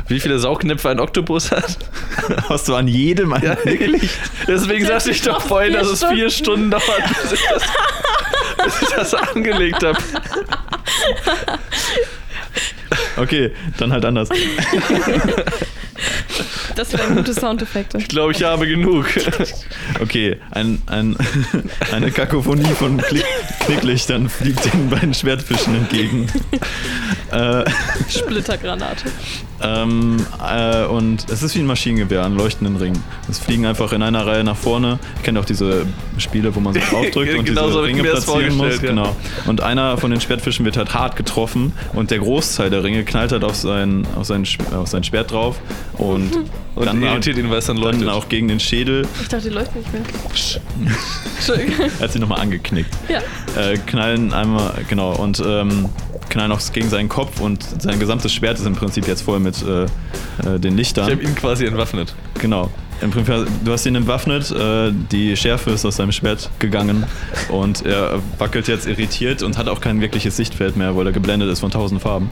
wie 0.08 0.20
viele 0.20 0.38
Saugnäpfe 0.38 0.90
ein 0.90 1.00
Oktopus 1.00 1.52
hat? 1.52 1.80
hast 2.50 2.68
du 2.68 2.76
an 2.76 2.88
jedem 2.88 3.34
ein 3.34 3.42
Ja, 3.44 3.56
Knicklicht? 3.56 4.20
Deswegen 4.48 4.86
sagte 4.86 5.10
ich 5.12 5.22
doch 5.24 5.42
vorhin, 5.42 5.74
dass 5.74 5.88
es 5.88 6.04
vier 6.04 6.30
Stunden 6.30 6.70
dauert, 6.70 6.84
bis 7.24 7.32
ich 7.32 7.46
das, 7.50 7.64
bis 8.66 8.82
ich 8.84 8.90
das 8.96 9.14
angelegt 9.16 9.84
habe. 9.84 9.98
Okay, 13.18 13.52
dann 13.78 13.92
halt 13.92 14.06
anders. 14.06 14.30
Das 16.76 16.92
wären 16.92 17.16
gute 17.16 17.34
Soundeffekte. 17.34 17.98
Ich 18.00 18.10
glaube, 18.10 18.34
ich 18.34 18.44
habe 18.44 18.68
genug. 18.68 19.08
Okay, 20.02 20.38
ein, 20.52 20.82
ein, 20.88 21.16
eine 21.94 22.12
Kakophonie 22.12 22.66
von 22.78 22.98
Klick, 22.98 23.24
Knicklichtern 23.62 24.28
fliegt 24.28 24.74
den 24.74 24.90
beiden 24.90 25.14
Schwertfischen 25.14 25.76
entgegen. 25.76 26.28
Äh, 27.32 27.64
Splittergranate. 28.10 29.06
Ähm, 29.62 30.18
äh, 30.46 30.86
und 30.86 31.30
es 31.32 31.42
ist 31.42 31.56
wie 31.56 31.60
ein 31.60 31.66
Maschinengewehr, 31.66 32.26
ein 32.26 32.36
leuchtenden 32.36 32.76
Ring. 32.76 32.94
Es 33.30 33.40
fliegen 33.40 33.66
einfach 33.66 33.94
in 33.94 34.02
einer 34.02 34.26
Reihe 34.28 34.44
nach 34.44 34.58
vorne. 34.58 35.00
Ihr 35.18 35.24
kennt 35.24 35.38
auch 35.38 35.46
diese 35.46 35.86
Spiele, 36.18 36.54
wo 36.56 36.60
man 36.60 36.74
so 36.74 36.80
draufdrückt 36.92 37.36
und 37.38 37.46
Genau 37.46 37.62
diese 37.62 37.74
so 37.74 37.84
ich 37.86 37.96
Ringe 37.96 38.04
platzieren 38.04 38.56
muss. 38.58 38.76
ja. 38.82 38.90
Genau. 38.90 39.16
Und 39.48 39.62
einer 39.62 39.98
von 39.98 40.12
den 40.12 40.20
Schwertfischen 40.20 40.66
wird 40.66 40.78
halt 40.78 40.94
hart 40.94 41.16
getroffen 41.16 41.72
und 41.94 42.12
der 42.12 42.20
Großteil 42.20 42.70
der 42.70 42.84
Ringe 42.84 43.04
knallt 43.06 43.32
halt 43.32 43.44
auf 43.44 43.56
sein, 43.56 44.06
auf 44.16 44.26
sein, 44.26 44.46
auf 44.76 44.88
sein 44.90 45.04
Schwert 45.04 45.32
drauf 45.32 45.58
und, 45.98 46.32
Und 46.76 46.86
dann, 46.86 47.02
irritiert 47.02 47.38
ihn, 47.38 47.50
weil 47.50 47.60
es 47.60 47.66
dann 47.66 47.78
dann 47.78 47.86
leuchtet. 48.02 48.10
auch 48.10 48.28
gegen 48.28 48.48
den 48.50 48.60
Schädel. 48.60 49.08
Ich 49.22 49.28
dachte, 49.30 49.48
die 49.50 49.56
läuft 49.56 49.74
nicht 49.76 49.88
mehr. 49.94 50.02
Entschuldigung. 51.38 51.86
Er 52.00 52.04
hat 52.04 52.12
sich 52.12 52.22
nochmal 52.22 52.42
angeknickt. 52.42 52.90
Ja. 53.08 53.20
äh, 53.62 53.78
knallen 53.78 54.34
einmal, 54.34 54.74
genau, 54.90 55.14
und 55.16 55.42
ähm, 55.46 55.90
knallen 56.30 56.52
auch 56.52 56.62
gegen 56.74 56.90
seinen 56.90 57.10
Kopf 57.10 57.40
und 57.40 57.64
sein 57.82 58.00
gesamtes 58.00 58.34
Schwert 58.34 58.60
ist 58.60 58.66
im 58.66 58.76
Prinzip 58.76 59.08
jetzt 59.08 59.22
voll 59.22 59.40
mit 59.40 59.64
äh, 59.64 59.84
äh, 59.84 60.60
den 60.60 60.76
Lichtern. 60.76 61.08
Ich 61.08 61.14
habe 61.14 61.24
ihn 61.24 61.36
quasi 61.36 61.66
entwaffnet. 61.66 62.16
Genau. 62.40 62.70
Im 63.02 63.12
Prinzip, 63.12 63.48
du 63.64 63.72
hast 63.72 63.86
ihn 63.86 63.96
entwaffnet, 63.96 64.52
äh, 64.52 64.92
die 65.12 65.36
Schärfe 65.36 65.72
ist 65.72 65.86
aus 65.86 65.98
seinem 65.98 66.12
Schwert 66.12 66.50
gegangen 66.60 67.06
und 67.50 67.86
er 67.86 68.22
wackelt 68.38 68.68
jetzt 68.68 68.88
irritiert 68.88 69.44
und 69.44 69.58
hat 69.58 69.68
auch 69.68 69.82
kein 69.82 70.02
wirkliches 70.02 70.38
Sichtfeld 70.38 70.78
mehr, 70.78 70.96
weil 70.96 71.06
er 71.08 71.14
geblendet 71.14 71.50
ist 71.50 71.60
von 71.60 71.72
tausend 71.72 72.02
Farben. 72.02 72.30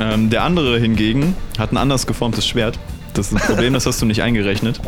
Ähm, 0.00 0.30
der 0.30 0.44
andere 0.44 0.78
hingegen 0.78 1.36
hat 1.58 1.72
ein 1.72 1.76
anders 1.76 2.06
geformtes 2.06 2.46
Schwert. 2.46 2.78
Das 3.14 3.26
ist 3.26 3.32
ein 3.34 3.40
Problem, 3.40 3.72
das 3.72 3.86
hast 3.86 4.00
du 4.00 4.06
nicht 4.06 4.22
eingerechnet. 4.22 4.80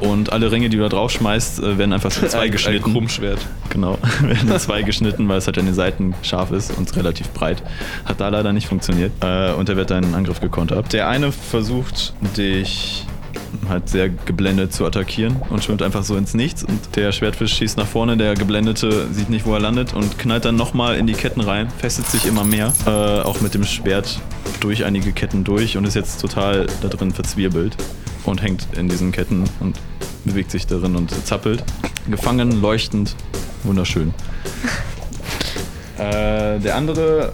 Und 0.00 0.32
alle 0.32 0.50
Ringe, 0.52 0.68
die 0.68 0.76
du 0.76 0.82
da 0.82 0.88
drauf 0.88 1.10
schmeißt, 1.10 1.60
äh, 1.60 1.78
werden 1.78 1.92
einfach 1.92 2.10
in 2.22 2.28
zwei 2.28 2.38
Ein- 2.38 2.44
ein 2.46 2.50
geschnitten. 2.52 2.92
Krummschwert. 2.92 3.38
Genau, 3.70 3.96
werden 4.22 4.50
in 4.50 4.58
zwei 4.58 4.82
geschnitten, 4.82 5.28
weil 5.28 5.38
es 5.38 5.46
halt 5.46 5.58
an 5.58 5.64
den 5.66 5.74
Seiten 5.74 6.14
scharf 6.22 6.50
ist 6.52 6.76
und 6.76 6.94
relativ 6.96 7.30
breit. 7.30 7.62
Hat 8.04 8.20
da 8.20 8.28
leider 8.28 8.52
nicht 8.52 8.66
funktioniert. 8.68 9.12
Äh, 9.22 9.52
und 9.52 9.68
er 9.68 9.76
wird 9.76 9.90
deinen 9.90 10.14
Angriff 10.14 10.40
gekontert. 10.40 10.92
Der 10.92 11.08
eine 11.08 11.32
versucht, 11.32 12.12
dich 12.36 13.06
halt 13.68 13.88
sehr 13.88 14.08
geblendet 14.08 14.72
zu 14.72 14.84
attackieren 14.84 15.36
und 15.50 15.64
schwimmt 15.64 15.82
einfach 15.82 16.02
so 16.02 16.16
ins 16.16 16.34
Nichts. 16.34 16.64
Und 16.64 16.96
der 16.96 17.12
Schwertfisch 17.12 17.54
schießt 17.54 17.76
nach 17.76 17.86
vorne, 17.86 18.16
der 18.16 18.34
Geblendete 18.34 19.06
sieht 19.12 19.30
nicht, 19.30 19.46
wo 19.46 19.54
er 19.54 19.60
landet 19.60 19.94
und 19.94 20.18
knallt 20.18 20.44
dann 20.44 20.56
nochmal 20.56 20.96
in 20.96 21.06
die 21.06 21.14
Ketten 21.14 21.40
rein, 21.40 21.68
festet 21.78 22.06
sich 22.06 22.26
immer 22.26 22.44
mehr, 22.44 22.72
äh, 22.86 22.90
auch 22.90 23.40
mit 23.40 23.54
dem 23.54 23.64
Schwert 23.64 24.20
durch 24.60 24.84
einige 24.84 25.12
Ketten 25.12 25.44
durch 25.44 25.76
und 25.76 25.84
ist 25.84 25.94
jetzt 25.94 26.20
total 26.20 26.66
da 26.82 26.88
drin 26.88 27.12
verzwirbelt 27.12 27.76
und 28.24 28.42
hängt 28.42 28.68
in 28.76 28.88
diesen 28.88 29.12
Ketten 29.12 29.44
und 29.60 29.78
bewegt 30.24 30.50
sich 30.50 30.66
darin 30.66 30.96
und 30.96 31.10
zappelt. 31.26 31.64
Gefangen, 32.10 32.60
leuchtend, 32.60 33.14
wunderschön. 33.64 34.14
äh, 35.98 36.58
der 36.58 36.76
andere 36.76 37.32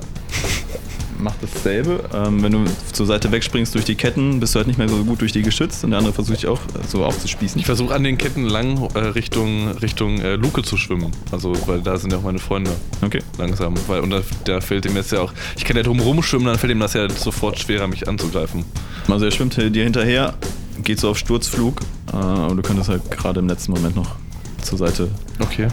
macht 1.19 1.37
dasselbe. 1.43 2.01
Ähm, 2.15 2.43
wenn 2.43 2.53
du 2.53 2.65
zur 2.93 3.07
Seite 3.07 3.31
wegspringst 3.33 3.75
durch 3.75 3.85
die 3.85 3.95
Ketten, 3.95 4.41
bist 4.41 4.55
du 4.55 4.59
halt 4.59 4.67
nicht 4.67 4.79
mehr 4.79 4.89
so 4.89 5.03
gut 5.05 5.21
durch 5.21 5.33
die 5.33 5.43
geschützt 5.43 5.85
und 5.85 5.91
der 5.91 5.99
andere 5.99 6.15
versucht 6.15 6.39
dich 6.39 6.47
auch 6.47 6.59
äh, 6.59 6.87
so 6.89 7.05
aufzuspießen. 7.05 7.59
Ich 7.59 7.67
versuche 7.67 7.95
an 7.95 8.03
den 8.05 8.19
Ketten 8.19 8.45
lang 8.47 8.89
äh, 8.95 8.99
Richtung, 8.99 9.69
Richtung 9.73 10.21
äh, 10.21 10.37
Luke 10.37 10.62
zu 10.62 10.77
schwimmen. 10.77 11.12
Also, 11.33 11.53
weil 11.67 11.81
da 11.81 11.97
sind 11.97 12.12
ja 12.12 12.19
auch 12.19 12.23
meine 12.23 12.39
Freunde 12.39 12.71
Okay. 13.03 13.21
langsam. 13.39 13.75
Weil, 13.87 14.01
und 14.01 14.11
da, 14.11 14.21
da 14.45 14.61
fällt 14.61 14.87
ihm 14.87 14.97
jetzt 14.97 15.12
ja 15.12 15.21
auch. 15.21 15.33
Ich 15.57 15.65
kann 15.65 15.77
ja 15.77 15.83
drum 15.83 16.01
rumschwimmen, 16.01 16.47
dann 16.47 16.59
fällt 16.59 16.73
ihm 16.73 16.81
das 16.81 16.95
ja 16.95 17.09
sofort 17.09 17.59
schwerer, 17.59 17.87
mich 17.87 18.09
anzugreifen. 18.09 18.65
Also 19.09 19.25
er 19.27 19.31
schwimmt 19.31 19.57
dir 19.57 19.85
hinterher, 19.85 20.35
geht 20.83 20.99
so 21.01 21.11
auf 21.11 21.19
Sturzflug, 21.19 21.81
äh, 22.12 22.17
aber 22.17 22.55
du 22.55 22.62
könntest 22.62 22.89
halt 22.89 23.11
gerade 23.11 23.41
im 23.41 23.49
letzten 23.49 23.73
Moment 23.73 23.97
noch 23.97 24.17
zur 24.62 24.79
Seite 24.79 25.09
Okay. 25.41 25.69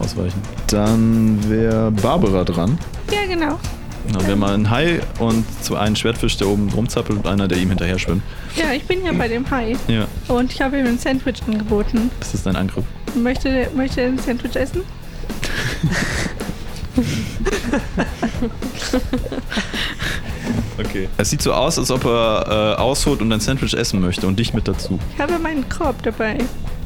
ausweichen. 0.00 0.40
Dann 0.66 1.38
wäre 1.48 1.90
Barbara 1.92 2.42
dran. 2.44 2.76
Ja, 3.12 3.20
genau. 3.32 3.58
Dann 4.12 4.26
wäre 4.26 4.36
mal 4.36 4.54
ein 4.54 4.68
Hai 4.70 5.00
und 5.18 5.44
zu 5.62 5.76
einem 5.76 5.94
Schwertfisch, 5.96 6.36
der 6.36 6.48
oben 6.48 6.68
rumzappelt 6.70 7.18
und 7.18 7.26
einer, 7.26 7.48
der 7.48 7.58
ihm 7.58 7.68
hinterher 7.68 7.98
schwimmt. 7.98 8.22
Ja, 8.56 8.72
ich 8.72 8.84
bin 8.84 9.04
ja 9.04 9.12
bei 9.12 9.28
dem 9.28 9.48
Hai. 9.50 9.76
Ja, 9.88 10.06
Und 10.28 10.52
ich 10.52 10.60
habe 10.60 10.78
ihm 10.78 10.86
ein 10.86 10.98
Sandwich 10.98 11.42
angeboten. 11.46 12.10
das 12.18 12.34
ist 12.34 12.44
dein 12.46 12.56
Angriff. 12.56 12.84
Möchte, 13.14 13.68
möchte 13.74 14.00
er 14.00 14.08
ein 14.08 14.18
Sandwich 14.18 14.56
essen? 14.56 14.82
Okay. 20.78 21.08
Es 21.16 21.30
sieht 21.30 21.42
so 21.42 21.52
aus, 21.52 21.78
als 21.78 21.90
ob 21.90 22.04
er 22.04 22.74
äh, 22.78 22.80
ausholt 22.80 23.20
und 23.20 23.32
ein 23.32 23.40
Sandwich 23.40 23.74
essen 23.74 24.00
möchte 24.00 24.26
und 24.26 24.38
dich 24.38 24.52
mit 24.54 24.66
dazu. 24.66 24.98
Ich 25.14 25.20
habe 25.20 25.38
meinen 25.38 25.68
Korb 25.68 26.02
dabei. 26.02 26.38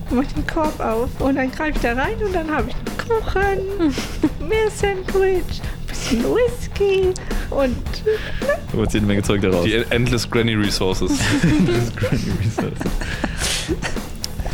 Ich 0.08 0.14
mache 0.14 0.26
den 0.36 0.46
Korb 0.46 0.78
auf 0.80 1.08
und 1.20 1.36
dann 1.36 1.50
greife 1.50 1.72
ich 1.76 1.80
da 1.82 1.94
rein 1.94 2.14
und 2.24 2.34
dann 2.34 2.50
habe 2.50 2.68
ich 2.68 2.76
Kuchen, 2.98 3.94
mehr 4.48 4.70
Sandwich, 4.74 5.60
bisschen 5.96 6.24
Whisky 6.24 7.14
und 7.50 7.76
Du 8.72 8.78
holst 8.78 8.94
jede 8.94 9.06
Menge 9.06 9.22
Zeug 9.22 9.40
daraus. 9.42 9.64
Die 9.64 9.74
Endless 9.90 10.28
Granny 10.30 10.54
Resources. 10.54 11.12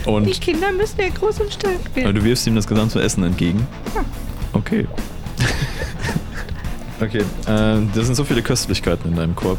die 0.04 0.10
und 0.10 0.40
Kinder 0.40 0.72
müssen 0.72 1.00
ja 1.00 1.08
groß 1.08 1.40
und 1.40 1.52
stark 1.52 1.94
werden. 1.94 2.14
du 2.14 2.24
wirfst 2.24 2.46
ihm 2.46 2.54
das 2.54 2.66
gesamte 2.66 3.00
Essen 3.00 3.24
entgegen. 3.24 3.66
Okay. 4.52 4.86
okay, 7.00 7.18
äh, 7.20 7.24
da 7.46 7.86
sind 7.94 8.14
so 8.14 8.24
viele 8.24 8.42
Köstlichkeiten 8.42 9.10
in 9.10 9.16
deinem 9.16 9.34
Korb, 9.34 9.58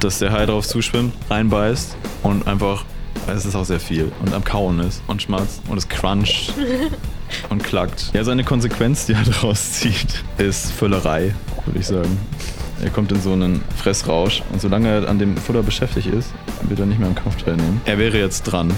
dass 0.00 0.18
der 0.18 0.32
Hai 0.32 0.46
drauf 0.46 0.66
zuschwimmt, 0.66 1.14
reinbeißt 1.30 1.96
und 2.22 2.46
einfach, 2.46 2.84
es 3.26 3.44
ist 3.44 3.54
auch 3.54 3.64
sehr 3.64 3.80
viel 3.80 4.12
und 4.24 4.32
am 4.34 4.44
Kauen 4.44 4.80
ist 4.80 5.02
und 5.06 5.22
schmatzt 5.22 5.62
und 5.68 5.78
es 5.78 5.88
cruncht 5.88 6.54
und 7.48 7.62
klackt. 7.64 8.10
Ja, 8.12 8.24
seine 8.24 8.44
Konsequenz, 8.44 9.06
die 9.06 9.12
er 9.12 9.22
daraus 9.26 9.72
zieht, 9.72 10.22
ist 10.38 10.72
Völlerei, 10.72 11.34
würde 11.66 11.78
ich 11.80 11.86
sagen. 11.86 12.18
Er 12.82 12.90
kommt 12.90 13.12
in 13.12 13.20
so 13.20 13.32
einen 13.32 13.62
Fressrausch 13.76 14.42
und 14.52 14.60
solange 14.60 14.88
er 14.88 15.08
an 15.08 15.18
dem 15.18 15.36
Futter 15.36 15.62
beschäftigt 15.62 16.08
ist, 16.08 16.30
wird 16.62 16.80
er 16.80 16.86
nicht 16.86 16.98
mehr 16.98 17.08
am 17.08 17.14
Kampf 17.14 17.36
teilnehmen. 17.42 17.80
Er 17.84 17.98
wäre 17.98 18.18
jetzt 18.18 18.42
dran, 18.44 18.72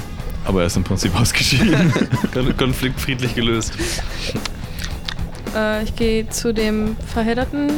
aber 0.45 0.61
er 0.61 0.67
ist 0.67 0.77
im 0.77 0.85
Prinzip 0.85 1.15
ausgeschieden. 1.21 1.93
Kon- 2.35 2.57
Konflikt 2.57 3.01
friedlich 3.01 3.35
gelöst. 3.35 3.73
Äh, 5.57 5.85
ich 5.85 5.95
gehe 5.97 6.29
zu 6.29 6.53
dem 6.53 6.97
verhedderten 7.13 7.69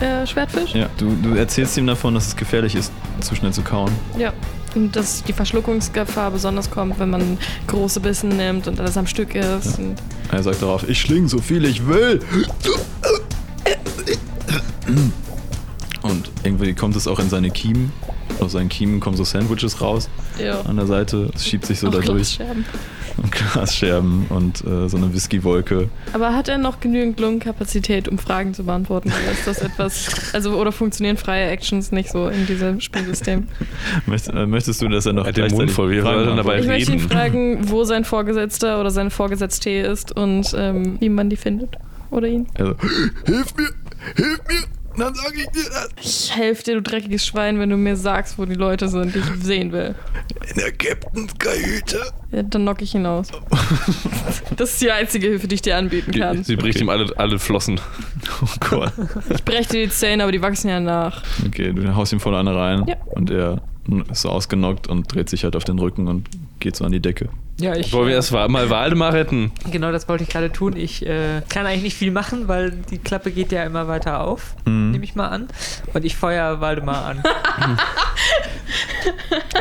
äh, 0.00 0.26
Schwertfisch. 0.26 0.74
ja, 0.74 0.88
du, 0.98 1.14
du 1.22 1.34
erzählst 1.34 1.76
ihm 1.76 1.86
davon, 1.86 2.14
dass 2.14 2.28
es 2.28 2.36
gefährlich 2.36 2.74
ist, 2.74 2.92
zu 3.20 3.34
schnell 3.34 3.52
zu 3.52 3.62
kauen. 3.62 3.90
Ja. 4.18 4.32
Und 4.76 4.94
dass 4.96 5.22
die 5.24 5.32
Verschluckungsgefahr 5.32 6.30
besonders 6.30 6.70
kommt, 6.70 6.98
wenn 6.98 7.10
man 7.10 7.38
große 7.66 8.00
Bissen 8.00 8.30
nimmt 8.30 8.68
und 8.68 8.78
alles 8.80 8.96
am 8.96 9.06
Stück 9.06 9.34
ist. 9.34 9.78
Und 9.78 9.96
Er 10.30 10.42
sagt 10.42 10.62
darauf, 10.62 10.88
ich 10.88 11.00
schling 11.00 11.28
so 11.28 11.38
viel 11.38 11.64
ich 11.64 11.86
will. 11.86 12.20
Und 16.02 16.30
irgendwie 16.42 16.74
kommt 16.74 16.96
es 16.96 17.06
auch 17.06 17.18
in 17.18 17.28
seine 17.28 17.50
Kiemen. 17.50 17.92
Aus 18.40 18.52
seinen 18.52 18.68
Kiemen 18.68 19.00
kommen 19.00 19.16
so 19.16 19.24
Sandwiches 19.24 19.80
raus 19.80 20.08
ja. 20.38 20.60
an 20.60 20.76
der 20.76 20.86
Seite. 20.86 21.30
Es 21.34 21.46
schiebt 21.46 21.66
sich 21.66 21.80
so 21.80 21.88
Auch 21.88 21.92
da 21.92 21.98
durch. 22.00 22.36
Glasscherben. 22.36 22.64
Und 23.22 23.32
Glasscherben 23.32 24.26
und 24.28 24.64
äh, 24.64 24.88
so 24.88 24.96
eine 24.96 25.12
Whiskywolke. 25.12 25.88
Aber 26.12 26.34
hat 26.34 26.48
er 26.48 26.56
noch 26.58 26.78
genügend 26.78 27.18
Lungenkapazität, 27.18 28.06
um 28.08 28.16
Fragen 28.16 28.54
zu 28.54 28.64
beantworten? 28.64 29.08
Oder 29.10 29.32
ist 29.32 29.46
das 29.46 29.60
etwas, 29.60 30.32
also 30.32 30.52
oder 30.56 30.70
funktionieren 30.70 31.16
freie 31.16 31.48
Actions 31.50 31.90
nicht 31.90 32.10
so 32.10 32.28
in 32.28 32.46
diesem 32.46 32.80
Spielsystem? 32.80 33.48
Möcht, 34.06 34.28
äh, 34.28 34.46
möchtest 34.46 34.80
du, 34.82 34.88
dass 34.88 35.06
er 35.06 35.14
noch 35.14 35.26
hat 35.26 35.36
den 35.36 35.50
Mund 35.52 35.70
voll, 35.70 36.00
Fragen 36.00 36.26
denn 36.28 36.36
dabei 36.36 36.60
Ich 36.60 36.66
beantwortet? 36.66 36.68
möchte 36.68 36.92
ihn 36.92 36.98
reden. 36.98 37.10
fragen, 37.10 37.70
wo 37.70 37.84
sein 37.84 38.04
Vorgesetzter 38.04 38.80
oder 38.80 38.90
seine 38.90 39.10
Vorgesetzte 39.10 39.70
ist 39.70 40.16
und 40.16 40.54
ähm, 40.56 40.96
wie 41.00 41.08
man 41.08 41.28
die 41.28 41.36
findet. 41.36 41.76
Oder 42.10 42.28
ihn. 42.28 42.46
Also, 42.56 42.74
hilf 43.26 43.54
mir, 43.56 43.68
hilf 44.16 44.38
mir. 44.48 44.77
Dann 44.98 45.14
sag 45.14 45.34
ich 45.36 45.46
dir 45.48 45.68
das. 45.70 45.88
Ich 46.02 46.34
helfe 46.36 46.62
dir, 46.64 46.74
du 46.74 46.82
dreckiges 46.82 47.24
Schwein, 47.26 47.58
wenn 47.58 47.70
du 47.70 47.76
mir 47.76 47.96
sagst, 47.96 48.38
wo 48.38 48.44
die 48.44 48.54
Leute 48.54 48.88
sind, 48.88 49.14
die 49.14 49.18
ich 49.20 49.44
sehen 49.44 49.72
will. 49.72 49.94
In 50.50 50.56
der 50.56 50.72
Captains 50.72 51.32
Kajüte. 51.38 52.00
Ja, 52.32 52.42
dann 52.42 52.62
knock 52.62 52.82
ich 52.82 52.94
ihn 52.94 53.06
aus. 53.06 53.28
Das 54.56 54.72
ist 54.72 54.80
die 54.82 54.90
einzige 54.90 55.28
Hilfe, 55.28 55.48
die 55.48 55.54
ich 55.56 55.62
dir 55.62 55.76
anbieten 55.76 56.12
kann. 56.12 56.42
sie 56.44 56.56
bricht 56.56 56.80
ihm 56.80 56.88
alle, 56.88 57.12
alle 57.16 57.38
Flossen. 57.38 57.80
Oh 58.42 58.46
Gott. 58.70 58.92
Ich 59.30 59.42
breche 59.44 59.68
dir 59.70 59.84
die 59.86 59.90
Zähne, 59.92 60.22
aber 60.22 60.30
die 60.32 60.40
wachsen 60.42 60.68
ja 60.68 60.78
nach. 60.78 61.22
Okay, 61.46 61.72
du 61.72 61.94
haust 61.96 62.12
ihm 62.12 62.20
voll 62.20 62.34
eine 62.36 62.54
rein 62.54 62.84
Ja. 62.86 62.96
und 63.06 63.30
er 63.30 63.60
ist 64.10 64.22
so 64.22 64.28
ausgenockt 64.30 64.86
und 64.86 65.12
dreht 65.14 65.28
sich 65.30 65.44
halt 65.44 65.56
auf 65.56 65.64
den 65.64 65.78
Rücken 65.78 66.08
und 66.08 66.28
geht 66.60 66.76
so 66.76 66.84
an 66.84 66.92
die 66.92 67.00
Decke. 67.00 67.28
Ja, 67.60 67.74
ich. 67.74 67.92
Wollen 67.92 68.06
wir 68.08 68.14
erst 68.14 68.30
wa- 68.32 68.46
mal 68.46 68.70
Waldemar 68.70 69.12
retten? 69.12 69.50
Genau, 69.70 69.90
das 69.90 70.08
wollte 70.08 70.22
ich 70.24 70.30
gerade 70.30 70.52
tun. 70.52 70.76
Ich 70.76 71.04
äh, 71.04 71.42
kann 71.48 71.66
eigentlich 71.66 71.82
nicht 71.82 71.96
viel 71.96 72.10
machen, 72.12 72.46
weil 72.46 72.70
die 72.70 72.98
Klappe 72.98 73.32
geht 73.32 73.50
ja 73.50 73.64
immer 73.64 73.88
weiter 73.88 74.20
auf, 74.20 74.54
Mhm. 74.64 74.92
nehme 74.92 75.04
ich 75.04 75.14
mal 75.16 75.26
an. 75.28 75.48
Und 75.94 76.04
ich 76.04 76.16
feuer 76.16 76.60
Waldemar 76.60 77.04
an. 77.04 77.22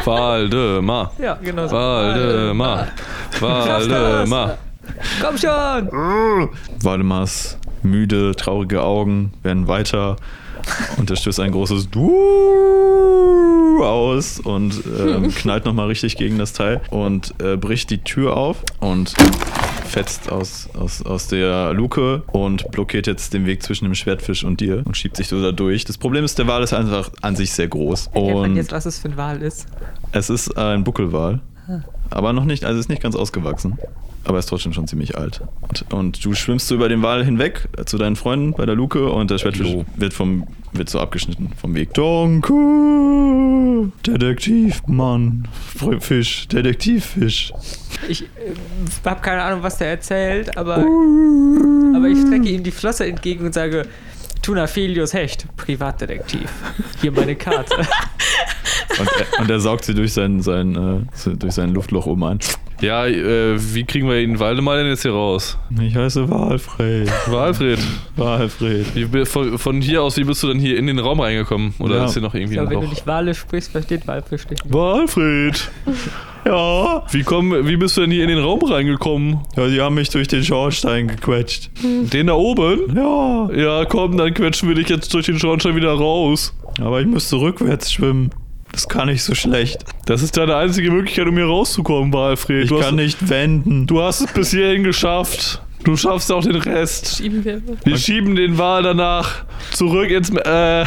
Waldemar. 0.05 1.11
ja, 1.19 1.35
genau 1.41 1.67
so. 1.67 1.75
Waldemar. 1.75 2.87
Waldemar. 3.39 4.57
Komm 5.21 5.37
schon! 5.37 5.89
Waldemars 6.81 7.57
müde, 7.83 8.35
traurige 8.35 8.81
Augen 8.83 9.33
werden 9.43 9.67
weiter 9.67 10.15
und 10.97 11.09
er 11.09 11.15
stößt 11.15 11.39
ein 11.39 11.51
großes 11.51 11.89
Du 11.89 12.11
aus 13.83 14.39
und 14.39 14.81
ähm, 14.99 15.29
knallt 15.35 15.65
nochmal 15.65 15.87
richtig 15.87 16.17
gegen 16.17 16.37
das 16.37 16.53
Teil 16.53 16.81
und 16.89 17.33
äh, 17.41 17.57
bricht 17.57 17.89
die 17.89 17.99
Tür 17.99 18.35
auf 18.35 18.63
und 18.79 19.13
fetzt 19.85 20.31
aus, 20.31 20.69
aus, 20.77 21.01
aus 21.03 21.27
der 21.27 21.73
Luke 21.73 22.23
und 22.31 22.69
blockiert 22.71 23.07
jetzt 23.07 23.33
den 23.33 23.45
Weg 23.45 23.63
zwischen 23.63 23.85
dem 23.85 23.95
Schwertfisch 23.95 24.43
und 24.43 24.59
dir 24.59 24.83
und 24.85 24.97
schiebt 24.97 25.17
sich 25.17 25.27
so 25.27 25.41
da 25.41 25.51
durch. 25.51 25.85
Das 25.85 25.97
Problem 25.97 26.23
ist, 26.25 26.37
der 26.39 26.47
Wal 26.47 26.63
ist 26.63 26.73
einfach 26.73 27.11
an 27.21 27.35
sich 27.35 27.51
sehr 27.51 27.67
groß 27.67 28.11
man 28.13 28.23
und 28.23 28.55
jetzt, 28.55 28.71
was 28.71 28.85
es 28.85 28.99
für 28.99 29.09
ein 29.09 29.17
Wal 29.17 29.41
ist. 29.41 29.67
es 30.11 30.29
ist 30.29 30.57
ein 30.57 30.83
Buckelwal. 30.83 31.41
Aber 32.09 32.31
noch 32.31 32.45
nicht, 32.45 32.63
also 32.63 32.79
ist 32.79 32.89
nicht 32.89 33.01
ganz 33.01 33.15
ausgewachsen. 33.15 33.77
Aber 34.27 34.37
er 34.37 34.39
ist 34.39 34.47
trotzdem 34.47 34.73
schon 34.73 34.87
ziemlich 34.87 35.17
alt. 35.17 35.41
Und, 35.61 35.93
und 35.93 36.25
du 36.25 36.33
schwimmst 36.33 36.67
so 36.67 36.75
über 36.75 36.89
den 36.89 37.01
Wal 37.01 37.23
hinweg 37.23 37.69
äh, 37.77 37.85
zu 37.85 37.97
deinen 37.97 38.17
Freunden 38.17 38.51
bei 38.51 38.65
der 38.65 38.75
Luke 38.75 39.09
und 39.09 39.31
der 39.31 39.37
Schwertfisch 39.37 39.73
wird, 39.95 40.13
vom, 40.13 40.45
wird 40.73 40.89
so 40.89 40.99
abgeschnitten 40.99 41.51
vom 41.55 41.73
Weg. 41.75 41.93
Danke! 41.93 42.53
Detektivmann. 44.05 45.47
Fisch. 45.99 46.47
Detektivfisch. 46.49 47.53
Ich 48.09 48.23
äh, 48.23 48.25
habe 49.05 49.21
keine 49.21 49.43
Ahnung, 49.43 49.63
was 49.63 49.77
der 49.77 49.87
erzählt, 49.87 50.57
aber, 50.57 50.75
aber 50.75 52.07
ich 52.07 52.19
strecke 52.19 52.49
ihm 52.49 52.63
die 52.63 52.71
Flosse 52.71 53.05
entgegen 53.05 53.45
und 53.45 53.53
sage: 53.53 53.87
Tunafelius 54.41 55.13
Hecht, 55.13 55.47
Privatdetektiv. 55.55 56.49
Hier 56.99 57.13
meine 57.13 57.35
Karte. 57.35 57.77
Und 58.99 59.09
er, 59.19 59.41
und 59.41 59.49
er 59.49 59.59
saugt 59.59 59.85
sie 59.85 59.93
durch 59.93 60.11
sein, 60.11 60.41
sein, 60.41 61.07
äh, 61.25 61.29
durch 61.35 61.53
sein 61.53 61.73
Luftloch 61.73 62.07
oben 62.07 62.23
ein. 62.23 62.39
Ja, 62.79 63.07
äh, 63.07 63.55
wie 63.73 63.83
kriegen 63.85 64.07
wir 64.07 64.19
ihn 64.19 64.39
Waldemar 64.39 64.77
denn 64.77 64.85
jetzt 64.87 65.01
hier 65.01 65.11
raus? 65.11 65.57
Ich 65.81 65.95
heiße 65.95 66.29
Walfred. 66.29 67.09
Walfred. 67.27 67.79
Walfred. 68.15 68.85
Wie, 69.13 69.25
von, 69.25 69.57
von 69.57 69.81
hier 69.81 70.03
aus, 70.03 70.15
wie 70.17 70.23
bist 70.23 70.43
du 70.43 70.47
denn 70.47 70.59
hier 70.59 70.77
in 70.77 70.85
den 70.85 70.99
Raum 70.99 71.19
reingekommen? 71.19 71.73
Oder 71.79 71.95
Ja. 71.97 72.05
ist 72.05 72.13
hier 72.13 72.21
noch 72.21 72.35
irgendwie 72.35 72.55
Ja, 72.55 72.61
ein 72.63 72.69
wenn 72.69 72.75
du 72.79 72.83
Loch? 72.85 72.91
nicht 72.91 73.07
Wale 73.07 73.33
sprichst, 73.33 73.71
versteht 73.71 74.07
Walfisch 74.07 74.45
dich 74.45 74.63
nicht. 74.63 74.71
Walfred. 74.73 75.71
Ja. 76.45 77.03
Wie, 77.11 77.23
komm, 77.23 77.67
wie 77.67 77.77
bist 77.77 77.97
du 77.97 78.01
denn 78.01 78.11
hier 78.11 78.23
in 78.23 78.29
den 78.29 78.37
Raum 78.39 78.63
reingekommen? 78.63 79.39
Ja, 79.55 79.67
die 79.67 79.81
haben 79.81 79.95
mich 79.95 80.09
durch 80.09 80.27
den 80.27 80.43
Schornstein 80.43 81.07
gequetscht. 81.07 81.71
Den 81.83 82.27
da 82.27 82.33
oben? 82.33 82.95
Ja. 82.95 83.49
Ja, 83.55 83.85
komm, 83.85 84.17
dann 84.17 84.33
quetschen 84.35 84.69
wir 84.69 84.75
dich 84.75 84.87
jetzt 84.87 85.13
durch 85.15 85.25
den 85.25 85.39
Schornstein 85.39 85.75
wieder 85.75 85.93
raus. 85.93 86.53
Aber 86.79 87.01
ich 87.01 87.07
müsste 87.07 87.37
rückwärts 87.37 87.91
schwimmen. 87.91 88.29
Das 88.77 88.87
kann 88.87 89.09
ich 89.09 89.23
so 89.23 89.33
schlecht. 89.33 89.83
Das 90.05 90.21
ist 90.21 90.37
deine 90.37 90.55
einzige 90.55 90.91
Möglichkeit, 90.91 91.25
um 91.25 91.35
hier 91.35 91.47
rauszukommen, 91.47 92.13
Walfred. 92.13 92.71
Ich 92.71 92.79
kann 92.79 92.93
nicht 92.93 93.27
wenden. 93.27 93.87
du 93.87 94.03
hast 94.03 94.21
es 94.21 94.31
bis 94.31 94.51
hierhin 94.51 94.83
geschafft. 94.83 95.63
Du 95.87 95.95
schaffst 95.95 96.31
auch 96.33 96.43
den 96.43 96.57
Rest. 96.57 97.17
Schieben 97.17 97.45
wir. 97.45 97.61
Wir 97.85 97.97
schieben 97.97 98.35
den 98.35 98.57
Wal 98.57 98.83
danach 98.83 99.45
zurück 99.71 100.09
ins. 100.11 100.29
Äh, 100.29 100.85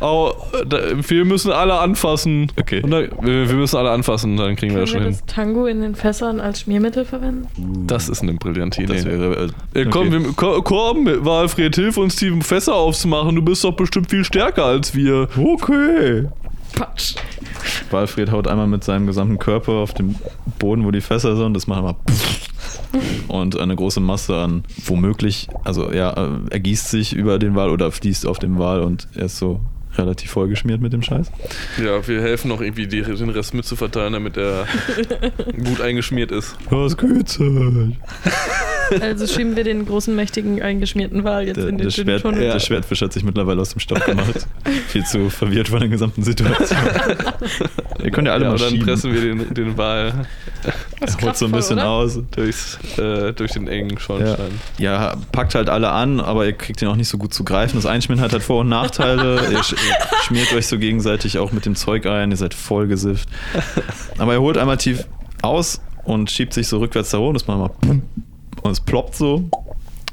Au, 0.00 0.32
da, 0.68 0.78
wir 1.08 1.24
müssen 1.24 1.50
alle 1.50 1.78
anfassen. 1.78 2.50
Okay. 2.58 2.82
Und 2.82 2.90
dann, 2.90 3.08
wir, 3.22 3.48
wir 3.48 3.56
müssen 3.56 3.76
alle 3.76 3.90
anfassen, 3.90 4.36
dann 4.36 4.56
kriegen 4.56 4.74
wir 4.74 4.82
das 4.82 4.92
Können 4.92 5.04
schon 5.04 5.12
wir 5.12 5.16
hin. 5.16 5.24
das 5.26 5.34
Tango 5.34 5.66
in 5.66 5.80
den 5.80 5.94
Fässern 5.94 6.40
als 6.40 6.60
Schmiermittel 6.60 7.04
verwenden? 7.04 7.86
Das 7.86 8.08
ist 8.08 8.22
eine 8.22 8.34
brillante 8.34 8.82
Idee. 8.82 8.92
Das 8.96 9.04
wäre. 9.06 9.50
Äh, 9.74 9.80
Äh, 9.80 9.84
komm, 9.86 10.08
okay. 10.08 10.24
wir, 10.24 10.32
ko- 10.34 10.62
komm, 10.62 11.06
Walfred, 11.24 11.74
hilf 11.76 11.96
uns, 11.96 12.16
die 12.16 12.30
Fässer 12.42 12.74
aufzumachen. 12.74 13.34
Du 13.34 13.42
bist 13.42 13.64
doch 13.64 13.72
bestimmt 13.72 14.10
viel 14.10 14.24
stärker 14.24 14.64
als 14.66 14.94
wir. 14.94 15.28
Okay. 15.38 16.26
Patsch. 16.74 17.14
Walfred 17.90 18.30
haut 18.30 18.48
einmal 18.48 18.66
mit 18.66 18.84
seinem 18.84 19.06
gesamten 19.06 19.38
Körper 19.38 19.72
auf 19.72 19.94
dem 19.94 20.16
Boden, 20.58 20.84
wo 20.84 20.90
die 20.90 21.00
Fässer 21.00 21.36
sind. 21.36 21.54
Das 21.54 21.66
macht 21.66 21.80
immer. 21.80 21.96
Und 23.28 23.58
eine 23.58 23.74
große 23.74 24.00
Masse 24.00 24.36
an, 24.36 24.64
womöglich, 24.86 25.48
also 25.64 25.88
er 25.88 26.16
äh, 26.16 26.52
ergießt 26.52 26.90
sich 26.90 27.12
über 27.12 27.38
den 27.38 27.54
Wal 27.54 27.70
oder 27.70 27.90
fließt 27.90 28.26
auf 28.26 28.38
dem 28.38 28.58
Wal 28.58 28.82
und 28.82 29.08
er 29.14 29.26
ist 29.26 29.38
so 29.38 29.60
relativ 29.98 30.30
vollgeschmiert 30.30 30.80
mit 30.80 30.92
dem 30.92 31.02
Scheiß. 31.02 31.30
Ja, 31.84 32.06
wir 32.06 32.20
helfen 32.22 32.48
noch 32.48 32.60
irgendwie, 32.60 32.86
die, 32.86 33.02
den 33.02 33.28
Rest 33.30 33.54
mitzuverteilen, 33.54 34.12
damit 34.14 34.36
er 34.36 34.66
gut 35.64 35.80
eingeschmiert 35.80 36.30
ist. 36.30 36.56
Was 36.70 36.96
geht's? 36.96 37.38
halt? 37.38 39.02
Also 39.02 39.26
schieben 39.26 39.56
wir 39.56 39.64
den 39.64 39.86
großen, 39.86 40.14
mächtigen, 40.14 40.60
eingeschmierten 40.60 41.24
Wal 41.24 41.46
jetzt 41.46 41.56
Der, 41.56 41.68
in 41.68 41.78
den 41.78 41.86
der, 41.86 41.90
Schwert, 41.90 42.22
Tunnel. 42.22 42.40
der 42.40 42.60
Schwertfisch 42.60 43.00
hat 43.00 43.12
sich 43.12 43.24
mittlerweile 43.24 43.60
aus 43.60 43.70
dem 43.70 43.80
Stock 43.80 44.04
gemacht. 44.04 44.46
Viel 44.88 45.04
zu 45.04 45.30
verwirrt 45.30 45.68
von 45.68 45.80
der 45.80 45.88
gesamten 45.88 46.22
Situation. 46.22 46.78
Ihr 48.02 48.10
könnt 48.10 48.26
ja 48.28 48.34
alle 48.34 48.44
ja, 48.44 48.48
mal 48.50 48.54
und 48.54 48.60
dann 48.62 48.70
schieben. 48.70 48.86
pressen 48.86 49.12
wir 49.14 49.20
den, 49.22 49.54
den 49.54 49.76
Wal 49.78 50.26
er 51.00 51.22
holt 51.22 51.36
so 51.36 51.44
ein 51.46 51.52
bisschen 51.52 51.78
oder? 51.78 51.88
aus. 51.88 52.18
durchs, 52.34 52.78
äh, 52.98 53.32
durch 53.32 53.52
den 53.52 53.68
engen 53.68 53.90
Ja. 53.90 53.98
Schornstein. 54.00 54.60
ja, 54.78 55.16
packt 55.32 55.54
halt 55.54 55.68
alle 55.68 55.90
an, 55.90 56.20
aber 56.20 56.46
ihr 56.46 56.52
kriegt 56.52 56.80
ihn 56.82 56.88
auch 56.88 56.96
nicht 56.96 57.08
so 57.08 57.18
gut 57.18 57.34
zu 57.34 57.44
greifen. 57.44 57.76
Das 57.76 57.86
Einschmieren 57.86 58.22
hat 58.22 58.32
halt 58.32 58.42
Vor- 58.42 58.60
und 58.60 58.68
Nachteile. 58.68 59.40
ihr 59.52 59.62
schmiert 60.24 60.52
euch 60.52 60.66
so 60.66 60.78
gegenseitig 60.78 61.38
auch 61.38 61.52
mit 61.52 61.66
dem 61.66 61.76
Zeug 61.76 62.06
ein. 62.06 62.30
Ihr 62.30 62.36
seid 62.36 62.54
voll 62.54 62.86
gesifft. 62.86 63.28
Aber 64.18 64.32
er 64.34 64.40
holt 64.40 64.58
einmal 64.58 64.76
tief 64.76 65.06
aus 65.42 65.80
und 66.04 66.30
schiebt 66.30 66.52
sich 66.54 66.68
so 66.68 66.78
rückwärts 66.78 67.10
da 67.10 67.18
hoch. 67.18 67.32
Das 67.32 67.46
macht 67.46 67.58
mal 67.84 68.02
und 68.62 68.70
es 68.70 68.80
ploppt 68.80 69.14
so. 69.14 69.48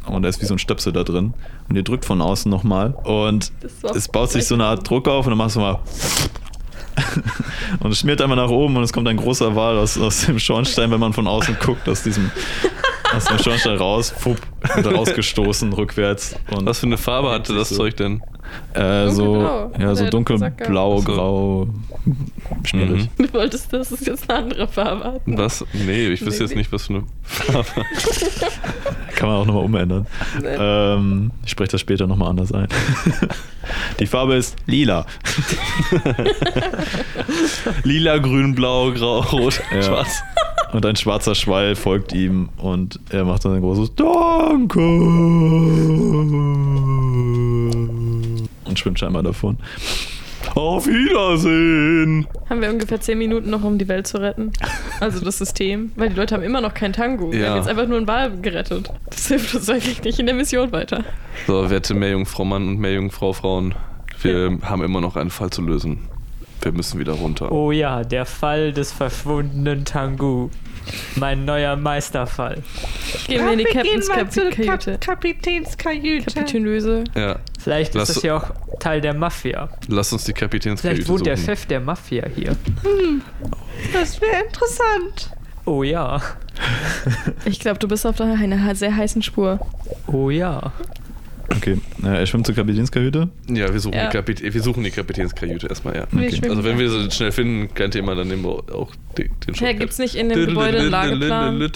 Und 0.05 0.23
da 0.23 0.29
ist 0.29 0.41
wie 0.41 0.45
so 0.45 0.55
ein 0.55 0.59
Stöpsel 0.59 0.91
da 0.91 1.03
drin. 1.03 1.33
Und 1.69 1.75
ihr 1.75 1.83
drückt 1.83 2.05
von 2.05 2.21
außen 2.21 2.51
nochmal. 2.51 2.95
Und 3.03 3.51
es 3.95 4.07
baut 4.07 4.31
sich 4.31 4.45
so 4.45 4.55
eine 4.55 4.65
Art 4.65 4.87
Druck 4.89 5.07
auf 5.07 5.25
und 5.25 5.31
dann 5.31 5.37
machst 5.37 5.55
du 5.55 5.61
mal. 5.61 5.79
Und 7.79 7.91
es 7.91 7.99
schmiert 7.99 8.21
einmal 8.21 8.35
nach 8.35 8.49
oben 8.49 8.75
und 8.75 8.83
es 8.83 8.91
kommt 8.91 9.07
ein 9.07 9.15
großer 9.15 9.55
Wal 9.55 9.77
aus, 9.77 9.97
aus 9.97 10.25
dem 10.25 10.37
Schornstein, 10.37 10.91
wenn 10.91 10.99
man 10.99 11.13
von 11.13 11.25
außen 11.25 11.57
guckt, 11.59 11.87
aus 11.87 12.03
diesem 12.03 12.29
aus 13.15 13.25
dem 13.25 13.39
Schornstein 13.39 13.77
raus, 13.77 14.13
fupp, 14.15 14.37
wird 14.75 14.93
rausgestoßen, 14.93 15.73
rückwärts. 15.73 16.35
Und 16.51 16.65
Was 16.65 16.79
für 16.79 16.85
eine 16.87 16.97
Farbe 16.97 17.31
hatte 17.31 17.53
das 17.55 17.69
so. 17.69 17.77
Zeug 17.77 17.95
denn? 17.97 18.21
äh, 18.73 19.07
so, 19.09 19.23
Dunkelblau. 19.35 19.71
ja, 19.79 19.95
so 19.95 20.09
dunkelblau, 20.09 21.01
grau, 21.01 21.67
schmierig. 22.65 23.09
Mhm. 23.17 23.25
Du 23.27 23.33
wolltest, 23.33 23.71
dass 23.71 23.91
es 23.91 24.05
jetzt 24.05 24.29
eine 24.29 24.39
andere 24.39 24.67
Farbe 24.67 25.03
hat. 25.05 25.21
Was? 25.25 25.65
Nee, 25.73 26.07
ich 26.09 26.21
wüsste 26.25 26.43
Nee, 26.43 26.49
jetzt 26.49 26.55
nicht, 26.57 26.71
was 26.71 26.87
für 26.87 26.95
eine 26.95 27.03
Farbe. 27.23 27.85
Kann 29.15 29.29
man 29.29 29.37
auch 29.37 29.45
nochmal 29.45 29.63
umändern. 29.63 30.05
Ähm, 30.43 31.31
ich 31.45 31.51
spreche 31.51 31.71
das 31.71 31.81
später 31.81 32.07
nochmal 32.07 32.29
anders 32.29 32.51
ein. 32.51 32.67
Die 33.99 34.07
Farbe 34.07 34.35
ist 34.35 34.57
lila. 34.65 35.05
Lila, 37.83 38.17
grün, 38.17 38.55
blau, 38.55 38.91
grau, 38.91 39.19
rot, 39.21 39.61
Ja. 39.73 39.81
schwarz. 39.83 40.23
Und 40.73 40.85
ein 40.85 40.95
schwarzer 40.95 41.35
Schwall 41.35 41.75
folgt 41.75 42.13
ihm 42.13 42.49
und 42.57 42.99
er 43.09 43.25
macht 43.25 43.43
dann 43.43 43.53
ein 43.55 43.61
großes 43.61 43.93
Danke 44.51 44.79
und 48.65 48.77
schwimmt 48.77 48.99
scheinbar 48.99 49.23
davon. 49.23 49.55
Auf 50.55 50.87
Wiedersehen! 50.87 52.27
Haben 52.49 52.59
wir 52.61 52.69
ungefähr 52.69 52.99
10 52.99 53.17
Minuten 53.17 53.49
noch, 53.49 53.63
um 53.63 53.77
die 53.77 53.87
Welt 53.87 54.07
zu 54.07 54.17
retten? 54.19 54.51
Also 54.99 55.23
das 55.23 55.37
System. 55.37 55.93
Weil 55.95 56.09
die 56.09 56.15
Leute 56.17 56.35
haben 56.35 56.43
immer 56.43 56.59
noch 56.59 56.73
kein 56.73 56.91
Tango. 56.91 57.31
Wir 57.31 57.39
Ja. 57.39 57.49
haben 57.51 57.57
jetzt 57.59 57.69
einfach 57.69 57.87
nur 57.87 57.95
einen 57.97 58.07
Wal 58.07 58.35
gerettet. 58.41 58.91
Das 59.09 59.27
hilft 59.29 59.55
uns 59.55 59.69
eigentlich 59.69 60.03
nicht 60.03 60.19
in 60.19 60.25
der 60.25 60.35
Mission 60.35 60.69
weiter. 60.73 61.05
So, 61.47 61.69
werte 61.69 61.93
Meerjungfrau 61.93 62.43
Mann 62.43 62.67
und 62.67 62.79
Meerjungfrau 62.79 63.31
Frauen, 63.31 63.73
wir 64.21 64.57
haben 64.63 64.83
immer 64.83 64.99
noch 64.99 65.15
einen 65.15 65.29
Fall 65.29 65.49
zu 65.51 65.61
lösen. 65.61 65.99
Wir 66.61 66.73
müssen 66.73 66.99
wieder 66.99 67.13
runter. 67.13 67.49
Oh 67.53 67.71
ja, 67.71 68.03
der 68.03 68.25
Fall 68.25 68.73
des 68.73 68.91
verschwundenen 68.91 69.85
Tangu. 69.85 70.49
Mein 71.15 71.45
neuer 71.45 71.75
Meisterfall. 71.75 72.63
Gehen 73.27 73.43
wir 73.45 73.51
in 73.53 73.59
die 73.59 73.65
wir 73.65 73.71
gehen 73.83 74.01
Captain's 74.01 74.07
mal 74.09 74.29
zur 74.29 74.49
Kajüte. 74.49 74.91
Kap 74.93 75.01
Kapitänskajüte. 75.21 76.33
Kapitänöse. 76.33 77.03
Ja, 77.15 77.39
Vielleicht 77.59 77.93
Lass- 77.93 78.09
ist 78.09 78.17
es 78.17 78.23
ja 78.23 78.37
auch 78.37 78.51
Teil 78.79 79.01
der 79.01 79.13
Mafia. 79.13 79.69
lass 79.87 80.11
uns 80.13 80.23
die 80.23 80.33
Kapitänskajüte 80.33 80.95
Vielleicht 81.03 81.09
wohnt 81.09 81.25
der 81.25 81.37
suchen. 81.37 81.45
Chef 81.45 81.65
der 81.67 81.79
Mafia 81.79 82.25
hier. 82.35 82.55
Das 83.93 84.19
wäre 84.21 84.43
interessant. 84.45 85.31
Oh 85.65 85.83
ja. 85.83 86.21
Ich 87.45 87.59
glaube, 87.59 87.77
du 87.79 87.87
bist 87.87 88.05
auf 88.07 88.19
einer 88.19 88.75
sehr 88.75 88.95
heißen 88.95 89.21
Spur. 89.21 89.59
Oh 90.07 90.29
ja. 90.29 90.71
Okay. 91.57 91.77
Äh, 92.03 92.19
er 92.19 92.25
schwimmt 92.25 92.45
zur 92.45 92.55
Kapitänskajüte. 92.55 93.29
Ja, 93.49 93.71
wir 93.71 93.79
suchen, 93.79 93.95
Ja. 93.95 94.07
Die, 94.09 94.17
Kapit 94.17 94.41
wir 94.41 94.61
suchen 94.61 94.83
die 94.83 94.91
Kapitänskajüte 94.91 95.67
erstmal, 95.67 95.95
ja. 95.95 96.03
Okay. 96.13 96.41
Also 96.49 96.63
wenn 96.63 96.77
wir 96.79 96.89
sie 96.89 97.11
schnell 97.11 97.31
finden, 97.31 97.73
kein 97.73 97.91
Thema, 97.91 98.15
dann 98.15 98.27
nehmen 98.27 98.43
wir 98.43 98.63
auch 98.73 98.91
den, 99.17 99.29
den 99.47 99.55
Hä, 99.55 99.73
gibt's 99.73 99.99
nicht 99.99 100.15
in 100.15 100.29
dem 100.29 100.47
Gebäude 100.47 100.79
einen 100.79 100.89
Lageplan? 100.89 101.71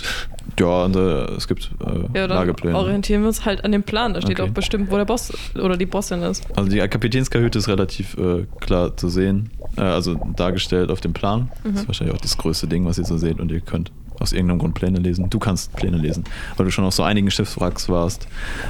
Ja, 0.59 0.85
und, 0.85 0.95
äh, 0.95 0.99
es 1.35 1.47
gibt 1.47 1.71
äh, 1.81 1.85
Ja, 2.17 2.27
dann 2.27 2.37
Lagepläne. 2.37 2.77
orientieren 2.77 3.21
wir 3.21 3.27
uns 3.27 3.43
halt 3.45 3.65
an 3.65 3.71
dem 3.71 3.83
Plan. 3.83 4.13
Da 4.13 4.21
steht 4.21 4.39
Okay. 4.39 4.49
auch 4.49 4.53
bestimmt, 4.53 4.89
wo 4.91 4.95
der 4.97 5.05
Boss 5.05 5.33
oder 5.55 5.75
die 5.75 5.85
Bossin 5.85 6.21
ist. 6.21 6.43
Also 6.55 6.69
die 6.69 6.77
Kapitänskajüte 6.77 7.59
ist 7.59 7.67
relativ 7.67 8.15
äh, 8.17 8.45
klar 8.61 8.95
zu 8.95 9.09
sehen, 9.09 9.49
äh, 9.77 9.81
also 9.81 10.15
dargestellt 10.35 10.89
auf 10.91 11.01
dem 11.01 11.11
Plan. 11.13 11.51
Das 11.63 11.71
Mhm. 11.73 11.77
ist 11.79 11.87
wahrscheinlich 11.87 12.15
auch 12.15 12.21
das 12.21 12.37
größte 12.37 12.67
Ding, 12.67 12.85
was 12.85 12.97
ihr 12.97 13.05
so 13.05 13.17
seht 13.17 13.39
und 13.39 13.51
ihr 13.51 13.59
könnt 13.61 13.91
aus 14.19 14.31
irgendeinem 14.33 14.59
Grund 14.59 14.73
Pläne 14.75 14.99
lesen. 14.99 15.29
Du 15.29 15.39
kannst 15.39 15.73
Pläne 15.75 15.97
lesen, 15.97 16.23
weil 16.57 16.65
du 16.65 16.71
schon 16.71 16.85
auf 16.85 16.93
so 16.93 17.03
einigen 17.03 17.29
Schiffswracks 17.31 17.89
warst, 17.89 18.27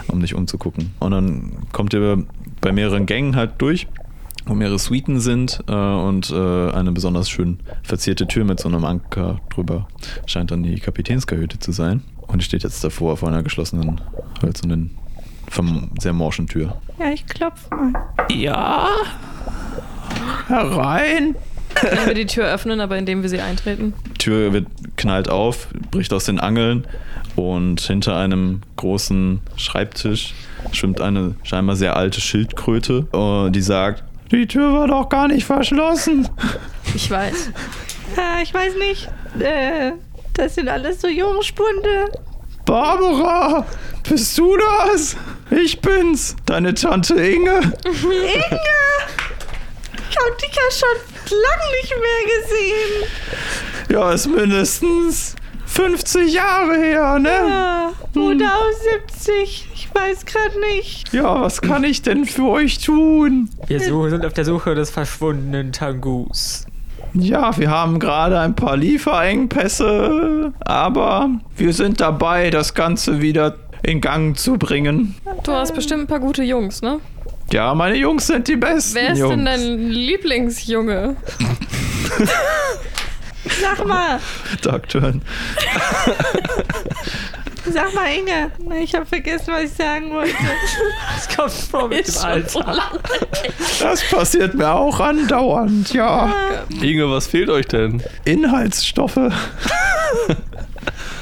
um 0.08 0.22
dich 0.22 0.36
umzugucken. 0.36 0.94
Und 1.00 1.12
dann 1.12 1.52
kommt 1.72 1.94
ihr 1.94 2.24
bei 2.62 2.72
mehreren 2.72 3.06
Gängen 3.06 3.36
halt 3.36 3.52
durch, 3.60 3.88
wo 4.48 4.54
mehrere 4.54 4.78
Suiten 4.80 5.20
sind 5.20 5.64
äh, 5.68 5.74
und 5.74 6.30
äh, 6.32 6.70
eine 6.72 6.92
besonders 6.92 7.30
schön 7.30 7.60
verzierte 7.84 8.28
Tür 8.28 8.46
mit 8.46 8.60
so 8.60 8.70
einem 8.70 8.86
Anker 8.86 9.40
drüber 9.50 9.88
scheint 10.26 10.52
dann 10.52 10.64
die 10.64 10.80
Kapitänskajüte 10.80 11.60
zu 11.60 11.72
sein. 11.72 12.04
Und 12.28 12.42
steht 12.44 12.64
jetzt 12.64 12.84
davor 12.84 13.18
vor 13.18 13.30
einer 13.30 13.44
geschlossenen, 13.44 14.02
hölzernen, 14.42 14.92
verm- 15.50 15.90
sehr 16.02 16.12
morschen 16.14 16.48
Tür. 16.48 16.76
Ja, 17.00 17.12
ich 17.12 17.24
klopfe 17.28 17.70
mal. 17.76 17.94
Ja. 18.32 18.88
Herein. 20.48 21.36
Können 21.76 22.06
wir 22.08 22.14
die 22.14 22.26
Tür 22.26 22.46
öffnen, 22.46 22.80
aber 22.80 22.98
indem 22.98 23.22
wir 23.22 23.30
sie 23.30 23.42
eintreten? 23.42 23.94
Die 24.08 24.18
Tür 24.18 24.54
wird 24.54 24.68
knallt 24.98 25.30
auf, 25.30 25.68
bricht 25.92 26.14
aus 26.14 26.26
den 26.26 26.40
Angeln 26.40 26.88
und 27.36 27.82
hinter 27.82 28.18
einem 28.18 28.62
großen 28.78 29.42
Schreibtisch 29.58 30.34
schwimmt 30.72 31.02
eine 31.02 31.36
scheinbar 31.44 31.76
sehr 31.76 31.96
alte 31.96 32.22
Schildkröte, 32.22 33.08
äh, 33.14 33.52
die 33.52 33.62
sagt: 33.62 34.04
Die 34.32 34.48
Tür 34.48 34.74
war 34.74 34.88
doch 34.88 35.10
gar 35.10 35.28
nicht 35.28 35.46
verschlossen. 35.46 36.28
Ich 36.96 37.10
weiß. 37.12 37.52
Ah, 38.18 38.42
ich 38.42 38.54
weiß 38.54 38.74
nicht. 38.76 39.10
Äh, 39.40 39.92
das 40.34 40.56
sind 40.56 40.70
alles 40.70 41.02
so 41.02 41.08
Jungspunde. 41.08 42.12
Barbara, 42.66 43.66
bist 44.10 44.38
du 44.38 44.58
das? 44.58 45.16
Ich 45.52 45.80
bin's, 45.82 46.36
deine 46.46 46.74
Tante 46.74 47.14
Inge. 47.16 47.60
Inge! 47.86 48.60
Ich 50.10 50.18
hab 50.18 50.38
dich 50.38 50.52
ja 50.52 50.72
schon 50.72 51.15
lang 51.32 51.60
nicht 51.82 51.94
mehr 51.96 52.22
gesehen. 52.40 53.10
Ja, 53.92 54.12
ist 54.12 54.28
mindestens 54.28 55.36
50 55.66 56.34
Jahre 56.34 56.78
her, 56.78 57.20
ne? 57.20 57.30
Ja, 57.30 57.92
oder 58.16 58.46
auch 58.46 58.72
70. 59.08 59.68
Ich 59.74 59.90
weiß 59.94 60.26
gerade 60.26 60.60
nicht. 60.76 61.12
Ja, 61.14 61.42
was 61.42 61.62
kann 61.62 61.84
ich 61.84 62.02
denn 62.02 62.26
für 62.26 62.50
euch 62.50 62.80
tun? 62.80 63.50
Wir 63.68 63.80
sind 63.80 64.26
auf 64.26 64.34
der 64.34 64.46
Suche 64.46 64.76
des 64.76 64.90
verschwundenen 64.90 65.72
Tangus. 65.72 66.66
Ja, 67.14 67.58
wir 67.58 67.70
haben 67.70 68.00
gerade 68.00 68.40
ein 68.40 68.56
paar 68.56 68.76
Lieferengpässe, 68.76 70.54
aber 70.60 71.30
wir 71.56 71.74
sind 71.74 72.02
dabei, 72.02 72.50
das 72.50 72.74
Ganze 72.74 73.22
wieder 73.22 73.56
in 73.84 74.02
Gang 74.02 74.38
zu 74.38 74.58
bringen. 74.58 75.16
Du 75.44 75.54
hast 75.54 75.74
bestimmt 75.74 76.02
ein 76.04 76.08
paar 76.08 76.20
gute 76.20 76.44
Jungs, 76.44 76.82
ne? 76.82 77.00
Ja, 77.52 77.74
meine 77.76 77.96
Jungs 77.96 78.28
sind 78.28 78.48
die 78.48 78.56
besten 78.56 78.96
Wer 78.96 79.12
ist 79.14 79.20
Jungs. 79.20 79.36
denn 79.36 79.46
dein 79.46 79.90
Lieblingsjunge? 79.90 81.16
Sag 83.62 83.86
mal, 83.88 84.20
Dark 84.64 84.90
Turn. 84.90 85.22
sag 87.72 87.94
mal, 87.94 88.08
Inge. 88.12 88.52
Ich 88.82 88.96
habe 88.96 89.06
vergessen, 89.06 89.54
was 89.54 89.64
ich 89.66 89.74
sagen 89.74 90.12
wollte. 90.12 90.34
Das 91.16 91.36
kommt 91.38 91.52
vor 91.52 91.88
mit 91.88 92.08
dem 92.08 92.24
Alter. 92.24 92.76
Das 93.80 94.04
passiert 94.10 94.56
mir 94.56 94.72
auch 94.74 95.00
andauernd, 95.00 95.94
ja. 95.94 96.34
Inge, 96.82 97.10
was 97.10 97.28
fehlt 97.28 97.50
euch 97.50 97.68
denn? 97.68 98.02
Inhaltsstoffe. 98.26 99.16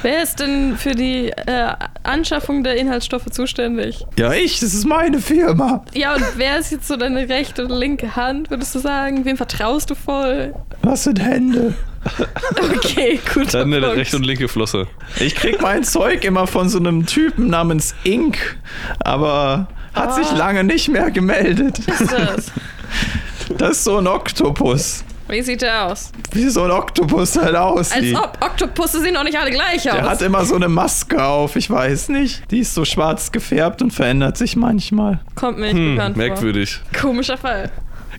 Wer 0.04 0.22
ist 0.22 0.38
denn 0.38 0.76
für 0.76 0.92
die 0.94 1.30
äh, 1.30 1.72
Anschaffung 2.02 2.62
der 2.62 2.76
Inhaltsstoffe 2.76 3.24
zuständig? 3.30 4.04
Ja, 4.18 4.34
ich, 4.34 4.60
das 4.60 4.74
ist 4.74 4.84
meine 4.84 5.18
Firma. 5.18 5.82
Ja, 5.94 6.14
und 6.14 6.22
wer 6.36 6.58
ist 6.58 6.70
jetzt 6.72 6.86
so 6.88 6.96
deine 6.96 7.26
rechte 7.30 7.64
oder 7.64 7.74
linke 7.78 8.14
Hand, 8.14 8.50
würdest 8.50 8.74
du 8.74 8.80
sagen? 8.80 9.24
Wem 9.24 9.38
vertraust 9.38 9.88
du 9.88 9.94
voll? 9.94 10.54
Das 10.82 11.04
sind 11.04 11.20
Hände. 11.22 11.72
Okay, 12.74 13.18
gut. 13.32 13.54
Dann 13.54 13.72
eine 13.72 13.92
rechte 13.96 14.16
und 14.16 14.26
linke 14.26 14.46
Flosse. 14.48 14.86
Ich 15.20 15.34
krieg 15.34 15.62
mein 15.62 15.84
Zeug 15.84 16.22
immer 16.24 16.46
von 16.46 16.68
so 16.68 16.78
einem 16.78 17.06
Typen 17.06 17.46
namens 17.48 17.94
Ink, 18.04 18.58
aber 19.00 19.68
hat 19.94 20.14
sich 20.14 20.26
Ah. 20.32 20.36
lange 20.36 20.64
nicht 20.64 20.90
mehr 20.90 21.10
gemeldet. 21.10 21.80
Was 21.86 22.00
ist 22.02 22.12
das? 22.12 22.52
Das 23.56 23.70
ist 23.78 23.84
so 23.84 23.96
ein 23.96 24.06
Oktopus. 24.06 25.02
Wie 25.34 25.42
sieht 25.42 25.62
der 25.62 25.86
aus? 25.86 26.12
Wie 26.32 26.48
so 26.48 26.62
ein 26.62 26.70
Oktopus 26.70 27.36
halt 27.36 27.56
Als 27.56 27.92
aussieht. 27.92 28.16
ob 28.16 28.38
Oktopusse 28.40 29.00
sehen 29.00 29.14
doch 29.14 29.24
nicht 29.24 29.36
alle 29.36 29.50
gleich 29.50 29.90
aus. 29.90 29.96
Der 29.96 30.08
hat 30.08 30.22
immer 30.22 30.44
so 30.44 30.54
eine 30.54 30.68
Maske 30.68 31.22
auf, 31.24 31.56
ich 31.56 31.68
weiß 31.68 32.10
nicht. 32.10 32.48
Die 32.52 32.60
ist 32.60 32.72
so 32.72 32.84
schwarz 32.84 33.32
gefärbt 33.32 33.82
und 33.82 33.90
verändert 33.92 34.36
sich 34.36 34.54
manchmal. 34.54 35.18
Kommt 35.34 35.58
mir 35.58 35.66
nicht 35.66 35.74
Hm, 35.76 35.96
bekannt 35.96 36.16
merkwürdig. 36.16 36.80
vor. 36.92 37.00
Komischer 37.02 37.36
Fall. 37.36 37.70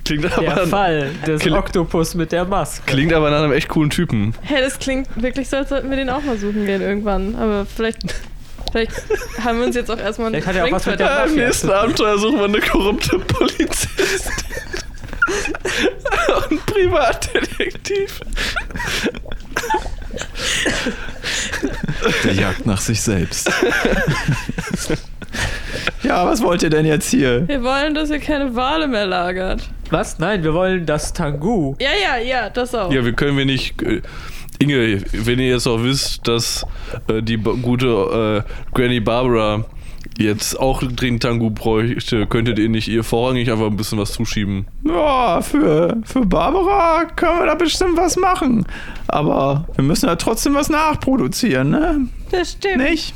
Klingt 0.04 0.26
Der 0.26 0.38
aber, 0.38 0.68
Fall 0.68 1.10
des 1.26 1.42
Kill- 1.42 1.54
Oktopus 1.54 2.16
mit 2.16 2.32
der 2.34 2.44
Maske. 2.44 2.84
klingt 2.86 3.14
aber 3.14 3.32
nach 3.32 3.40
einem 3.44 3.54
echt 3.54 3.70
coolen 3.70 3.90
Typen. 3.90 4.34
Hey, 4.42 4.62
das 4.62 4.78
klingt 4.78 5.08
wirklich 5.16 5.48
so, 5.50 5.56
als 5.58 5.70
sollten 5.70 5.90
wir 5.90 5.96
den 5.98 6.10
auch 6.10 6.22
mal 6.22 6.38
suchen 6.38 6.66
gehen 6.66 6.82
irgendwann. 6.82 7.34
Aber 7.36 7.66
vielleicht, 7.66 8.00
vielleicht 8.72 8.92
haben 9.44 9.60
wir 9.60 9.66
uns 9.68 9.76
jetzt 9.76 9.90
auch 9.90 9.98
erstmal 9.98 10.28
einen 10.34 10.44
Vielleicht 10.44 10.48
hat 10.48 10.56
er 10.58 10.66
auch 10.68 10.72
was 10.74 10.86
mit 10.86 11.00
der 11.00 11.08
Ja, 11.08 11.24
Im 11.24 11.30
Mafia. 11.32 11.46
nächsten 11.48 11.70
Abenteuer 11.72 12.18
suchen 12.20 12.38
wir 12.40 12.44
eine 12.46 12.60
korrupte 12.60 13.18
Polizistin. 13.20 14.06
Und 16.50 16.66
Privatdetektiv. 16.66 18.20
Der 22.24 22.34
jagt 22.34 22.66
nach 22.66 22.80
sich 22.80 23.02
selbst. 23.02 23.50
ja, 26.04 26.26
was 26.26 26.42
wollt 26.42 26.64
ihr 26.64 26.70
denn 26.70 26.86
jetzt 26.86 27.10
hier? 27.10 27.48
Wir 27.48 27.64
wollen, 27.64 27.96
dass 27.96 28.10
ihr 28.10 28.20
keine 28.20 28.56
Wale 28.56 28.88
mehr 28.88 29.06
lagert. 29.06 29.70
Was? 29.90 30.20
Nein, 30.20 30.44
wir 30.44 30.54
wollen 30.54 30.86
das 30.86 31.14
Tangu. 31.14 31.76
Ja, 31.80 31.90
ja, 32.02 32.18
ja, 32.18 32.50
das 32.50 32.76
auch. 32.76 32.92
Ja, 32.92 33.04
wir 33.04 33.14
können 33.14 33.38
wir 33.38 33.46
nicht. 33.46 33.82
Äh, 33.82 34.02
Inge, 34.58 35.02
wenn 35.12 35.40
ihr 35.40 35.50
jetzt 35.50 35.68
auch 35.68 35.84
wisst, 35.84 36.26
dass 36.28 36.66
äh, 37.10 37.22
die 37.22 37.38
gute 37.38 38.44
äh, 38.46 38.74
Granny 38.74 39.02
Barbara 39.02 39.66
jetzt 40.18 40.60
auch 40.60 40.82
dringend 40.84 41.24
Tango 41.24 41.50
bräuchte, 41.50 42.28
könntet 42.28 42.60
ihr 42.60 42.70
nicht 42.70 42.88
ihr 42.88 43.04
vorrangig 43.04 43.52
einfach 43.52 43.68
ein 43.68 43.78
bisschen 43.78 43.98
was 43.98 44.14
zuschieben? 44.14 44.66
Ja, 44.84 45.42
für, 45.42 45.98
für 46.04 46.26
Barbara 46.26 47.06
können 47.16 47.40
wir 47.40 47.46
da 47.48 47.56
bestimmt 47.56 47.98
was 47.98 48.18
machen. 48.18 48.66
Aber 49.08 49.68
wir 49.76 49.84
müssen 49.84 50.08
ja 50.08 50.16
trotzdem 50.16 50.54
was 50.54 50.70
nachproduzieren, 50.70 51.70
ne? 51.70 52.08
Das 52.32 52.54
stimmt. 52.54 52.78
Nicht? 52.78 53.14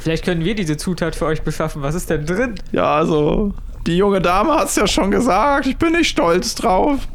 Vielleicht 0.00 0.24
können 0.24 0.44
wir 0.44 0.54
diese 0.54 0.76
Zutat 0.76 1.14
für 1.14 1.26
euch 1.26 1.42
beschaffen. 1.42 1.82
Was 1.82 1.94
ist 1.94 2.10
denn 2.10 2.26
drin? 2.26 2.54
Ja, 2.72 2.94
also, 2.94 3.54
die 3.86 3.96
junge 3.96 4.20
Dame 4.20 4.54
hat's 4.54 4.76
ja 4.76 4.86
schon 4.86 5.10
gesagt. 5.10 5.66
Ich 5.66 5.76
bin 5.76 5.92
nicht 5.92 6.08
stolz 6.08 6.54
drauf. 6.54 7.06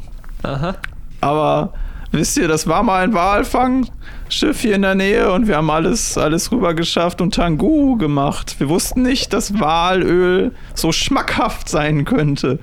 Aha. 0.43 0.75
Aber 1.21 1.73
wisst 2.11 2.37
ihr, 2.37 2.47
das 2.47 2.67
war 2.67 2.83
mal 2.83 3.03
ein 3.03 3.13
Walfangschiff 3.13 4.61
hier 4.61 4.75
in 4.75 4.81
der 4.81 4.95
Nähe 4.95 5.31
und 5.31 5.47
wir 5.47 5.57
haben 5.57 5.69
alles, 5.69 6.17
alles 6.17 6.51
rüber 6.51 6.73
geschafft 6.73 7.21
und 7.21 7.35
Tangu 7.35 7.97
gemacht. 7.97 8.55
Wir 8.59 8.69
wussten 8.69 9.01
nicht, 9.01 9.33
dass 9.33 9.59
Walöl 9.59 10.51
so 10.73 10.91
schmackhaft 10.91 11.69
sein 11.69 12.05
könnte. 12.05 12.59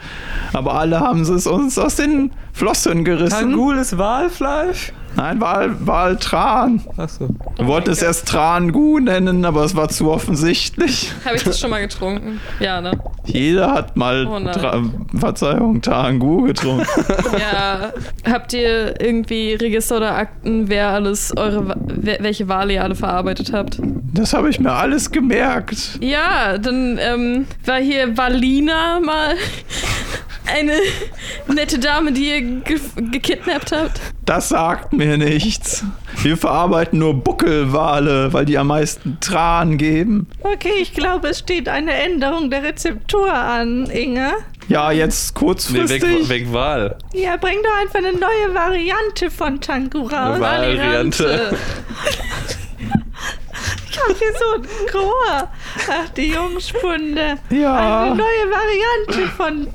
Aber 0.53 0.75
alle 0.75 1.01
haben 1.01 1.23
es 1.23 1.47
uns 1.47 1.79
aus 1.79 1.97
den 1.97 2.33
Flossen 2.53 3.05
gerissen. 3.05 3.51
Tangul 3.51 3.77
ist 3.77 3.99
Walfleisch? 3.99 4.93
Nein, 5.17 5.41
Wal, 5.41 5.75
Waltran. 5.87 6.83
Achso. 6.97 7.29
Wir 7.57 7.67
wollten 7.67 7.91
es 7.91 8.03
erst 8.03 8.29
Trangu 8.29 8.99
nennen, 8.99 9.45
aber 9.45 9.65
es 9.65 9.75
war 9.75 9.89
zu 9.89 10.11
offensichtlich. 10.11 11.11
Habe 11.25 11.37
ich 11.37 11.45
das 11.45 11.59
schon 11.59 11.71
mal 11.71 11.81
getrunken? 11.81 12.41
Ja, 12.61 12.81
ne? 12.81 12.93
Jeder 13.25 13.73
hat 13.73 13.97
mal, 13.97 14.27
Oh. 14.27 14.39
Tra 14.53 14.83
Verzeihung, 15.15 15.81
Tangu 15.83 16.43
getrunken. 16.43 16.87
Ja. 17.41 17.93
Habt 18.31 18.53
ihr 18.53 19.01
irgendwie 19.01 19.55
Register 19.55 19.97
oder 19.99 20.17
Akten, 20.17 20.69
wer 20.69 20.89
alles 20.91 21.37
eure, 21.37 21.77
welche 21.87 22.49
Wale 22.49 22.75
ihr 22.75 22.85
alle 22.85 22.95
verarbeitet 22.95 23.53
habt? 23.53 23.79
Das 24.13 24.33
habe 24.33 24.49
ich 24.51 24.59
mir 24.61 24.73
alles 24.73 25.11
gemerkt. 25.11 25.99
Ja, 26.01 26.59
dann 26.59 26.99
ähm, 27.01 27.47
war 27.65 27.79
hier 27.79 28.17
Valina 28.17 29.01
mal 29.01 29.35
eine 30.47 30.73
nette 31.53 31.79
Dame, 31.79 32.13
die 32.13 32.29
ihr 32.31 32.41
ge 32.43 32.81
gekidnappt 32.97 33.73
habt. 33.73 34.01
Das 34.25 34.49
sagt 34.49 34.93
mir 34.93 35.17
nichts. 35.17 35.85
Wir 36.23 36.37
verarbeiten 36.37 36.99
nur 36.99 37.15
Buckelwale, 37.15 38.33
weil 38.33 38.45
die 38.45 38.59
am 38.59 38.69
meisten 38.69 39.19
Tran 39.21 39.79
geben. 39.79 40.29
Okay, 40.43 40.73
ich 40.81 40.95
glaube, 40.95 41.29
es 41.29 41.41
steht 41.41 41.69
eine 41.69 41.93
Änderung 41.93 42.51
der 42.51 42.63
Rezeptur 42.63 43.33
an, 43.33 43.87
Inge. 43.87 44.33
Ja, 44.69 44.91
jetzt 44.91 45.35
Nee, 45.35 45.41
kurzfristig. 45.41 46.03
weg, 46.03 46.29
weg 46.29 46.53
Wahl. 46.53 46.97
Ja, 47.13 47.37
bring 47.37 47.59
doch 47.63 47.81
einfach 47.81 47.99
eine 47.99 48.13
neue 48.13 48.53
Variante 48.55 49.31
von 49.31 49.61
Tangu 49.61 50.01
raus. 50.03 50.13
Eine 50.13 50.41
Variante. 50.41 51.57
Ich 53.91 54.03
habe 54.03 54.15
hier 54.19 54.33
so 54.39 54.55
ein 54.61 54.91
Chor. 54.93 55.51
Ach, 55.91 56.09
die 56.17 56.31
Jungspunde. 56.33 57.39
Ja. 57.49 58.03
Eine 58.05 58.15
neue 58.17 58.51
Variante 58.51 59.33
von 59.35 59.69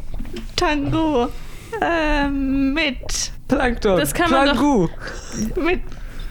Tango. 0.61 1.27
Ähm, 1.81 2.73
mit, 2.73 3.31
Plankton. 3.47 3.97
Das 3.97 4.13
kann 4.13 4.29
man 4.29 4.45
doch- 4.47 4.53
Plangu. 4.53 4.87
mit, 5.55 5.81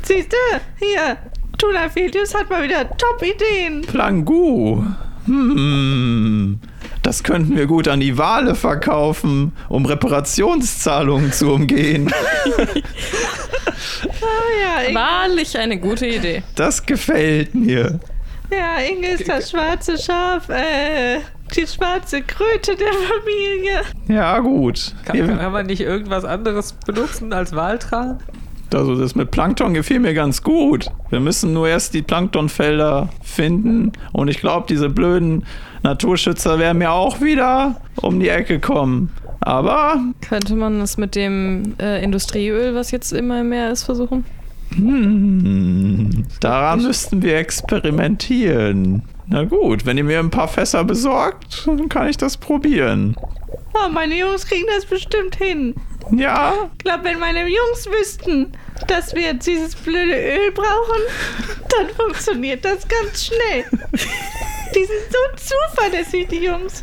siehste, 0.03 0.37
hier. 0.79 1.17
Tuna 1.59 1.89
Filius 1.89 2.33
hat 2.35 2.49
mal 2.49 2.63
wieder 2.63 2.89
Top-Ideen. 2.97 3.83
Plangu. 3.83 4.85
Hm. 5.27 6.61
Das 7.03 7.23
könnten 7.25 7.57
wir 7.57 7.67
gut 7.67 7.89
an 7.89 7.99
die 8.01 8.17
Wale 8.17 8.55
verkaufen, 8.55 9.53
um 9.69 9.85
Reparationszahlungen 9.85 11.33
zu 11.33 11.53
umgehen. 11.53 12.13
Oh 14.23 14.63
ja, 14.63 14.83
Inge, 14.83 14.95
Wahrlich 14.99 15.59
eine 15.59 15.79
gute 15.79 16.07
Idee. 16.07 16.43
Das 16.55 16.85
gefällt 16.85 17.55
mir. 17.55 17.99
ja, 18.51 18.77
Inge 18.79 19.09
ist 19.09 19.29
das 19.29 19.51
schwarze 19.51 19.99
Schaf, 19.99 20.49
äh, 20.49 21.21
die 21.51 21.67
schwarze 21.67 22.23
Kröte 22.23 22.77
der 22.77 22.93
Familie. 22.93 23.83
Ja, 24.09 24.39
gut. 24.41 24.95
Kann, 25.05 25.39
kann 25.39 25.53
man 25.53 25.67
nicht 25.67 25.81
irgendwas 25.81 26.25
anderes 26.25 26.73
benutzen 26.73 27.33
als 27.33 27.55
Waltran? 27.55 28.19
Also 28.73 28.95
das 28.95 29.15
mit 29.17 29.31
Plankton 29.33 29.75
gefiel 29.75 29.99
mir 29.99 30.15
ganz 30.15 30.43
gut. 30.43 30.91
Wir 31.11 31.19
müssen 31.21 31.53
nur 31.53 31.69
erst 31.69 31.93
die 31.95 32.03
Planktonfelder 32.03 33.09
finden 33.23 33.93
und 34.13 34.29
ich 34.29 34.39
glaube, 34.39 34.67
diese 34.69 34.89
blöden 34.89 35.45
Naturschützer 35.83 36.59
werden 36.59 36.79
mir 36.79 36.93
auch 36.93 37.21
wieder 37.21 37.81
um 38.01 38.21
die 38.21 38.29
Ecke 38.29 38.61
kommen. 38.61 39.11
Aber 39.41 39.99
Könnte 40.21 40.55
man 40.55 40.79
das 40.81 40.99
mit 40.99 41.15
dem 41.17 41.75
äh, 41.81 42.03
Industrieöl, 42.05 42.75
was 42.75 42.91
jetzt 42.91 43.13
immer 43.13 43.43
mehr 43.43 43.73
ist, 43.73 43.85
versuchen? 43.85 44.25
hm, 44.73 46.25
daran 46.41 46.83
müssten 46.83 47.23
wir 47.23 47.39
experimentieren. 47.39 49.03
Na 49.31 49.45
gut, 49.45 49.87
wenn 49.87 49.97
ihr 49.97 50.05
mir 50.05 50.19
ein 50.19 50.31
paar 50.31 50.49
Fässer 50.49 50.83
besorgt, 50.85 51.67
dann 51.67 51.89
kann 51.89 52.09
ich 52.09 52.17
das 52.17 52.37
probieren. 52.37 53.17
Oh, 53.75 53.89
meine 53.89 54.17
Jungs 54.19 54.45
kriegen 54.45 54.67
das 54.75 54.85
bestimmt 54.85 55.37
hin. 55.37 55.75
Ja, 56.11 56.69
Ich 56.73 56.79
glaube, 56.85 57.05
wenn 57.05 57.21
meine 57.21 57.47
Jungs 57.47 57.87
wüssten, 57.87 58.53
dass 58.89 59.15
wir 59.15 59.23
jetzt 59.23 59.47
dieses 59.47 59.77
blöde 59.77 60.15
Öl 60.15 60.51
brauchen, 60.53 61.03
dann 61.69 61.89
funktioniert 61.97 62.65
das 62.65 62.87
ganz 62.89 63.27
schnell. 63.27 63.65
Die 64.75 64.85
sind 64.85 65.03
so 65.11 65.45
zuverlässig, 65.77 66.27
die 66.29 66.45
Jungs. 66.45 66.83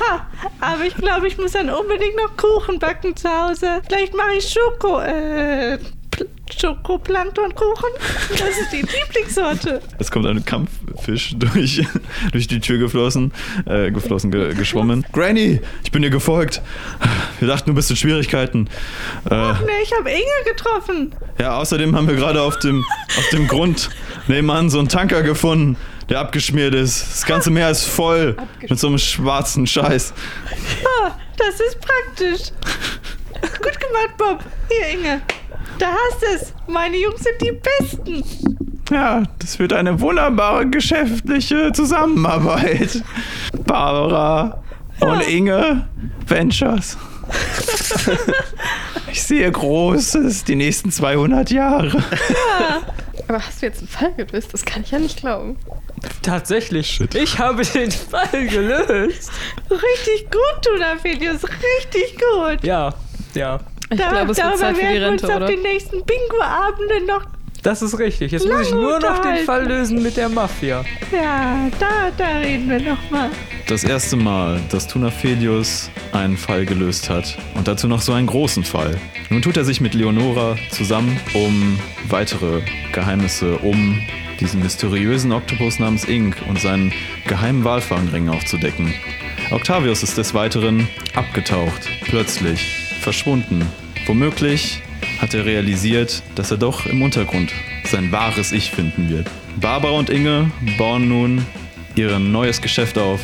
Ha, 0.00 0.26
aber 0.60 0.84
ich 0.84 0.94
glaube, 0.96 1.28
ich 1.28 1.38
muss 1.38 1.52
dann 1.52 1.70
unbedingt 1.70 2.16
noch 2.16 2.36
Kuchen 2.36 2.78
backen 2.80 3.14
zu 3.16 3.28
Hause. 3.30 3.82
Vielleicht 3.86 4.14
mache 4.14 4.34
ich 4.38 4.48
Schoko, 4.52 5.00
äh, 5.00 5.78
Schokoplanktonkuchen. 6.58 7.90
Das 8.30 8.40
ist 8.58 8.72
die 8.72 8.82
Lieblingssorte. 8.82 9.82
Es 9.98 10.10
kommt 10.10 10.26
ein 10.26 10.44
Kampffisch 10.44 11.34
durch, 11.36 11.82
durch 12.32 12.46
die 12.46 12.60
Tür 12.60 12.78
geflossen, 12.78 13.32
äh, 13.66 13.90
geflossen, 13.90 14.30
ge, 14.30 14.54
geschwommen. 14.54 15.04
Granny, 15.12 15.60
ich 15.84 15.90
bin 15.92 16.02
dir 16.02 16.10
gefolgt. 16.10 16.62
Wir 17.40 17.48
dachten, 17.48 17.70
du 17.70 17.74
bist 17.74 17.90
in 17.90 17.96
Schwierigkeiten. 17.96 18.68
Äh, 19.30 19.34
Ne, 19.34 19.52
ich 19.82 19.92
habe 19.98 20.10
Inge 20.10 20.22
getroffen. 20.46 21.14
ja, 21.40 21.56
außerdem 21.58 21.94
haben 21.96 22.08
wir 22.08 22.14
gerade 22.16 22.40
auf 22.42 22.58
dem, 22.58 22.84
auf 23.18 23.28
dem 23.30 23.48
Grund 23.48 23.90
nebenan 24.28 24.70
so 24.70 24.78
einen 24.78 24.88
Tanker 24.88 25.22
gefunden, 25.22 25.76
der 26.08 26.20
abgeschmiert 26.20 26.74
ist. 26.74 27.00
Das 27.10 27.26
ganze 27.26 27.50
Meer 27.50 27.70
ist 27.70 27.84
voll 27.84 28.36
mit 28.68 28.78
so 28.78 28.86
einem 28.86 28.98
schwarzen 28.98 29.66
Scheiß. 29.66 30.12
Ah, 31.02 31.12
das 31.36 31.60
ist 31.60 31.78
praktisch. 31.80 32.52
Gut 33.62 33.80
gemacht, 33.80 34.16
Bob. 34.16 34.44
Hier, 34.68 34.98
Inge. 34.98 35.20
Da 35.78 35.86
hast 35.88 36.22
du 36.22 36.26
es. 36.34 36.52
Meine 36.66 36.96
Jungs 36.96 37.22
sind 37.22 37.40
die 37.40 37.52
Besten. 37.52 38.24
Ja, 38.90 39.24
das 39.38 39.58
wird 39.58 39.72
eine 39.72 40.00
wunderbare 40.00 40.66
geschäftliche 40.68 41.72
Zusammenarbeit. 41.72 43.02
Barbara 43.64 44.62
und 45.00 45.20
Inge 45.28 45.88
Ventures. 46.26 46.96
Ich 49.16 49.22
sehe 49.22 49.50
Großes 49.50 50.44
die 50.44 50.56
nächsten 50.56 50.92
200 50.92 51.50
Jahre. 51.50 52.04
Aber 53.28 53.38
hast 53.38 53.62
du 53.62 53.66
jetzt 53.66 53.78
einen 53.78 53.88
Fall 53.88 54.12
gelöst? 54.12 54.52
Das 54.52 54.62
kann 54.62 54.82
ich 54.82 54.90
ja 54.90 54.98
nicht 54.98 55.20
glauben. 55.20 55.56
Tatsächlich. 56.20 57.00
Ich 57.14 57.38
habe 57.38 57.64
den 57.64 57.90
Fall 57.90 58.46
gelöst. 58.46 59.30
Richtig 59.70 60.30
gut, 60.30 60.62
Tuna 60.62 60.96
Filius. 61.00 61.42
Richtig 61.44 62.18
gut. 62.18 62.62
Ja, 62.62 62.92
ja. 63.36 63.60
Ich 63.90 63.98
Da- 63.98 64.08
glaube, 64.10 64.32
es 64.32 64.38
wird 64.38 64.58
Zeit 64.58 64.76
für 64.76 64.82
die 64.82 64.88
werden 64.88 65.00
wir 65.02 65.08
uns 65.12 65.22
Rente, 65.22 65.26
auf 65.28 65.36
oder? 65.36 65.46
den 65.46 65.62
nächsten 65.62 66.02
Bingo-Abenden 66.04 67.06
noch. 67.06 67.22
Das 67.62 67.82
ist 67.82 67.98
richtig. 67.98 68.30
Jetzt 68.30 68.46
muss 68.46 68.60
ich 68.62 68.70
nur 68.72 69.00
noch 69.00 69.18
den. 69.20 69.44
Fall 69.44 69.66
lösen 69.66 70.00
mit 70.02 70.16
der 70.16 70.28
Mafia. 70.28 70.84
Ja, 71.10 71.68
da, 71.80 72.10
da 72.16 72.38
reden 72.38 72.68
wir 72.70 72.78
nochmal. 72.80 73.28
Das 73.66 73.82
erste 73.82 74.14
Mal, 74.14 74.60
dass 74.70 74.86
Tunafelius 74.86 75.90
einen 76.12 76.36
Fall 76.36 76.64
gelöst 76.64 77.10
hat. 77.10 77.36
Und 77.54 77.66
dazu 77.66 77.88
noch 77.88 78.00
so 78.02 78.12
einen 78.12 78.28
großen 78.28 78.62
Fall. 78.62 78.96
Nun 79.30 79.42
tut 79.42 79.56
er 79.56 79.64
sich 79.64 79.80
mit 79.80 79.94
Leonora 79.94 80.56
zusammen, 80.70 81.18
um 81.34 81.76
weitere 82.08 82.60
Geheimnisse 82.92 83.56
um 83.58 84.00
diesen 84.38 84.62
mysteriösen 84.62 85.32
Oktopus 85.32 85.80
namens 85.80 86.04
Ink 86.04 86.36
und 86.48 86.60
seinen 86.60 86.92
geheimen 87.26 87.64
Walfangring 87.64 88.28
aufzudecken. 88.28 88.94
Octavius 89.50 90.02
ist 90.04 90.18
des 90.18 90.34
Weiteren 90.34 90.86
abgetaucht, 91.16 91.88
plötzlich, 92.04 92.85
verschwunden. 93.06 93.64
Womöglich 94.06 94.82
hat 95.20 95.32
er 95.32 95.46
realisiert, 95.46 96.24
dass 96.34 96.50
er 96.50 96.56
doch 96.56 96.86
im 96.86 97.02
Untergrund 97.02 97.52
sein 97.84 98.10
wahres 98.10 98.50
Ich 98.50 98.72
finden 98.72 99.08
wird. 99.08 99.30
Barbara 99.60 99.92
und 99.92 100.10
Inge 100.10 100.50
bauen 100.76 101.08
nun 101.08 101.46
ihr 101.94 102.18
neues 102.18 102.60
Geschäft 102.60 102.98
auf 102.98 103.20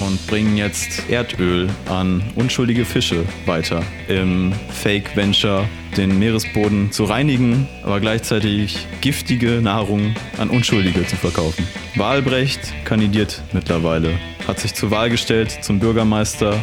und 0.00 0.26
bringen 0.26 0.56
jetzt 0.56 1.08
Erdöl 1.08 1.68
an 1.88 2.24
unschuldige 2.34 2.84
Fische 2.84 3.24
weiter 3.46 3.84
im 4.08 4.52
Fake 4.82 5.14
Venture, 5.14 5.68
den 5.96 6.18
Meeresboden 6.18 6.90
zu 6.90 7.04
reinigen, 7.04 7.68
aber 7.84 8.00
gleichzeitig 8.00 8.84
giftige 9.00 9.60
Nahrung 9.62 10.16
an 10.38 10.50
Unschuldige 10.50 11.06
zu 11.06 11.14
verkaufen. 11.14 11.64
Wahlbrecht 11.94 12.60
kandidiert 12.84 13.42
mittlerweile, 13.52 14.18
hat 14.48 14.58
sich 14.58 14.74
zur 14.74 14.90
Wahl 14.90 15.08
gestellt 15.08 15.56
zum 15.62 15.78
Bürgermeister, 15.78 16.58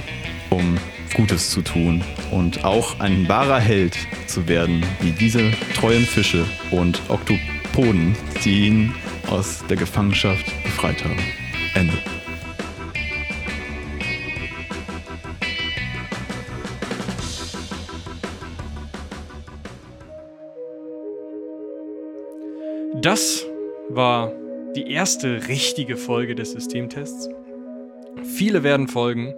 um 0.50 0.78
Gutes 1.14 1.50
zu 1.50 1.62
tun 1.62 2.04
und 2.32 2.64
auch 2.64 3.00
ein 3.00 3.28
wahrer 3.28 3.60
Held 3.60 3.98
zu 4.28 4.48
werden, 4.48 4.84
wie 5.02 5.12
diese 5.12 5.52
treuen 5.76 6.04
Fische 6.04 6.46
und 6.72 7.02
Oktopoden, 7.10 8.16
die 8.44 8.68
ihn 8.68 8.94
aus 9.30 9.64
der 9.70 9.78
Gefangenschaft 9.78 10.46
befreit 10.64 11.04
haben. 11.04 11.20
Ende. 11.74 11.94
Das 23.02 23.48
war 23.90 24.32
die 24.76 24.92
erste 24.92 25.48
richtige 25.48 25.98
Folge 25.98 26.36
des 26.36 26.52
Systemtests. 26.52 27.30
Viele 28.24 28.64
werden 28.64 28.88
folgen. 28.88 29.34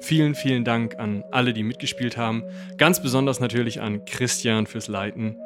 Vielen, 0.00 0.34
vielen 0.34 0.64
Dank 0.64 0.98
an 0.98 1.24
alle, 1.30 1.52
die 1.52 1.62
mitgespielt 1.62 2.16
haben. 2.16 2.42
Ganz 2.76 3.02
besonders 3.02 3.40
natürlich 3.40 3.80
an 3.80 4.04
Christian 4.04 4.66
fürs 4.66 4.88
Leiten. 4.88 5.36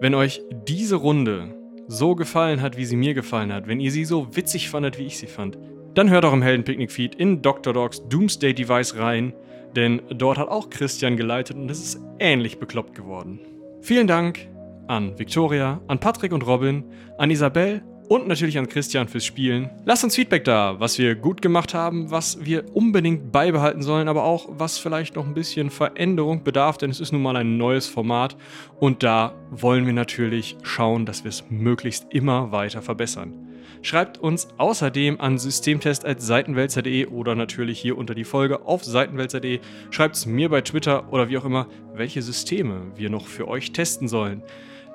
Wenn 0.00 0.14
euch 0.14 0.42
diese 0.66 0.96
Runde 0.96 1.54
so 1.88 2.14
gefallen 2.14 2.60
hat, 2.60 2.76
wie 2.76 2.84
sie 2.84 2.96
mir 2.96 3.14
gefallen 3.14 3.52
hat, 3.52 3.66
wenn 3.68 3.80
ihr 3.80 3.90
sie 3.90 4.04
so 4.04 4.36
witzig 4.36 4.68
fandet, 4.68 4.98
wie 4.98 5.06
ich 5.06 5.18
sie 5.18 5.26
fand, 5.26 5.58
dann 5.94 6.10
hört 6.10 6.24
auch 6.24 6.32
im 6.32 6.42
Heldenpicknick-Feed 6.42 7.14
in 7.14 7.40
Dr. 7.40 7.72
Dogs 7.72 8.06
Doomsday 8.08 8.52
Device 8.52 8.98
rein, 8.98 9.32
denn 9.74 10.02
dort 10.10 10.38
hat 10.38 10.48
auch 10.48 10.68
Christian 10.68 11.16
geleitet 11.16 11.56
und 11.56 11.70
es 11.70 11.80
ist 11.80 12.00
ähnlich 12.18 12.58
bekloppt 12.58 12.94
geworden. 12.94 13.40
Vielen 13.80 14.06
Dank 14.06 14.48
an 14.88 15.18
Victoria, 15.18 15.80
an 15.86 15.98
Patrick 15.98 16.32
und 16.32 16.46
Robin, 16.46 16.84
an 17.18 17.30
Isabel 17.30 17.82
und 18.08 18.28
natürlich 18.28 18.58
an 18.58 18.68
Christian 18.68 19.08
fürs 19.08 19.24
Spielen. 19.24 19.70
Lasst 19.84 20.04
uns 20.04 20.14
Feedback 20.14 20.44
da, 20.44 20.78
was 20.78 20.98
wir 20.98 21.14
gut 21.14 21.42
gemacht 21.42 21.74
haben, 21.74 22.10
was 22.10 22.44
wir 22.44 22.64
unbedingt 22.74 23.32
beibehalten 23.32 23.82
sollen, 23.82 24.08
aber 24.08 24.24
auch 24.24 24.48
was 24.50 24.78
vielleicht 24.78 25.16
noch 25.16 25.26
ein 25.26 25.34
bisschen 25.34 25.70
Veränderung 25.70 26.44
bedarf, 26.44 26.78
denn 26.78 26.90
es 26.90 27.00
ist 27.00 27.12
nun 27.12 27.22
mal 27.22 27.36
ein 27.36 27.56
neues 27.56 27.86
Format 27.86 28.36
und 28.80 29.02
da 29.02 29.34
wollen 29.50 29.86
wir 29.86 29.92
natürlich 29.92 30.56
schauen, 30.62 31.06
dass 31.06 31.24
wir 31.24 31.30
es 31.30 31.44
möglichst 31.50 32.06
immer 32.10 32.52
weiter 32.52 32.82
verbessern. 32.82 33.46
Schreibt 33.82 34.18
uns 34.18 34.48
außerdem 34.58 35.20
an 35.20 35.38
systemtest.seitenwälzer.de 35.38 37.06
oder 37.06 37.34
natürlich 37.34 37.78
hier 37.78 37.96
unter 37.96 38.14
die 38.14 38.24
Folge 38.24 38.66
auf 38.66 38.84
seitenwälzer.de. 38.84 39.60
Schreibt 39.90 40.16
es 40.16 40.26
mir 40.26 40.48
bei 40.48 40.60
Twitter 40.62 41.12
oder 41.12 41.28
wie 41.28 41.38
auch 41.38 41.44
immer, 41.44 41.68
welche 41.94 42.22
Systeme 42.22 42.92
wir 42.96 43.10
noch 43.10 43.26
für 43.26 43.46
euch 43.46 43.72
testen 43.72 44.08
sollen. 44.08 44.42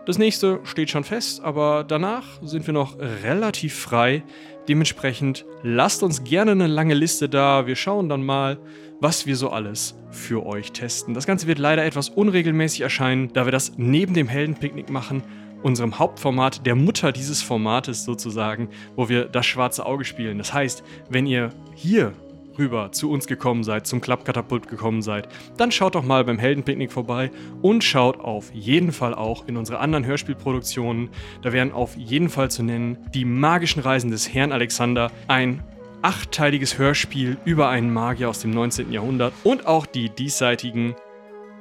Das 0.05 0.17
nächste 0.17 0.59
steht 0.63 0.89
schon 0.89 1.03
fest, 1.03 1.43
aber 1.43 1.83
danach 1.87 2.25
sind 2.41 2.65
wir 2.65 2.73
noch 2.73 2.97
relativ 2.99 3.75
frei. 3.75 4.23
Dementsprechend 4.67 5.45
lasst 5.61 6.01
uns 6.01 6.23
gerne 6.23 6.51
eine 6.51 6.67
lange 6.67 6.95
Liste 6.95 7.29
da. 7.29 7.67
Wir 7.67 7.75
schauen 7.75 8.09
dann 8.09 8.23
mal, 8.23 8.57
was 8.99 9.27
wir 9.27 9.35
so 9.35 9.49
alles 9.49 9.95
für 10.09 10.45
euch 10.45 10.71
testen. 10.71 11.13
Das 11.13 11.27
Ganze 11.27 11.45
wird 11.45 11.59
leider 11.59 11.85
etwas 11.85 12.09
unregelmäßig 12.09 12.81
erscheinen, 12.81 13.31
da 13.33 13.45
wir 13.45 13.51
das 13.51 13.73
neben 13.77 14.13
dem 14.13 14.27
Heldenpicknick 14.27 14.89
machen 14.89 15.23
unserem 15.63 15.99
Hauptformat, 15.99 16.65
der 16.65 16.75
Mutter 16.75 17.11
dieses 17.11 17.43
Formates 17.43 18.03
sozusagen, 18.03 18.69
wo 18.95 19.09
wir 19.09 19.25
das 19.25 19.45
schwarze 19.45 19.85
Auge 19.85 20.05
spielen. 20.05 20.39
Das 20.39 20.53
heißt, 20.53 20.83
wenn 21.09 21.27
ihr 21.27 21.49
hier 21.75 22.13
rüber 22.57 22.91
zu 22.91 23.11
uns 23.11 23.27
gekommen 23.27 23.63
seid, 23.63 23.87
zum 23.87 24.01
Klappkatapult 24.01 24.67
gekommen 24.67 25.01
seid, 25.01 25.27
dann 25.57 25.71
schaut 25.71 25.95
doch 25.95 26.03
mal 26.03 26.23
beim 26.23 26.39
Heldenpicknick 26.39 26.91
vorbei 26.91 27.31
und 27.61 27.83
schaut 27.83 28.19
auf 28.19 28.51
jeden 28.53 28.91
Fall 28.91 29.13
auch 29.13 29.47
in 29.47 29.57
unsere 29.57 29.79
anderen 29.79 30.05
Hörspielproduktionen. 30.05 31.09
Da 31.41 31.53
wären 31.53 31.71
auf 31.71 31.95
jeden 31.95 32.29
Fall 32.29 32.51
zu 32.51 32.63
nennen 32.63 32.97
die 33.13 33.25
magischen 33.25 33.81
Reisen 33.81 34.11
des 34.11 34.33
Herrn 34.33 34.51
Alexander, 34.51 35.11
ein 35.27 35.63
achtteiliges 36.01 36.77
Hörspiel 36.77 37.37
über 37.45 37.69
einen 37.69 37.93
Magier 37.93 38.29
aus 38.29 38.39
dem 38.39 38.51
19. 38.51 38.91
Jahrhundert 38.91 39.33
und 39.43 39.67
auch 39.67 39.85
die 39.85 40.09
diesseitigen, 40.09 40.95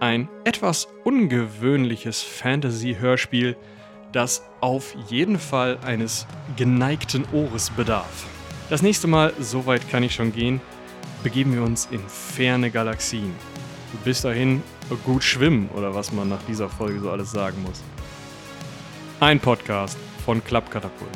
ein 0.00 0.28
etwas 0.44 0.88
ungewöhnliches 1.04 2.22
Fantasy-Hörspiel, 2.22 3.56
das 4.12 4.42
auf 4.60 4.94
jeden 5.08 5.38
Fall 5.38 5.78
eines 5.84 6.26
geneigten 6.56 7.24
Ohres 7.32 7.70
bedarf. 7.70 8.26
Das 8.70 8.82
nächste 8.82 9.08
Mal, 9.08 9.32
soweit 9.38 9.88
kann 9.90 10.02
ich 10.02 10.14
schon 10.14 10.32
gehen, 10.32 10.60
begeben 11.22 11.54
wir 11.54 11.62
uns 11.62 11.88
in 11.90 12.00
ferne 12.08 12.70
Galaxien. 12.70 13.34
Bis 14.04 14.22
dahin 14.22 14.62
gut 15.04 15.22
schwimmen 15.22 15.68
oder 15.74 15.94
was 15.94 16.12
man 16.12 16.28
nach 16.28 16.42
dieser 16.48 16.68
Folge 16.68 17.00
so 17.00 17.10
alles 17.10 17.30
sagen 17.30 17.62
muss. 17.62 17.82
Ein 19.20 19.40
Podcast 19.40 19.98
von 20.24 20.42
Klappkatapult. 20.42 21.10